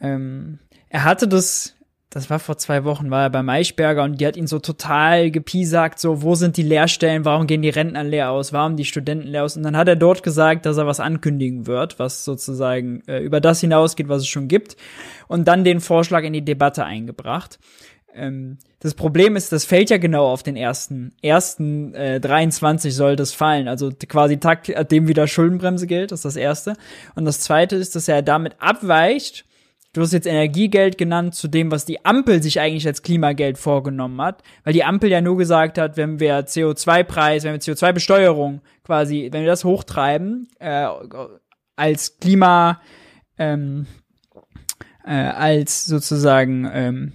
Ähm, 0.00 0.58
er 0.88 1.04
hatte 1.04 1.28
das, 1.28 1.74
das 2.10 2.30
war 2.30 2.38
vor 2.38 2.56
zwei 2.56 2.84
Wochen, 2.84 3.10
war 3.10 3.24
er 3.24 3.30
bei 3.30 3.42
Maischberger 3.42 4.04
und 4.04 4.20
die 4.20 4.26
hat 4.26 4.36
ihn 4.36 4.46
so 4.46 4.58
total 4.58 5.30
gepiesackt, 5.30 5.98
so, 5.98 6.22
wo 6.22 6.34
sind 6.34 6.56
die 6.56 6.62
Lehrstellen, 6.62 7.24
warum 7.24 7.46
gehen 7.46 7.62
die 7.62 7.68
Rentner 7.68 8.04
leer 8.04 8.30
aus, 8.30 8.52
warum 8.52 8.76
die 8.76 8.84
Studenten 8.84 9.28
leer 9.28 9.44
aus? 9.44 9.56
Und 9.56 9.62
dann 9.62 9.76
hat 9.76 9.88
er 9.88 9.96
dort 9.96 10.22
gesagt, 10.22 10.64
dass 10.64 10.78
er 10.78 10.86
was 10.86 11.00
ankündigen 11.00 11.66
wird, 11.66 11.98
was 11.98 12.24
sozusagen 12.24 13.02
äh, 13.06 13.20
über 13.20 13.40
das 13.40 13.60
hinausgeht, 13.60 14.08
was 14.08 14.22
es 14.22 14.28
schon 14.28 14.48
gibt. 14.48 14.76
Und 15.26 15.46
dann 15.48 15.64
den 15.64 15.80
Vorschlag 15.80 16.24
in 16.24 16.32
die 16.32 16.44
Debatte 16.44 16.84
eingebracht. 16.84 17.58
Ähm, 18.14 18.58
das 18.80 18.94
Problem 18.94 19.36
ist, 19.36 19.52
das 19.52 19.64
fällt 19.64 19.90
ja 19.90 19.98
genau 19.98 20.26
auf 20.26 20.42
den 20.42 20.56
ersten. 20.56 21.12
Ersten 21.20 21.94
äh, 21.94 22.20
23 22.20 22.94
soll 22.94 23.16
das 23.16 23.32
fallen. 23.32 23.68
Also 23.68 23.90
quasi 24.08 24.38
Tag, 24.38 24.88
dem 24.88 25.08
wieder 25.08 25.26
Schuldenbremse 25.26 25.86
gilt, 25.86 26.12
das 26.12 26.20
ist 26.20 26.24
das 26.24 26.36
erste. 26.36 26.74
Und 27.14 27.24
das 27.24 27.40
zweite 27.40 27.76
ist, 27.76 27.96
dass 27.96 28.08
er 28.08 28.22
damit 28.22 28.54
abweicht. 28.60 29.44
Du 29.94 30.02
hast 30.02 30.12
jetzt 30.12 30.26
Energiegeld 30.26 30.98
genannt 30.98 31.34
zu 31.34 31.48
dem, 31.48 31.70
was 31.70 31.86
die 31.86 32.04
Ampel 32.04 32.42
sich 32.42 32.60
eigentlich 32.60 32.86
als 32.86 33.02
Klimageld 33.02 33.56
vorgenommen 33.56 34.20
hat, 34.20 34.42
weil 34.62 34.74
die 34.74 34.84
Ampel 34.84 35.10
ja 35.10 35.20
nur 35.20 35.38
gesagt 35.38 35.78
hat, 35.78 35.96
wenn 35.96 36.20
wir 36.20 36.46
CO2-Preis, 36.46 37.44
wenn 37.44 37.54
wir 37.54 37.60
CO2-Besteuerung 37.60 38.60
quasi, 38.84 39.30
wenn 39.32 39.42
wir 39.42 39.48
das 39.48 39.64
hochtreiben, 39.64 40.48
äh, 40.58 40.86
als 41.76 42.18
Klima, 42.18 42.82
ähm, 43.38 43.86
äh, 45.04 45.12
als 45.12 45.86
sozusagen 45.86 46.68
ähm, 46.70 47.12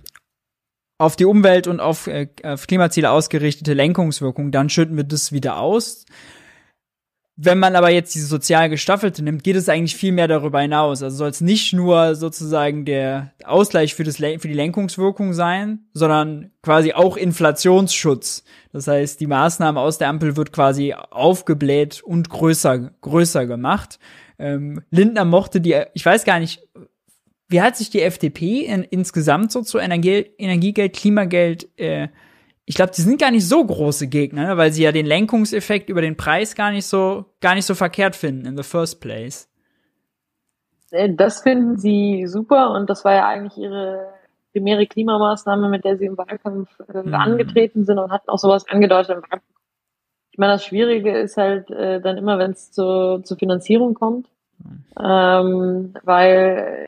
auf 0.98 1.16
die 1.16 1.26
Umwelt 1.26 1.68
und 1.68 1.80
auf, 1.80 2.08
äh, 2.08 2.28
auf 2.44 2.66
Klimaziele 2.66 3.12
ausgerichtete 3.12 3.74
Lenkungswirkung, 3.74 4.52
dann 4.52 4.70
schütten 4.70 4.98
wir 4.98 5.04
das 5.04 5.32
wieder 5.32 5.58
aus. 5.60 6.06
Wenn 7.36 7.58
man 7.58 7.76
aber 7.76 7.90
jetzt 7.90 8.14
diese 8.14 8.28
sozial 8.28 8.70
gestaffelte 8.70 9.24
nimmt, 9.24 9.44
geht 9.44 9.56
es 9.56 9.68
eigentlich 9.68 9.96
viel 9.96 10.12
mehr 10.12 10.28
darüber 10.28 10.62
hinaus. 10.62 11.02
Also 11.02 11.18
soll 11.18 11.30
es 11.30 11.42
nicht 11.42 11.74
nur 11.74 12.14
sozusagen 12.14 12.86
der 12.86 13.34
Ausgleich 13.44 13.96
für, 13.96 14.04
das, 14.04 14.18
für 14.18 14.48
die 14.48 14.54
Lenkungswirkung 14.54 15.34
sein, 15.34 15.80
sondern 15.94 16.52
quasi 16.62 16.94
auch 16.94 17.18
Inflationsschutz. 17.18 18.44
Das 18.72 18.88
heißt, 18.88 19.20
die 19.20 19.26
Maßnahme 19.26 19.80
aus 19.80 19.98
der 19.98 20.10
Ampel 20.10 20.38
wird 20.38 20.54
quasi 20.54 20.94
aufgebläht 20.94 22.04
und 22.04 22.30
größer, 22.30 22.92
größer 23.02 23.48
gemacht. 23.48 23.98
Ähm, 24.38 24.84
Lindner 24.92 25.26
mochte 25.26 25.60
die, 25.60 25.82
ich 25.96 26.06
weiß 26.06 26.26
gar 26.26 26.40
nicht, 26.40 26.62
wie 27.48 27.62
hat 27.62 27.78
sich 27.78 27.90
die 27.90 28.02
FDP 28.02 28.66
in, 28.66 28.84
insgesamt 28.84 29.52
so 29.52 29.64
zu 29.64 29.80
Energie, 29.80 30.28
Energiegeld, 30.38 30.96
Klimageld, 30.96 31.68
äh, 31.80 32.10
ich 32.65 32.76
glaube, 32.76 32.91
die 32.95 33.02
sind 33.02 33.19
gar 33.19 33.31
nicht 33.31 33.48
so 33.48 33.64
große 33.65 34.07
Gegner, 34.07 34.48
ne, 34.48 34.57
weil 34.57 34.72
sie 34.72 34.84
ja 34.84 34.91
den 34.91 35.06
Lenkungseffekt 35.06 35.90
über 35.90 36.02
den 36.02 36.15
Preis 36.15 36.56
gar 36.56 36.72
nicht 36.72 36.85
so, 36.85 37.26
gar 37.41 37.56
nicht 37.56 37.65
so 37.65 37.76
verkehrt 37.76 38.15
finden 38.15 38.45
in 38.45 38.57
the 38.57 38.64
first 38.64 39.02
place. 39.02 39.49
Äh, 40.91 41.14
das 41.14 41.41
finden 41.41 41.77
sie 41.77 42.26
super 42.27 42.72
und 42.72 42.90
das 42.90 43.03
war 43.03 43.14
ja 43.14 43.27
eigentlich 43.27 43.57
ihre 43.57 44.14
primäre 44.52 44.85
Klimamaßnahme, 44.85 45.68
mit 45.68 45.84
der 45.84 45.98
sie 45.98 46.06
im 46.06 46.18
Wahlkampf 46.18 46.69
äh, 46.94 47.02
mhm. 47.02 47.14
angetreten 47.14 47.85
sind 47.85 47.99
und 47.99 48.11
hatten 48.11 48.30
auch 48.30 48.40
sowas 48.40 48.68
angedeutet 48.69 49.18
im 49.18 49.23
Wahlkampf. 49.23 49.44
Ich 50.31 50.38
meine, 50.38 50.53
das 50.53 50.65
Schwierige 50.65 51.18
ist 51.18 51.38
halt 51.38 51.69
äh, 51.69 51.99
dann 51.99 52.18
immer, 52.18 52.40
wenn 52.40 52.52
es 52.52 52.72
zu, 52.72 53.22
zur 53.23 53.38
Finanzierung 53.38 53.94
kommt, 53.94 54.30
mhm. 54.60 54.84
ähm, 54.99 55.94
weil 56.03 56.88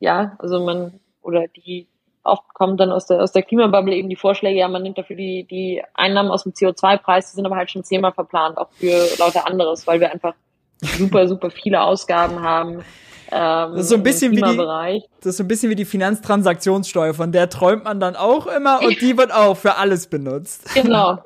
ja, 0.00 0.36
also 0.38 0.62
man, 0.62 1.00
oder 1.22 1.46
die 1.48 1.88
oft 2.24 2.54
kommen 2.54 2.76
dann 2.76 2.90
aus 2.90 3.06
der, 3.06 3.22
aus 3.22 3.32
der 3.32 3.42
Klimabubble 3.42 3.94
eben 3.94 4.08
die 4.08 4.16
Vorschläge, 4.16 4.58
ja, 4.58 4.68
man 4.68 4.82
nimmt 4.82 4.98
dafür 4.98 5.16
die, 5.16 5.44
die 5.44 5.82
Einnahmen 5.94 6.30
aus 6.30 6.44
dem 6.44 6.52
CO2-Preis, 6.52 7.30
die 7.30 7.36
sind 7.36 7.46
aber 7.46 7.56
halt 7.56 7.70
schon 7.70 7.84
zehnmal 7.84 8.12
verplant, 8.12 8.58
auch 8.58 8.68
für 8.72 9.06
lauter 9.18 9.46
anderes, 9.46 9.86
weil 9.86 10.00
wir 10.00 10.10
einfach 10.10 10.34
super, 10.80 11.28
super 11.28 11.50
viele 11.50 11.82
Ausgaben 11.82 12.40
haben. 12.40 12.84
Ähm, 13.30 13.72
das 13.72 13.82
ist 13.82 13.88
so 13.88 13.96
ein 13.96 14.02
bisschen 14.02 14.32
wie 14.32 14.42
die, 14.42 15.06
das 15.20 15.26
ist 15.26 15.36
so 15.36 15.44
ein 15.44 15.48
bisschen 15.48 15.70
wie 15.70 15.76
die 15.76 15.84
Finanztransaktionssteuer, 15.84 17.14
von 17.14 17.32
der 17.32 17.50
träumt 17.50 17.84
man 17.84 18.00
dann 18.00 18.16
auch 18.16 18.46
immer 18.46 18.80
und 18.82 19.00
die 19.00 19.16
wird 19.16 19.32
auch 19.32 19.56
für 19.56 19.76
alles 19.76 20.06
benutzt. 20.06 20.74
Genau. 20.74 21.18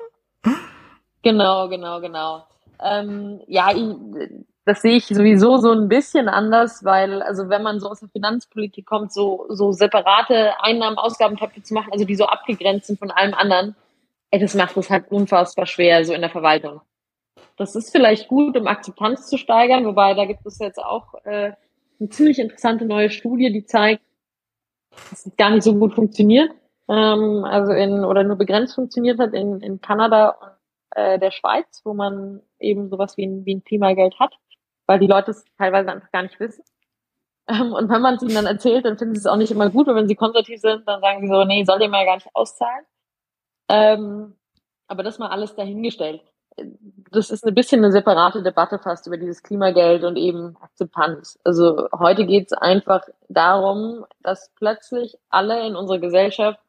genau, 1.23 1.69
genau, 1.69 2.01
genau. 2.01 2.43
Ähm, 2.81 3.41
ja, 3.47 3.71
ich, 3.71 3.83
das 4.69 4.83
sehe 4.83 4.97
ich 4.97 5.07
sowieso 5.07 5.57
so 5.57 5.71
ein 5.71 5.87
bisschen 5.87 6.29
anders, 6.29 6.85
weil, 6.85 7.23
also 7.23 7.49
wenn 7.49 7.63
man 7.63 7.79
so 7.79 7.89
aus 7.89 8.01
der 8.01 8.09
Finanzpolitik 8.09 8.85
kommt, 8.85 9.11
so, 9.11 9.47
so 9.49 9.71
separate 9.71 10.61
Einnahmen, 10.61 10.99
Ausgabentöpfe 10.99 11.63
zu 11.63 11.73
machen, 11.73 11.91
also 11.91 12.05
die 12.05 12.15
so 12.15 12.25
abgegrenzt 12.25 12.85
sind 12.85 12.99
von 12.99 13.09
allem 13.09 13.33
anderen, 13.33 13.75
ey, 14.29 14.39
das 14.39 14.53
macht 14.53 14.77
es 14.77 14.91
halt 14.91 15.11
unfassbar 15.11 15.65
schwer, 15.65 16.05
so 16.05 16.13
in 16.13 16.21
der 16.21 16.29
Verwaltung. 16.29 16.81
Das 17.57 17.75
ist 17.75 17.91
vielleicht 17.91 18.27
gut, 18.27 18.55
um 18.55 18.67
Akzeptanz 18.67 19.27
zu 19.27 19.39
steigern, 19.39 19.85
wobei 19.85 20.13
da 20.13 20.25
gibt 20.25 20.45
es 20.45 20.59
jetzt 20.59 20.77
auch 20.77 21.15
äh, 21.23 21.53
eine 21.99 22.09
ziemlich 22.09 22.37
interessante 22.37 22.85
neue 22.85 23.09
Studie, 23.09 23.51
die 23.51 23.65
zeigt, 23.65 24.03
dass 25.09 25.25
es 25.25 25.35
gar 25.35 25.49
nicht 25.49 25.63
so 25.63 25.73
gut 25.73 25.95
funktioniert, 25.95 26.51
ähm, 26.87 27.43
also 27.43 27.71
in 27.71 28.05
oder 28.05 28.23
nur 28.23 28.37
begrenzt 28.37 28.75
funktioniert 28.75 29.17
hat 29.17 29.33
in, 29.33 29.61
in 29.61 29.81
Kanada 29.81 30.29
und 30.29 30.51
äh, 30.91 31.17
der 31.17 31.31
Schweiz, 31.31 31.81
wo 31.85 31.95
man 31.95 32.43
eben 32.59 32.87
sowas 32.89 33.17
wie 33.17 33.25
ein, 33.25 33.45
wie 33.45 33.55
ein 33.55 33.63
Klimageld 33.63 34.19
hat 34.19 34.37
weil 34.89 34.97
die 34.97 35.05
Leute 35.05 35.29
es 35.29 35.45
teilweise 35.55 35.91
einfach 35.91 36.11
gar 36.11 36.23
nicht 36.23 36.39
wissen. 36.39 36.63
Ähm, 37.47 37.73
und 37.73 37.89
wenn 37.89 38.01
man 38.01 38.15
es 38.15 38.23
ihnen 38.23 38.33
dann 38.33 38.47
erzählt, 38.47 38.85
dann 38.85 38.97
finden 38.97 39.13
sie 39.13 39.19
es 39.19 39.27
auch 39.27 39.35
nicht 39.35 39.51
immer 39.51 39.69
gut, 39.69 39.85
weil 39.85 39.93
wenn 39.93 40.07
sie 40.07 40.15
konservativ 40.15 40.59
sind, 40.61 40.87
dann 40.87 40.99
sagen 40.99 41.21
sie 41.21 41.27
so, 41.27 41.43
nee, 41.43 41.63
soll 41.63 41.79
ihr 41.79 41.89
mal 41.89 42.05
gar 42.05 42.15
nicht 42.15 42.29
auszahlen. 42.33 42.85
Ähm, 43.69 44.35
aber 44.87 45.03
das 45.03 45.19
mal 45.19 45.29
alles 45.29 45.53
dahingestellt. 45.53 46.23
Das 47.11 47.29
ist 47.29 47.45
ein 47.45 47.53
bisschen 47.53 47.83
eine 47.83 47.91
separate 47.91 48.41
Debatte 48.41 48.79
fast 48.79 49.05
über 49.05 49.17
dieses 49.17 49.43
Klimageld 49.43 50.03
und 50.03 50.15
eben 50.15 50.57
Akzeptanz. 50.59 51.39
Also 51.43 51.87
heute 51.95 52.25
geht 52.25 52.47
es 52.47 52.53
einfach 52.53 53.07
darum, 53.27 54.07
dass 54.23 54.51
plötzlich 54.55 55.19
alle 55.29 55.67
in 55.67 55.75
unserer 55.75 55.99
Gesellschaft 55.99 56.59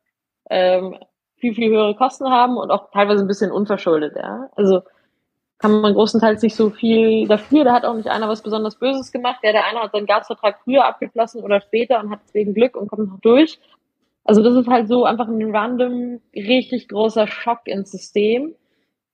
ähm, 0.50 0.98
viel, 1.36 1.54
viel 1.54 1.70
höhere 1.70 1.96
Kosten 1.96 2.28
haben 2.28 2.58
und 2.58 2.70
auch 2.70 2.90
teilweise 2.90 3.24
ein 3.24 3.28
bisschen 3.28 3.50
unverschuldet. 3.50 4.14
Ja? 4.16 4.50
Also 4.56 4.82
kann 5.60 5.80
man 5.80 5.92
großenteils 5.92 6.42
nicht 6.42 6.56
so 6.56 6.70
viel 6.70 7.28
dafür. 7.28 7.64
Da 7.64 7.74
hat 7.74 7.84
auch 7.84 7.94
nicht 7.94 8.08
einer 8.08 8.28
was 8.28 8.42
besonders 8.42 8.76
Böses 8.76 9.12
gemacht. 9.12 9.40
Der, 9.42 9.52
der 9.52 9.66
eine 9.66 9.80
hat 9.80 9.92
seinen 9.92 10.06
Gasvertrag 10.06 10.60
früher 10.64 10.86
abgeschlossen 10.86 11.42
oder 11.42 11.60
später 11.60 12.00
und 12.00 12.10
hat 12.10 12.20
deswegen 12.24 12.54
Glück 12.54 12.76
und 12.76 12.88
kommt 12.88 13.10
noch 13.10 13.20
durch. 13.20 13.60
Also 14.24 14.42
das 14.42 14.54
ist 14.54 14.68
halt 14.68 14.88
so 14.88 15.04
einfach 15.04 15.28
ein 15.28 15.54
random, 15.54 16.20
richtig 16.34 16.88
großer 16.88 17.26
Schock 17.26 17.66
ins 17.66 17.90
System. 17.90 18.54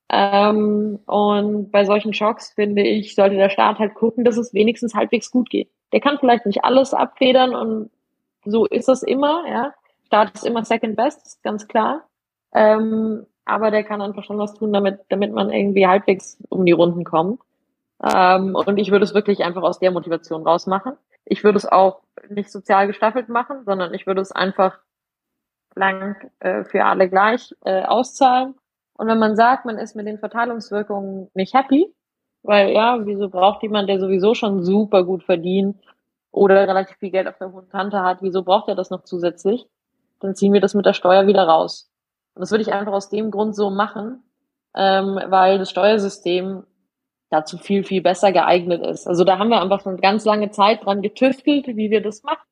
Ähm, 0.09 1.01
und 1.07 1.73
bei 1.73 1.85
solchen 1.85 2.15
Schocks, 2.15 2.53
finde 2.53 2.83
ich, 2.83 3.17
sollte 3.17 3.37
der 3.37 3.51
Staat 3.51 3.81
halt 3.81 3.95
gucken, 3.95 4.25
dass 4.25 4.37
es 4.37 4.55
wenigstens 4.55 4.95
halbwegs 4.95 5.33
gut 5.33 5.51
geht. 5.51 5.69
Der 5.93 6.01
kann 6.01 6.19
vielleicht 6.19 6.47
nicht 6.47 6.65
alles 6.65 6.95
abfedern 6.95 7.57
und 7.57 7.91
so 8.45 8.67
ist 8.67 8.87
das 8.87 9.03
immer, 9.03 9.45
ja. 9.49 9.75
Staat 10.07 10.35
ist 10.35 10.47
immer 10.47 10.65
second 10.65 10.95
best, 10.95 11.27
ist 11.27 11.43
ganz 11.43 11.67
klar. 11.67 12.07
Ähm, 12.55 13.27
aber 13.47 13.71
der 13.71 13.85
kann 13.85 14.03
einfach 14.03 14.25
schon 14.25 14.39
was 14.39 14.55
tun, 14.55 14.73
damit, 14.73 15.01
damit 15.09 15.33
man 15.33 15.51
irgendwie 15.51 15.87
halbwegs 15.87 16.39
um 16.51 16.67
die 16.67 16.73
Runden 16.73 17.05
kommt. 17.05 17.41
Ähm, 18.03 18.55
und 18.55 18.77
ich 18.77 18.91
würde 18.91 19.05
es 19.05 19.15
wirklich 19.15 19.43
einfach 19.43 19.63
aus 19.63 19.79
der 19.79 19.91
Motivation 19.91 20.47
rausmachen. 20.47 20.93
Ich 21.25 21.45
würde 21.45 21.57
es 21.57 21.67
auch 21.67 22.03
nicht 22.29 22.51
sozial 22.51 22.87
gestaffelt 22.87 23.29
machen, 23.29 23.65
sondern 23.65 23.95
ich 23.95 24.07
würde 24.07 24.21
es 24.21 24.33
einfach 24.33 24.79
lang 25.75 26.17
äh, 26.41 26.65
für 26.65 26.85
alle 26.85 27.09
gleich 27.09 27.55
äh, 27.65 27.83
auszahlen. 27.83 28.55
Und 28.95 29.09
wenn 29.09 29.19
man 29.19 29.37
sagt, 29.37 29.65
man 29.65 29.79
ist 29.79 29.97
mit 29.97 30.07
den 30.07 30.19
Verteilungswirkungen 30.19 31.31
nicht 31.35 31.55
happy, 31.55 31.87
weil 32.43 32.71
ja, 32.71 32.99
wieso 33.07 33.29
braucht 33.29 33.63
jemand, 33.63 33.89
der 33.89 34.01
sowieso 34.01 34.35
schon 34.35 34.63
super 34.63 35.05
gut 35.05 35.25
verdient 35.25 35.77
oder 36.31 36.69
relativ 36.69 36.97
viel 36.99 37.11
Geld 37.11 37.29
auf 37.29 37.39
der 37.39 37.53
hohen 37.53 37.69
Kante 37.69 38.03
hat, 38.03 38.19
wieso 38.21 38.43
braucht 38.43 38.69
er 38.69 38.75
das 38.75 38.91
noch 38.91 39.05
zusätzlich? 39.05 39.67
dann 40.21 40.35
ziehen 40.35 40.53
wir 40.53 40.61
das 40.61 40.75
mit 40.75 40.87
der 40.87 40.93
Steuer 40.93 41.27
wieder 41.27 41.45
raus. 41.45 41.91
Und 42.37 42.43
das 42.43 42.51
würde 42.51 42.63
ich 42.63 42.73
einfach 42.73 42.93
aus 42.93 43.09
dem 43.09 43.31
Grund 43.31 43.57
so 43.57 43.71
machen, 43.71 44.23
ähm, 44.77 45.19
weil 45.29 45.59
das 45.59 45.71
Steuersystem 45.71 46.65
dazu 47.31 47.57
viel, 47.57 47.83
viel 47.83 48.03
besser 48.03 48.31
geeignet 48.31 48.85
ist. 48.85 49.07
Also 49.07 49.25
da 49.25 49.39
haben 49.39 49.49
wir 49.49 49.63
einfach 49.63 49.87
eine 49.87 49.97
ganz 49.97 50.27
lange 50.27 50.51
Zeit 50.51 50.85
dran 50.85 51.01
getüftelt, 51.01 51.67
wie 51.67 51.91
wir 51.91 52.03
das 52.03 52.23
machen, 52.25 52.47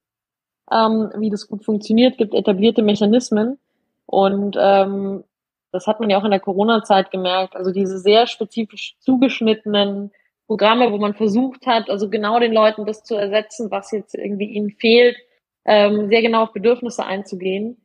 ähm, 0.72 1.12
wie 1.18 1.28
das 1.28 1.48
gut 1.48 1.66
funktioniert, 1.66 2.16
gibt 2.16 2.32
etablierte 2.32 2.80
Mechanismen. 2.82 3.58
Und 4.06 4.56
ähm, 4.58 5.24
das 5.70 5.86
hat 5.86 6.00
man 6.00 6.08
ja 6.08 6.18
auch 6.18 6.24
in 6.24 6.30
der 6.30 6.40
Corona-Zeit 6.40 7.10
gemerkt. 7.10 7.54
Also 7.54 7.70
diese 7.70 7.98
sehr 7.98 8.26
spezifisch 8.26 8.96
zugeschnittenen 9.00 10.12
Programme, 10.46 10.92
wo 10.92 10.96
man 10.96 11.12
versucht 11.12 11.66
hat, 11.66 11.90
also 11.90 12.08
genau 12.08 12.40
den 12.40 12.54
Leuten 12.54 12.86
das 12.86 13.04
zu 13.04 13.16
ersetzen, 13.16 13.70
was 13.70 13.90
jetzt 13.90 14.14
irgendwie 14.14 14.46
ihnen 14.46 14.70
fehlt, 14.70 15.18
ähm, 15.66 16.08
sehr 16.08 16.22
genau 16.22 16.44
auf 16.44 16.52
Bedürfnisse 16.54 17.04
einzugehen. 17.04 17.83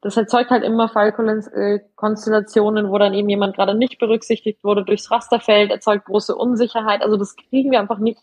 Das 0.00 0.16
erzeugt 0.16 0.50
halt 0.50 0.62
immer 0.62 0.88
Fallkonstellationen, 0.88 2.90
wo 2.90 2.98
dann 2.98 3.14
eben 3.14 3.28
jemand 3.28 3.56
gerade 3.56 3.74
nicht 3.74 3.98
berücksichtigt 3.98 4.62
wurde 4.62 4.84
durchs 4.84 5.10
Rasterfeld, 5.10 5.72
erzeugt 5.72 6.04
große 6.04 6.36
Unsicherheit. 6.36 7.02
Also 7.02 7.16
das 7.16 7.34
kriegen 7.34 7.72
wir 7.72 7.80
einfach 7.80 7.98
nicht 7.98 8.20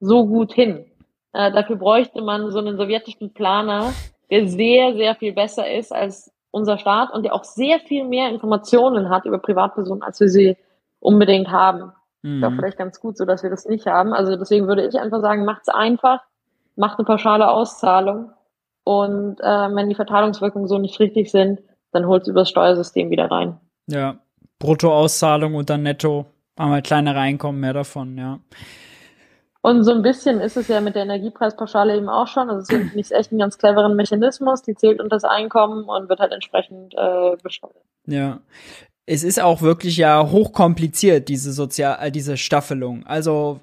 so 0.00 0.26
gut 0.26 0.54
hin. 0.54 0.86
Äh, 1.34 1.52
dafür 1.52 1.76
bräuchte 1.76 2.22
man 2.22 2.50
so 2.50 2.58
einen 2.58 2.78
sowjetischen 2.78 3.34
Planer, 3.34 3.92
der 4.30 4.48
sehr, 4.48 4.94
sehr 4.94 5.14
viel 5.14 5.34
besser 5.34 5.70
ist 5.70 5.92
als 5.92 6.32
unser 6.50 6.78
Staat 6.78 7.12
und 7.12 7.24
der 7.24 7.34
auch 7.34 7.44
sehr 7.44 7.80
viel 7.80 8.04
mehr 8.04 8.30
Informationen 8.30 9.10
hat 9.10 9.26
über 9.26 9.38
Privatpersonen, 9.38 10.02
als 10.02 10.20
wir 10.20 10.28
sie 10.28 10.56
unbedingt 11.00 11.48
haben. 11.48 11.92
Mhm. 12.22 12.42
Ich 12.42 12.54
vielleicht 12.54 12.78
ganz 12.78 13.00
gut, 13.00 13.18
so 13.18 13.26
dass 13.26 13.42
wir 13.42 13.50
das 13.50 13.66
nicht 13.66 13.86
haben. 13.86 14.14
Also 14.14 14.36
deswegen 14.36 14.68
würde 14.68 14.86
ich 14.86 14.98
einfach 14.98 15.20
sagen, 15.20 15.44
macht's 15.44 15.68
einfach, 15.68 16.22
macht 16.76 16.98
eine 16.98 17.04
pauschale 17.04 17.50
Auszahlung 17.50 18.30
und 18.84 19.40
äh, 19.40 19.74
wenn 19.74 19.88
die 19.88 19.94
Verteilungswirkungen 19.94 20.68
so 20.68 20.78
nicht 20.78 21.00
richtig 21.00 21.30
sind, 21.30 21.60
dann 21.92 22.06
holt 22.06 22.22
es 22.22 22.28
über 22.28 22.40
das 22.40 22.50
Steuersystem 22.50 23.10
wieder 23.10 23.30
rein. 23.30 23.58
Ja, 23.86 24.18
Bruttoauszahlung 24.58 25.54
und 25.54 25.70
dann 25.70 25.82
netto 25.82 26.26
einmal 26.56 26.82
kleinere 26.82 27.18
Einkommen 27.18 27.60
mehr 27.60 27.72
davon, 27.72 28.16
ja. 28.16 28.40
Und 29.62 29.82
so 29.84 29.92
ein 29.92 30.02
bisschen 30.02 30.40
ist 30.40 30.58
es 30.58 30.68
ja 30.68 30.82
mit 30.82 30.94
der 30.94 31.04
Energiepreispauschale 31.04 31.96
eben 31.96 32.10
auch 32.10 32.26
schon. 32.26 32.50
Also 32.50 32.76
es 32.76 32.94
ich 32.94 33.12
echt 33.12 33.32
einen 33.32 33.38
ganz 33.38 33.56
cleveren 33.56 33.96
Mechanismus. 33.96 34.60
Die 34.60 34.74
zählt 34.74 35.00
unter 35.00 35.16
das 35.16 35.24
Einkommen 35.24 35.84
und 35.84 36.10
wird 36.10 36.20
halt 36.20 36.32
entsprechend 36.32 36.92
äh, 36.94 37.36
besteuert. 37.42 37.82
Ja 38.06 38.40
es 39.06 39.22
ist 39.22 39.40
auch 39.40 39.62
wirklich 39.62 39.96
ja 39.96 40.30
hochkompliziert, 40.30 41.28
diese 41.28 41.52
Sozial, 41.52 41.98
äh, 42.00 42.10
diese 42.10 42.36
Staffelung. 42.36 43.06
Also 43.06 43.60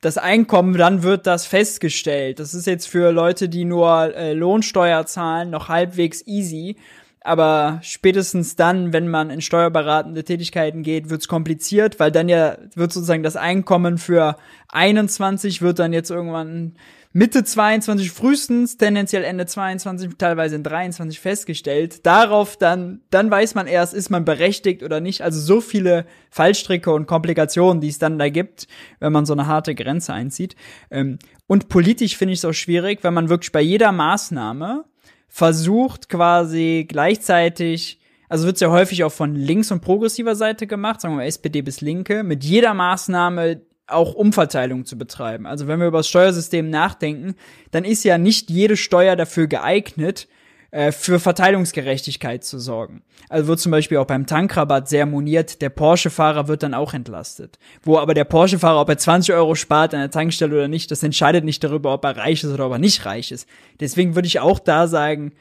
das 0.00 0.16
Einkommen, 0.16 0.76
dann 0.76 1.02
wird 1.02 1.26
das 1.26 1.46
festgestellt. 1.46 2.38
Das 2.38 2.54
ist 2.54 2.66
jetzt 2.66 2.86
für 2.86 3.12
Leute, 3.12 3.48
die 3.48 3.64
nur 3.64 4.14
äh, 4.14 4.32
Lohnsteuer 4.32 5.04
zahlen, 5.06 5.50
noch 5.50 5.68
halbwegs 5.68 6.26
easy. 6.26 6.76
Aber 7.22 7.80
spätestens 7.82 8.56
dann, 8.56 8.94
wenn 8.94 9.08
man 9.08 9.28
in 9.28 9.42
steuerberatende 9.42 10.24
Tätigkeiten 10.24 10.82
geht, 10.82 11.10
wird's 11.10 11.28
kompliziert, 11.28 12.00
weil 12.00 12.10
dann 12.10 12.30
ja 12.30 12.56
wird 12.74 12.92
sozusagen 12.92 13.22
das 13.22 13.36
Einkommen 13.36 13.98
für 13.98 14.36
21 14.68 15.60
wird 15.60 15.78
dann 15.78 15.92
jetzt 15.92 16.10
irgendwann 16.10 16.76
Mitte 17.12 17.42
22 17.42 18.12
frühestens, 18.12 18.76
tendenziell 18.76 19.24
Ende 19.24 19.44
22, 19.44 20.12
teilweise 20.16 20.54
in 20.54 20.62
23 20.62 21.18
festgestellt. 21.18 22.06
Darauf 22.06 22.56
dann, 22.56 23.00
dann 23.10 23.28
weiß 23.28 23.56
man 23.56 23.66
erst, 23.66 23.94
ist 23.94 24.10
man 24.10 24.24
berechtigt 24.24 24.84
oder 24.84 25.00
nicht. 25.00 25.22
Also 25.22 25.40
so 25.40 25.60
viele 25.60 26.06
Fallstricke 26.30 26.92
und 26.92 27.08
Komplikationen, 27.08 27.80
die 27.80 27.88
es 27.88 27.98
dann 27.98 28.16
da 28.16 28.28
gibt, 28.28 28.68
wenn 29.00 29.12
man 29.12 29.26
so 29.26 29.32
eine 29.32 29.48
harte 29.48 29.74
Grenze 29.74 30.12
einzieht. 30.12 30.54
Ähm, 30.92 31.18
und 31.48 31.68
politisch 31.68 32.16
finde 32.16 32.34
ich 32.34 32.38
es 32.38 32.44
auch 32.44 32.52
schwierig, 32.52 33.02
wenn 33.02 33.14
man 33.14 33.28
wirklich 33.28 33.50
bei 33.50 33.60
jeder 33.60 33.90
Maßnahme 33.90 34.84
versucht 35.26 36.08
quasi 36.08 36.86
gleichzeitig 36.88 38.00
also 38.28 38.46
wird 38.46 38.54
es 38.54 38.60
ja 38.60 38.70
häufig 38.70 39.02
auch 39.02 39.10
von 39.10 39.34
links 39.34 39.72
und 39.72 39.80
progressiver 39.80 40.36
Seite 40.36 40.68
gemacht, 40.68 41.00
sagen 41.00 41.14
wir 41.14 41.16
mal 41.16 41.26
SPD 41.26 41.62
bis 41.62 41.80
Linke, 41.80 42.22
mit 42.22 42.44
jeder 42.44 42.74
Maßnahme 42.74 43.62
auch 43.92 44.14
Umverteilung 44.14 44.84
zu 44.84 44.96
betreiben. 44.96 45.46
Also 45.46 45.66
wenn 45.66 45.80
wir 45.80 45.88
über 45.88 45.98
das 45.98 46.08
Steuersystem 46.08 46.70
nachdenken, 46.70 47.34
dann 47.70 47.84
ist 47.84 48.04
ja 48.04 48.18
nicht 48.18 48.50
jede 48.50 48.76
Steuer 48.76 49.16
dafür 49.16 49.46
geeignet, 49.46 50.28
äh, 50.72 50.92
für 50.92 51.18
Verteilungsgerechtigkeit 51.18 52.44
zu 52.44 52.60
sorgen. 52.60 53.02
Also 53.28 53.48
wird 53.48 53.58
zum 53.58 53.72
Beispiel 53.72 53.98
auch 53.98 54.06
beim 54.06 54.26
Tankrabatt 54.26 54.88
sehr 54.88 55.04
moniert, 55.04 55.62
der 55.62 55.68
Porsche-Fahrer 55.68 56.46
wird 56.46 56.62
dann 56.62 56.74
auch 56.74 56.94
entlastet. 56.94 57.58
Wo 57.82 57.98
aber 57.98 58.14
der 58.14 58.22
Porsche-Fahrer, 58.22 58.80
ob 58.80 58.88
er 58.88 58.96
20 58.96 59.34
Euro 59.34 59.56
spart 59.56 59.94
an 59.94 60.00
der 60.00 60.12
Tankstelle 60.12 60.54
oder 60.54 60.68
nicht, 60.68 60.92
das 60.92 61.02
entscheidet 61.02 61.44
nicht 61.44 61.64
darüber, 61.64 61.92
ob 61.92 62.04
er 62.04 62.16
reich 62.16 62.44
ist 62.44 62.52
oder 62.52 62.66
ob 62.66 62.72
er 62.72 62.78
nicht 62.78 63.04
reich 63.04 63.32
ist. 63.32 63.48
Deswegen 63.80 64.14
würde 64.14 64.28
ich 64.28 64.38
auch 64.38 64.60
da 64.60 64.86
sagen, 64.86 65.32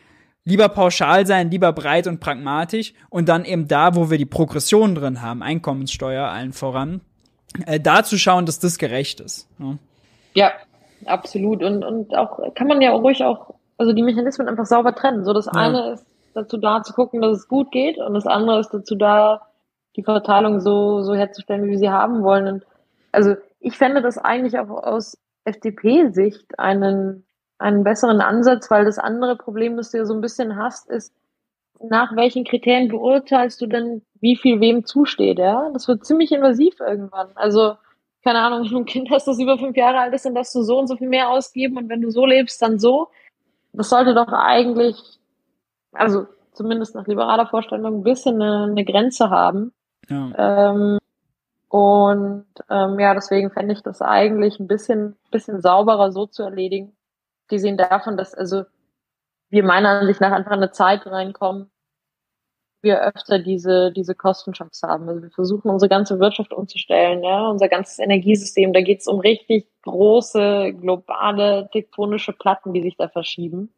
lieber 0.45 0.67
pauschal 0.67 1.27
sein, 1.27 1.51
lieber 1.51 1.73
breit 1.73 2.07
und 2.07 2.19
pragmatisch 2.19 2.93
und 3.09 3.29
dann 3.29 3.45
eben 3.45 3.67
da, 3.67 3.93
wo 3.93 4.09
wir 4.09 4.17
die 4.17 4.25
Progression 4.25 4.95
drin 4.95 5.21
haben, 5.21 5.43
Einkommenssteuer 5.43 6.27
allen 6.27 6.53
voran, 6.53 7.01
äh, 7.65 7.79
da 7.79 8.03
zu 8.03 8.17
schauen, 8.17 8.45
dass 8.45 8.59
das 8.59 8.77
gerecht 8.77 9.19
ist. 9.19 9.47
Ne? 9.59 9.77
Ja, 10.33 10.51
absolut. 11.05 11.63
Und, 11.63 11.83
und 11.83 12.15
auch 12.15 12.53
kann 12.55 12.67
man 12.67 12.81
ja 12.81 12.91
ruhig 12.91 13.23
auch, 13.23 13.55
also 13.77 13.93
die 13.93 14.03
Mechanismen 14.03 14.47
einfach 14.47 14.65
sauber 14.65 14.95
trennen. 14.95 15.25
So 15.25 15.33
das 15.33 15.45
ja. 15.45 15.53
eine 15.53 15.93
ist 15.93 16.05
dazu 16.33 16.57
da 16.57 16.83
zu 16.83 16.93
gucken, 16.93 17.21
dass 17.21 17.37
es 17.37 17.47
gut 17.47 17.71
geht 17.71 17.97
und 17.97 18.13
das 18.13 18.27
andere 18.27 18.59
ist 18.59 18.69
dazu 18.73 18.95
da, 18.95 19.41
die 19.95 20.03
Verteilung 20.03 20.61
so, 20.61 21.01
so 21.01 21.15
herzustellen, 21.15 21.65
wie 21.65 21.71
wir 21.71 21.79
sie 21.79 21.89
haben 21.89 22.23
wollen. 22.23 22.47
Und 22.47 22.65
also 23.11 23.35
ich 23.59 23.77
fände 23.77 24.01
das 24.01 24.17
eigentlich 24.17 24.57
auch 24.59 24.69
aus 24.69 25.17
FDP-Sicht 25.45 26.59
einen, 26.59 27.25
einen 27.57 27.83
besseren 27.83 28.21
Ansatz, 28.21 28.69
weil 28.69 28.85
das 28.85 28.99
andere 28.99 29.35
Problem, 29.35 29.77
das 29.77 29.91
du 29.91 29.97
ja 29.97 30.05
so 30.05 30.13
ein 30.13 30.21
bisschen 30.21 30.55
hast, 30.55 30.89
ist, 30.89 31.13
nach 31.81 32.15
welchen 32.15 32.43
Kriterien 32.43 32.89
beurteilst 32.89 33.61
du 33.61 33.67
denn, 33.67 34.01
wie 34.19 34.35
viel 34.35 34.59
wem 34.59 34.85
zusteht, 34.85 35.39
ja? 35.39 35.69
Das 35.73 35.87
wird 35.87 36.05
ziemlich 36.05 36.31
invasiv 36.31 36.79
irgendwann. 36.79 37.29
Also, 37.35 37.75
keine 38.23 38.39
Ahnung, 38.39 38.63
wenn 38.63 38.71
du 38.71 38.77
ein 38.79 38.85
Kind 38.85 39.09
hast, 39.09 39.27
das 39.27 39.39
über 39.39 39.57
fünf 39.57 39.77
Jahre 39.77 39.99
alt 39.99 40.13
ist, 40.13 40.25
dann 40.25 40.35
darfst 40.35 40.53
du 40.55 40.61
so 40.61 40.77
und 40.77 40.87
so 40.87 40.97
viel 40.97 41.07
mehr 41.07 41.29
ausgeben 41.29 41.77
und 41.77 41.89
wenn 41.89 42.01
du 42.01 42.09
so 42.09 42.25
lebst, 42.25 42.61
dann 42.61 42.79
so. 42.79 43.07
Das 43.71 43.89
sollte 43.89 44.13
doch 44.13 44.27
eigentlich, 44.27 44.95
also 45.93 46.25
zumindest 46.51 46.95
nach 46.95 47.07
liberaler 47.07 47.47
Vorstellung, 47.47 47.99
ein 47.99 48.03
bisschen 48.03 48.41
eine, 48.41 48.71
eine 48.71 48.83
Grenze 48.83 49.29
haben. 49.29 49.71
Ja. 50.09 50.71
Ähm, 50.71 50.97
und 51.69 52.45
ähm, 52.69 52.99
ja, 52.99 53.13
deswegen 53.13 53.51
fände 53.51 53.73
ich 53.73 53.81
das 53.81 54.01
eigentlich 54.01 54.59
ein 54.59 54.67
bisschen, 54.67 55.15
bisschen 55.31 55.61
sauberer 55.61 56.11
so 56.11 56.25
zu 56.25 56.43
erledigen. 56.43 56.95
Gesehen 57.47 57.77
davon, 57.77 58.17
dass, 58.17 58.33
also 58.33 58.63
wir 59.49 59.63
meiner 59.63 59.89
Ansicht 60.01 60.21
nach 60.21 60.31
einfach 60.31 60.51
in 60.51 60.57
eine 60.57 60.71
Zeit 60.71 61.05
reinkommen, 61.07 61.71
wir 62.81 63.01
öfter 63.01 63.39
diese, 63.39 63.91
diese 63.91 64.15
Kostenschocks 64.15 64.83
haben. 64.83 65.09
Also 65.09 65.21
wir 65.21 65.31
versuchen 65.31 65.69
unsere 65.69 65.89
ganze 65.89 66.19
Wirtschaft 66.19 66.53
umzustellen, 66.53 67.23
ja, 67.23 67.47
unser 67.47 67.67
ganzes 67.67 67.99
Energiesystem, 67.99 68.73
da 68.73 68.81
geht 68.81 69.01
es 69.01 69.07
um 69.07 69.19
richtig 69.19 69.67
große, 69.83 70.73
globale, 70.79 71.69
tektonische 71.71 72.33
Platten, 72.33 72.73
die 72.73 72.81
sich 72.81 72.95
da 72.95 73.09
verschieben. 73.09 73.73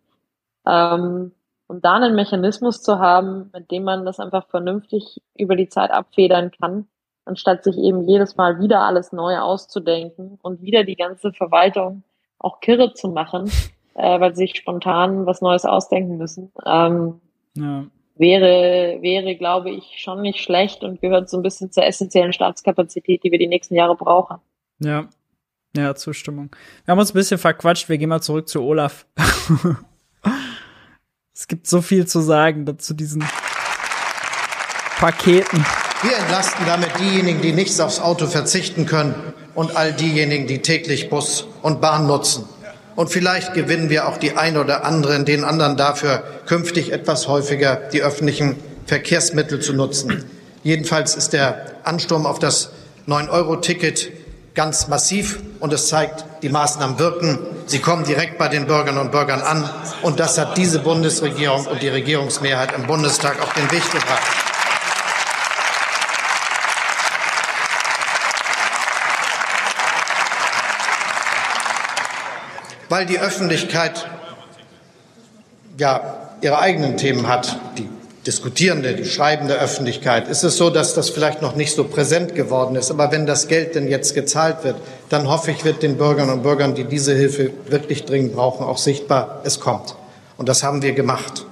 Ähm, 0.67 1.31
und 1.67 1.85
da 1.85 1.93
einen 1.95 2.15
Mechanismus 2.15 2.83
zu 2.83 2.99
haben, 2.99 3.49
mit 3.53 3.71
dem 3.71 3.83
man 3.83 4.05
das 4.05 4.19
einfach 4.19 4.47
vernünftig 4.49 5.21
über 5.37 5.55
die 5.55 5.69
Zeit 5.69 5.89
abfedern 5.89 6.51
kann, 6.51 6.87
anstatt 7.25 7.63
sich 7.63 7.77
eben 7.77 8.01
jedes 8.01 8.35
Mal 8.35 8.59
wieder 8.59 8.81
alles 8.81 9.13
neu 9.13 9.39
auszudenken 9.39 10.37
und 10.41 10.61
wieder 10.61 10.83
die 10.83 10.97
ganze 10.97 11.31
Verwaltung 11.31 12.03
auch 12.39 12.59
kirre 12.59 12.93
zu 12.93 13.07
machen, 13.07 13.49
äh, 13.95 14.19
weil 14.19 14.35
sie 14.35 14.43
sich 14.43 14.57
spontan 14.57 15.25
was 15.25 15.41
Neues 15.41 15.65
ausdenken 15.65 16.17
müssen. 16.17 16.51
Ähm, 16.65 17.19
ja. 17.55 17.85
Wäre, 18.15 18.99
wäre, 19.01 19.35
glaube 19.35 19.71
ich, 19.71 19.95
schon 19.97 20.21
nicht 20.21 20.39
schlecht 20.39 20.83
und 20.83 21.01
gehört 21.01 21.29
so 21.29 21.37
ein 21.37 21.43
bisschen 21.43 21.71
zur 21.71 21.85
essentiellen 21.85 22.33
Staatskapazität, 22.33 23.23
die 23.23 23.31
wir 23.31 23.39
die 23.39 23.47
nächsten 23.47 23.75
Jahre 23.75 23.95
brauchen. 23.95 24.37
Ja. 24.79 25.07
Ja, 25.75 25.95
Zustimmung. 25.95 26.53
Wir 26.83 26.91
haben 26.91 26.99
uns 26.99 27.11
ein 27.11 27.13
bisschen 27.13 27.37
verquatscht. 27.37 27.87
Wir 27.87 27.97
gehen 27.97 28.09
mal 28.09 28.21
zurück 28.21 28.49
zu 28.49 28.61
Olaf. 28.61 29.05
es 31.33 31.47
gibt 31.47 31.65
so 31.65 31.81
viel 31.81 32.05
zu 32.05 32.19
sagen 32.19 32.77
zu 32.77 32.93
diesen 32.93 33.23
Paketen. 34.97 35.65
Wir 36.03 36.17
entlasten 36.17 36.65
damit 36.65 36.89
diejenigen, 36.99 37.41
die 37.41 37.53
nichts 37.53 37.79
aufs 37.79 38.01
Auto 38.01 38.27
verzichten 38.27 38.85
können 38.85 39.15
und 39.55 39.75
all 39.75 39.93
diejenigen, 39.93 40.45
die 40.45 40.61
täglich 40.61 41.09
Bus 41.09 41.47
und 41.61 41.79
Bahn 41.79 42.05
nutzen. 42.05 42.49
Und 43.01 43.07
vielleicht 43.07 43.55
gewinnen 43.55 43.89
wir 43.89 44.07
auch 44.07 44.17
die 44.17 44.37
ein 44.37 44.57
oder 44.57 44.85
anderen, 44.85 45.25
den 45.25 45.43
anderen 45.43 45.75
dafür, 45.75 46.21
künftig 46.45 46.93
etwas 46.93 47.27
häufiger 47.27 47.77
die 47.91 48.03
öffentlichen 48.03 48.57
Verkehrsmittel 48.85 49.59
zu 49.59 49.73
nutzen. 49.73 50.23
Jedenfalls 50.61 51.15
ist 51.15 51.33
der 51.33 51.65
Ansturm 51.83 52.27
auf 52.27 52.37
das 52.37 52.69
9-Euro-Ticket 53.07 54.11
ganz 54.53 54.87
massiv 54.87 55.39
und 55.59 55.73
es 55.73 55.87
zeigt, 55.87 56.25
die 56.43 56.49
Maßnahmen 56.49 56.99
wirken. 56.99 57.39
Sie 57.65 57.79
kommen 57.79 58.03
direkt 58.03 58.37
bei 58.37 58.49
den 58.49 58.67
Bürgerinnen 58.67 59.01
und 59.01 59.11
Bürgern 59.11 59.41
an. 59.41 59.67
Und 60.03 60.19
das 60.19 60.37
hat 60.37 60.55
diese 60.55 60.77
Bundesregierung 60.77 61.65
und 61.65 61.81
die 61.81 61.89
Regierungsmehrheit 61.89 62.71
im 62.77 62.85
Bundestag 62.85 63.41
auf 63.41 63.51
den 63.55 63.71
Weg 63.71 63.83
gebracht. 63.91 64.21
Weil 72.91 73.05
die 73.05 73.19
Öffentlichkeit 73.19 74.05
ja 75.77 76.27
ihre 76.41 76.59
eigenen 76.59 76.97
Themen 76.97 77.29
hat, 77.29 77.57
die 77.77 77.87
diskutierende, 78.27 78.93
die 78.95 79.05
schreibende 79.05 79.55
Öffentlichkeit, 79.55 80.27
ist 80.27 80.43
es 80.43 80.57
so, 80.57 80.69
dass 80.69 80.93
das 80.93 81.09
vielleicht 81.09 81.41
noch 81.41 81.55
nicht 81.55 81.73
so 81.73 81.85
präsent 81.85 82.35
geworden 82.35 82.75
ist. 82.75 82.91
Aber 82.91 83.09
wenn 83.13 83.25
das 83.25 83.47
Geld 83.47 83.75
denn 83.75 83.87
jetzt 83.87 84.13
gezahlt 84.13 84.65
wird, 84.65 84.75
dann 85.07 85.29
hoffe 85.29 85.51
ich, 85.51 85.63
wird 85.63 85.81
den 85.83 85.97
Bürgern 85.97 86.29
und 86.29 86.43
Bürgern, 86.43 86.75
die 86.75 86.83
diese 86.83 87.15
Hilfe 87.15 87.51
wirklich 87.67 88.03
dringend 88.03 88.35
brauchen, 88.35 88.65
auch 88.65 88.77
sichtbar, 88.77 89.39
es 89.45 89.61
kommt. 89.61 89.95
Und 90.35 90.49
das 90.49 90.61
haben 90.61 90.81
wir 90.81 90.91
gemacht. 90.91 91.45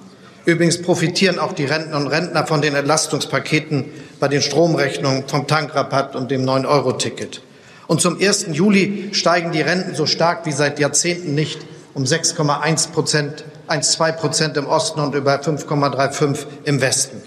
Übrigens 0.43 0.81
profitieren 0.81 1.39
auch 1.39 1.53
die 1.53 1.65
Rentner 1.65 1.97
und 1.97 2.07
Rentner 2.07 2.45
von 2.45 2.61
den 2.61 2.75
Entlastungspaketen 2.75 3.85
bei 4.19 4.27
den 4.27 4.41
Stromrechnungen, 4.41 5.23
vom 5.25 5.47
Tankrabatt 5.47 6.17
und 6.17 6.31
dem 6.31 6.43
9-Euro-Ticket. 6.43 7.41
Und 7.89 8.01
zum 8.01 8.21
1. 8.21 8.49
Juli 8.51 9.09
steigen 9.13 9.51
die 9.51 9.61
Renten 9.61 9.95
so 9.95 10.05
stark 10.05 10.45
wie 10.45 10.51
seit 10.51 10.77
Jahrzehnten 10.77 11.33
nicht 11.33 11.57
um 11.95 12.03
6,1 12.03 12.91
Prozent 12.91 13.43
1,2 13.67 14.11
Prozent 14.11 14.57
im 14.57 14.67
Osten 14.67 14.99
und 14.99 15.15
über 15.15 15.41
5,35 15.41 16.45
im 16.65 16.81
Westen. 16.81 17.19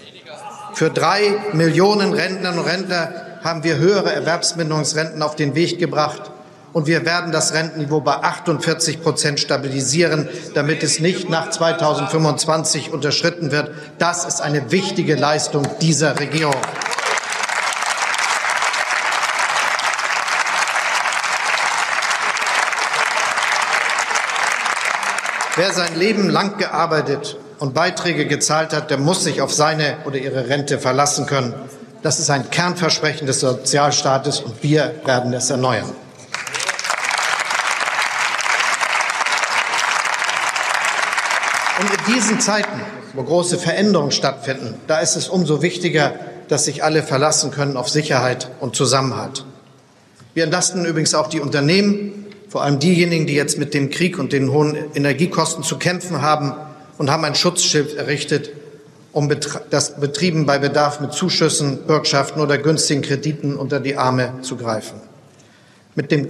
Für 0.73 0.89
drei 0.89 1.35
Millionen 1.51 2.13
Rentnerinnen 2.13 2.59
und 2.59 2.65
Rentner 2.65 3.09
haben 3.43 3.65
wir 3.65 3.75
höhere 3.75 4.13
Erwerbsminderungsrenten 4.13 5.21
auf 5.21 5.35
den 5.35 5.53
Weg 5.53 5.79
gebracht. 5.79 6.31
Und 6.71 6.87
wir 6.87 7.05
werden 7.05 7.33
das 7.33 7.53
Rentenniveau 7.53 7.99
bei 7.99 8.13
48 8.13 9.03
Prozent 9.03 9.41
stabilisieren, 9.41 10.29
damit 10.53 10.81
es 10.81 11.01
nicht 11.01 11.29
nach 11.29 11.49
2025 11.49 12.93
unterschritten 12.93 13.51
wird. 13.51 13.71
Das 13.99 14.23
ist 14.23 14.39
eine 14.39 14.71
wichtige 14.71 15.15
Leistung 15.15 15.67
dieser 15.81 16.17
Regierung. 16.21 16.55
Wer 25.55 25.71
sein 25.71 25.95
Leben 25.99 26.29
lang 26.29 26.57
gearbeitet 26.57 27.37
und 27.59 27.75
Beiträge 27.75 28.25
gezahlt 28.25 28.73
hat, 28.73 28.89
der 28.89 28.97
muss 28.97 29.23
sich 29.23 29.39
auf 29.39 29.53
seine 29.53 29.97
oder 30.05 30.17
ihre 30.17 30.49
Rente 30.49 30.79
verlassen 30.79 31.27
können. 31.27 31.53
Das 32.01 32.19
ist 32.19 32.31
ein 32.31 32.49
Kernversprechen 32.49 33.27
des 33.27 33.41
Sozialstaates 33.41 34.39
und 34.39 34.63
wir 34.63 34.95
werden 35.05 35.31
es 35.31 35.51
erneuern. 35.51 35.91
Und 41.79 41.87
in 41.91 42.15
diesen 42.15 42.39
Zeiten, 42.39 42.81
wo 43.13 43.21
große 43.21 43.59
Veränderungen 43.59 44.11
stattfinden, 44.11 44.73
da 44.87 45.01
ist 45.01 45.15
es 45.15 45.29
umso 45.29 45.61
wichtiger, 45.61 46.13
dass 46.47 46.65
sich 46.65 46.83
alle 46.83 47.03
verlassen 47.03 47.51
können 47.51 47.77
auf 47.77 47.89
Sicherheit 47.89 48.49
und 48.59 48.75
Zusammenhalt. 48.75 49.45
Wir 50.33 50.45
entlasten 50.45 50.83
übrigens 50.83 51.13
auch 51.13 51.27
die 51.27 51.39
Unternehmen, 51.39 52.22
vor 52.53 52.61
allem 52.61 52.77
diejenigen, 52.77 53.25
die 53.25 53.33
jetzt 53.33 53.57
mit 53.57 53.73
dem 53.73 53.89
Krieg 53.89 54.19
und 54.19 54.31
den 54.31 54.51
hohen 54.51 54.77
Energiekosten 54.93 55.63
zu 55.63 55.79
kämpfen 55.79 56.21
haben 56.21 56.53
und 56.99 57.09
haben 57.09 57.25
ein 57.25 57.33
Schutzschild 57.33 57.95
errichtet, 57.95 58.51
um 59.11 59.27
das 59.71 59.99
Betrieben 59.99 60.45
bei 60.45 60.59
Bedarf 60.59 60.99
mit 60.99 61.13
Zuschüssen, 61.13 61.79
Bürgschaften 61.87 62.39
oder 62.39 62.59
günstigen 62.59 63.01
Krediten 63.01 63.55
unter 63.55 63.79
die 63.79 63.97
Arme 63.97 64.35
zu 64.43 64.55
greifen. 64.55 65.01
Mit 65.95 66.11
den 66.11 66.27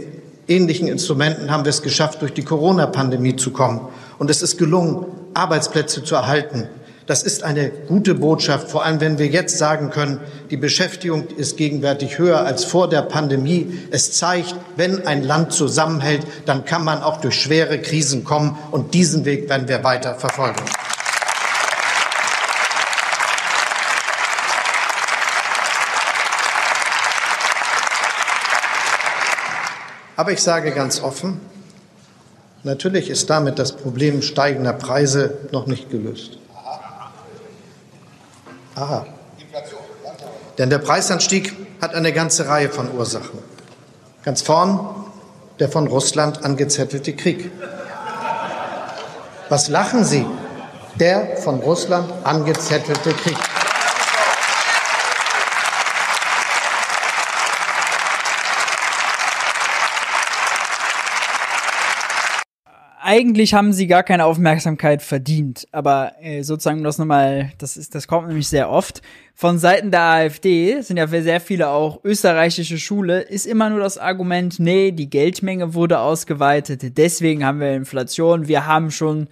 ähnlichen 0.48 0.88
Instrumenten 0.88 1.52
haben 1.52 1.66
wir 1.66 1.72
es 1.72 1.82
geschafft, 1.82 2.22
durch 2.22 2.34
die 2.34 2.46
Corona-Pandemie 2.46 3.36
zu 3.36 3.52
kommen. 3.52 3.82
Und 4.18 4.30
es 4.30 4.42
ist 4.42 4.58
gelungen, 4.58 5.06
Arbeitsplätze 5.34 6.06
zu 6.06 6.16
erhalten, 6.16 6.70
das 7.06 7.24
ist 7.24 7.44
eine 7.44 7.70
gute 7.70 8.16
Botschaft, 8.16 8.72
vor 8.72 8.86
allem 8.86 9.02
wenn 9.02 9.18
wir 9.18 9.28
jetzt 9.28 9.58
sagen 9.58 9.90
können, 9.90 10.20
die 10.50 10.58
Beschäftigung 10.58 11.28
ist 11.36 11.58
gegenwärtig 11.58 12.18
höher 12.18 12.46
als 12.46 12.64
vor 12.64 12.90
der 12.90 13.02
Pandemie. 13.02 13.78
Es 13.92 14.14
zeigt, 14.14 14.56
wenn 14.78 15.06
ein 15.06 15.22
Land 15.22 15.52
zusammenhält, 15.52 16.26
dann 16.46 16.64
kann 16.64 16.86
man 16.86 17.02
auch 17.02 17.20
durch 17.20 17.36
schwere 17.36 17.80
Krisen 17.80 18.24
kommen. 18.24 18.58
Und 18.72 18.94
diesen 18.94 19.26
Weg 19.26 19.50
werden 19.50 19.68
wir 19.68 19.84
weiter 19.84 20.16
verfolgen. 20.16 20.62
Aber 30.16 30.32
ich 30.32 30.42
sage 30.42 30.72
ganz 30.72 31.02
offen, 31.02 31.42
natürlich 32.64 33.10
ist 33.10 33.30
damit 33.30 33.60
das 33.60 33.76
Problem 33.76 34.22
steigender 34.22 34.72
Preise 34.72 35.40
noch 35.52 35.66
nicht 35.66 35.90
gelöst. 35.90 36.38
Aha. 38.76 39.06
Denn 40.58 40.70
der 40.70 40.80
Preisanstieg 40.80 41.54
hat 41.82 41.94
eine 41.96 42.14
ganze 42.14 42.48
Reihe 42.48 42.70
von 42.70 42.94
Ursachen. 42.94 43.40
Ganz 44.24 44.42
vorn 44.42 44.80
der 45.60 45.70
von 45.70 45.88
Russland 45.88 46.44
angezettelte 46.44 47.14
Krieg. 47.14 47.52
Was 49.50 49.70
lachen 49.70 50.04
Sie? 50.04 50.26
Der 51.00 51.38
von 51.38 51.60
Russland 51.60 52.12
angezettelte 52.24 53.14
Krieg. 53.14 53.38
Eigentlich 63.14 63.54
haben 63.54 63.74
sie 63.74 63.86
gar 63.86 64.02
keine 64.02 64.26
Aufmerksamkeit 64.26 65.04
verdient. 65.04 65.68
Aber 65.72 66.14
äh, 66.20 66.42
sozusagen 66.42 66.84
das 66.84 66.98
nochmal, 66.98 67.52
das 67.60 67.78
ist, 67.78 67.94
das 67.94 68.08
kommt 68.08 68.28
nämlich 68.28 68.48
sehr 68.48 68.72
oft. 68.72 69.04
Von 69.36 69.60
Seiten 69.60 69.92
der 69.92 70.02
AfD 70.02 70.82
sind 70.82 70.98
ja 70.98 71.06
sehr 71.08 71.40
viele 71.40 71.70
auch 71.70 72.04
österreichische 72.04 72.80
Schule, 72.80 73.22
ist 73.22 73.46
immer 73.46 73.70
nur 73.70 73.82
das 73.82 74.00
Argument, 74.00 74.60
nee, 74.60 74.92
die 74.92 75.10
Geldmenge 75.10 75.76
wurde 75.76 76.00
ausgeweitet, 76.00 76.98
deswegen 76.98 77.46
haben 77.46 77.60
wir 77.60 77.74
Inflation, 77.74 78.48
wir 78.48 78.66
haben 78.66 78.90
schon, 78.90 79.28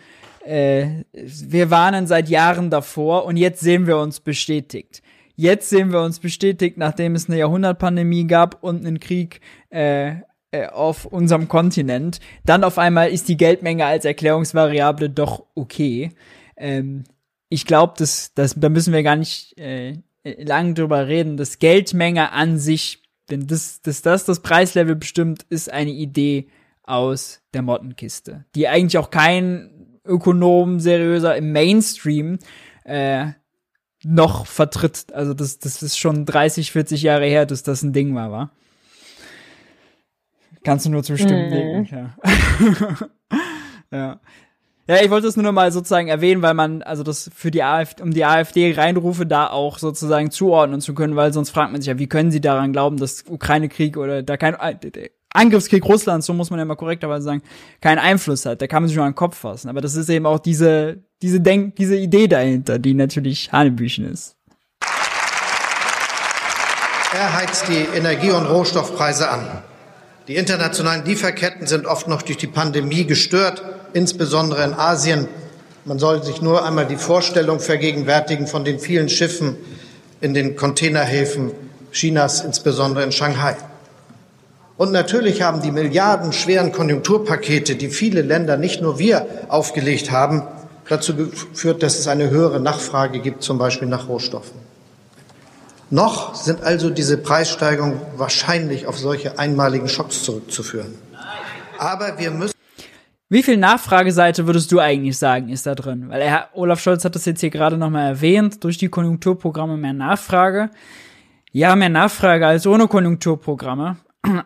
äh, 0.45 1.03
wir 1.13 1.71
warnen 1.71 2.07
seit 2.07 2.29
Jahren 2.29 2.69
davor 2.69 3.25
und 3.25 3.37
jetzt 3.37 3.61
sehen 3.61 3.87
wir 3.87 3.97
uns 3.97 4.19
bestätigt. 4.19 5.01
Jetzt 5.35 5.69
sehen 5.69 5.91
wir 5.91 6.01
uns 6.01 6.19
bestätigt, 6.19 6.77
nachdem 6.77 7.15
es 7.15 7.27
eine 7.27 7.39
Jahrhundertpandemie 7.39 8.27
gab 8.27 8.63
und 8.63 8.85
einen 8.85 8.99
Krieg, 8.99 9.41
äh, 9.69 10.17
auf 10.71 11.05
unserem 11.05 11.47
Kontinent. 11.47 12.19
Dann 12.45 12.63
auf 12.63 12.77
einmal 12.77 13.09
ist 13.09 13.29
die 13.29 13.37
Geldmenge 13.37 13.85
als 13.85 14.05
Erklärungsvariable 14.05 15.09
doch 15.09 15.45
okay. 15.55 16.11
Ähm, 16.57 17.03
ich 17.49 17.65
glaube, 17.65 17.93
das, 17.97 18.33
das, 18.33 18.55
da 18.57 18.69
müssen 18.69 18.93
wir 18.93 19.03
gar 19.03 19.15
nicht 19.15 19.57
äh, 19.57 19.95
lang 20.23 20.75
drüber 20.75 21.07
reden. 21.07 21.37
Das 21.37 21.59
Geldmenge 21.59 22.31
an 22.31 22.57
sich, 22.57 23.01
wenn 23.27 23.47
das, 23.47 23.81
das, 23.81 24.01
das 24.01 24.25
das 24.25 24.41
Preislevel 24.41 24.95
bestimmt, 24.95 25.45
ist 25.49 25.71
eine 25.71 25.91
Idee 25.91 26.47
aus 26.83 27.41
der 27.53 27.61
Mottenkiste, 27.61 28.45
die 28.55 28.67
eigentlich 28.67 28.97
auch 28.97 29.09
kein 29.09 29.99
Ökonom 30.05 30.79
seriöser 30.79 31.35
im 31.35 31.51
Mainstream 31.51 32.39
äh, 32.83 33.27
noch 34.03 34.47
vertritt. 34.47 35.13
Also 35.13 35.33
das, 35.33 35.59
das 35.59 35.83
ist 35.83 35.97
schon 35.97 36.25
30, 36.25 36.71
40 36.71 37.03
Jahre 37.03 37.25
her, 37.25 37.45
dass 37.45 37.63
das 37.63 37.83
ein 37.83 37.93
Ding 37.93 38.15
war, 38.15 38.31
war. 38.31 38.51
Kannst 40.63 40.85
du 40.85 40.89
nur 40.89 41.03
zustimmen, 41.03 41.49
mhm. 41.49 41.87
ja. 41.89 42.15
ja. 43.91 44.19
Ja, 44.87 45.01
ich 45.01 45.09
wollte 45.09 45.27
es 45.27 45.37
nur 45.37 45.43
noch 45.43 45.53
mal 45.53 45.71
sozusagen 45.71 46.07
erwähnen, 46.07 46.41
weil 46.41 46.53
man, 46.53 46.81
also 46.81 47.03
das 47.03 47.29
für 47.33 47.49
die 47.49 47.63
AfD, 47.63 48.03
um 48.03 48.11
die 48.11 48.25
AfD 48.25 48.73
Reinrufe 48.73 49.25
da 49.25 49.47
auch 49.47 49.77
sozusagen 49.77 50.31
zuordnen 50.31 50.81
zu 50.81 50.93
können, 50.93 51.15
weil 51.15 51.31
sonst 51.31 51.51
fragt 51.51 51.71
man 51.71 51.81
sich 51.81 51.87
ja, 51.87 51.97
wie 51.97 52.07
können 52.07 52.31
sie 52.31 52.41
daran 52.41 52.73
glauben, 52.73 52.97
dass 52.97 53.23
Ukraine-Krieg 53.29 53.95
oder 53.95 54.21
da 54.21 54.37
kein 54.37 54.55
äh, 54.55 55.09
Angriffskrieg 55.29 55.85
Russlands, 55.85 56.25
so 56.25 56.33
muss 56.33 56.49
man 56.49 56.59
ja 56.59 56.65
mal 56.65 56.75
korrekterweise 56.75 57.23
sagen, 57.23 57.41
keinen 57.79 57.99
Einfluss 57.99 58.45
hat. 58.45 58.61
Da 58.61 58.67
kann 58.67 58.83
man 58.83 58.89
sich 58.89 58.97
nur 58.97 59.05
an 59.05 59.11
den 59.11 59.15
Kopf 59.15 59.37
fassen. 59.37 59.69
Aber 59.69 59.79
das 59.79 59.95
ist 59.95 60.09
eben 60.09 60.25
auch 60.25 60.39
diese, 60.39 60.97
diese 61.21 61.39
Denk, 61.39 61.77
diese 61.77 61.95
Idee 61.95 62.27
dahinter, 62.27 62.77
die 62.77 62.93
natürlich 62.93 63.51
Hanebüchen 63.51 64.11
ist. 64.11 64.35
Er 67.13 67.33
heizt 67.33 67.67
die 67.69 67.97
Energie- 67.97 68.31
und 68.31 68.45
Rohstoffpreise 68.45 69.29
an. 69.29 69.63
Die 70.31 70.37
internationalen 70.37 71.03
Lieferketten 71.03 71.67
sind 71.67 71.85
oft 71.85 72.07
noch 72.07 72.21
durch 72.21 72.37
die 72.37 72.47
Pandemie 72.47 73.03
gestört, 73.03 73.63
insbesondere 73.91 74.63
in 74.63 74.73
Asien. 74.73 75.27
Man 75.83 75.99
soll 75.99 76.23
sich 76.23 76.41
nur 76.41 76.65
einmal 76.65 76.85
die 76.85 76.95
Vorstellung 76.95 77.59
vergegenwärtigen 77.59 78.47
von 78.47 78.63
den 78.63 78.79
vielen 78.79 79.09
Schiffen 79.09 79.57
in 80.21 80.33
den 80.33 80.55
Containerhäfen 80.55 81.51
Chinas, 81.91 82.45
insbesondere 82.45 83.03
in 83.03 83.11
Shanghai. 83.11 83.57
Und 84.77 84.93
natürlich 84.93 85.41
haben 85.41 85.61
die 85.61 85.71
milliardenschweren 85.71 86.71
Konjunkturpakete, 86.71 87.75
die 87.75 87.89
viele 87.89 88.21
Länder, 88.21 88.55
nicht 88.55 88.81
nur 88.81 88.99
wir, 88.99 89.27
aufgelegt 89.49 90.11
haben, 90.11 90.43
dazu 90.87 91.13
geführt, 91.13 91.83
dass 91.83 91.99
es 91.99 92.07
eine 92.07 92.29
höhere 92.29 92.61
Nachfrage 92.61 93.19
gibt, 93.19 93.43
zum 93.43 93.57
Beispiel 93.57 93.89
nach 93.89 94.07
Rohstoffen. 94.07 94.70
Noch 95.91 96.35
sind 96.35 96.63
also 96.63 96.89
diese 96.89 97.17
Preissteigerungen 97.17 97.99
wahrscheinlich 98.15 98.87
auf 98.87 98.97
solche 98.97 99.37
einmaligen 99.37 99.89
Schocks 99.89 100.23
zurückzuführen. 100.23 100.95
Aber 101.77 102.17
wir 102.17 102.31
müssen 102.31 102.53
wie 103.33 103.43
viel 103.43 103.55
Nachfrageseite 103.55 104.45
würdest 104.45 104.73
du 104.73 104.79
eigentlich 104.79 105.17
sagen, 105.17 105.47
ist 105.47 105.65
da 105.65 105.73
drin? 105.73 106.09
Weil 106.09 106.19
er, 106.19 106.49
Olaf 106.51 106.81
Scholz 106.81 107.05
hat 107.05 107.15
das 107.15 107.23
jetzt 107.23 107.39
hier 107.39 107.49
gerade 107.49 107.77
nochmal 107.77 108.05
erwähnt, 108.07 108.61
durch 108.61 108.77
die 108.77 108.89
Konjunkturprogramme 108.89 109.77
mehr 109.77 109.93
Nachfrage. 109.93 110.69
Ja, 111.53 111.77
mehr 111.77 111.87
Nachfrage 111.87 112.45
als 112.45 112.67
ohne 112.67 112.89
Konjunkturprogramme. 112.89 113.95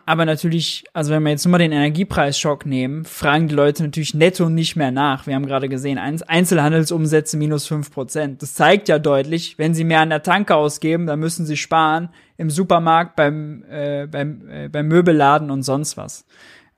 Aber 0.06 0.24
natürlich, 0.24 0.84
also 0.94 1.12
wenn 1.12 1.22
wir 1.22 1.30
jetzt 1.30 1.44
nur 1.44 1.52
mal 1.52 1.58
den 1.58 1.72
Energiepreisschock 1.72 2.64
nehmen, 2.64 3.04
fragen 3.04 3.48
die 3.48 3.54
Leute 3.54 3.82
natürlich 3.82 4.14
netto 4.14 4.48
nicht 4.48 4.74
mehr 4.74 4.90
nach. 4.90 5.26
Wir 5.26 5.34
haben 5.34 5.46
gerade 5.46 5.68
gesehen, 5.68 5.98
Einzelhandelsumsätze 5.98 7.36
minus 7.36 7.66
fünf 7.66 7.92
Prozent. 7.92 8.40
Das 8.40 8.54
zeigt 8.54 8.88
ja 8.88 8.98
deutlich, 8.98 9.58
wenn 9.58 9.74
sie 9.74 9.84
mehr 9.84 10.00
an 10.00 10.08
der 10.10 10.22
Tanke 10.22 10.56
ausgeben, 10.56 11.06
dann 11.06 11.20
müssen 11.20 11.44
sie 11.44 11.58
sparen 11.58 12.08
im 12.38 12.48
Supermarkt, 12.48 13.16
beim, 13.16 13.64
äh, 13.68 14.06
beim, 14.06 14.48
äh, 14.48 14.68
beim 14.68 14.88
Möbelladen 14.88 15.50
und 15.50 15.62
sonst 15.62 15.96
was. 15.96 16.24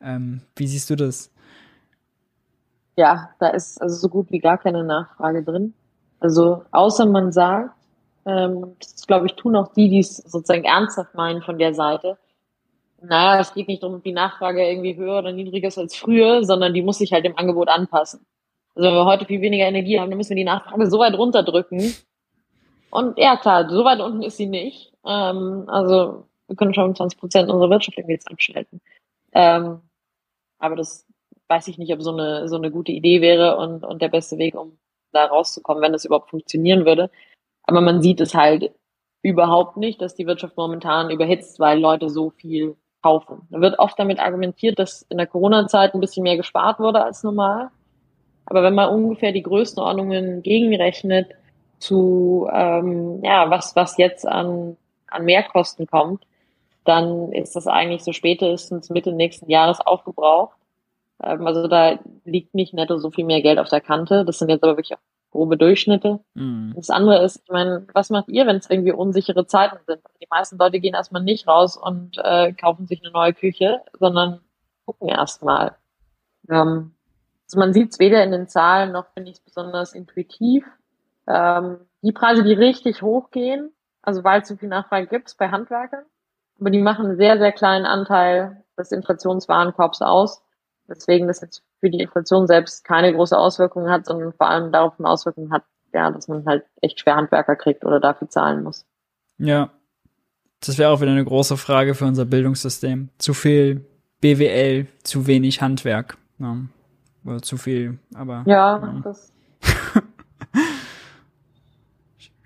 Ähm, 0.02 0.42
wie 0.56 0.66
siehst 0.66 0.90
du 0.90 0.96
das? 0.96 1.30
Ja, 2.96 3.30
da 3.38 3.48
ist 3.50 3.80
also 3.80 3.96
so 3.96 4.08
gut 4.08 4.32
wie 4.32 4.40
gar 4.40 4.58
keine 4.58 4.82
Nachfrage 4.82 5.44
drin. 5.44 5.72
Also 6.18 6.64
außer 6.72 7.06
man 7.06 7.30
sagt, 7.30 7.70
ähm, 8.26 8.74
das 8.80 9.06
glaube 9.06 9.26
ich 9.26 9.34
tun 9.34 9.54
auch 9.54 9.72
die, 9.72 9.88
die 9.88 10.00
es 10.00 10.16
sozusagen 10.16 10.64
ernsthaft 10.64 11.14
meinen 11.14 11.42
von 11.42 11.58
der 11.58 11.74
Seite, 11.74 12.18
naja, 13.00 13.40
es 13.40 13.54
geht 13.54 13.68
nicht 13.68 13.82
darum, 13.82 13.96
ob 13.96 14.02
die 14.02 14.12
Nachfrage 14.12 14.68
irgendwie 14.68 14.96
höher 14.96 15.18
oder 15.18 15.32
niedriger 15.32 15.68
ist 15.68 15.78
als 15.78 15.96
früher, 15.96 16.44
sondern 16.44 16.74
die 16.74 16.82
muss 16.82 16.98
sich 16.98 17.12
halt 17.12 17.24
dem 17.24 17.38
Angebot 17.38 17.68
anpassen. 17.68 18.26
Also 18.74 18.88
wenn 18.88 18.96
wir 18.96 19.04
heute 19.04 19.24
viel 19.24 19.40
weniger 19.40 19.66
Energie 19.66 19.98
haben, 19.98 20.10
dann 20.10 20.18
müssen 20.18 20.30
wir 20.30 20.36
die 20.36 20.44
Nachfrage 20.44 20.90
so 20.90 20.98
weit 20.98 21.14
runterdrücken. 21.16 21.94
Und 22.90 23.18
ja, 23.18 23.36
klar, 23.36 23.68
so 23.68 23.84
weit 23.84 24.00
unten 24.00 24.22
ist 24.22 24.36
sie 24.36 24.46
nicht. 24.46 24.92
Ähm, 25.04 25.64
also 25.68 26.26
wir 26.46 26.56
können 26.56 26.74
schon 26.74 26.94
20 26.94 27.18
Prozent 27.18 27.50
unserer 27.50 27.70
Wirtschaft 27.70 27.98
irgendwie 27.98 28.14
jetzt 28.14 28.30
abschalten. 28.30 28.80
Ähm, 29.32 29.80
aber 30.58 30.76
das 30.76 31.06
weiß 31.48 31.68
ich 31.68 31.78
nicht, 31.78 31.92
ob 31.92 32.02
so 32.02 32.12
eine, 32.12 32.48
so 32.48 32.56
eine 32.56 32.70
gute 32.70 32.92
Idee 32.92 33.20
wäre 33.20 33.56
und, 33.56 33.84
und 33.84 34.02
der 34.02 34.08
beste 34.08 34.38
Weg, 34.38 34.54
um 34.54 34.78
da 35.12 35.26
rauszukommen, 35.26 35.82
wenn 35.82 35.92
das 35.92 36.04
überhaupt 36.04 36.30
funktionieren 36.30 36.84
würde. 36.84 37.10
Aber 37.62 37.80
man 37.80 38.02
sieht 38.02 38.20
es 38.20 38.34
halt 38.34 38.72
überhaupt 39.22 39.76
nicht, 39.76 40.00
dass 40.00 40.14
die 40.14 40.26
Wirtschaft 40.26 40.56
momentan 40.56 41.10
überhitzt, 41.10 41.60
weil 41.60 41.78
Leute 41.78 42.08
so 42.10 42.30
viel 42.30 42.76
kaufen. 43.08 43.46
Da 43.50 43.60
wird 43.60 43.78
oft 43.78 43.98
damit 43.98 44.18
argumentiert, 44.18 44.78
dass 44.78 45.02
in 45.08 45.16
der 45.16 45.26
Corona-Zeit 45.26 45.94
ein 45.94 46.00
bisschen 46.00 46.22
mehr 46.24 46.36
gespart 46.36 46.78
wurde 46.78 47.02
als 47.02 47.22
normal. 47.22 47.70
Aber 48.44 48.62
wenn 48.62 48.74
man 48.74 48.90
ungefähr 48.90 49.32
die 49.32 49.42
Größenordnungen 49.42 50.42
gegenrechnet 50.42 51.30
zu, 51.78 52.48
ähm, 52.52 53.20
ja, 53.22 53.50
was, 53.50 53.76
was 53.76 53.96
jetzt 53.96 54.26
an, 54.26 54.76
an 55.06 55.24
Mehrkosten 55.24 55.86
kommt, 55.86 56.24
dann 56.84 57.32
ist 57.32 57.56
das 57.56 57.66
eigentlich 57.66 58.04
so 58.04 58.12
spätestens 58.12 58.90
Mitte 58.90 59.12
nächsten 59.12 59.50
Jahres 59.50 59.80
aufgebraucht. 59.80 60.56
Ähm, 61.22 61.46
also 61.46 61.66
da 61.66 61.98
liegt 62.24 62.54
nicht 62.54 62.74
netto 62.74 62.98
so 62.98 63.10
viel 63.10 63.24
mehr 63.24 63.42
Geld 63.42 63.58
auf 63.58 63.68
der 63.68 63.80
Kante. 63.80 64.24
Das 64.24 64.38
sind 64.38 64.50
jetzt 64.50 64.62
aber 64.62 64.76
wirklich 64.76 64.94
auch 64.94 65.02
grobe 65.30 65.56
Durchschnitte. 65.56 66.20
Mhm. 66.34 66.72
Das 66.76 66.90
andere 66.90 67.22
ist, 67.22 67.42
ich 67.44 67.50
meine, 67.50 67.86
was 67.92 68.10
macht 68.10 68.28
ihr, 68.28 68.46
wenn 68.46 68.56
es 68.56 68.70
irgendwie 68.70 68.92
unsichere 68.92 69.46
Zeiten 69.46 69.78
sind? 69.86 70.00
Die 70.20 70.26
meisten 70.30 70.58
Leute 70.58 70.80
gehen 70.80 70.94
erstmal 70.94 71.22
nicht 71.22 71.46
raus 71.46 71.76
und 71.76 72.18
äh, 72.18 72.52
kaufen 72.52 72.86
sich 72.86 73.02
eine 73.02 73.12
neue 73.12 73.34
Küche, 73.34 73.80
sondern 73.98 74.40
gucken 74.86 75.08
erstmal. 75.08 75.76
Ähm, 76.48 76.92
also 77.46 77.58
man 77.58 77.72
sieht 77.72 77.92
es 77.92 77.98
weder 77.98 78.22
in 78.22 78.30
den 78.30 78.48
Zahlen 78.48 78.92
noch 78.92 79.06
finde 79.14 79.30
ich 79.30 79.38
es 79.38 79.42
besonders 79.42 79.94
intuitiv. 79.94 80.64
Ähm, 81.26 81.78
die 82.02 82.12
Preise, 82.12 82.42
die 82.42 82.52
richtig 82.52 83.02
hochgehen, 83.02 83.72
also 84.02 84.24
weil 84.24 84.42
es 84.42 84.48
so 84.48 84.56
viel 84.56 84.68
Nachfrage 84.68 85.06
gibt 85.06 85.36
bei 85.38 85.48
Handwerkern, 85.48 86.04
aber 86.60 86.70
die 86.70 86.80
machen 86.80 87.06
einen 87.06 87.16
sehr, 87.16 87.38
sehr 87.38 87.52
kleinen 87.52 87.86
Anteil 87.86 88.64
des 88.78 88.92
Inflationswarenkorbs 88.92 90.02
aus. 90.02 90.42
Deswegen 90.88 91.26
das 91.28 91.40
jetzt 91.42 91.62
für 91.80 91.90
die 91.90 92.00
Inflation 92.00 92.46
selbst 92.46 92.84
keine 92.84 93.12
große 93.12 93.36
Auswirkung 93.36 93.90
hat, 93.90 94.06
sondern 94.06 94.32
vor 94.32 94.48
allem 94.48 94.72
darauf 94.72 94.98
eine 94.98 95.08
Auswirkung 95.08 95.52
hat, 95.52 95.64
ja, 95.92 96.10
dass 96.10 96.28
man 96.28 96.46
halt 96.46 96.64
echt 96.80 97.00
schwer 97.00 97.16
Handwerker 97.16 97.56
kriegt 97.56 97.84
oder 97.84 98.00
dafür 98.00 98.28
zahlen 98.28 98.62
muss. 98.62 98.86
Ja. 99.38 99.70
Das 100.60 100.76
wäre 100.78 100.90
auch 100.90 101.00
wieder 101.00 101.12
eine 101.12 101.24
große 101.24 101.56
Frage 101.56 101.94
für 101.94 102.04
unser 102.04 102.24
Bildungssystem. 102.24 103.10
Zu 103.18 103.32
viel 103.32 103.84
BWL, 104.20 104.88
zu 105.04 105.26
wenig 105.26 105.62
Handwerk. 105.62 106.18
Ja. 106.38 106.56
Oder 107.24 107.42
zu 107.42 107.56
viel, 107.56 107.98
aber. 108.14 108.42
Ja, 108.46 108.78
ja. 108.78 109.00
das. 109.04 109.32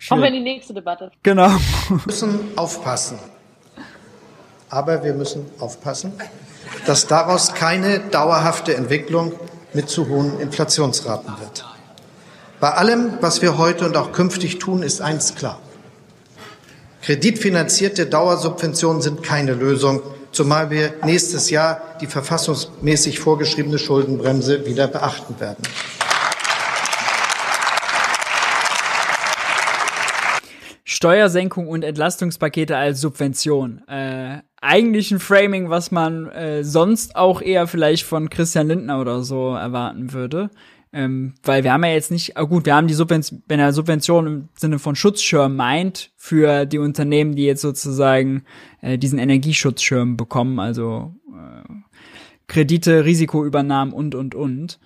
Kommen 0.08 0.22
wir 0.22 0.28
in 0.28 0.34
die 0.34 0.40
nächste 0.40 0.74
Debatte. 0.74 1.10
Genau. 1.22 1.48
Wir 1.88 2.00
müssen 2.04 2.40
aufpassen. 2.56 3.18
Aber 4.68 5.02
wir 5.04 5.14
müssen 5.14 5.46
aufpassen, 5.60 6.12
dass 6.86 7.06
daraus 7.06 7.54
keine 7.54 8.00
dauerhafte 8.00 8.74
Entwicklung 8.74 9.32
mit 9.72 9.88
zu 9.88 10.08
hohen 10.08 10.40
Inflationsraten 10.40 11.32
wird. 11.40 11.64
Bei 12.60 12.70
allem, 12.70 13.18
was 13.20 13.42
wir 13.42 13.58
heute 13.58 13.84
und 13.86 13.96
auch 13.96 14.12
künftig 14.12 14.58
tun, 14.58 14.82
ist 14.82 15.00
eins 15.00 15.34
klar. 15.34 15.60
Kreditfinanzierte 17.02 18.06
Dauersubventionen 18.06 19.02
sind 19.02 19.22
keine 19.24 19.54
Lösung, 19.54 20.02
zumal 20.30 20.70
wir 20.70 20.94
nächstes 21.04 21.50
Jahr 21.50 21.82
die 22.00 22.06
verfassungsmäßig 22.06 23.18
vorgeschriebene 23.18 23.78
Schuldenbremse 23.78 24.66
wieder 24.66 24.86
beachten 24.86 25.40
werden. 25.40 25.62
Steuersenkung 30.84 31.66
und 31.66 31.82
Entlastungspakete 31.82 32.76
als 32.76 33.00
Subvention. 33.00 33.82
Äh, 33.88 34.42
eigentlich 34.62 35.10
ein 35.10 35.18
Framing, 35.18 35.68
was 35.68 35.90
man 35.90 36.28
äh, 36.28 36.64
sonst 36.64 37.16
auch 37.16 37.42
eher 37.42 37.66
vielleicht 37.66 38.04
von 38.04 38.30
Christian 38.30 38.68
Lindner 38.68 39.00
oder 39.00 39.22
so 39.22 39.54
erwarten 39.54 40.12
würde. 40.12 40.50
Ähm, 40.94 41.34
weil 41.42 41.64
wir 41.64 41.72
haben 41.72 41.84
ja 41.84 41.90
jetzt 41.90 42.10
nicht, 42.10 42.36
ah 42.36 42.42
gut, 42.42 42.66
wir 42.66 42.76
haben 42.76 42.86
die 42.86 42.94
Subvention, 42.94 43.42
wenn 43.48 43.58
er 43.58 43.72
Subvention 43.72 44.26
im 44.26 44.48
Sinne 44.54 44.78
von 44.78 44.94
Schutzschirm 44.94 45.56
meint, 45.56 46.10
für 46.16 46.66
die 46.66 46.78
Unternehmen, 46.78 47.34
die 47.34 47.44
jetzt 47.44 47.62
sozusagen 47.62 48.44
äh, 48.82 48.98
diesen 48.98 49.18
Energieschutzschirm 49.18 50.16
bekommen, 50.16 50.60
also 50.60 51.14
äh, 51.30 51.68
Kredite, 52.46 53.04
Risikoübernahmen 53.04 53.92
und, 53.92 54.14
und, 54.14 54.34
und. 54.34 54.78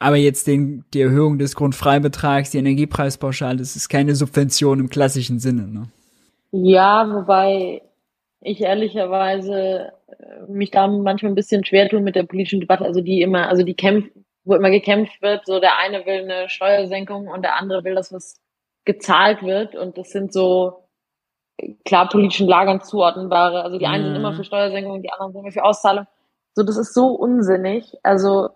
Aber 0.00 0.16
jetzt 0.16 0.48
den, 0.48 0.84
die 0.92 1.00
Erhöhung 1.00 1.38
des 1.38 1.54
Grundfreibetrags, 1.54 2.50
die 2.50 2.58
Energiepreispauschale, 2.58 3.58
das 3.58 3.76
ist 3.76 3.88
keine 3.88 4.16
Subvention 4.16 4.80
im 4.80 4.90
klassischen 4.90 5.38
Sinne. 5.38 5.68
Ne? 5.68 5.88
Ja, 6.50 7.08
wobei 7.08 7.82
ich 8.44 8.60
ehrlicherweise 8.60 9.92
äh, 10.06 10.52
mich 10.52 10.70
da 10.70 10.86
manchmal 10.86 11.32
ein 11.32 11.34
bisschen 11.34 11.64
schwer 11.64 11.88
tue 11.88 12.00
mit 12.00 12.14
der 12.14 12.24
politischen 12.24 12.60
Debatte, 12.60 12.84
also 12.84 13.00
die 13.00 13.22
immer, 13.22 13.48
also 13.48 13.64
die 13.64 13.74
kämpfen, 13.74 14.24
wo 14.44 14.54
immer 14.54 14.70
gekämpft 14.70 15.20
wird, 15.22 15.46
so 15.46 15.58
der 15.58 15.78
eine 15.78 16.04
will 16.06 16.30
eine 16.30 16.48
Steuersenkung 16.48 17.28
und 17.28 17.42
der 17.42 17.56
andere 17.56 17.82
will, 17.84 17.94
dass 17.94 18.12
was 18.12 18.40
gezahlt 18.84 19.42
wird 19.42 19.74
und 19.74 19.96
das 19.96 20.10
sind 20.10 20.32
so 20.32 20.84
klar 21.86 22.08
politischen 22.08 22.46
Lagern 22.46 22.82
zuordnenbare, 22.82 23.62
also 23.62 23.78
die 23.78 23.86
einen 23.86 24.04
sind 24.04 24.16
immer 24.16 24.32
mhm. 24.32 24.36
für 24.36 24.44
Steuersenkung, 24.44 25.02
die 25.02 25.10
anderen 25.10 25.32
sind 25.32 25.40
immer 25.40 25.52
für 25.52 25.64
Auszahlung. 25.64 26.06
So, 26.52 26.62
das 26.62 26.76
ist 26.76 26.94
so 26.94 27.08
unsinnig. 27.08 27.94
Also 28.02 28.50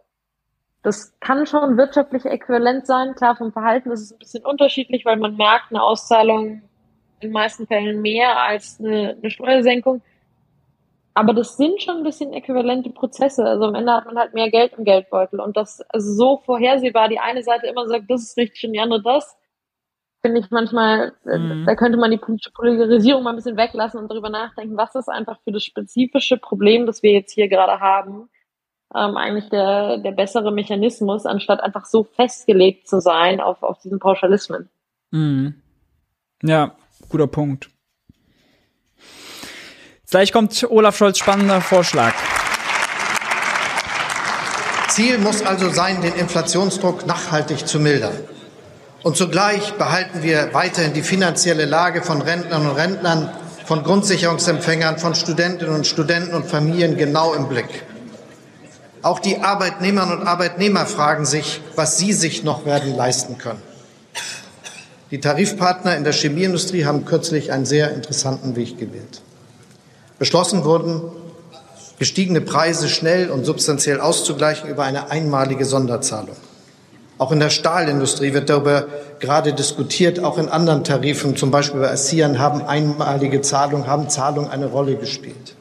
das 0.82 1.18
kann 1.18 1.46
schon 1.46 1.76
wirtschaftlich 1.76 2.24
äquivalent 2.26 2.86
sein. 2.86 3.14
Klar, 3.14 3.36
vom 3.36 3.52
Verhalten 3.52 3.90
ist 3.90 4.02
es 4.02 4.12
ein 4.12 4.18
bisschen 4.18 4.44
unterschiedlich, 4.44 5.04
weil 5.04 5.16
man 5.16 5.36
merkt, 5.36 5.70
eine 5.70 5.82
Auszahlung 5.82 6.62
in 7.20 7.28
den 7.28 7.32
meisten 7.32 7.66
Fällen 7.66 8.00
mehr 8.00 8.40
als 8.40 8.78
eine, 8.78 9.16
eine 9.20 9.30
Steuersenkung. 9.30 10.02
Aber 11.14 11.34
das 11.34 11.56
sind 11.56 11.82
schon 11.82 11.96
ein 11.98 12.04
bisschen 12.04 12.32
äquivalente 12.32 12.90
Prozesse. 12.90 13.44
Also 13.44 13.64
am 13.64 13.74
Ende 13.74 13.92
hat 13.92 14.06
man 14.06 14.16
halt 14.16 14.34
mehr 14.34 14.50
Geld 14.50 14.74
im 14.78 14.84
Geldbeutel. 14.84 15.40
Und 15.40 15.56
das 15.56 15.80
also 15.88 16.12
so 16.12 16.42
vorhersehbar, 16.44 17.08
die 17.08 17.18
eine 17.18 17.42
Seite 17.42 17.66
immer 17.66 17.88
sagt, 17.88 18.08
das 18.08 18.22
ist 18.22 18.36
richtig 18.36 18.64
und 18.64 18.72
die 18.72 18.80
andere 18.80 19.02
das, 19.02 19.36
finde 20.20 20.40
ich 20.40 20.50
manchmal, 20.50 21.12
äh, 21.26 21.38
mhm. 21.38 21.66
da 21.66 21.74
könnte 21.74 21.98
man 21.98 22.10
die 22.10 22.18
politische 22.18 22.52
Polarisierung 22.52 23.22
mal 23.22 23.30
ein 23.30 23.36
bisschen 23.36 23.56
weglassen 23.56 24.00
und 24.00 24.10
darüber 24.10 24.30
nachdenken, 24.30 24.76
was 24.76 24.94
ist 24.94 25.08
einfach 25.08 25.40
für 25.42 25.52
das 25.52 25.64
spezifische 25.64 26.38
Problem, 26.38 26.86
das 26.86 27.02
wir 27.02 27.12
jetzt 27.12 27.32
hier 27.32 27.48
gerade 27.48 27.80
haben, 27.80 28.28
ähm, 28.94 29.16
eigentlich 29.16 29.48
der, 29.48 29.98
der 29.98 30.12
bessere 30.12 30.50
Mechanismus, 30.50 31.26
anstatt 31.26 31.60
einfach 31.60 31.84
so 31.84 32.04
festgelegt 32.04 32.88
zu 32.88 33.00
sein 33.00 33.40
auf, 33.40 33.62
auf 33.62 33.78
diesen 33.80 33.98
Pauschalismen. 33.98 34.68
Mhm. 35.10 35.62
Ja, 36.42 36.76
guter 37.08 37.26
Punkt. 37.26 37.70
Gleich 40.10 40.32
kommt 40.32 40.64
Olaf 40.70 40.96
Scholz 40.96 41.18
spannender 41.18 41.60
Vorschlag. 41.60 42.14
Ziel 44.88 45.18
muss 45.18 45.42
also 45.42 45.68
sein, 45.70 46.00
den 46.00 46.14
Inflationsdruck 46.14 47.06
nachhaltig 47.06 47.68
zu 47.68 47.78
mildern. 47.78 48.16
Und 49.02 49.16
zugleich 49.16 49.74
behalten 49.74 50.22
wir 50.22 50.52
weiterhin 50.54 50.92
die 50.92 51.02
finanzielle 51.02 51.66
Lage 51.66 52.02
von 52.02 52.20
Rentnern 52.20 52.66
und 52.66 52.74
Rentnern, 52.74 53.30
von 53.64 53.84
Grundsicherungsempfängern, 53.84 54.98
von 54.98 55.14
Studentinnen 55.14 55.74
und 55.74 55.86
Studenten 55.86 56.34
und 56.34 56.46
Familien 56.46 56.96
genau 56.96 57.34
im 57.34 57.48
Blick. 57.48 57.84
Auch 59.02 59.20
die 59.20 59.40
Arbeitnehmerinnen 59.40 60.20
und 60.20 60.26
Arbeitnehmer 60.26 60.86
fragen 60.86 61.26
sich, 61.26 61.60
was 61.76 61.98
sie 61.98 62.12
sich 62.12 62.42
noch 62.42 62.64
werden 62.64 62.96
leisten 62.96 63.38
können. 63.38 63.62
Die 65.10 65.20
Tarifpartner 65.20 65.96
in 65.96 66.04
der 66.04 66.12
Chemieindustrie 66.12 66.84
haben 66.84 67.06
kürzlich 67.06 67.50
einen 67.50 67.64
sehr 67.64 67.92
interessanten 67.94 68.56
Weg 68.56 68.78
gewählt. 68.78 69.22
Beschlossen 70.18 70.64
wurden, 70.64 71.00
gestiegene 71.98 72.40
Preise 72.40 72.88
schnell 72.88 73.30
und 73.30 73.44
substanziell 73.44 74.00
auszugleichen 74.00 74.68
über 74.68 74.84
eine 74.84 75.10
einmalige 75.10 75.64
Sonderzahlung. 75.64 76.36
Auch 77.16 77.32
in 77.32 77.40
der 77.40 77.50
Stahlindustrie 77.50 78.32
wird 78.34 78.48
darüber 78.48 78.86
gerade 79.18 79.52
diskutiert. 79.52 80.20
Auch 80.20 80.38
in 80.38 80.48
anderen 80.48 80.84
Tarifen, 80.84 81.36
zum 81.36 81.50
Beispiel 81.50 81.80
bei 81.80 81.90
ASEAN, 81.90 82.38
haben 82.38 82.62
einmalige 82.62 83.40
Zahlungen, 83.40 83.86
haben 83.86 84.08
Zahlungen 84.08 84.50
eine 84.50 84.66
Rolle 84.66 84.96
gespielt. 84.96 85.56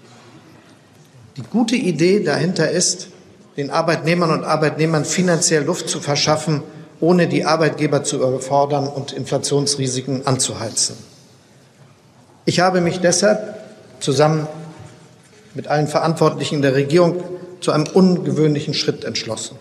Die 1.38 1.44
gute 1.44 1.76
Idee 1.76 2.24
dahinter 2.24 2.70
ist, 2.70 3.08
den 3.56 3.72
Arbeitnehmern 3.72 4.32
und 4.32 4.44
Arbeitnehmern 4.44 5.06
finanziell 5.06 5.64
Luft 5.64 5.90
zu 5.90 6.00
verschaffen, 6.00 6.62
ohne 7.00 7.28
die 7.28 7.46
Arbeitgeber 7.46 8.04
zu 8.04 8.18
überfordern 8.18 8.88
und 8.88 9.12
Inflationsrisiken 9.12 10.26
anzuheizen. 10.26 10.96
Ich 12.46 12.60
habe 12.60 12.82
mich 12.82 13.00
deshalb 13.00 13.56
zusammen 14.00 14.48
mit 15.54 15.68
allen 15.68 15.88
Verantwortlichen 15.88 16.62
der 16.62 16.76
Regierung 16.76 17.24
zu 17.62 17.72
einem 17.72 17.88
ungewöhnlichen 17.88 18.74
Schritt 18.74 19.04
entschlossen. 19.04 19.58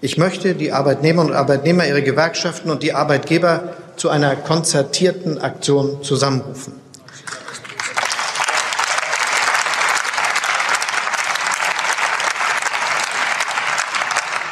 Ich 0.00 0.18
möchte 0.18 0.54
die 0.54 0.72
Arbeitnehmerinnen 0.72 1.32
und 1.32 1.38
Arbeitnehmer, 1.38 1.86
ihre 1.86 2.02
Gewerkschaften 2.02 2.70
und 2.70 2.82
die 2.82 2.92
Arbeitgeber 2.92 3.74
zu 3.96 4.10
einer 4.10 4.36
konzertierten 4.36 5.40
Aktion 5.40 6.02
zusammenrufen. 6.02 6.74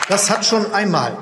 Das 0.08 0.30
hat 0.30 0.44
schon 0.44 0.72
einmal 0.72 1.16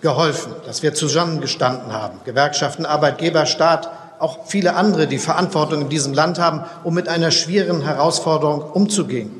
geholfen, 0.00 0.52
dass 0.66 0.82
wir 0.82 0.94
zusammengestanden 0.94 1.92
haben. 1.92 2.20
Gewerkschaften, 2.24 2.86
Arbeitgeber, 2.86 3.46
Staat, 3.46 3.90
auch 4.18 4.46
viele 4.46 4.74
andere, 4.74 5.06
die 5.06 5.18
Verantwortung 5.18 5.82
in 5.82 5.88
diesem 5.88 6.14
Land 6.14 6.38
haben, 6.38 6.64
um 6.84 6.94
mit 6.94 7.08
einer 7.08 7.30
schwierigen 7.30 7.82
Herausforderung 7.82 8.62
umzugehen. 8.62 9.30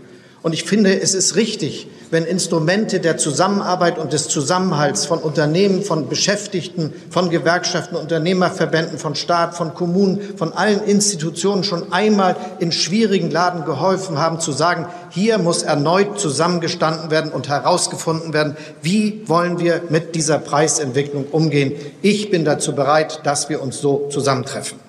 Und 0.43 0.53
ich 0.53 0.65
finde, 0.65 1.01
es 1.01 1.15
ist 1.15 1.37
richtig, 1.37 1.89
wenn 2.11 2.25
Instrumente 2.25 3.01
der 3.01 3.19
Zusammenarbeit 3.19 3.99
und 3.99 4.13
des 4.13 4.29
Zusammenhalts 4.29 5.07
von 5.07 5.19
Unternehmen, 5.19 5.83
von 5.83 6.09
Beschäftigten, 6.09 6.93
von 7.11 7.31
Gewerkschaften, 7.31 7.97
Unternehmerverbänden, 7.97 8.99
von 8.99 9.15
Staat, 9.15 9.55
von 9.55 9.75
Kommunen, 9.75 10.37
von 10.37 10.53
allen 10.53 10.83
Institutionen 10.85 11.65
schon 11.65 11.93
einmal 11.93 12.37
in 12.59 12.73
schwierigen 12.73 13.31
Laden 13.31 13.65
geholfen 13.65 14.19
haben, 14.19 14.41
zu 14.41 14.53
sagen, 14.53 14.87
hier 15.11 15.39
muss 15.39 15.63
erneut 15.63 16.19
zusammengestanden 16.19 17.11
werden 17.11 17.33
und 17.33 17.49
herausgefunden 17.49 18.33
werden, 18.33 18.57
wie 18.83 19.23
wollen 19.27 19.59
wir 19.59 19.83
mit 19.89 20.15
dieser 20.15 20.39
Preisentwicklung 20.39 21.27
umgehen. 21.31 21.73
Ich 22.03 22.31
bin 22.31 22.45
dazu 22.45 22.75
bereit, 22.75 23.21
dass 23.25 23.49
wir 23.49 23.63
uns 23.63 23.81
so 23.81 24.09
zusammentreffen. 24.11 24.88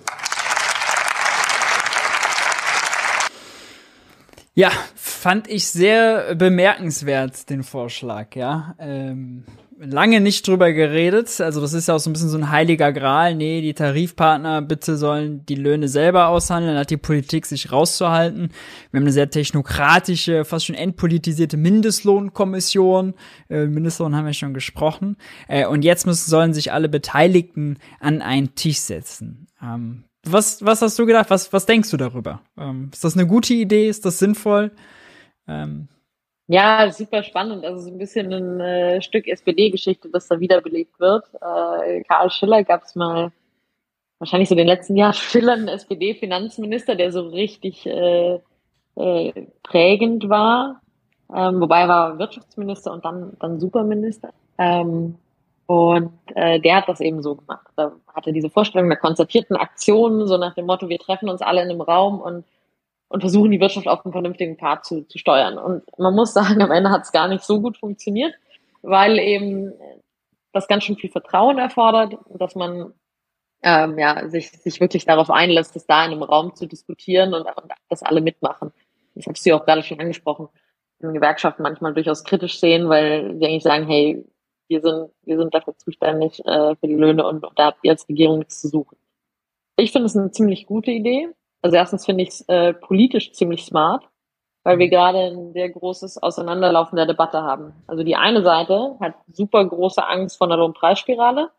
Ja, 4.60 4.72
fand 4.94 5.48
ich 5.48 5.70
sehr 5.70 6.36
bemerkenswert, 6.36 7.50
den 7.50 7.64
Vorschlag, 7.64 8.36
ja. 8.36 8.76
Ähm, 8.78 9.46
lange 9.78 10.20
nicht 10.20 10.46
drüber 10.46 10.74
geredet. 10.74 11.40
Also 11.40 11.62
das 11.62 11.72
ist 11.72 11.88
ja 11.88 11.96
auch 11.96 12.00
so 12.00 12.10
ein 12.10 12.14
bisschen 12.14 12.28
so 12.28 12.38
ein 12.38 12.52
heiliger 12.52 12.92
Gral. 12.92 13.36
Nee, 13.36 13.62
die 13.62 13.74
Tarifpartner 13.74 14.62
bitte 14.62 14.98
sollen 14.98 15.46
die 15.46 15.56
Löhne 15.56 15.88
selber 15.88 16.28
aushandeln, 16.28 16.78
hat 16.78 16.90
die 16.90 16.98
Politik 16.98 17.46
sich 17.46 17.72
rauszuhalten. 17.72 18.50
Wir 18.92 18.98
haben 18.98 19.06
eine 19.06 19.14
sehr 19.14 19.30
technokratische, 19.30 20.44
fast 20.44 20.66
schon 20.66 20.76
entpolitisierte 20.76 21.56
Mindestlohnkommission. 21.56 23.14
Äh, 23.50 23.68
Mindestlohn 23.68 24.14
haben 24.14 24.26
wir 24.26 24.34
schon 24.34 24.54
gesprochen. 24.54 25.16
Äh, 25.48 25.68
und 25.68 25.86
jetzt 25.86 26.06
müssen, 26.06 26.30
sollen 26.30 26.54
sich 26.54 26.74
alle 26.74 26.90
Beteiligten 26.90 27.78
an 28.02 28.22
einen 28.22 28.56
Tisch 28.56 28.80
setzen. 28.80 29.48
Ähm, 29.64 30.04
was, 30.32 30.64
was 30.66 30.82
hast 30.82 30.98
du 31.00 31.06
gedacht? 31.06 31.30
Was, 31.30 31.52
was 31.54 31.66
denkst 31.66 31.92
du 31.92 31.98
darüber? 31.98 32.42
Ähm, 32.58 32.90
ist 32.94 33.04
das 33.04 33.16
eine 33.16 33.28
gute 33.28 33.54
Idee? 33.54 33.88
Ist 33.88 34.06
das 34.06 34.20
sinnvoll? 34.20 34.72
Ähm, 35.48 35.88
ja, 36.48 36.92
super 36.92 37.22
spannend. 37.24 37.64
Also 37.64 37.84
so 37.84 37.92
ein 37.92 38.00
bisschen 38.00 38.34
ein 38.34 38.60
äh, 38.60 39.02
Stück 39.02 39.28
SPD-Geschichte, 39.28 40.10
das 40.10 40.28
da 40.28 40.40
wiederbelebt 40.40 41.00
wird. 41.00 41.26
Äh, 41.36 42.04
Karl 42.04 42.32
Schiller 42.32 42.64
gab 42.64 42.84
es 42.84 42.96
mal 42.96 43.32
wahrscheinlich 44.18 44.50
so 44.50 44.56
den 44.56 44.68
letzten 44.68 44.96
Jahr 44.96 45.14
schillernden 45.14 45.68
SPD-Finanzminister, 45.68 46.96
der 46.96 47.12
so 47.12 47.28
richtig 47.28 47.86
äh, 47.86 48.40
äh, 48.96 49.48
prägend 49.62 50.28
war. 50.28 50.82
Ähm, 51.34 51.62
wobei 51.62 51.82
er 51.82 51.88
war 51.88 52.20
Wirtschaftsminister 52.20 52.92
und 52.94 53.06
dann, 53.06 53.38
dann 53.40 53.60
Superminister. 53.60 54.34
Ähm, 54.58 55.16
und 55.70 56.14
äh, 56.34 56.60
der 56.60 56.78
hat 56.78 56.90
das 56.90 57.00
eben 57.00 57.22
so 57.22 57.36
gemacht. 57.36 57.68
Da 57.76 57.92
hatte 58.16 58.34
diese 58.34 58.50
Vorstellung 58.50 58.90
der 58.90 58.98
konzertierten 58.98 59.56
Aktionen, 59.56 60.28
so 60.28 60.36
nach 60.36 60.56
dem 60.56 60.66
Motto, 60.66 60.90
wir 60.90 60.98
treffen 60.98 61.30
uns 61.30 61.44
alle 61.44 61.62
in 61.62 61.70
einem 61.70 61.82
Raum 61.82 62.20
und 62.20 62.44
und 63.10 63.22
versuchen 63.22 63.52
die 63.52 63.60
Wirtschaft 63.60 63.88
auf 63.88 64.04
einen 64.04 64.12
vernünftigen 64.12 64.58
Pfad 64.58 64.86
zu, 64.86 65.08
zu 65.08 65.20
steuern. 65.20 65.60
Und 65.60 65.84
man 66.00 66.16
muss 66.16 66.34
sagen, 66.34 66.62
am 66.64 66.72
Ende 66.72 66.90
hat 66.90 67.04
es 67.04 67.12
gar 67.12 67.28
nicht 67.28 67.44
so 67.44 67.62
gut 67.62 67.78
funktioniert, 67.78 68.34
weil 68.82 69.20
eben 69.20 69.74
das 70.54 70.68
ganz 70.68 70.86
schön 70.86 70.96
viel 70.96 71.12
Vertrauen 71.12 71.60
erfordert, 71.60 72.18
dass 72.30 72.56
man 72.56 72.94
ähm, 73.62 74.00
ja, 74.00 74.28
sich, 74.28 74.50
sich 74.50 74.80
wirklich 74.80 75.06
darauf 75.06 75.30
einlässt, 75.30 75.76
das 75.76 75.86
da 75.86 76.04
in 76.04 76.14
einem 76.14 76.24
Raum 76.24 76.56
zu 76.56 76.66
diskutieren 76.66 77.36
und, 77.36 77.42
und 77.42 77.72
dass 77.90 78.02
alle 78.02 78.22
mitmachen. 78.22 78.72
Das 79.14 79.28
hast 79.28 79.46
du 79.46 79.52
ja 79.52 79.56
auch 79.56 79.66
gerade 79.66 79.84
schon 79.84 80.00
angesprochen. 80.00 80.48
In 81.00 81.14
Gewerkschaften 81.14 81.62
manchmal 81.62 81.94
durchaus 81.94 82.24
kritisch 82.24 82.60
sehen, 82.60 82.90
weil 82.90 83.38
sie 83.38 83.46
eigentlich 83.46 83.64
sagen, 83.64 83.86
hey, 83.86 84.26
wir 84.70 84.82
sind, 84.82 85.10
wir 85.24 85.38
sind 85.38 85.54
dafür 85.54 85.76
zuständig 85.78 86.46
äh, 86.46 86.76
für 86.76 86.88
die 86.88 86.96
Löhne 86.96 87.26
und, 87.26 87.46
da 87.56 87.66
habt 87.66 87.80
ihr 87.84 87.92
als 87.92 88.08
Regierung 88.08 88.40
nichts 88.40 88.62
zu 88.62 88.70
suchen. 88.70 88.98
Ich 89.76 89.92
finde 89.92 90.06
es 90.06 90.16
eine 90.16 90.32
ziemlich 90.32 90.66
gute 90.66 90.92
Idee. 90.92 91.30
Also 91.62 91.76
erstens 91.76 92.06
finde 92.06 92.24
ich 92.24 92.30
es 92.30 92.42
äh, 92.48 92.74
politisch 92.74 93.34
ziemlich 93.34 93.66
smart, 93.66 94.08
weil 94.64 94.78
wir 94.78 94.90
gerade 94.90 95.18
ein 95.18 95.54
sehr 95.54 95.70
großes 95.70 96.22
Auseinanderlaufen 96.22 96.96
der 96.96 97.06
Debatte 97.06 97.42
haben. 97.42 97.74
Also 97.88 98.04
die 98.04 98.16
eine 98.16 98.44
Seite 98.44 98.96
hat 99.00 99.16
super 99.32 99.66
große 99.66 100.06
Angst 100.06 100.38
vor 100.38 100.48
einer 100.48 100.58
Lohnpreisspirale. 100.58 101.50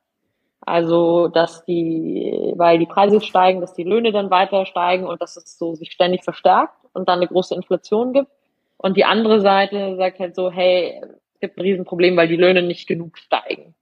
Also, 0.62 1.28
dass 1.28 1.65
die, 1.65 2.53
weil 2.57 2.78
die 2.78 2.87
Preise 2.87 3.23
steigen, 3.23 3.62
dass 3.62 3.73
die 3.73 3.82
Löhne 3.82 4.12
dann 4.12 4.31
weiter 4.31 4.66
steigen 4.66 5.07
und 5.07 5.23
dass 5.23 5.37
es 5.39 5.59
so 5.59 5.74
sich 5.74 5.91
ständig 5.91 6.23
verstärkt 6.23 6.74
und 6.93 7.09
dann 7.09 7.19
eine 7.19 7.28
große 7.28 7.55
Inflation 7.55 8.12
gibt. 8.12 8.31
Und 8.77 8.97
die 8.97 9.05
andere 9.05 9.41
Seite 9.41 9.97
sagt 9.97 10.19
halt 10.20 10.35
so, 10.35 10.51
hey, 10.51 11.03
gibt 11.41 11.57
ein 11.57 11.62
Riesenproblem, 11.62 12.17
weil 12.17 12.29
die 12.29 12.37
Löhne 12.37 12.62
nicht 12.62 12.87
genug 12.87 13.19
steigen 13.19 13.75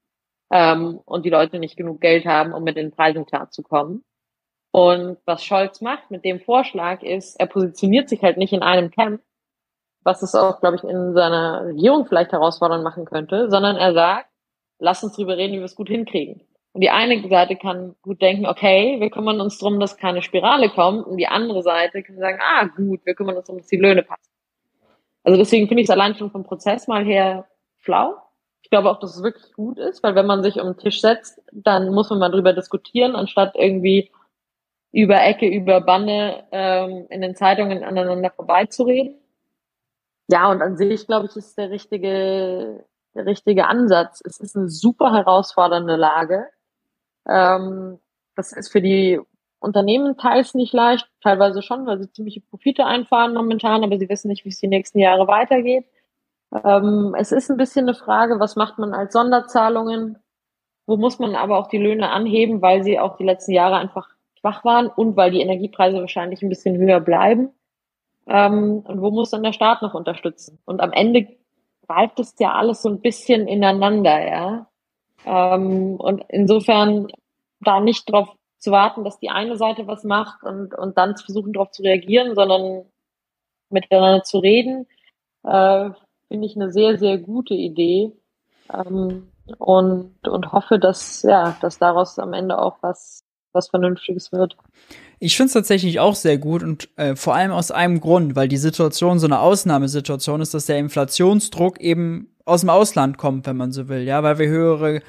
ähm, 0.50 1.00
und 1.04 1.24
die 1.24 1.30
Leute 1.30 1.58
nicht 1.58 1.76
genug 1.76 2.00
Geld 2.00 2.26
haben, 2.26 2.52
um 2.52 2.64
mit 2.64 2.76
den 2.76 2.90
Preisen 2.90 3.26
klarzukommen. 3.26 4.04
Und 4.70 5.18
was 5.24 5.44
Scholz 5.44 5.80
macht 5.80 6.10
mit 6.10 6.24
dem 6.24 6.40
Vorschlag 6.40 7.02
ist, 7.02 7.38
er 7.40 7.46
positioniert 7.46 8.08
sich 8.08 8.22
halt 8.22 8.36
nicht 8.36 8.52
in 8.52 8.62
einem 8.62 8.90
Camp, 8.90 9.22
was 10.04 10.22
es 10.22 10.34
auch, 10.34 10.60
glaube 10.60 10.76
ich, 10.76 10.84
in 10.84 11.14
seiner 11.14 11.66
Regierung 11.66 12.06
vielleicht 12.06 12.32
herausfordernd 12.32 12.84
machen 12.84 13.04
könnte, 13.04 13.50
sondern 13.50 13.76
er 13.76 13.94
sagt, 13.94 14.28
lass 14.78 15.02
uns 15.02 15.14
drüber 15.16 15.36
reden, 15.36 15.54
wie 15.54 15.58
wir 15.58 15.64
es 15.64 15.74
gut 15.74 15.88
hinkriegen. 15.88 16.42
Und 16.72 16.82
die 16.82 16.90
eine 16.90 17.26
Seite 17.28 17.56
kann 17.56 17.96
gut 18.02 18.22
denken, 18.22 18.46
okay, 18.46 19.00
wir 19.00 19.10
kümmern 19.10 19.40
uns 19.40 19.58
darum, 19.58 19.80
dass 19.80 19.96
keine 19.96 20.22
Spirale 20.22 20.68
kommt. 20.70 21.06
Und 21.06 21.16
die 21.16 21.26
andere 21.26 21.62
Seite 21.62 22.02
kann 22.02 22.18
sagen, 22.18 22.38
ah, 22.40 22.66
gut, 22.66 23.04
wir 23.04 23.14
kümmern 23.14 23.36
uns 23.36 23.46
darum, 23.46 23.60
dass 23.60 23.68
die 23.68 23.78
Löhne 23.78 24.02
passen. 24.02 24.30
Also 25.28 25.36
deswegen 25.36 25.68
finde 25.68 25.82
ich 25.82 25.88
es 25.88 25.90
allein 25.90 26.14
schon 26.14 26.30
vom 26.30 26.42
Prozess 26.42 26.88
mal 26.88 27.04
her 27.04 27.46
schlau. 27.80 28.16
Ich 28.62 28.70
glaube 28.70 28.90
auch, 28.90 28.98
dass 28.98 29.14
es 29.14 29.22
wirklich 29.22 29.52
gut 29.52 29.78
ist, 29.78 30.02
weil 30.02 30.14
wenn 30.14 30.24
man 30.24 30.42
sich 30.42 30.58
um 30.58 30.68
den 30.68 30.78
Tisch 30.78 31.02
setzt, 31.02 31.42
dann 31.52 31.92
muss 31.92 32.08
man 32.08 32.18
mal 32.18 32.30
drüber 32.30 32.54
diskutieren, 32.54 33.14
anstatt 33.14 33.54
irgendwie 33.54 34.10
über 34.90 35.22
Ecke, 35.22 35.46
über 35.46 35.82
Bande 35.82 36.44
ähm, 36.50 37.08
in 37.10 37.20
den 37.20 37.36
Zeitungen 37.36 37.84
aneinander 37.84 38.30
vorbeizureden. 38.30 39.16
Ja, 40.30 40.50
und 40.50 40.62
an 40.62 40.78
sich, 40.78 41.06
glaube 41.06 41.26
ich, 41.26 41.36
ist 41.36 41.58
der 41.58 41.68
richtige, 41.68 42.86
der 43.14 43.26
richtige 43.26 43.66
Ansatz. 43.66 44.22
Es 44.24 44.40
ist 44.40 44.56
eine 44.56 44.70
super 44.70 45.12
herausfordernde 45.12 45.96
Lage. 45.96 46.46
Ähm, 47.28 47.98
das 48.34 48.54
ist 48.54 48.72
für 48.72 48.80
die 48.80 49.20
Unternehmen 49.60 50.16
teils 50.16 50.54
nicht 50.54 50.72
leicht, 50.72 51.08
teilweise 51.22 51.62
schon, 51.62 51.86
weil 51.86 51.98
sie 51.98 52.12
ziemliche 52.12 52.40
Profite 52.40 52.86
einfahren 52.86 53.34
momentan, 53.34 53.82
aber 53.82 53.98
sie 53.98 54.08
wissen 54.08 54.28
nicht, 54.28 54.44
wie 54.44 54.50
es 54.50 54.60
die 54.60 54.68
nächsten 54.68 54.98
Jahre 54.98 55.26
weitergeht. 55.26 55.84
Ähm, 56.64 57.14
es 57.18 57.32
ist 57.32 57.50
ein 57.50 57.56
bisschen 57.56 57.86
eine 57.86 57.94
Frage, 57.94 58.38
was 58.40 58.56
macht 58.56 58.78
man 58.78 58.94
als 58.94 59.12
Sonderzahlungen? 59.12 60.18
Wo 60.86 60.96
muss 60.96 61.18
man 61.18 61.34
aber 61.34 61.58
auch 61.58 61.68
die 61.68 61.78
Löhne 61.78 62.10
anheben, 62.10 62.62
weil 62.62 62.82
sie 62.82 62.98
auch 62.98 63.16
die 63.16 63.24
letzten 63.24 63.52
Jahre 63.52 63.76
einfach 63.76 64.08
schwach 64.38 64.64
waren 64.64 64.86
und 64.86 65.16
weil 65.16 65.30
die 65.32 65.40
Energiepreise 65.40 66.00
wahrscheinlich 66.00 66.42
ein 66.42 66.48
bisschen 66.48 66.76
höher 66.78 67.00
bleiben. 67.00 67.50
Ähm, 68.26 68.84
und 68.86 69.00
wo 69.00 69.10
muss 69.10 69.30
dann 69.30 69.42
der 69.42 69.52
Staat 69.52 69.82
noch 69.82 69.94
unterstützen? 69.94 70.58
Und 70.64 70.80
am 70.80 70.92
Ende 70.92 71.26
greift 71.86 72.20
es 72.20 72.34
ja 72.38 72.52
alles 72.52 72.82
so 72.82 72.88
ein 72.88 73.00
bisschen 73.00 73.48
ineinander, 73.48 74.26
ja. 74.26 74.66
Ähm, 75.26 75.96
und 75.96 76.24
insofern 76.28 77.08
da 77.60 77.80
nicht 77.80 78.08
darauf 78.08 78.37
zu 78.58 78.70
warten, 78.70 79.04
dass 79.04 79.18
die 79.18 79.30
eine 79.30 79.56
Seite 79.56 79.86
was 79.86 80.04
macht 80.04 80.42
und, 80.42 80.74
und 80.74 80.98
dann 80.98 81.16
zu 81.16 81.24
versuchen, 81.24 81.52
darauf 81.52 81.70
zu 81.70 81.82
reagieren, 81.82 82.34
sondern 82.34 82.84
miteinander 83.70 84.24
zu 84.24 84.38
reden, 84.38 84.86
äh, 85.44 85.90
finde 86.28 86.46
ich 86.46 86.56
eine 86.56 86.72
sehr, 86.72 86.98
sehr 86.98 87.18
gute 87.18 87.54
Idee. 87.54 88.12
Ähm, 88.72 89.30
und, 89.58 90.28
und 90.28 90.52
hoffe, 90.52 90.78
dass, 90.78 91.22
ja, 91.22 91.56
dass 91.62 91.78
daraus 91.78 92.18
am 92.18 92.34
Ende 92.34 92.58
auch 92.58 92.76
was 92.82 93.24
was 93.52 93.68
Vernünftiges 93.68 94.32
wird. 94.32 94.56
Ich 95.18 95.36
finde 95.36 95.48
es 95.48 95.52
tatsächlich 95.54 96.00
auch 96.00 96.14
sehr 96.14 96.38
gut 96.38 96.62
und 96.62 96.88
äh, 96.96 97.16
vor 97.16 97.34
allem 97.34 97.50
aus 97.50 97.70
einem 97.70 98.00
Grund, 98.00 98.36
weil 98.36 98.48
die 98.48 98.56
Situation 98.56 99.18
so 99.18 99.26
eine 99.26 99.40
Ausnahmesituation 99.40 100.40
ist, 100.40 100.54
dass 100.54 100.66
der 100.66 100.78
Inflationsdruck 100.78 101.80
eben 101.80 102.34
aus 102.48 102.60
dem 102.62 102.70
Ausland 102.70 103.18
kommt, 103.18 103.46
wenn 103.46 103.56
man 103.56 103.72
so 103.72 103.88
will, 103.88 104.02
ja, 104.02 104.22
weil 104.22 104.38
wir 104.38 104.48
höhere 104.48 105.02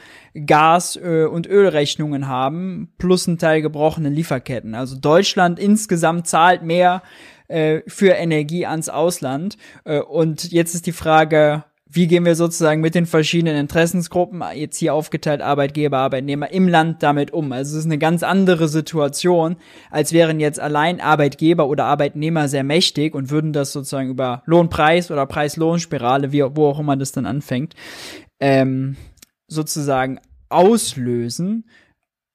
Gas- 0.46 0.98
und 0.98 1.48
Ölrechnungen 1.48 2.28
haben, 2.28 2.94
plus 2.98 3.28
ein 3.28 3.38
Teil 3.38 3.62
gebrochene 3.62 4.10
Lieferketten. 4.10 4.76
Also 4.76 4.98
Deutschland 4.98 5.58
insgesamt 5.58 6.28
zahlt 6.28 6.64
mehr 6.64 7.02
äh, 7.50 7.82
für 7.88 8.12
Energie 8.12 8.68
ans 8.68 8.90
Ausland. 8.90 9.58
Äh, 9.84 10.02
und 10.02 10.52
jetzt 10.52 10.76
ist 10.76 10.86
die 10.86 10.92
Frage, 10.92 11.64
wie 11.92 12.06
gehen 12.06 12.24
wir 12.24 12.36
sozusagen 12.36 12.82
mit 12.82 12.94
den 12.94 13.08
verschiedenen 13.08 13.58
Interessensgruppen, 13.58 14.44
jetzt 14.54 14.78
hier 14.78 14.94
aufgeteilt 14.94 15.42
Arbeitgeber, 15.42 15.98
Arbeitnehmer 15.98 16.52
im 16.52 16.68
Land 16.68 17.02
damit 17.02 17.34
um. 17.34 17.52
Also 17.52 17.72
es 17.72 17.80
ist 17.80 17.86
eine 17.86 17.98
ganz 17.98 18.22
andere 18.22 18.68
Situation, 18.68 19.56
als 19.90 20.14
wären 20.14 20.40
jetzt 20.40 20.60
allein 20.60 21.02
Arbeitgeber 21.02 21.68
oder 21.68 21.86
Arbeitnehmer 21.86 22.48
sehr 22.48 22.64
mächtig 22.64 23.16
und 23.16 23.32
würden 23.32 23.54
das 23.54 23.72
sozusagen 23.72 24.10
über 24.10 24.44
Lohnpreis 24.46 25.10
oder 25.10 25.26
Preis-Lohn-Spirale, 25.26 26.32
wie, 26.32 26.44
wo 26.56 26.68
auch 26.68 26.80
immer 26.80 26.96
das 26.96 27.12
dann 27.12 27.26
anfängt, 27.26 27.74
ähm, 28.40 28.96
sozusagen 29.48 30.20
auslösen. 30.50 31.66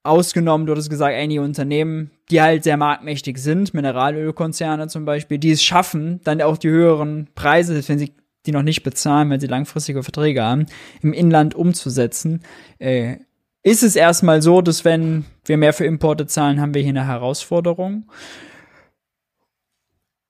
Ausgenommen, 0.03 0.67
du 0.67 0.73
hattest 0.73 0.91
gesagt, 0.91 1.15
einige 1.15 1.43
Unternehmen, 1.43 2.11
die 2.29 2.43
halt 2.43 2.65
sehr 2.65 2.77
marktmächtig 2.77 3.39
sind, 3.39 3.73
Mineralölkonzerne 3.73 4.89
zum 4.89 5.05
Beispiel, 5.05 5.39
die 5.39 5.53
es 5.53 5.63
schaffen, 5.63 6.21
dann 6.25 6.43
auch 6.43 6.59
die 6.59 6.69
höheren 6.69 7.29
Preise, 7.35 7.89
wenn 7.89 7.99
sie 7.99 8.13
die 8.47 8.53
noch 8.53 8.63
nicht 8.63 8.83
bezahlen, 8.83 9.31
wenn 9.31 9.41
sie 9.41 9.47
langfristige 9.47 10.03
Verträge 10.03 10.43
haben, 10.43 10.67
im 11.03 11.13
Inland 11.13 11.55
umzusetzen. 11.55 12.43
Äh, 12.79 13.17
ist 13.63 13.83
es 13.83 13.97
erstmal 13.97 14.43
so, 14.43 14.61
dass 14.61 14.85
wenn 14.85 15.25
wir 15.47 15.57
mehr 15.57 15.73
für 15.73 15.87
Importe 15.87 16.27
zahlen, 16.27 16.61
haben 16.61 16.75
wir 16.75 16.83
hier 16.83 16.91
eine 16.91 17.07
Herausforderung. 17.07 18.05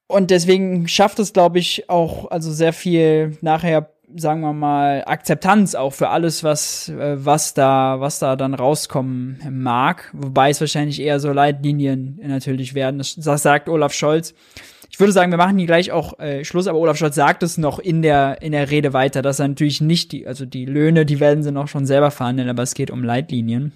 Und 0.07 0.31
deswegen 0.31 0.87
schafft 0.87 1.19
es, 1.19 1.33
glaube 1.33 1.59
ich, 1.59 1.91
auch 1.91 2.31
also 2.31 2.53
sehr 2.53 2.73
viel 2.73 3.37
nachher, 3.41 3.91
sagen 4.15 4.43
wir 4.43 4.53
mal, 4.53 5.03
Akzeptanz 5.07 5.75
auch 5.75 5.93
für 5.93 6.11
alles, 6.11 6.45
was, 6.45 6.91
äh, 6.91 7.25
was 7.25 7.55
da, 7.55 7.97
was 7.99 8.21
da 8.21 8.37
dann 8.37 8.55
rauskommen 8.55 9.41
mag. 9.51 10.11
Wobei 10.13 10.51
es 10.51 10.61
wahrscheinlich 10.61 11.01
eher 11.01 11.19
so 11.19 11.33
Leitlinien 11.33 12.21
natürlich 12.23 12.75
werden. 12.75 12.99
Das 12.99 13.43
sagt 13.43 13.69
Olaf 13.69 13.93
Scholz 13.93 14.35
ich 14.91 15.01
würde 15.01 15.13
sagen, 15.13 15.31
wir 15.31 15.39
machen 15.39 15.59
hier 15.59 15.67
gleich 15.67 15.93
auch 15.93 16.19
äh, 16.19 16.45
Schluss, 16.45 16.67
aber 16.67 16.79
Olaf 16.79 16.97
Scholz 16.97 17.15
sagt 17.15 17.43
es 17.43 17.59
noch 17.59 17.79
in 17.79 18.03
der, 18.03 18.43
in 18.43 18.53
der 18.53 18.71
Rede 18.71 18.93
weiter, 18.93 19.23
dass 19.23 19.41
er 19.41 19.49
natürlich 19.49 19.81
nicht 19.81 20.13
die, 20.13 20.27
also 20.27 20.47
die 20.47 20.67
Löhne, 20.67 21.05
die 21.07 21.21
werden 21.21 21.43
sie 21.43 21.53
noch 21.53 21.69
schon 21.69 21.87
selber 21.87 22.11
verhandeln, 22.11 22.49
aber 22.49 22.63
es 22.63 22.75
geht 22.75 22.91
um 22.91 23.03
Leitlinien. 23.03 23.73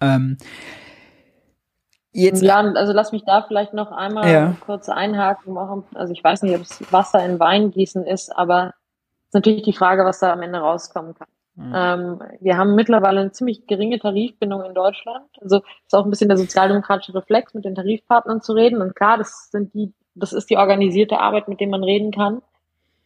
Ähm, 0.00 0.38
jetzt, 2.12 2.42
ja, 2.42 2.56
also 2.56 2.92
lass 2.92 3.12
mich 3.12 3.24
da 3.24 3.42
vielleicht 3.42 3.74
noch 3.74 3.92
einmal 3.92 4.30
ja. 4.30 4.56
kurz 4.64 4.88
einhaken. 4.88 5.56
Also 5.94 6.12
ich 6.12 6.22
weiß 6.22 6.42
nicht, 6.42 6.54
ob 6.54 6.62
es 6.62 6.80
Wasser 6.92 7.24
in 7.24 7.38
Wein 7.38 7.70
gießen 7.70 8.04
ist, 8.06 8.36
aber 8.36 8.74
es 9.22 9.28
ist 9.28 9.34
natürlich 9.34 9.62
die 9.62 9.72
Frage, 9.72 10.04
was 10.04 10.20
da 10.20 10.32
am 10.32 10.42
Ende 10.42 10.58
rauskommen 10.58 11.14
kann. 11.14 11.28
Mhm. 11.56 11.72
Ähm, 11.74 12.22
wir 12.40 12.56
haben 12.56 12.74
mittlerweile 12.74 13.20
eine 13.20 13.32
ziemlich 13.32 13.66
geringe 13.66 13.98
Tarifbindung 14.00 14.64
in 14.64 14.74
Deutschland. 14.74 15.26
Also 15.40 15.62
ist 15.86 15.94
auch 15.94 16.04
ein 16.04 16.10
bisschen 16.10 16.28
der 16.28 16.38
sozialdemokratische 16.38 17.14
Reflex, 17.14 17.54
mit 17.54 17.64
den 17.64 17.76
Tarifpartnern 17.76 18.42
zu 18.42 18.52
reden. 18.54 18.82
Und 18.82 18.96
klar, 18.96 19.18
das 19.18 19.50
sind 19.52 19.72
die 19.74 19.92
das 20.14 20.32
ist 20.32 20.50
die 20.50 20.56
organisierte 20.56 21.18
Arbeit, 21.18 21.48
mit 21.48 21.60
der 21.60 21.68
man 21.68 21.84
reden 21.84 22.10
kann. 22.10 22.42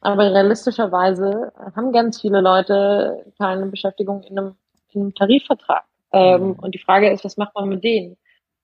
Aber 0.01 0.33
realistischerweise 0.33 1.53
haben 1.75 1.93
ganz 1.93 2.21
viele 2.21 2.41
Leute 2.41 3.25
keine 3.39 3.67
Beschäftigung 3.67 4.23
in 4.23 4.39
einem, 4.39 4.55
in 4.93 5.01
einem 5.03 5.15
Tarifvertrag. 5.15 5.85
Ähm, 6.13 6.49
mhm. 6.49 6.53
Und 6.53 6.75
die 6.75 6.79
Frage 6.79 7.11
ist, 7.11 7.25
was 7.25 7.37
macht 7.37 7.55
man 7.55 7.69
mit 7.69 7.83
denen? 7.83 8.17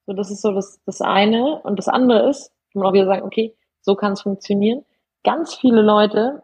So, 0.06 0.12
das 0.12 0.30
ist 0.30 0.42
so 0.42 0.52
das, 0.52 0.80
das 0.86 1.00
eine. 1.00 1.60
Und 1.62 1.78
das 1.78 1.88
andere 1.88 2.28
ist, 2.28 2.52
kann 2.72 2.80
man 2.80 2.88
auch 2.88 2.94
wieder 2.94 3.06
sagen, 3.06 3.22
okay, 3.22 3.54
so 3.80 3.94
kann 3.94 4.12
es 4.12 4.22
funktionieren. 4.22 4.84
Ganz 5.24 5.54
viele 5.54 5.82
Leute 5.82 6.42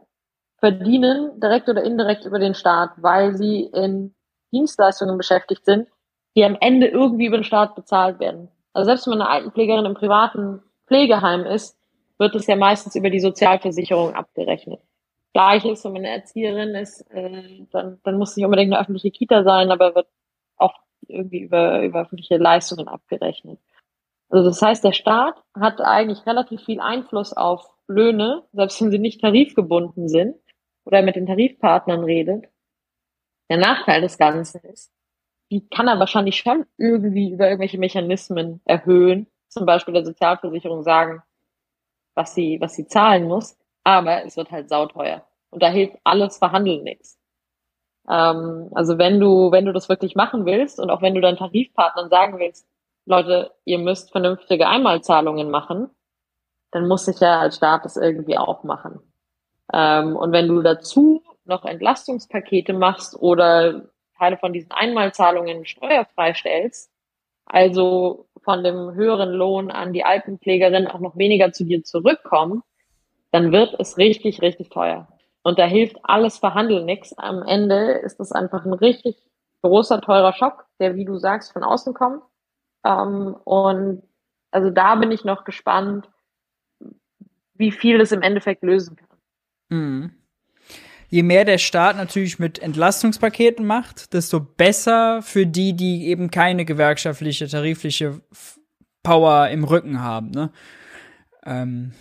verdienen 0.58 1.38
direkt 1.40 1.68
oder 1.68 1.82
indirekt 1.82 2.24
über 2.24 2.38
den 2.38 2.54
Staat, 2.54 2.90
weil 2.96 3.34
sie 3.34 3.62
in 3.62 4.14
Dienstleistungen 4.52 5.16
beschäftigt 5.16 5.64
sind, 5.64 5.88
die 6.36 6.44
am 6.44 6.56
Ende 6.60 6.86
irgendwie 6.86 7.26
über 7.26 7.38
den 7.38 7.44
Staat 7.44 7.74
bezahlt 7.74 8.20
werden. 8.20 8.48
Also 8.72 8.86
selbst 8.86 9.06
wenn 9.06 9.18
man 9.18 9.22
eine 9.22 9.30
Altenpflegerin 9.30 9.86
im 9.86 9.94
privaten 9.94 10.62
Pflegeheim 10.86 11.44
ist, 11.44 11.79
wird 12.20 12.34
es 12.34 12.46
ja 12.46 12.54
meistens 12.54 12.94
über 12.94 13.08
die 13.08 13.18
Sozialversicherung 13.18 14.14
abgerechnet. 14.14 14.80
Gleiches, 15.32 15.84
wenn 15.84 15.92
man 15.92 16.04
eine 16.04 16.14
Erzieherin 16.14 16.74
ist, 16.74 17.00
äh, 17.10 17.64
dann, 17.72 17.98
dann 18.02 18.18
muss 18.18 18.32
es 18.32 18.36
nicht 18.36 18.44
unbedingt 18.44 18.72
eine 18.72 18.80
öffentliche 18.80 19.10
Kita 19.10 19.42
sein, 19.42 19.70
aber 19.70 19.94
wird 19.94 20.06
auch 20.56 20.74
irgendwie 21.08 21.40
über, 21.40 21.82
über 21.82 22.02
öffentliche 22.02 22.36
Leistungen 22.36 22.88
abgerechnet. 22.88 23.58
Also 24.28 24.48
das 24.50 24.60
heißt, 24.60 24.84
der 24.84 24.92
Staat 24.92 25.42
hat 25.58 25.80
eigentlich 25.80 26.26
relativ 26.26 26.62
viel 26.62 26.80
Einfluss 26.80 27.32
auf 27.32 27.68
Löhne, 27.88 28.44
selbst 28.52 28.80
wenn 28.82 28.90
sie 28.90 28.98
nicht 28.98 29.22
tarifgebunden 29.22 30.08
sind 30.08 30.36
oder 30.84 31.02
mit 31.02 31.16
den 31.16 31.26
Tarifpartnern 31.26 32.04
redet. 32.04 32.44
Der 33.48 33.56
Nachteil 33.56 34.02
des 34.02 34.18
Ganzen 34.18 34.60
ist, 34.60 34.92
die 35.50 35.66
kann 35.68 35.88
er 35.88 35.98
wahrscheinlich 35.98 36.36
schon 36.36 36.66
irgendwie 36.76 37.32
über 37.32 37.46
irgendwelche 37.46 37.78
Mechanismen 37.78 38.60
erhöhen, 38.66 39.26
zum 39.48 39.64
Beispiel 39.64 39.94
der 39.94 40.04
Sozialversicherung 40.04 40.82
sagen, 40.82 41.22
was 42.20 42.34
sie, 42.34 42.60
was 42.60 42.74
sie 42.74 42.86
zahlen 42.86 43.26
muss, 43.26 43.56
aber 43.82 44.24
es 44.24 44.36
wird 44.36 44.50
halt 44.50 44.68
sauteuer. 44.68 45.24
Und 45.50 45.62
da 45.62 45.68
hilft 45.68 45.96
alles 46.04 46.36
Verhandeln 46.36 46.84
nichts. 46.84 47.18
Ähm, 48.08 48.68
also 48.74 48.98
wenn 48.98 49.18
du, 49.18 49.50
wenn 49.50 49.64
du 49.64 49.72
das 49.72 49.88
wirklich 49.88 50.14
machen 50.14 50.44
willst 50.44 50.78
und 50.78 50.90
auch 50.90 51.00
wenn 51.00 51.14
du 51.14 51.22
deinen 51.22 51.38
Tarifpartnern 51.38 52.10
sagen 52.10 52.38
willst, 52.38 52.68
Leute, 53.06 53.52
ihr 53.64 53.78
müsst 53.78 54.12
vernünftige 54.12 54.68
Einmalzahlungen 54.68 55.50
machen, 55.50 55.88
dann 56.72 56.86
muss 56.86 57.06
sich 57.06 57.18
ja 57.20 57.40
als 57.40 57.56
Staat 57.56 57.84
das 57.84 57.96
irgendwie 57.96 58.36
auch 58.36 58.62
machen. 58.64 59.00
Ähm, 59.72 60.14
und 60.14 60.32
wenn 60.32 60.46
du 60.46 60.60
dazu 60.60 61.22
noch 61.44 61.64
Entlastungspakete 61.64 62.74
machst 62.74 63.16
oder 63.18 63.88
Teile 64.18 64.36
von 64.36 64.52
diesen 64.52 64.70
Einmalzahlungen 64.70 65.64
steuerfrei 65.64 66.34
stellst, 66.34 66.92
also 67.46 68.28
von 68.42 68.64
dem 68.64 68.94
höheren 68.94 69.30
Lohn 69.30 69.70
an 69.70 69.92
die 69.92 70.04
Altenpflegerin 70.04 70.86
auch 70.86 71.00
noch 71.00 71.16
weniger 71.16 71.52
zu 71.52 71.64
dir 71.64 71.84
zurückkommen, 71.84 72.62
dann 73.32 73.52
wird 73.52 73.74
es 73.78 73.98
richtig, 73.98 74.42
richtig 74.42 74.70
teuer. 74.70 75.08
Und 75.42 75.58
da 75.58 75.66
hilft 75.66 75.98
alles 76.02 76.38
verhandeln 76.38 76.84
nichts. 76.84 77.16
Am 77.16 77.42
Ende 77.42 77.92
ist 77.92 78.20
das 78.20 78.32
einfach 78.32 78.64
ein 78.64 78.72
richtig 78.72 79.16
großer, 79.62 80.00
teurer 80.00 80.32
Schock, 80.32 80.66
der, 80.78 80.96
wie 80.96 81.04
du 81.04 81.16
sagst, 81.18 81.52
von 81.52 81.62
außen 81.62 81.94
kommt. 81.94 82.22
Ähm, 82.84 83.36
und 83.44 84.02
also 84.50 84.70
da 84.70 84.94
bin 84.96 85.10
ich 85.10 85.24
noch 85.24 85.44
gespannt, 85.44 86.08
wie 87.54 87.72
viel 87.72 87.98
das 87.98 88.12
im 88.12 88.22
Endeffekt 88.22 88.62
lösen 88.62 88.96
kann. 88.96 89.18
Mhm 89.68 90.19
je 91.10 91.22
mehr 91.24 91.44
der 91.44 91.58
Staat 91.58 91.96
natürlich 91.96 92.38
mit 92.38 92.60
Entlastungspaketen 92.60 93.66
macht, 93.66 94.14
desto 94.14 94.40
besser 94.40 95.20
für 95.22 95.44
die, 95.44 95.74
die 95.74 96.06
eben 96.06 96.30
keine 96.30 96.64
gewerkschaftliche, 96.64 97.48
tarifliche 97.48 98.20
Power 99.02 99.48
im 99.48 99.64
Rücken 99.64 100.02
haben. 100.02 100.30
Ne? 100.30 100.50
Ähm. 101.44 101.92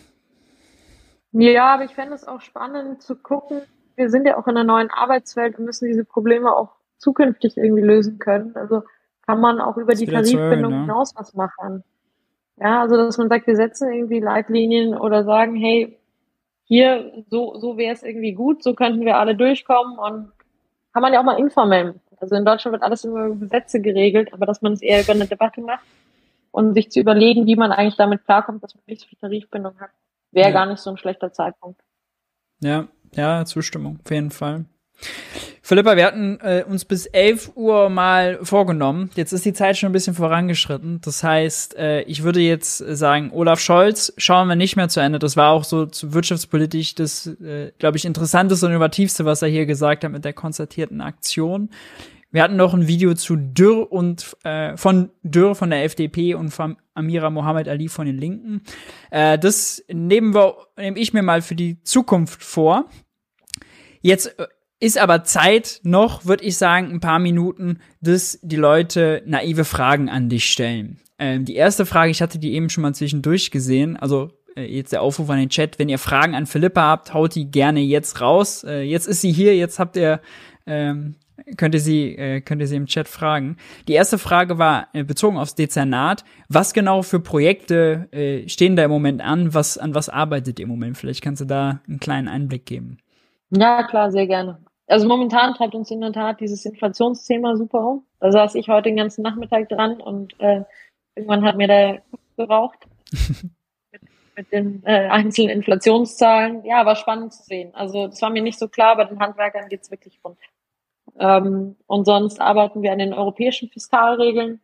Ja, 1.32 1.74
aber 1.74 1.86
ich 1.86 1.92
fände 1.92 2.14
es 2.14 2.28
auch 2.28 2.42
spannend 2.42 3.02
zu 3.02 3.16
gucken. 3.16 3.62
Wir 3.96 4.10
sind 4.10 4.26
ja 4.26 4.38
auch 4.38 4.48
in 4.48 4.56
einer 4.56 4.64
neuen 4.64 4.90
Arbeitswelt 4.90 5.58
und 5.58 5.66
müssen 5.66 5.88
diese 5.88 6.06
Probleme 6.06 6.56
auch 6.56 6.76
zukünftig 6.98 7.58
irgendwie 7.58 7.82
lösen 7.82 8.20
können. 8.20 8.56
Also 8.56 8.84
kann 9.26 9.42
man 9.42 9.60
auch 9.60 9.78
über 9.78 9.92
das 9.92 10.00
die 10.00 10.06
Tarifbindung 10.06 10.72
ne? 10.72 10.82
hinaus 10.82 11.14
was 11.16 11.34
machen. 11.34 11.84
Ja, 12.58 12.82
also 12.82 12.98
dass 12.98 13.18
man 13.18 13.30
sagt, 13.30 13.48
wir 13.48 13.56
setzen 13.56 13.92
irgendwie 13.92 14.20
Leitlinien 14.20 14.96
oder 14.96 15.24
sagen, 15.24 15.56
hey, 15.56 15.99
hier, 16.70 17.26
so, 17.30 17.60
so 17.60 17.78
wäre 17.78 17.94
es 17.94 18.04
irgendwie 18.04 18.34
gut, 18.34 18.64
so 18.64 18.76
könnten 18.76 19.04
wir 19.04 19.18
alle 19.18 19.36
durchkommen 19.36 19.98
und 19.98 20.32
kann 20.94 21.02
man 21.02 21.12
ja 21.12 21.20
auch 21.20 21.26
mal 21.26 21.40
informell. 21.40 21.96
Also 22.22 22.36
in 22.36 22.46
Deutschland 22.46 22.74
wird 22.74 22.84
alles 22.84 23.04
über 23.04 23.30
Gesetze 23.36 23.82
geregelt, 23.82 24.32
aber 24.34 24.46
dass 24.46 24.62
man 24.62 24.74
es 24.74 24.82
eher 24.82 25.02
über 25.02 25.14
eine 25.14 25.26
Debatte 25.26 25.62
macht 25.62 25.84
und 26.52 26.76
sich 26.76 26.92
zu 26.92 27.00
überlegen, 27.00 27.48
wie 27.48 27.56
man 27.56 27.72
eigentlich 27.72 27.96
damit 27.96 28.24
klarkommt, 28.24 28.64
dass 28.64 28.76
man 28.76 28.84
nicht 28.86 29.02
so 29.02 29.08
viel 29.08 29.18
Tarifbindung 29.18 29.80
hat, 29.80 29.90
wäre 30.32 30.50
ja. 30.50 30.54
gar 30.54 30.68
nicht 30.68 30.80
so 30.80 30.92
ein 30.92 30.98
schlechter 30.98 31.34
Zeitpunkt. 31.34 31.82
Ja, 32.62 32.88
ja, 33.16 33.46
Zustimmung, 33.46 34.00
auf 34.06 34.12
jeden 34.12 34.30
Fall. 34.30 34.66
Philippa, 35.62 35.96
wir 35.96 36.06
hatten 36.06 36.40
äh, 36.42 36.64
uns 36.68 36.84
bis 36.84 37.06
11 37.06 37.52
Uhr 37.56 37.90
mal 37.90 38.40
vorgenommen. 38.42 39.12
Jetzt 39.16 39.34
ist 39.34 39.46
die 39.46 39.54
Zeit 39.54 39.78
schon 39.78 39.90
ein 39.90 39.94
bisschen 39.94 40.16
vorangeschritten. 40.16 41.00
Das 41.02 41.24
heißt, 41.24 41.78
äh, 41.78 42.02
ich 42.02 42.24
würde 42.24 42.40
jetzt 42.40 42.78
sagen, 42.78 43.30
Olaf 43.32 43.60
Scholz 43.60 44.12
schauen 44.18 44.48
wir 44.48 44.56
nicht 44.56 44.78
mehr 44.78 44.90
zu 44.90 45.00
Ende. 45.00 45.20
Das 45.20 45.38
war 45.38 45.52
auch 45.52 45.64
so 45.64 45.88
wirtschaftspolitisch 46.02 46.96
das, 46.96 47.28
äh, 47.28 47.72
glaube 47.78 47.98
ich, 47.98 48.06
interessanteste 48.06 48.66
und 48.66 48.72
innovativste, 48.72 49.26
was 49.26 49.44
er 49.44 49.50
hier 49.50 49.68
gesagt 49.68 50.04
hat 50.04 50.12
mit 50.12 50.26
der 50.26 50.34
konzertierten 50.34 51.02
Aktion. 51.02 51.70
Wir 52.32 52.44
hatten 52.44 52.56
noch 52.56 52.74
ein 52.74 52.88
Video 52.88 53.16
zu 53.16 53.36
Dürr 53.36 53.92
und 53.92 54.38
äh, 54.44 54.78
von 54.78 55.10
Dürr 55.24 55.56
von 55.56 55.72
der 55.72 55.84
FDP 55.84 56.36
und 56.36 56.50
von 56.50 56.78
Amira 56.94 57.30
Mohammed 57.30 57.68
Ali 57.68 57.90
von 57.90 58.06
den 58.06 58.18
Linken. 58.18 58.62
Äh, 59.10 59.40
das 59.40 59.84
nehmen 59.88 60.34
wir, 60.36 60.56
nehme 60.78 61.00
ich 61.00 61.14
mir 61.14 61.24
mal 61.24 61.42
für 61.42 61.56
die 61.56 61.82
Zukunft 61.84 62.44
vor. 62.44 62.86
Jetzt 64.02 64.40
äh, 64.40 64.48
ist 64.80 64.98
aber 64.98 65.24
Zeit 65.24 65.82
noch, 65.84 66.26
würde 66.26 66.44
ich 66.44 66.58
sagen, 66.58 66.92
ein 66.92 67.00
paar 67.00 67.20
Minuten, 67.20 67.80
dass 68.02 68.40
die 68.42 68.56
Leute 68.56 69.22
naive 69.26 69.66
Fragen 69.66 70.10
an 70.10 70.30
dich 70.30 70.46
stellen. 70.46 71.00
Ähm, 71.18 71.46
die 71.46 71.56
erste 71.56 71.86
Frage, 71.86 72.12
ich 72.12 72.22
hatte 72.22 72.40
die 72.40 72.54
eben 72.54 72.70
schon 72.70 72.82
mal 72.84 72.94
zwischendurch 72.94 73.52
gesehen, 73.52 73.98
also 73.98 74.32
äh, 74.56 74.64
jetzt 74.64 74.94
der 74.94 75.02
Aufruf 75.02 75.30
an 75.30 75.40
den 75.40 75.50
Chat, 75.50 75.80
wenn 75.80 75.90
ihr 75.90 76.00
Fragen 76.00 76.34
an 76.34 76.46
Philippa 76.46 76.82
habt, 76.82 77.14
haut 77.14 77.36
die 77.36 77.52
gerne 77.52 77.82
jetzt 77.82 78.22
raus. 78.22 78.64
Äh, 78.64 78.82
jetzt 78.84 79.08
ist 79.08 79.22
sie 79.22 79.32
hier, 79.32 79.56
jetzt 79.56 79.80
habt 79.80 79.98
ihr 79.98 80.22
ähm, 80.66 81.16
könnt 81.58 81.74
ihr 81.74 81.82
sie, 81.82 82.16
äh, 82.16 82.42
könnt 82.42 82.62
ihr 82.62 82.68
sie 82.68 82.76
im 82.76 82.86
Chat 82.86 83.08
fragen. 83.08 83.58
Die 83.88 83.94
erste 83.94 84.18
Frage 84.18 84.58
war 84.58 84.88
äh, 84.94 85.04
bezogen 85.04 85.38
aufs 85.38 85.56
Dezernat. 85.56 86.24
Was 86.48 86.74
genau 86.74 87.02
für 87.02 87.20
Projekte 87.20 88.08
äh, 88.12 88.48
stehen 88.48 88.76
da 88.76 88.84
im 88.84 88.92
Moment 88.92 89.22
an? 89.22 89.54
Was, 89.54 89.78
an 89.78 89.96
was 89.96 90.10
arbeitet 90.10 90.60
ihr 90.60 90.64
im 90.64 90.70
Moment? 90.70 90.98
Vielleicht 90.98 91.24
kannst 91.24 91.42
du 91.42 91.46
da 91.46 91.82
einen 91.88 92.00
kleinen 92.00 92.28
Einblick 92.28 92.66
geben. 92.66 92.98
Ja, 93.52 93.84
klar, 93.84 94.12
sehr 94.12 94.28
gerne. 94.28 94.60
Also 94.90 95.08
momentan 95.08 95.54
treibt 95.54 95.76
uns 95.76 95.92
in 95.92 96.02
der 96.02 96.12
Tat 96.12 96.40
dieses 96.40 96.66
Inflationsthema 96.66 97.56
super 97.56 97.86
um. 97.86 98.06
Da 98.20 98.32
saß 98.32 98.56
ich 98.56 98.70
heute 98.70 98.90
den 98.90 98.98
ganzen 98.98 99.22
Nachmittag 99.22 99.70
dran 99.70 100.02
und 100.02 100.34
äh, 100.40 100.64
irgendwann 101.16 101.46
hat 101.46 101.58
mir 101.58 101.68
der 101.68 102.02
Kopf 102.10 102.22
geraucht. 102.38 102.80
mit, 103.92 104.02
mit 104.36 104.52
den 104.52 104.84
äh, 104.86 105.08
einzelnen 105.08 105.52
Inflationszahlen. 105.52 106.66
Ja, 106.66 106.88
war 106.88 106.96
spannend 106.96 107.34
zu 107.34 107.44
sehen. 107.44 107.74
Also 107.76 108.08
das 108.08 108.22
war 108.24 108.32
mir 108.32 108.42
nicht 108.42 108.58
so 108.58 108.68
klar, 108.68 108.98
bei 108.98 109.06
den 109.06 109.20
Handwerkern 109.20 109.70
geht's 109.70 109.92
wirklich 109.92 110.20
rund. 110.24 110.40
Ähm, 111.20 111.76
und 111.86 112.06
sonst 112.06 112.42
arbeiten 112.42 112.82
wir 112.82 112.92
an 112.92 113.00
den 113.00 113.14
europäischen 113.14 113.70
Fiskalregeln. 113.70 114.60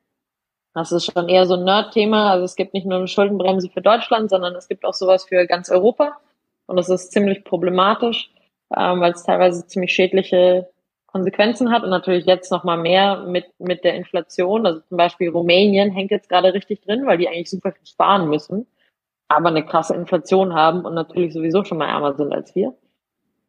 Das 0.73 0.91
ist 0.91 1.06
schon 1.06 1.30
eher 1.30 1.45
so 1.45 1.53
ein 1.53 1.65
Nerd-Thema. 1.65 2.31
Also 2.31 2.45
es 2.45 2.56
gibt 2.56 2.73
nicht 2.73 2.88
nur 2.88 2.97
eine 2.97 3.07
Schuldenbremse 3.07 3.69
für 3.69 3.81
Deutschland, 3.81 4.31
sondern 4.31 4.56
es 4.56 4.68
gibt 4.68 4.85
auch 4.85 4.93
sowas 4.93 5.26
für 5.26 5.45
ganz 5.45 5.69
Europa. 5.69 6.18
Und 6.65 6.77
das 6.77 6.89
ist 6.89 7.11
ziemlich 7.11 7.43
problematisch, 7.43 8.31
ähm, 8.76 9.02
weil 9.02 9.14
es 9.14 9.24
teilweise 9.24 9.68
ziemlich 9.68 9.94
schädliche 9.94 10.70
Konsequenzen 11.08 11.72
hat 11.72 11.84
und 11.84 11.90
natürlich 11.90 12.26
jetzt 12.26 12.52
noch 12.52 12.64
mal 12.64 12.78
mehr 12.78 13.24
mit, 13.28 13.46
mit 13.58 13.84
der 13.84 13.96
Inflation. 13.96 14.66
Also 14.66 14.82
zum 14.82 14.98
Beispiel 14.98 15.30
Rumänien 15.30 15.92
hängt 15.92 16.12
jetzt 16.12 16.30
gerade 16.30 16.54
richtig 16.54 16.82
drin, 16.82 17.06
weil 17.06 17.18
die 17.18 17.28
eigentlich 17.28 17.50
super 17.50 17.72
viel 17.72 17.86
sparen 17.88 18.28
müssen, 18.28 18.68
aber 19.28 19.50
eine 19.50 19.66
krasse 19.66 19.96
Inflation 19.96 20.54
haben 20.54 20.84
und 20.86 20.94
natürlich 20.94 21.34
sowieso 21.34 21.64
schon 21.64 21.78
mal 21.78 21.88
ärmer 21.88 22.16
sind 22.16 22.34
als 22.34 22.54
wir. 22.56 22.74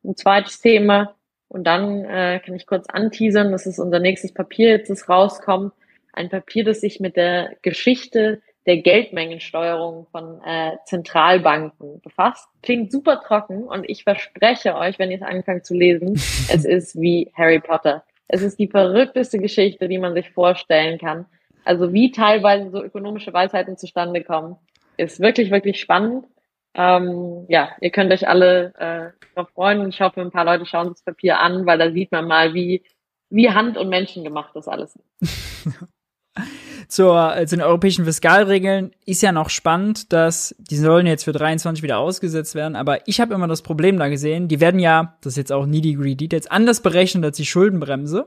Ein 0.04 0.16
zweites 0.16 0.60
Thema 0.60 1.16
und 1.48 1.64
dann 1.64 2.04
äh, 2.04 2.40
kann 2.44 2.54
ich 2.54 2.66
kurz 2.66 2.86
anteasern, 2.88 3.52
das 3.52 3.66
ist 3.66 3.78
unser 3.78 3.98
nächstes 3.98 4.32
Papier, 4.32 4.70
jetzt 4.70 4.90
ist 4.90 5.08
rauskommt. 5.08 5.72
Ein 6.12 6.28
Papier, 6.28 6.64
das 6.64 6.80
sich 6.80 7.00
mit 7.00 7.16
der 7.16 7.56
Geschichte 7.62 8.42
der 8.66 8.78
Geldmengensteuerung 8.78 10.06
von 10.10 10.42
äh, 10.44 10.76
Zentralbanken 10.86 12.00
befasst. 12.00 12.48
Klingt 12.62 12.90
super 12.90 13.20
trocken 13.20 13.64
und 13.64 13.88
ich 13.88 14.02
verspreche 14.02 14.76
euch, 14.76 14.98
wenn 14.98 15.10
ihr 15.10 15.18
es 15.18 15.22
anfangt 15.22 15.64
zu 15.64 15.74
lesen, 15.74 16.14
es 16.48 16.64
ist 16.64 17.00
wie 17.00 17.30
Harry 17.34 17.60
Potter. 17.60 18.04
Es 18.28 18.42
ist 18.42 18.58
die 18.58 18.68
verrückteste 18.68 19.38
Geschichte, 19.38 19.88
die 19.88 19.98
man 19.98 20.14
sich 20.14 20.30
vorstellen 20.30 20.98
kann. 20.98 21.26
Also 21.64 21.92
wie 21.92 22.10
teilweise 22.10 22.70
so 22.70 22.82
ökonomische 22.82 23.32
Weisheiten 23.32 23.76
zustande 23.76 24.22
kommen, 24.22 24.56
ist 24.96 25.20
wirklich, 25.20 25.50
wirklich 25.50 25.80
spannend. 25.80 26.26
Ähm, 26.74 27.46
ja, 27.48 27.70
ihr 27.80 27.90
könnt 27.90 28.12
euch 28.12 28.28
alle 28.28 28.74
äh, 28.78 29.38
noch 29.38 29.48
freuen. 29.50 29.88
Ich 29.88 30.00
hoffe, 30.00 30.20
ein 30.20 30.30
paar 30.30 30.44
Leute 30.44 30.66
schauen 30.66 30.88
das 30.88 31.02
Papier 31.02 31.40
an, 31.40 31.66
weil 31.66 31.78
da 31.78 31.90
sieht 31.90 32.10
man 32.12 32.26
mal, 32.26 32.52
wie, 32.52 32.84
wie 33.30 33.50
Hand- 33.50 33.78
und 33.78 33.88
Menschen 33.88 34.24
gemacht 34.24 34.50
das 34.54 34.68
alles. 34.68 34.98
Zur, 36.88 37.36
äh, 37.36 37.46
zu 37.46 37.56
den 37.56 37.64
europäischen 37.64 38.04
Fiskalregeln 38.04 38.92
ist 39.04 39.22
ja 39.22 39.32
noch 39.32 39.50
spannend, 39.50 40.12
dass 40.12 40.54
die 40.58 40.76
sollen 40.76 41.06
jetzt 41.06 41.24
für 41.24 41.32
23 41.32 41.82
wieder 41.82 41.98
ausgesetzt 41.98 42.54
werden, 42.54 42.76
aber 42.76 43.06
ich 43.08 43.20
habe 43.20 43.34
immer 43.34 43.48
das 43.48 43.62
Problem 43.62 43.98
da 43.98 44.08
gesehen, 44.08 44.48
die 44.48 44.60
werden 44.60 44.78
ja, 44.78 45.16
das 45.20 45.32
ist 45.32 45.38
jetzt 45.38 45.52
auch 45.52 45.66
Needy 45.66 45.94
Greedy 45.94 46.28
Details, 46.28 46.46
anders 46.46 46.80
berechnet 46.80 47.24
als 47.24 47.36
die 47.36 47.46
Schuldenbremse. 47.46 48.26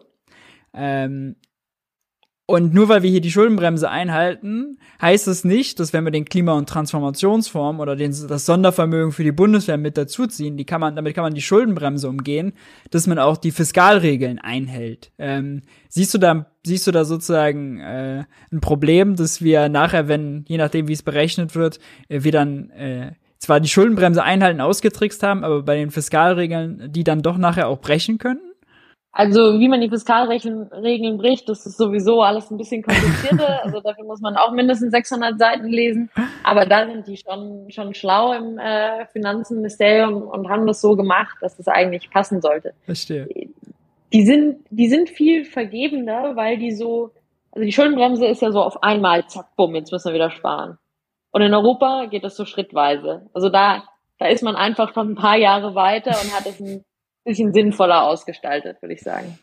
Ähm, 0.74 1.36
und 2.50 2.74
nur 2.74 2.90
weil 2.90 3.04
wir 3.04 3.12
hier 3.12 3.22
die 3.22 3.30
Schuldenbremse 3.30 3.92
einhalten, 3.92 4.80
heißt 5.00 5.28
es 5.28 5.42
das 5.42 5.44
nicht, 5.44 5.80
dass 5.80 5.94
wenn 5.94 6.04
wir 6.04 6.10
den 6.10 6.26
Klima- 6.26 6.58
und 6.58 6.68
Transformationsfonds 6.68 7.80
oder 7.80 7.96
den, 7.96 8.12
das 8.28 8.48
Sondervermögen 8.48 9.12
für 9.12 9.24
die 9.24 9.32
Bundeswehr 9.32 9.78
mit 9.78 9.98
dazuziehen, 9.98 10.58
die 10.58 10.66
kann 10.66 10.82
man, 10.82 10.96
damit 10.96 11.14
kann 11.14 11.24
man 11.24 11.36
die 11.36 11.44
Schuldenbremse 11.44 12.10
umgehen, 12.10 12.54
dass 12.90 13.06
man 13.06 13.20
auch 13.20 13.38
die 13.38 13.52
Fiskalregeln 13.52 14.40
einhält. 14.40 15.12
Ähm, 15.20 15.62
siehst 15.90 16.16
du 16.16 16.18
da, 16.18 16.48
siehst 16.66 16.88
du 16.88 16.92
da 16.92 17.06
sozusagen 17.06 17.82
äh, 17.82 18.24
ein 18.52 18.62
Problem, 18.62 19.16
dass 19.16 19.44
wir 19.44 19.70
nachher, 19.70 20.08
wenn, 20.08 20.44
je 20.48 20.58
nachdem 20.58 20.88
wie 20.88 20.94
es 20.94 21.04
berechnet 21.04 21.54
wird, 21.54 21.80
äh, 22.08 22.24
wir 22.24 22.32
dann 22.32 22.72
äh, 22.72 23.12
zwar 23.38 23.60
die 23.60 23.70
Schuldenbremse 23.70 24.24
einhalten 24.24 24.60
ausgetrickst 24.60 25.22
haben, 25.22 25.44
aber 25.44 25.62
bei 25.62 25.76
den 25.76 25.92
Fiskalregeln 25.92 26.92
die 26.92 27.04
dann 27.04 27.22
doch 27.22 27.38
nachher 27.38 27.68
auch 27.68 27.80
brechen 27.80 28.18
können? 28.18 28.49
Also 29.12 29.60
wie 29.60 29.68
man 29.68 29.82
die 29.82 29.90
Fiskalregeln 29.90 31.18
bricht, 31.18 31.50
das 31.50 31.66
ist 31.66 31.78
sowieso 31.78 32.22
alles 32.22 32.52
ein 32.52 32.58
bisschen 32.58 32.84
komplizierter. 32.84 33.60
Also 33.64 33.82
dafür 33.82 34.06
muss 34.06 34.22
man 34.22 34.38
auch 34.38 34.52
mindestens 34.52 34.92
600 34.92 35.38
Seiten 35.40 35.68
lesen. 35.68 36.10
Aber 36.44 36.66
da 36.66 36.86
sind 36.86 37.08
die 37.08 37.18
schon, 37.18 37.70
schon 37.70 37.94
schlau 37.94 38.34
im 38.34 38.58
äh, 38.58 39.06
Finanzministerium 39.08 40.24
und 40.24 40.50
haben 40.50 40.68
das 40.68 40.82
so 40.82 40.96
gemacht, 40.96 41.38
dass 41.42 41.58
das 41.58 41.68
eigentlich 41.68 42.10
passen 42.10 42.42
sollte. 42.42 42.74
Verstehe. 42.86 43.28
Die 44.14 44.26
sind, 44.26 44.66
die 44.70 44.88
sind 44.88 45.10
viel 45.10 45.46
vergebender, 45.46 46.36
weil 46.36 46.58
die 46.58 46.72
so, 46.72 47.12
also 47.52 47.66
die 47.66 47.72
Schuldenbremse 47.72 48.26
ist 48.26 48.42
ja 48.42 48.52
so 48.52 48.62
auf 48.62 48.84
einmal, 48.84 49.28
zack, 49.28 49.56
bumm, 49.56 49.76
jetzt 49.76 49.92
müssen 49.92 50.10
wir 50.10 50.16
wieder 50.16 50.32
sparen. 50.32 50.78
Und 51.32 51.42
in 51.42 51.54
Europa 51.54 52.06
geht 52.06 52.24
das 52.24 52.36
so 52.36 52.46
schrittweise. 52.46 53.30
Also 53.34 53.50
da, 53.50 53.84
da 54.20 54.28
ist 54.28 54.44
man 54.44 54.56
einfach 54.56 54.94
schon 54.94 55.12
ein 55.12 55.16
paar 55.16 55.38
Jahre 55.38 55.76
weiter 55.76 56.12
und 56.12 56.36
hat 56.36 56.46
es 56.46 56.60
ein 56.60 56.84
bisschen 57.30 57.54
sinnvoller 57.54 58.04
ausgestaltet, 58.04 58.82
würde 58.82 58.96
ich 58.96 59.02
sagen. 59.02 59.38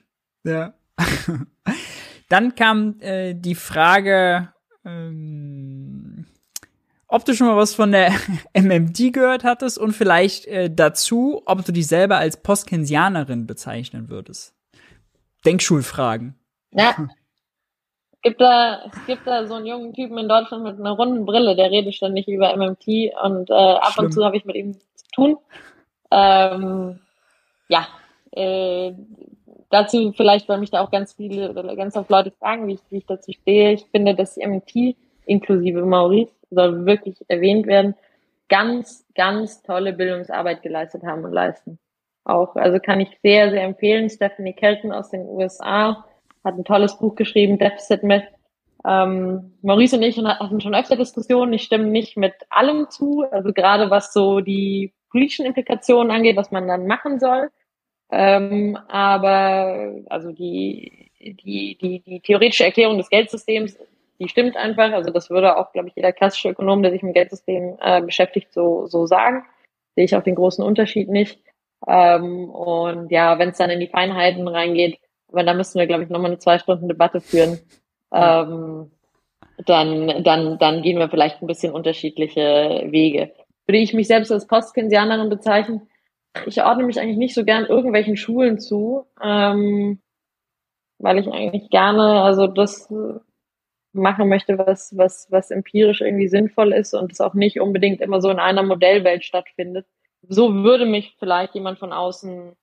Ja. 0.44 0.74
Dann 2.28 2.54
kam 2.54 2.96
äh, 3.00 3.34
die 3.34 3.54
Frage, 3.54 4.52
ähm, 4.84 6.26
ob 7.06 7.24
du 7.24 7.34
schon 7.34 7.46
mal 7.46 7.56
was 7.56 7.74
von 7.74 7.92
der 7.92 8.12
MMD 8.54 9.12
gehört 9.12 9.44
hattest 9.44 9.78
und 9.78 9.92
vielleicht 9.92 10.46
äh, 10.46 10.68
dazu, 10.68 11.42
ob 11.46 11.64
du 11.64 11.72
dich 11.72 11.86
selber 11.86 12.18
als 12.18 12.42
Postkensianerin 12.42 13.46
bezeichnen 13.46 14.08
würdest. 14.08 14.54
Denkschulfragen. 15.44 16.34
Ja. 16.72 16.96
Es 18.10 18.22
gibt, 18.22 18.40
da, 18.40 18.82
es 18.86 19.06
gibt 19.06 19.26
da 19.26 19.46
so 19.46 19.54
einen 19.54 19.66
jungen 19.66 19.94
Typen 19.94 20.18
in 20.18 20.28
Deutschland 20.28 20.64
mit 20.64 20.80
einer 20.80 20.90
runden 20.90 21.24
Brille, 21.24 21.54
der 21.54 21.70
redet 21.70 21.94
ständig 21.94 22.26
über 22.26 22.56
MMT 22.56 23.14
und 23.22 23.50
äh, 23.50 23.52
ab 23.52 23.92
Schlimm. 23.92 24.06
und 24.06 24.12
zu 24.12 24.24
habe 24.24 24.36
ich 24.36 24.44
mit 24.44 24.56
ihm 24.56 24.72
zu 24.72 25.04
tun. 25.14 25.36
Ähm, 26.10 26.98
ja, 27.68 27.86
äh, 28.32 28.92
dazu 29.70 30.12
vielleicht, 30.12 30.48
weil 30.48 30.58
mich 30.58 30.70
da 30.70 30.82
auch 30.82 30.90
ganz 30.90 31.14
viele 31.14 31.50
oder 31.50 31.76
ganz 31.76 31.96
oft 31.96 32.10
Leute 32.10 32.30
fragen, 32.30 32.66
wie 32.66 32.74
ich, 32.74 32.80
wie 32.90 32.98
ich 32.98 33.06
dazu 33.06 33.32
stehe. 33.32 33.72
Ich 33.72 33.86
finde, 33.90 34.14
dass 34.14 34.36
MIT 34.36 34.96
inklusive 35.26 35.84
Maurice 35.84 36.32
soll 36.50 36.86
wirklich 36.86 37.16
erwähnt 37.28 37.66
werden, 37.66 37.94
ganz, 38.48 39.04
ganz 39.14 39.62
tolle 39.62 39.92
Bildungsarbeit 39.92 40.62
geleistet 40.62 41.02
haben 41.02 41.24
und 41.24 41.32
leisten. 41.32 41.78
Auch, 42.24 42.56
also 42.56 42.78
kann 42.78 43.00
ich 43.00 43.18
sehr, 43.22 43.50
sehr 43.50 43.62
empfehlen. 43.62 44.10
Stephanie 44.10 44.52
Kelton 44.52 44.92
aus 44.92 45.10
den 45.10 45.26
USA 45.28 46.04
hat 46.44 46.56
ein 46.56 46.64
tolles 46.64 46.98
Buch 46.98 47.14
geschrieben, 47.14 47.58
Deficit 47.58 48.02
Myth. 48.02 48.24
Ähm, 48.84 49.54
Maurice 49.62 49.96
und 49.96 50.02
ich 50.02 50.16
hatten 50.18 50.60
schon 50.60 50.74
öfter 50.74 50.96
Diskussionen. 50.96 51.52
Ich 51.52 51.62
stimme 51.62 51.86
nicht 51.86 52.16
mit 52.16 52.34
allem 52.50 52.88
zu, 52.88 53.24
also 53.30 53.52
gerade 53.52 53.90
was 53.90 54.12
so 54.12 54.40
die 54.40 54.92
politischen 55.16 55.46
Implikationen 55.46 56.10
angeht, 56.10 56.36
was 56.36 56.50
man 56.50 56.68
dann 56.68 56.86
machen 56.86 57.18
soll. 57.18 57.48
Ähm, 58.10 58.78
aber 58.88 59.94
also 60.10 60.30
die, 60.30 61.10
die, 61.18 61.78
die, 61.80 62.00
die 62.00 62.20
theoretische 62.20 62.64
Erklärung 62.64 62.98
des 62.98 63.08
Geldsystems, 63.08 63.78
die 64.18 64.28
stimmt 64.28 64.56
einfach. 64.56 64.92
Also 64.92 65.10
das 65.10 65.30
würde 65.30 65.56
auch, 65.56 65.72
glaube 65.72 65.88
ich, 65.88 65.96
jeder 65.96 66.12
klassische 66.12 66.50
Ökonom, 66.50 66.82
der 66.82 66.92
sich 66.92 67.02
mit 67.02 67.14
dem 67.14 67.14
Geldsystem 67.14 67.78
äh, 67.80 68.02
beschäftigt, 68.02 68.52
so, 68.52 68.86
so 68.86 69.06
sagen. 69.06 69.44
Sehe 69.94 70.04
ich 70.04 70.14
auch 70.14 70.22
den 70.22 70.34
großen 70.34 70.62
Unterschied 70.62 71.08
nicht. 71.08 71.40
Ähm, 71.88 72.50
und 72.50 73.10
ja, 73.10 73.38
wenn 73.38 73.48
es 73.48 73.58
dann 73.58 73.70
in 73.70 73.80
die 73.80 73.88
Feinheiten 73.88 74.46
reingeht, 74.46 74.98
aber 75.32 75.44
da 75.44 75.54
müssen 75.54 75.78
wir, 75.78 75.86
glaube 75.86 76.04
ich, 76.04 76.10
nochmal 76.10 76.30
eine 76.30 76.38
zwei 76.38 76.58
Stunden 76.58 76.88
Debatte 76.88 77.22
führen. 77.22 77.58
Ähm, 78.12 78.90
dann, 79.64 80.22
dann, 80.22 80.58
dann 80.58 80.82
gehen 80.82 80.98
wir 80.98 81.08
vielleicht 81.08 81.40
ein 81.40 81.46
bisschen 81.46 81.72
unterschiedliche 81.72 82.82
Wege 82.90 83.32
würde 83.66 83.78
ich 83.78 83.94
mich 83.94 84.06
selbst 84.06 84.30
als 84.32 84.46
Postkensianerin 84.46 85.28
bezeichnen. 85.28 85.88
Ich 86.46 86.62
ordne 86.62 86.84
mich 86.84 87.00
eigentlich 87.00 87.16
nicht 87.16 87.34
so 87.34 87.44
gern 87.44 87.66
irgendwelchen 87.66 88.16
Schulen 88.16 88.58
zu, 88.58 89.06
ähm, 89.22 90.00
weil 90.98 91.18
ich 91.18 91.28
eigentlich 91.28 91.70
gerne 91.70 92.22
also 92.22 92.46
das 92.46 92.88
machen 93.92 94.28
möchte, 94.28 94.58
was, 94.58 94.96
was, 94.96 95.26
was 95.30 95.50
empirisch 95.50 96.00
irgendwie 96.00 96.28
sinnvoll 96.28 96.72
ist 96.72 96.94
und 96.94 97.12
es 97.12 97.20
auch 97.20 97.34
nicht 97.34 97.60
unbedingt 97.60 98.00
immer 98.00 98.20
so 98.20 98.30
in 98.30 98.38
einer 98.38 98.62
Modellwelt 98.62 99.24
stattfindet. 99.24 99.86
So 100.28 100.54
würde 100.54 100.86
mich 100.86 101.16
vielleicht 101.18 101.54
jemand 101.54 101.78
von 101.78 101.92
außen 101.92 102.54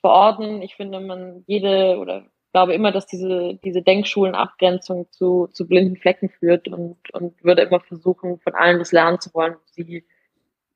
verordnen. 0.00 0.62
Ich 0.62 0.76
finde, 0.76 1.00
man 1.00 1.42
jede 1.46 1.98
oder 1.98 2.26
glaube 2.52 2.74
immer, 2.74 2.92
dass 2.92 3.06
diese, 3.06 3.54
diese 3.64 3.82
Denkschulenabgrenzung 3.82 5.10
zu, 5.10 5.48
zu 5.48 5.66
blinden 5.66 5.96
Flecken 5.96 6.28
führt 6.28 6.68
und, 6.68 6.96
und 7.12 7.42
würde 7.44 7.62
immer 7.62 7.80
versuchen, 7.80 8.38
von 8.40 8.54
allen 8.54 8.78
das 8.78 8.92
lernen 8.92 9.20
zu 9.20 9.32
wollen, 9.34 9.56
sie 9.66 10.04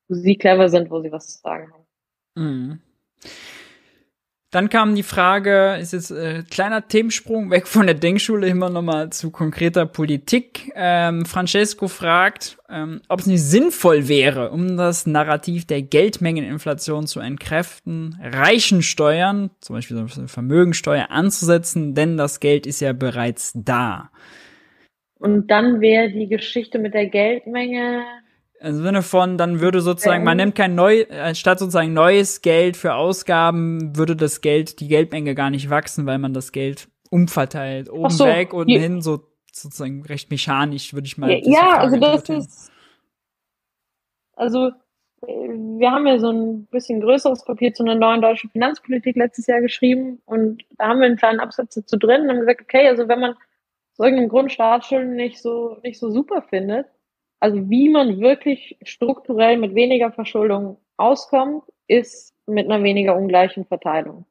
wo 0.08 0.14
sie 0.14 0.36
clever 0.36 0.68
sind, 0.68 0.90
wo 0.90 1.00
sie 1.00 1.12
was 1.12 1.28
zu 1.28 1.38
sagen 1.40 1.72
haben. 1.72 1.86
Mhm. 2.34 2.80
Dann 4.52 4.68
kam 4.68 4.94
die 4.94 5.02
Frage, 5.02 5.78
ist 5.80 5.94
jetzt 5.94 6.10
äh, 6.10 6.42
kleiner 6.42 6.86
Themensprung, 6.86 7.50
weg 7.50 7.66
von 7.66 7.86
der 7.86 7.94
Denkschule 7.94 8.48
immer 8.48 8.68
nochmal 8.68 9.08
zu 9.08 9.30
konkreter 9.30 9.86
Politik. 9.86 10.70
Ähm, 10.74 11.24
Francesco 11.24 11.88
fragt, 11.88 12.58
ähm, 12.68 13.00
ob 13.08 13.20
es 13.20 13.26
nicht 13.26 13.42
sinnvoll 13.42 14.08
wäre, 14.08 14.50
um 14.50 14.76
das 14.76 15.06
Narrativ 15.06 15.66
der 15.66 15.80
Geldmengeninflation 15.80 17.06
zu 17.06 17.20
entkräften, 17.20 18.18
reichen 18.22 18.82
Steuern, 18.82 19.48
zum 19.62 19.76
Beispiel 19.76 19.96
so 19.96 20.20
eine 20.20 20.28
Vermögensteuer, 20.28 21.06
anzusetzen, 21.10 21.94
denn 21.94 22.18
das 22.18 22.38
Geld 22.38 22.66
ist 22.66 22.80
ja 22.80 22.92
bereits 22.92 23.52
da. 23.54 24.10
Und 25.18 25.50
dann 25.50 25.80
wäre 25.80 26.10
die 26.10 26.28
Geschichte 26.28 26.78
mit 26.78 26.92
der 26.92 27.06
Geldmenge 27.06 28.02
im 28.62 28.82
Sinne 28.82 29.02
von, 29.02 29.38
dann 29.38 29.60
würde 29.60 29.80
sozusagen, 29.80 30.24
man 30.24 30.36
nimmt 30.36 30.54
kein 30.54 30.74
neu, 30.74 31.04
anstatt 31.10 31.58
sozusagen 31.58 31.92
neues 31.92 32.42
Geld 32.42 32.76
für 32.76 32.94
Ausgaben, 32.94 33.96
würde 33.96 34.14
das 34.14 34.40
Geld, 34.40 34.80
die 34.80 34.88
Geldmenge 34.88 35.34
gar 35.34 35.50
nicht 35.50 35.68
wachsen, 35.68 36.06
weil 36.06 36.18
man 36.18 36.32
das 36.32 36.52
Geld 36.52 36.88
umverteilt, 37.10 37.90
oben 37.90 38.10
so, 38.10 38.24
weg, 38.24 38.54
unten 38.54 38.78
hin, 38.78 39.00
so 39.02 39.20
sozusagen 39.52 40.04
recht 40.06 40.30
mechanisch, 40.30 40.94
würde 40.94 41.06
ich 41.06 41.18
mal. 41.18 41.30
Ja, 41.30 41.40
ja 41.44 41.78
also 41.78 41.98
das 41.98 42.28
ist, 42.28 42.72
also 44.34 44.70
wir 45.22 45.90
haben 45.90 46.06
ja 46.06 46.18
so 46.18 46.30
ein 46.30 46.66
bisschen 46.66 47.00
größeres 47.00 47.44
Papier 47.44 47.74
zu 47.74 47.82
einer 47.82 47.94
neuen 47.94 48.22
deutschen 48.22 48.50
Finanzpolitik 48.50 49.16
letztes 49.16 49.46
Jahr 49.46 49.60
geschrieben 49.60 50.22
und 50.24 50.64
da 50.78 50.88
haben 50.88 51.00
wir 51.00 51.06
einen 51.06 51.16
kleinen 51.16 51.40
Absatz 51.40 51.74
dazu 51.74 51.96
drin 51.96 52.22
und 52.22 52.28
haben 52.30 52.40
gesagt, 52.40 52.62
okay, 52.62 52.88
also 52.88 53.08
wenn 53.08 53.20
man 53.20 53.32
aus 53.32 53.98
irgendeinem 53.98 54.28
Grund 54.28 54.52
Staatsschulden 54.52 55.14
nicht 55.14 55.40
so, 55.40 55.78
nicht 55.82 55.98
so 55.98 56.10
super 56.10 56.42
findet, 56.42 56.86
also 57.42 57.68
wie 57.68 57.88
man 57.88 58.20
wirklich 58.20 58.78
strukturell 58.84 59.56
mit 59.56 59.74
weniger 59.74 60.12
Verschuldung 60.12 60.78
auskommt, 60.96 61.64
ist 61.88 62.36
mit 62.46 62.70
einer 62.70 62.84
weniger 62.84 63.16
ungleichen 63.16 63.64
Verteilung. 63.64 64.26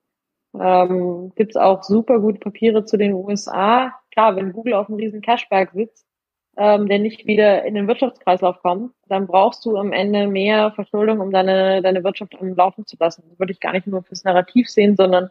Ähm, 0.58 1.34
Gibt 1.36 1.52
es 1.52 1.58
auch 1.58 1.84
super 1.84 2.20
gute 2.20 2.40
Papiere 2.40 2.86
zu 2.86 2.96
den 2.96 3.12
USA. 3.12 3.94
Klar, 4.12 4.38
wenn 4.38 4.54
Google 4.54 4.76
auf 4.76 4.88
einem 4.88 4.98
riesen 4.98 5.20
Cashback 5.20 5.72
sitzt, 5.72 6.08
ähm, 6.56 6.88
der 6.88 7.00
nicht 7.00 7.26
wieder 7.28 7.66
in 7.66 7.76
den 7.76 7.90
Wirtschaftskreislauf 7.90 8.62
kommt, 8.62 8.94
dann 9.10 9.28
brauchst 9.28 9.66
du 9.66 9.76
am 9.76 9.92
Ende 9.92 10.28
mehr 10.28 10.72
Verschuldung, 10.72 11.20
um 11.20 11.32
deine, 11.32 11.82
deine 11.82 12.06
Wirtschaft 12.06 12.40
am 12.40 12.56
Laufen 12.56 12.86
zu 12.86 12.96
lassen. 12.98 13.26
Das 13.28 13.40
würde 13.40 13.52
ich 13.52 13.60
gar 13.60 13.74
nicht 13.74 13.88
nur 13.88 14.04
fürs 14.04 14.24
Narrativ 14.24 14.70
sehen, 14.70 14.96
sondern 14.96 15.30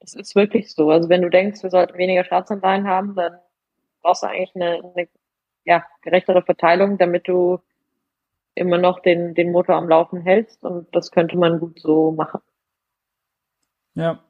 es 0.00 0.14
ist 0.14 0.34
wirklich 0.34 0.74
so. 0.74 0.90
Also 0.90 1.08
wenn 1.08 1.22
du 1.22 1.30
denkst, 1.30 1.62
wir 1.62 1.70
sollten 1.70 1.96
weniger 1.96 2.24
Staatsanleihen 2.24 2.86
haben, 2.86 3.14
dann 3.14 3.38
brauchst 4.02 4.22
du 4.22 4.26
eigentlich 4.26 4.54
eine, 4.54 4.82
eine 4.94 5.08
ja, 5.64 5.84
gerechtere 6.02 6.42
Verteilung, 6.42 6.98
damit 6.98 7.28
du 7.28 7.60
immer 8.54 8.78
noch 8.78 9.00
den, 9.00 9.34
den 9.34 9.50
Motor 9.50 9.76
am 9.76 9.88
Laufen 9.88 10.20
hältst 10.20 10.62
und 10.64 10.86
das 10.92 11.10
könnte 11.10 11.36
man 11.36 11.58
gut 11.58 11.80
so 11.80 12.12
machen. 12.12 12.40
Ja, 13.96 14.24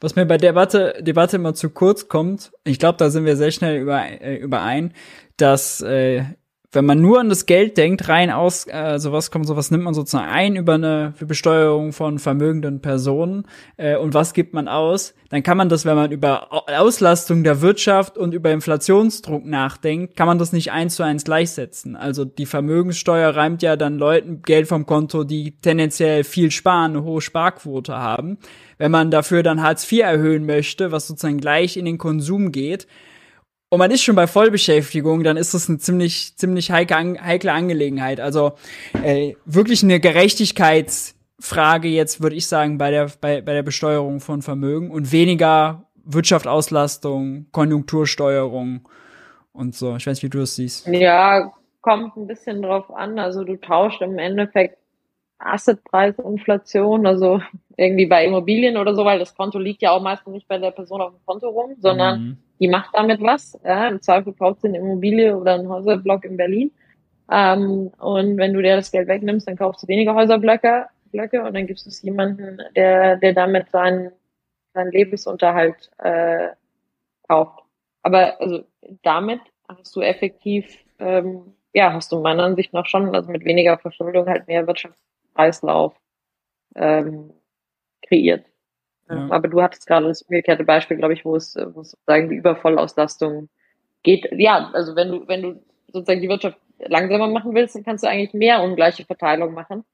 was 0.00 0.14
mir 0.14 0.26
bei 0.26 0.36
der 0.36 0.52
Debatte, 0.52 0.94
Debatte 1.00 1.36
immer 1.36 1.54
zu 1.54 1.70
kurz 1.70 2.08
kommt, 2.08 2.52
ich 2.64 2.78
glaube, 2.78 2.98
da 2.98 3.10
sind 3.10 3.24
wir 3.24 3.36
sehr 3.36 3.50
schnell 3.50 3.88
äh, 3.88 4.36
überein, 4.36 4.94
dass 5.36 5.80
äh, 5.80 6.24
wenn 6.70 6.84
man 6.84 7.00
nur 7.00 7.18
an 7.18 7.30
das 7.30 7.46
Geld 7.46 7.78
denkt, 7.78 8.08
rein 8.08 8.30
aus, 8.30 8.66
äh, 8.66 8.98
sowas 8.98 9.30
kommt, 9.30 9.46
sowas 9.46 9.70
nimmt 9.70 9.84
man 9.84 9.94
sozusagen 9.94 10.28
ein 10.28 10.54
über 10.54 10.74
eine 10.74 11.14
Besteuerung 11.18 11.92
von 11.92 12.18
vermögenden 12.18 12.82
Personen 12.82 13.44
äh, 13.78 13.96
und 13.96 14.12
was 14.12 14.34
gibt 14.34 14.52
man 14.52 14.68
aus, 14.68 15.14
dann 15.30 15.42
kann 15.42 15.56
man 15.56 15.70
das, 15.70 15.86
wenn 15.86 15.96
man 15.96 16.12
über 16.12 16.48
Auslastung 16.50 17.42
der 17.42 17.62
Wirtschaft 17.62 18.18
und 18.18 18.34
über 18.34 18.50
Inflationsdruck 18.50 19.46
nachdenkt, 19.46 20.14
kann 20.14 20.26
man 20.26 20.38
das 20.38 20.52
nicht 20.52 20.70
eins 20.70 20.96
zu 20.96 21.02
eins 21.02 21.24
gleichsetzen. 21.24 21.96
Also 21.96 22.26
die 22.26 22.46
Vermögenssteuer 22.46 23.34
reimt 23.34 23.62
ja 23.62 23.76
dann 23.76 23.98
Leuten 23.98 24.42
Geld 24.42 24.68
vom 24.68 24.84
Konto, 24.84 25.24
die 25.24 25.58
tendenziell 25.60 26.22
viel 26.22 26.50
sparen, 26.50 26.92
eine 26.92 27.04
hohe 27.04 27.22
Sparquote 27.22 27.96
haben. 27.96 28.38
Wenn 28.76 28.90
man 28.90 29.10
dafür 29.10 29.42
dann 29.42 29.62
Hartz 29.62 29.90
IV 29.90 30.02
erhöhen 30.02 30.44
möchte, 30.44 30.92
was 30.92 31.06
sozusagen 31.06 31.40
gleich 31.40 31.78
in 31.78 31.86
den 31.86 31.98
Konsum 31.98 32.52
geht, 32.52 32.86
und 33.70 33.78
man 33.78 33.90
ist 33.90 34.02
schon 34.02 34.16
bei 34.16 34.26
Vollbeschäftigung, 34.26 35.24
dann 35.24 35.36
ist 35.36 35.52
das 35.52 35.68
eine 35.68 35.78
ziemlich, 35.78 36.36
ziemlich 36.36 36.70
heikle, 36.70 37.22
heikle 37.22 37.52
Angelegenheit. 37.52 38.18
Also 38.18 38.52
äh, 39.02 39.34
wirklich 39.44 39.82
eine 39.82 40.00
Gerechtigkeitsfrage 40.00 41.88
jetzt, 41.88 42.22
würde 42.22 42.36
ich 42.36 42.46
sagen, 42.46 42.78
bei 42.78 42.90
der, 42.90 43.10
bei, 43.20 43.42
bei 43.42 43.52
der 43.52 43.62
Besteuerung 43.62 44.20
von 44.20 44.40
Vermögen 44.40 44.90
und 44.90 45.12
weniger 45.12 45.84
Wirtschaftsauslastung, 46.04 47.46
Konjunktursteuerung 47.52 48.88
und 49.52 49.74
so. 49.74 49.96
Ich 49.96 50.06
weiß 50.06 50.16
nicht, 50.16 50.22
wie 50.22 50.30
du 50.30 50.38
das 50.38 50.56
siehst. 50.56 50.86
Ja, 50.86 51.52
kommt 51.82 52.16
ein 52.16 52.26
bisschen 52.26 52.62
drauf 52.62 52.90
an. 52.90 53.18
Also 53.18 53.44
du 53.44 53.56
tauscht 53.56 54.00
im 54.00 54.18
Endeffekt 54.18 54.78
Assetpreisinflation, 55.40 57.06
also 57.06 57.42
irgendwie 57.76 58.06
bei 58.06 58.24
Immobilien 58.24 58.78
oder 58.78 58.94
so, 58.94 59.04
weil 59.04 59.18
das 59.18 59.34
Konto 59.34 59.58
liegt 59.58 59.82
ja 59.82 59.90
auch 59.90 60.02
meistens 60.02 60.32
nicht 60.32 60.48
bei 60.48 60.56
der 60.56 60.70
Person 60.70 61.02
auf 61.02 61.12
dem 61.12 61.24
Konto 61.26 61.48
rum, 61.48 61.76
sondern 61.78 62.20
mhm 62.20 62.38
die 62.60 62.68
macht 62.68 62.90
damit 62.94 63.20
was. 63.22 63.58
Ja? 63.64 63.88
Im 63.88 64.02
Zweifel 64.02 64.32
kauft 64.32 64.62
sie 64.62 64.68
eine 64.68 64.78
Immobilie 64.78 65.36
oder 65.36 65.54
einen 65.54 65.68
Häuserblock 65.68 66.24
in 66.24 66.36
Berlin. 66.36 66.70
Ähm, 67.30 67.90
und 67.98 68.38
wenn 68.38 68.54
du 68.54 68.62
dir 68.62 68.76
das 68.76 68.90
Geld 68.90 69.08
wegnimmst, 69.08 69.46
dann 69.48 69.56
kaufst 69.56 69.82
du 69.82 69.88
weniger 69.88 70.14
Häuserblöcke 70.14 70.86
Blöcke, 71.10 71.42
und 71.42 71.54
dann 71.54 71.66
gibst 71.66 71.86
du 71.86 71.90
es 71.90 72.02
jemanden, 72.02 72.60
der, 72.76 73.16
der 73.16 73.32
damit 73.32 73.70
seinen, 73.70 74.12
seinen 74.74 74.92
Lebensunterhalt 74.92 75.90
äh, 75.98 76.48
kauft. 77.26 77.60
Aber 78.02 78.40
also 78.40 78.64
damit 79.02 79.40
hast 79.68 79.94
du 79.96 80.00
effektiv, 80.00 80.66
ähm, 80.98 81.54
ja, 81.74 81.92
hast 81.92 82.12
du 82.12 82.20
meiner 82.20 82.44
Ansicht 82.44 82.72
nach 82.72 82.86
schon, 82.86 83.14
also 83.14 83.30
mit 83.30 83.44
weniger 83.44 83.78
Verschuldung 83.78 84.26
halt 84.26 84.46
mehr 84.46 84.66
Wirtschaftskreislauf 84.66 85.94
ähm, 86.74 87.32
kreiert. 88.06 88.46
Ja. 89.08 89.28
Aber 89.30 89.48
du 89.48 89.62
hattest 89.62 89.86
gerade 89.86 90.06
das 90.06 90.22
umgekehrte 90.22 90.64
Beispiel, 90.64 90.96
glaube 90.96 91.14
ich, 91.14 91.24
wo 91.24 91.36
es, 91.36 91.56
wo 91.56 91.80
es 91.80 91.92
sozusagen 91.92 92.28
die 92.28 92.36
Übervollauslastung 92.36 93.48
geht. 94.02 94.28
Ja, 94.32 94.70
also 94.74 94.96
wenn 94.96 95.10
du, 95.10 95.28
wenn 95.28 95.42
du 95.42 95.62
sozusagen 95.92 96.20
die 96.20 96.28
Wirtschaft 96.28 96.58
langsamer 96.78 97.28
machen 97.28 97.54
willst, 97.54 97.74
dann 97.74 97.84
kannst 97.84 98.04
du 98.04 98.08
eigentlich 98.08 98.34
mehr 98.34 98.62
ungleiche 98.62 99.04
Verteilung 99.04 99.54
machen. 99.54 99.84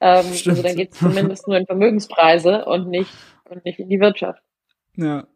Ähm, 0.00 0.26
also 0.26 0.62
dann 0.62 0.76
geht 0.76 0.92
es 0.92 0.98
zumindest 0.98 1.46
nur 1.46 1.56
in 1.56 1.66
Vermögenspreise 1.66 2.64
und 2.64 2.88
nicht, 2.88 3.10
und 3.48 3.64
nicht 3.64 3.78
in 3.78 3.88
die 3.88 4.00
Wirtschaft. 4.00 4.42
Ja. 4.96 5.26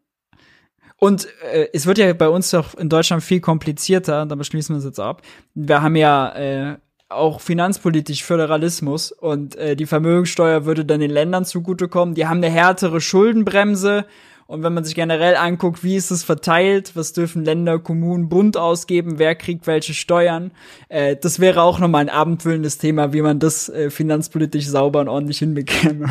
Und 1.00 1.28
äh, 1.52 1.68
es 1.72 1.86
wird 1.86 1.98
ja 1.98 2.12
bei 2.12 2.28
uns 2.28 2.50
doch 2.50 2.74
in 2.74 2.88
Deutschland 2.88 3.22
viel 3.22 3.40
komplizierter, 3.40 4.26
da 4.26 4.34
beschließen 4.34 4.74
wir 4.74 4.78
es 4.78 4.84
jetzt 4.84 4.98
ab. 4.98 5.22
Wir 5.54 5.80
haben 5.80 5.94
ja 5.94 6.34
äh, 6.34 6.78
auch 7.08 7.40
finanzpolitisch 7.40 8.22
Föderalismus 8.22 9.12
und 9.12 9.56
äh, 9.56 9.76
die 9.76 9.86
Vermögenssteuer 9.86 10.64
würde 10.66 10.84
dann 10.84 11.00
den 11.00 11.10
Ländern 11.10 11.44
zugutekommen. 11.44 12.14
Die 12.14 12.26
haben 12.26 12.38
eine 12.38 12.50
härtere 12.50 13.00
Schuldenbremse 13.00 14.04
und 14.46 14.62
wenn 14.62 14.72
man 14.72 14.84
sich 14.84 14.94
generell 14.94 15.36
anguckt, 15.36 15.84
wie 15.84 15.96
ist 15.96 16.10
es 16.10 16.24
verteilt, 16.24 16.96
was 16.96 17.12
dürfen 17.12 17.44
Länder, 17.44 17.78
Kommunen, 17.78 18.30
Bund 18.30 18.56
ausgeben, 18.56 19.18
wer 19.18 19.34
kriegt 19.34 19.66
welche 19.66 19.92
Steuern, 19.92 20.52
äh, 20.88 21.16
das 21.16 21.38
wäre 21.38 21.62
auch 21.62 21.78
nochmal 21.78 22.02
ein 22.02 22.08
abendfüllendes 22.08 22.78
Thema, 22.78 23.12
wie 23.12 23.22
man 23.22 23.38
das 23.38 23.68
äh, 23.68 23.90
finanzpolitisch 23.90 24.66
sauber 24.66 25.00
und 25.00 25.08
ordentlich 25.08 25.38
hinbekäme. 25.38 26.06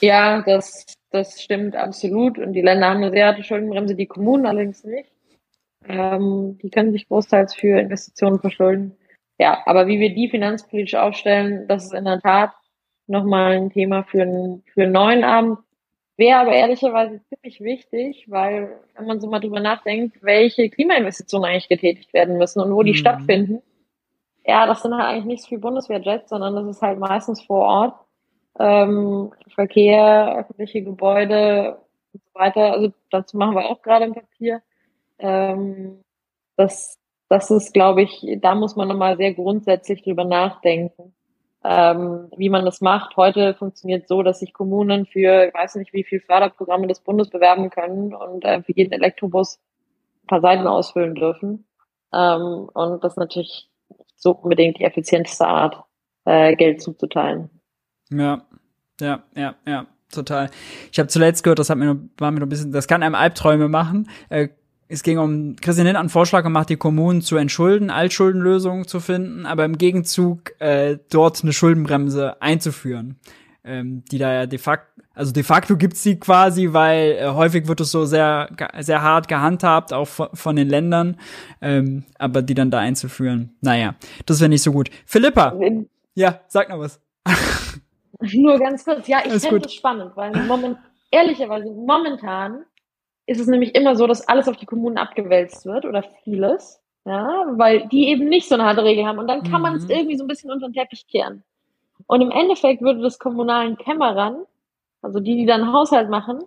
Ja, 0.00 0.42
das, 0.42 0.84
das 1.10 1.42
stimmt 1.42 1.74
absolut. 1.74 2.38
Und 2.38 2.52
die 2.52 2.60
Länder 2.60 2.88
haben 2.88 3.02
eine 3.02 3.10
sehr 3.10 3.26
harte 3.26 3.42
Schuldenbremse, 3.42 3.94
die 3.94 4.06
Kommunen 4.06 4.46
allerdings 4.46 4.84
nicht. 4.84 5.10
Ähm, 5.88 6.58
die 6.62 6.70
können 6.70 6.92
sich 6.92 7.08
großteils 7.08 7.54
für 7.54 7.80
Investitionen 7.80 8.40
verschulden. 8.40 8.96
Ja, 9.38 9.62
aber 9.66 9.86
wie 9.86 10.00
wir 10.00 10.14
die 10.14 10.28
finanzpolitisch 10.28 10.94
aufstellen, 10.94 11.68
das 11.68 11.86
ist 11.86 11.94
in 11.94 12.04
der 12.04 12.20
Tat 12.20 12.52
nochmal 13.06 13.52
ein 13.52 13.70
Thema 13.70 14.02
für 14.04 14.22
einen, 14.22 14.62
für 14.72 14.84
einen 14.84 14.92
neuen 14.92 15.24
Abend. 15.24 15.58
Wäre 16.16 16.40
aber 16.40 16.52
ehrlicherweise 16.52 17.20
ziemlich 17.28 17.60
wichtig, 17.60 18.24
weil 18.28 18.80
wenn 18.96 19.06
man 19.06 19.20
so 19.20 19.28
mal 19.28 19.40
drüber 19.40 19.60
nachdenkt, 19.60 20.22
welche 20.22 20.70
Klimainvestitionen 20.70 21.46
eigentlich 21.46 21.68
getätigt 21.68 22.14
werden 22.14 22.38
müssen 22.38 22.60
und 22.60 22.74
wo 22.74 22.82
die 22.82 22.92
mhm. 22.92 22.96
stattfinden, 22.96 23.62
ja, 24.46 24.66
das 24.66 24.82
sind 24.82 24.94
halt 24.94 25.04
eigentlich 25.04 25.24
nicht 25.26 25.42
so 25.42 25.48
viel 25.48 25.58
Bundeswehrjets, 25.58 26.30
sondern 26.30 26.54
das 26.54 26.66
ist 26.68 26.82
halt 26.82 26.98
meistens 26.98 27.42
vor 27.42 27.62
Ort. 27.62 27.94
Ähm, 28.58 29.32
Verkehr, 29.54 30.36
öffentliche 30.38 30.82
Gebäude 30.82 31.78
und 32.12 32.22
so 32.22 32.30
weiter. 32.38 32.72
Also 32.72 32.92
dazu 33.10 33.36
machen 33.36 33.54
wir 33.54 33.66
auch 33.66 33.82
gerade 33.82 34.04
ein 34.04 34.14
Papier. 34.14 34.62
Ähm, 35.18 36.02
das, 36.56 36.98
das 37.28 37.50
ist, 37.50 37.72
glaube 37.72 38.02
ich, 38.02 38.24
da 38.40 38.54
muss 38.54 38.76
man 38.76 38.88
nochmal 38.88 39.16
sehr 39.16 39.34
grundsätzlich 39.34 40.02
drüber 40.02 40.24
nachdenken, 40.24 41.14
ähm, 41.64 42.28
wie 42.36 42.48
man 42.48 42.64
das 42.64 42.80
macht. 42.80 43.16
Heute 43.16 43.54
funktioniert 43.54 44.08
so, 44.08 44.22
dass 44.22 44.40
sich 44.40 44.52
Kommunen 44.52 45.06
für, 45.06 45.48
ich 45.48 45.54
weiß 45.54 45.76
nicht, 45.76 45.92
wie 45.92 46.04
viel 46.04 46.20
Förderprogramme 46.20 46.86
des 46.86 47.00
Bundes 47.00 47.30
bewerben 47.30 47.70
können 47.70 48.14
und 48.14 48.44
äh, 48.44 48.62
für 48.62 48.72
jeden 48.74 48.92
Elektrobus 48.92 49.58
ein 50.24 50.26
paar 50.28 50.40
Seiten 50.40 50.66
ausfüllen 50.66 51.14
dürfen. 51.14 51.66
Ähm, 52.12 52.68
und 52.72 53.02
das 53.02 53.14
ist 53.14 53.18
natürlich 53.18 53.70
so 54.16 54.32
unbedingt 54.32 54.78
die 54.78 54.84
effizienteste 54.84 55.46
Art, 55.46 55.84
äh, 56.24 56.56
Geld 56.56 56.82
zuzuteilen. 56.82 57.50
Ja, 58.10 58.42
ja, 59.00 59.22
ja, 59.34 59.54
ja 59.66 59.86
total. 60.12 60.50
Ich 60.92 60.98
habe 60.98 61.08
zuletzt 61.08 61.42
gehört, 61.42 61.58
das 61.58 61.70
hat 61.70 61.78
mir 61.78 61.98
war 62.18 62.30
mir 62.30 62.40
noch 62.40 62.46
ein 62.46 62.50
bisschen, 62.50 62.72
das 62.72 62.88
kann 62.88 63.02
einem 63.02 63.14
Albträume 63.14 63.68
machen. 63.68 64.08
Äh, 64.28 64.48
es 64.88 65.02
ging 65.02 65.18
um, 65.18 65.56
Christian 65.56 65.86
Lindner 65.86 66.00
einen 66.00 66.08
Vorschlag 66.08 66.42
gemacht, 66.42 66.68
die 66.68 66.76
Kommunen 66.76 67.22
zu 67.22 67.36
entschulden, 67.36 67.90
Altschuldenlösungen 67.90 68.86
zu 68.86 69.00
finden, 69.00 69.46
aber 69.46 69.64
im 69.64 69.78
Gegenzug 69.78 70.60
äh, 70.60 70.98
dort 71.10 71.42
eine 71.42 71.52
Schuldenbremse 71.52 72.40
einzuführen, 72.40 73.18
ähm, 73.64 74.04
die 74.10 74.18
da 74.18 74.32
ja 74.32 74.46
de 74.46 74.58
facto, 74.58 75.02
Also 75.14 75.32
de 75.32 75.42
facto 75.42 75.76
gibt's 75.76 76.02
sie 76.02 76.20
quasi, 76.20 76.72
weil 76.72 77.16
äh, 77.18 77.28
häufig 77.28 77.66
wird 77.66 77.80
es 77.80 77.90
so 77.90 78.04
sehr, 78.04 78.48
sehr 78.78 79.02
hart 79.02 79.26
gehandhabt, 79.26 79.92
auch 79.92 80.06
von, 80.06 80.56
den 80.56 80.68
Ländern. 80.68 81.16
Ähm, 81.60 82.04
aber 82.18 82.42
die 82.42 82.54
dann 82.54 82.70
da 82.70 82.78
einzuführen, 82.78 83.56
naja, 83.60 83.96
das 84.26 84.40
wäre 84.40 84.48
nicht 84.48 84.62
so 84.62 84.72
gut. 84.72 84.90
Philippa, 85.04 85.58
ja, 86.14 86.40
sag 86.46 86.68
noch 86.68 86.78
was. 86.78 87.00
Nur 88.20 88.58
ganz 88.58 88.84
kurz, 88.84 89.08
ja, 89.08 89.18
ich 89.24 89.42
finde 89.42 89.66
es 89.66 89.74
spannend, 89.74 90.12
weil 90.14 90.32
moment, 90.46 90.78
ehrlicherweise 91.10 91.70
momentan 91.70 92.64
ist 93.26 93.40
es 93.40 93.46
nämlich 93.46 93.74
immer 93.74 93.96
so, 93.96 94.06
dass 94.06 94.26
alles 94.26 94.48
auf 94.48 94.56
die 94.56 94.66
Kommunen 94.66 94.98
abgewälzt 94.98 95.66
wird 95.66 95.84
oder 95.84 96.02
vieles, 96.24 96.80
ja, 97.04 97.44
weil 97.56 97.88
die 97.88 98.08
eben 98.08 98.28
nicht 98.28 98.48
so 98.48 98.54
eine 98.54 98.64
harte 98.64 98.84
Regel 98.84 99.06
haben 99.06 99.18
und 99.18 99.28
dann 99.28 99.42
kann 99.42 99.60
mhm. 99.60 99.62
man 99.62 99.76
es 99.76 99.88
irgendwie 99.88 100.16
so 100.16 100.24
ein 100.24 100.28
bisschen 100.28 100.50
unter 100.50 100.68
den 100.68 100.74
Teppich 100.74 101.06
kehren. 101.06 101.42
Und 102.06 102.20
im 102.20 102.30
Endeffekt 102.30 102.82
würde 102.82 103.00
das 103.00 103.18
kommunalen 103.18 103.76
Kämmerern 103.76 104.46
also 105.06 105.20
die, 105.20 105.36
die 105.36 105.46
dann 105.46 105.72
Haushalt 105.72 106.10
machen, 106.10 106.40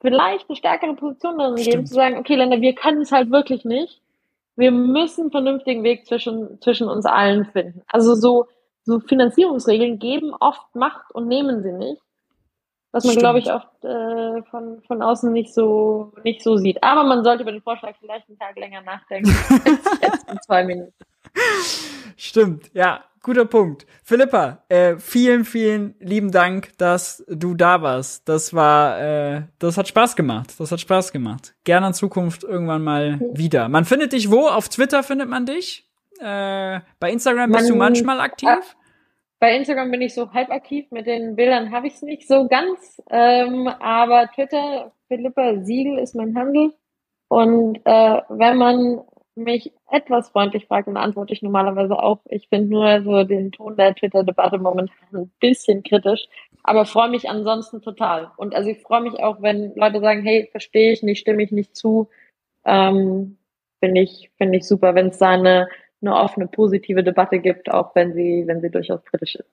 vielleicht 0.00 0.48
eine 0.48 0.56
stärkere 0.56 0.94
Position 0.94 1.38
darin 1.38 1.56
geben, 1.56 1.86
zu 1.86 1.94
sagen, 1.94 2.18
okay, 2.18 2.36
Länder, 2.36 2.60
wir 2.60 2.74
können 2.74 3.00
es 3.00 3.12
halt 3.12 3.30
wirklich 3.30 3.64
nicht. 3.64 4.02
Wir 4.56 4.70
müssen 4.72 5.22
einen 5.22 5.30
vernünftigen 5.30 5.84
Weg 5.84 6.06
zwischen, 6.06 6.60
zwischen 6.60 6.88
uns 6.88 7.06
allen 7.06 7.46
finden. 7.46 7.82
Also 7.88 8.14
so, 8.14 8.46
so 8.84 9.00
Finanzierungsregeln 9.00 9.98
geben 9.98 10.34
oft 10.38 10.74
Macht 10.74 11.10
und 11.14 11.28
nehmen 11.28 11.62
sie 11.62 11.72
nicht. 11.72 12.02
Was 12.90 13.04
man, 13.04 13.16
glaube 13.16 13.38
ich, 13.38 13.52
oft 13.52 13.84
äh, 13.84 14.42
von, 14.50 14.82
von 14.86 15.02
außen 15.02 15.30
nicht 15.32 15.52
so, 15.52 16.12
nicht 16.24 16.42
so 16.42 16.56
sieht. 16.56 16.82
Aber 16.82 17.04
man 17.04 17.22
sollte 17.22 17.42
über 17.42 17.52
den 17.52 17.60
Vorschlag 17.60 17.94
vielleicht 18.00 18.28
einen 18.28 18.38
Tag 18.38 18.56
länger 18.56 18.80
nachdenken 18.82 19.30
als 19.30 20.00
jetzt 20.02 20.30
in 20.30 20.38
zwei 20.40 20.64
Minuten. 20.64 20.94
Stimmt, 22.16 22.70
ja, 22.72 23.04
guter 23.22 23.44
Punkt. 23.44 23.86
Philippa, 24.02 24.64
äh, 24.70 24.96
vielen, 24.96 25.44
vielen 25.44 25.94
lieben 26.00 26.30
Dank, 26.30 26.76
dass 26.78 27.22
du 27.28 27.54
da 27.54 27.82
warst. 27.82 28.26
Das 28.26 28.54
war, 28.54 28.98
äh, 29.00 29.42
das 29.58 29.76
hat 29.76 29.88
Spaß 29.88 30.16
gemacht. 30.16 30.54
Das 30.58 30.72
hat 30.72 30.80
Spaß 30.80 31.12
gemacht. 31.12 31.54
Gerne 31.64 31.88
in 31.88 31.92
Zukunft 31.92 32.42
irgendwann 32.42 32.82
mal 32.82 33.20
wieder. 33.34 33.68
Man 33.68 33.84
findet 33.84 34.14
dich 34.14 34.30
wo? 34.30 34.48
Auf 34.48 34.70
Twitter 34.70 35.02
findet 35.02 35.28
man 35.28 35.44
dich? 35.44 35.86
Äh, 36.20 36.80
bei 36.98 37.12
Instagram 37.12 37.52
bist 37.52 37.64
man, 37.64 37.72
du 37.72 37.76
manchmal 37.76 38.20
aktiv? 38.20 38.48
Bei 39.40 39.54
Instagram 39.56 39.90
bin 39.90 40.02
ich 40.02 40.14
so 40.14 40.32
halb 40.32 40.50
aktiv. 40.50 40.90
Mit 40.90 41.06
den 41.06 41.36
Bildern 41.36 41.70
habe 41.70 41.86
ich 41.86 41.94
es 41.94 42.02
nicht 42.02 42.26
so 42.26 42.48
ganz. 42.48 43.00
Ähm, 43.10 43.68
aber 43.80 44.28
Twitter, 44.34 44.92
Philippa 45.08 45.62
Siegel 45.62 45.98
ist 45.98 46.14
mein 46.14 46.36
Handel. 46.36 46.72
Und 47.28 47.80
äh, 47.84 48.22
wenn 48.28 48.56
man 48.56 49.00
mich 49.38 49.72
etwas 49.90 50.30
freundlich 50.30 50.66
fragt, 50.66 50.88
dann 50.88 50.96
antworte 50.96 51.32
ich 51.32 51.42
normalerweise 51.42 51.98
auch. 51.98 52.18
Ich 52.28 52.48
finde 52.48 52.70
nur 52.70 53.02
so 53.02 53.24
den 53.24 53.52
Ton 53.52 53.76
der 53.76 53.94
Twitter-Debatte 53.94 54.58
momentan 54.58 54.96
ein 55.12 55.32
bisschen 55.40 55.82
kritisch, 55.82 56.26
aber 56.64 56.84
freue 56.84 57.10
mich 57.10 57.28
ansonsten 57.30 57.80
total. 57.80 58.30
Und 58.36 58.54
also 58.54 58.68
ich 58.68 58.82
freue 58.82 59.02
mich 59.02 59.14
auch, 59.20 59.40
wenn 59.40 59.74
Leute 59.76 60.00
sagen, 60.00 60.22
hey, 60.22 60.48
verstehe 60.50 60.92
ich 60.92 61.02
nicht, 61.02 61.20
stimme 61.20 61.42
ich 61.42 61.52
nicht 61.52 61.76
zu. 61.76 62.08
Ähm, 62.64 63.38
finde 63.80 64.00
ich, 64.02 64.30
finde 64.36 64.58
ich 64.58 64.66
super, 64.66 64.94
wenn 64.94 65.08
es 65.08 65.18
da 65.18 65.66
eine 66.00 66.14
offene, 66.14 66.46
positive 66.46 67.02
Debatte 67.02 67.38
gibt, 67.38 67.70
auch 67.70 67.94
wenn 67.94 68.14
sie, 68.14 68.44
wenn 68.46 68.60
sie 68.60 68.70
durchaus 68.70 69.04
kritisch 69.04 69.36
ist. 69.36 69.48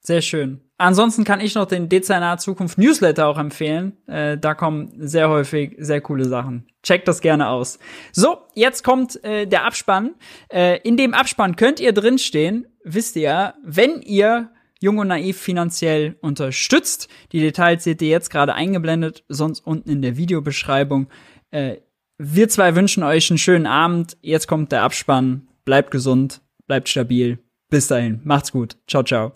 Sehr 0.00 0.22
schön. 0.22 0.60
Ansonsten 0.78 1.24
kann 1.24 1.40
ich 1.40 1.54
noch 1.54 1.66
den 1.66 1.88
Dezernat 1.88 2.40
Zukunft 2.40 2.78
Newsletter 2.78 3.26
auch 3.26 3.38
empfehlen. 3.38 3.96
Äh, 4.06 4.38
da 4.38 4.54
kommen 4.54 4.92
sehr 4.96 5.28
häufig 5.28 5.74
sehr 5.78 6.00
coole 6.00 6.24
Sachen. 6.24 6.68
Checkt 6.82 7.08
das 7.08 7.20
gerne 7.20 7.48
aus. 7.48 7.78
So, 8.12 8.38
jetzt 8.54 8.84
kommt 8.84 9.22
äh, 9.24 9.46
der 9.46 9.64
Abspann. 9.64 10.14
Äh, 10.50 10.78
in 10.82 10.96
dem 10.96 11.14
Abspann 11.14 11.56
könnt 11.56 11.80
ihr 11.80 11.92
drinstehen, 11.92 12.66
wisst 12.84 13.16
ihr, 13.16 13.54
wenn 13.64 14.00
ihr 14.02 14.50
Jung 14.80 14.98
und 14.98 15.08
Naiv 15.08 15.38
finanziell 15.38 16.16
unterstützt. 16.20 17.08
Die 17.32 17.40
Details 17.40 17.82
seht 17.82 18.00
ihr 18.00 18.08
jetzt 18.08 18.30
gerade 18.30 18.54
eingeblendet, 18.54 19.24
sonst 19.28 19.66
unten 19.66 19.90
in 19.90 20.02
der 20.02 20.16
Videobeschreibung. 20.16 21.08
Äh, 21.50 21.78
wir 22.18 22.48
zwei 22.48 22.76
wünschen 22.76 23.02
euch 23.02 23.30
einen 23.30 23.38
schönen 23.38 23.66
Abend. 23.66 24.16
Jetzt 24.22 24.46
kommt 24.46 24.72
der 24.72 24.82
Abspann. 24.82 25.47
Bleibt 25.68 25.90
gesund, 25.90 26.40
bleibt 26.66 26.88
stabil. 26.88 27.40
Bis 27.68 27.88
dahin, 27.88 28.22
macht's 28.24 28.52
gut. 28.52 28.78
Ciao, 28.86 29.02
ciao. 29.02 29.32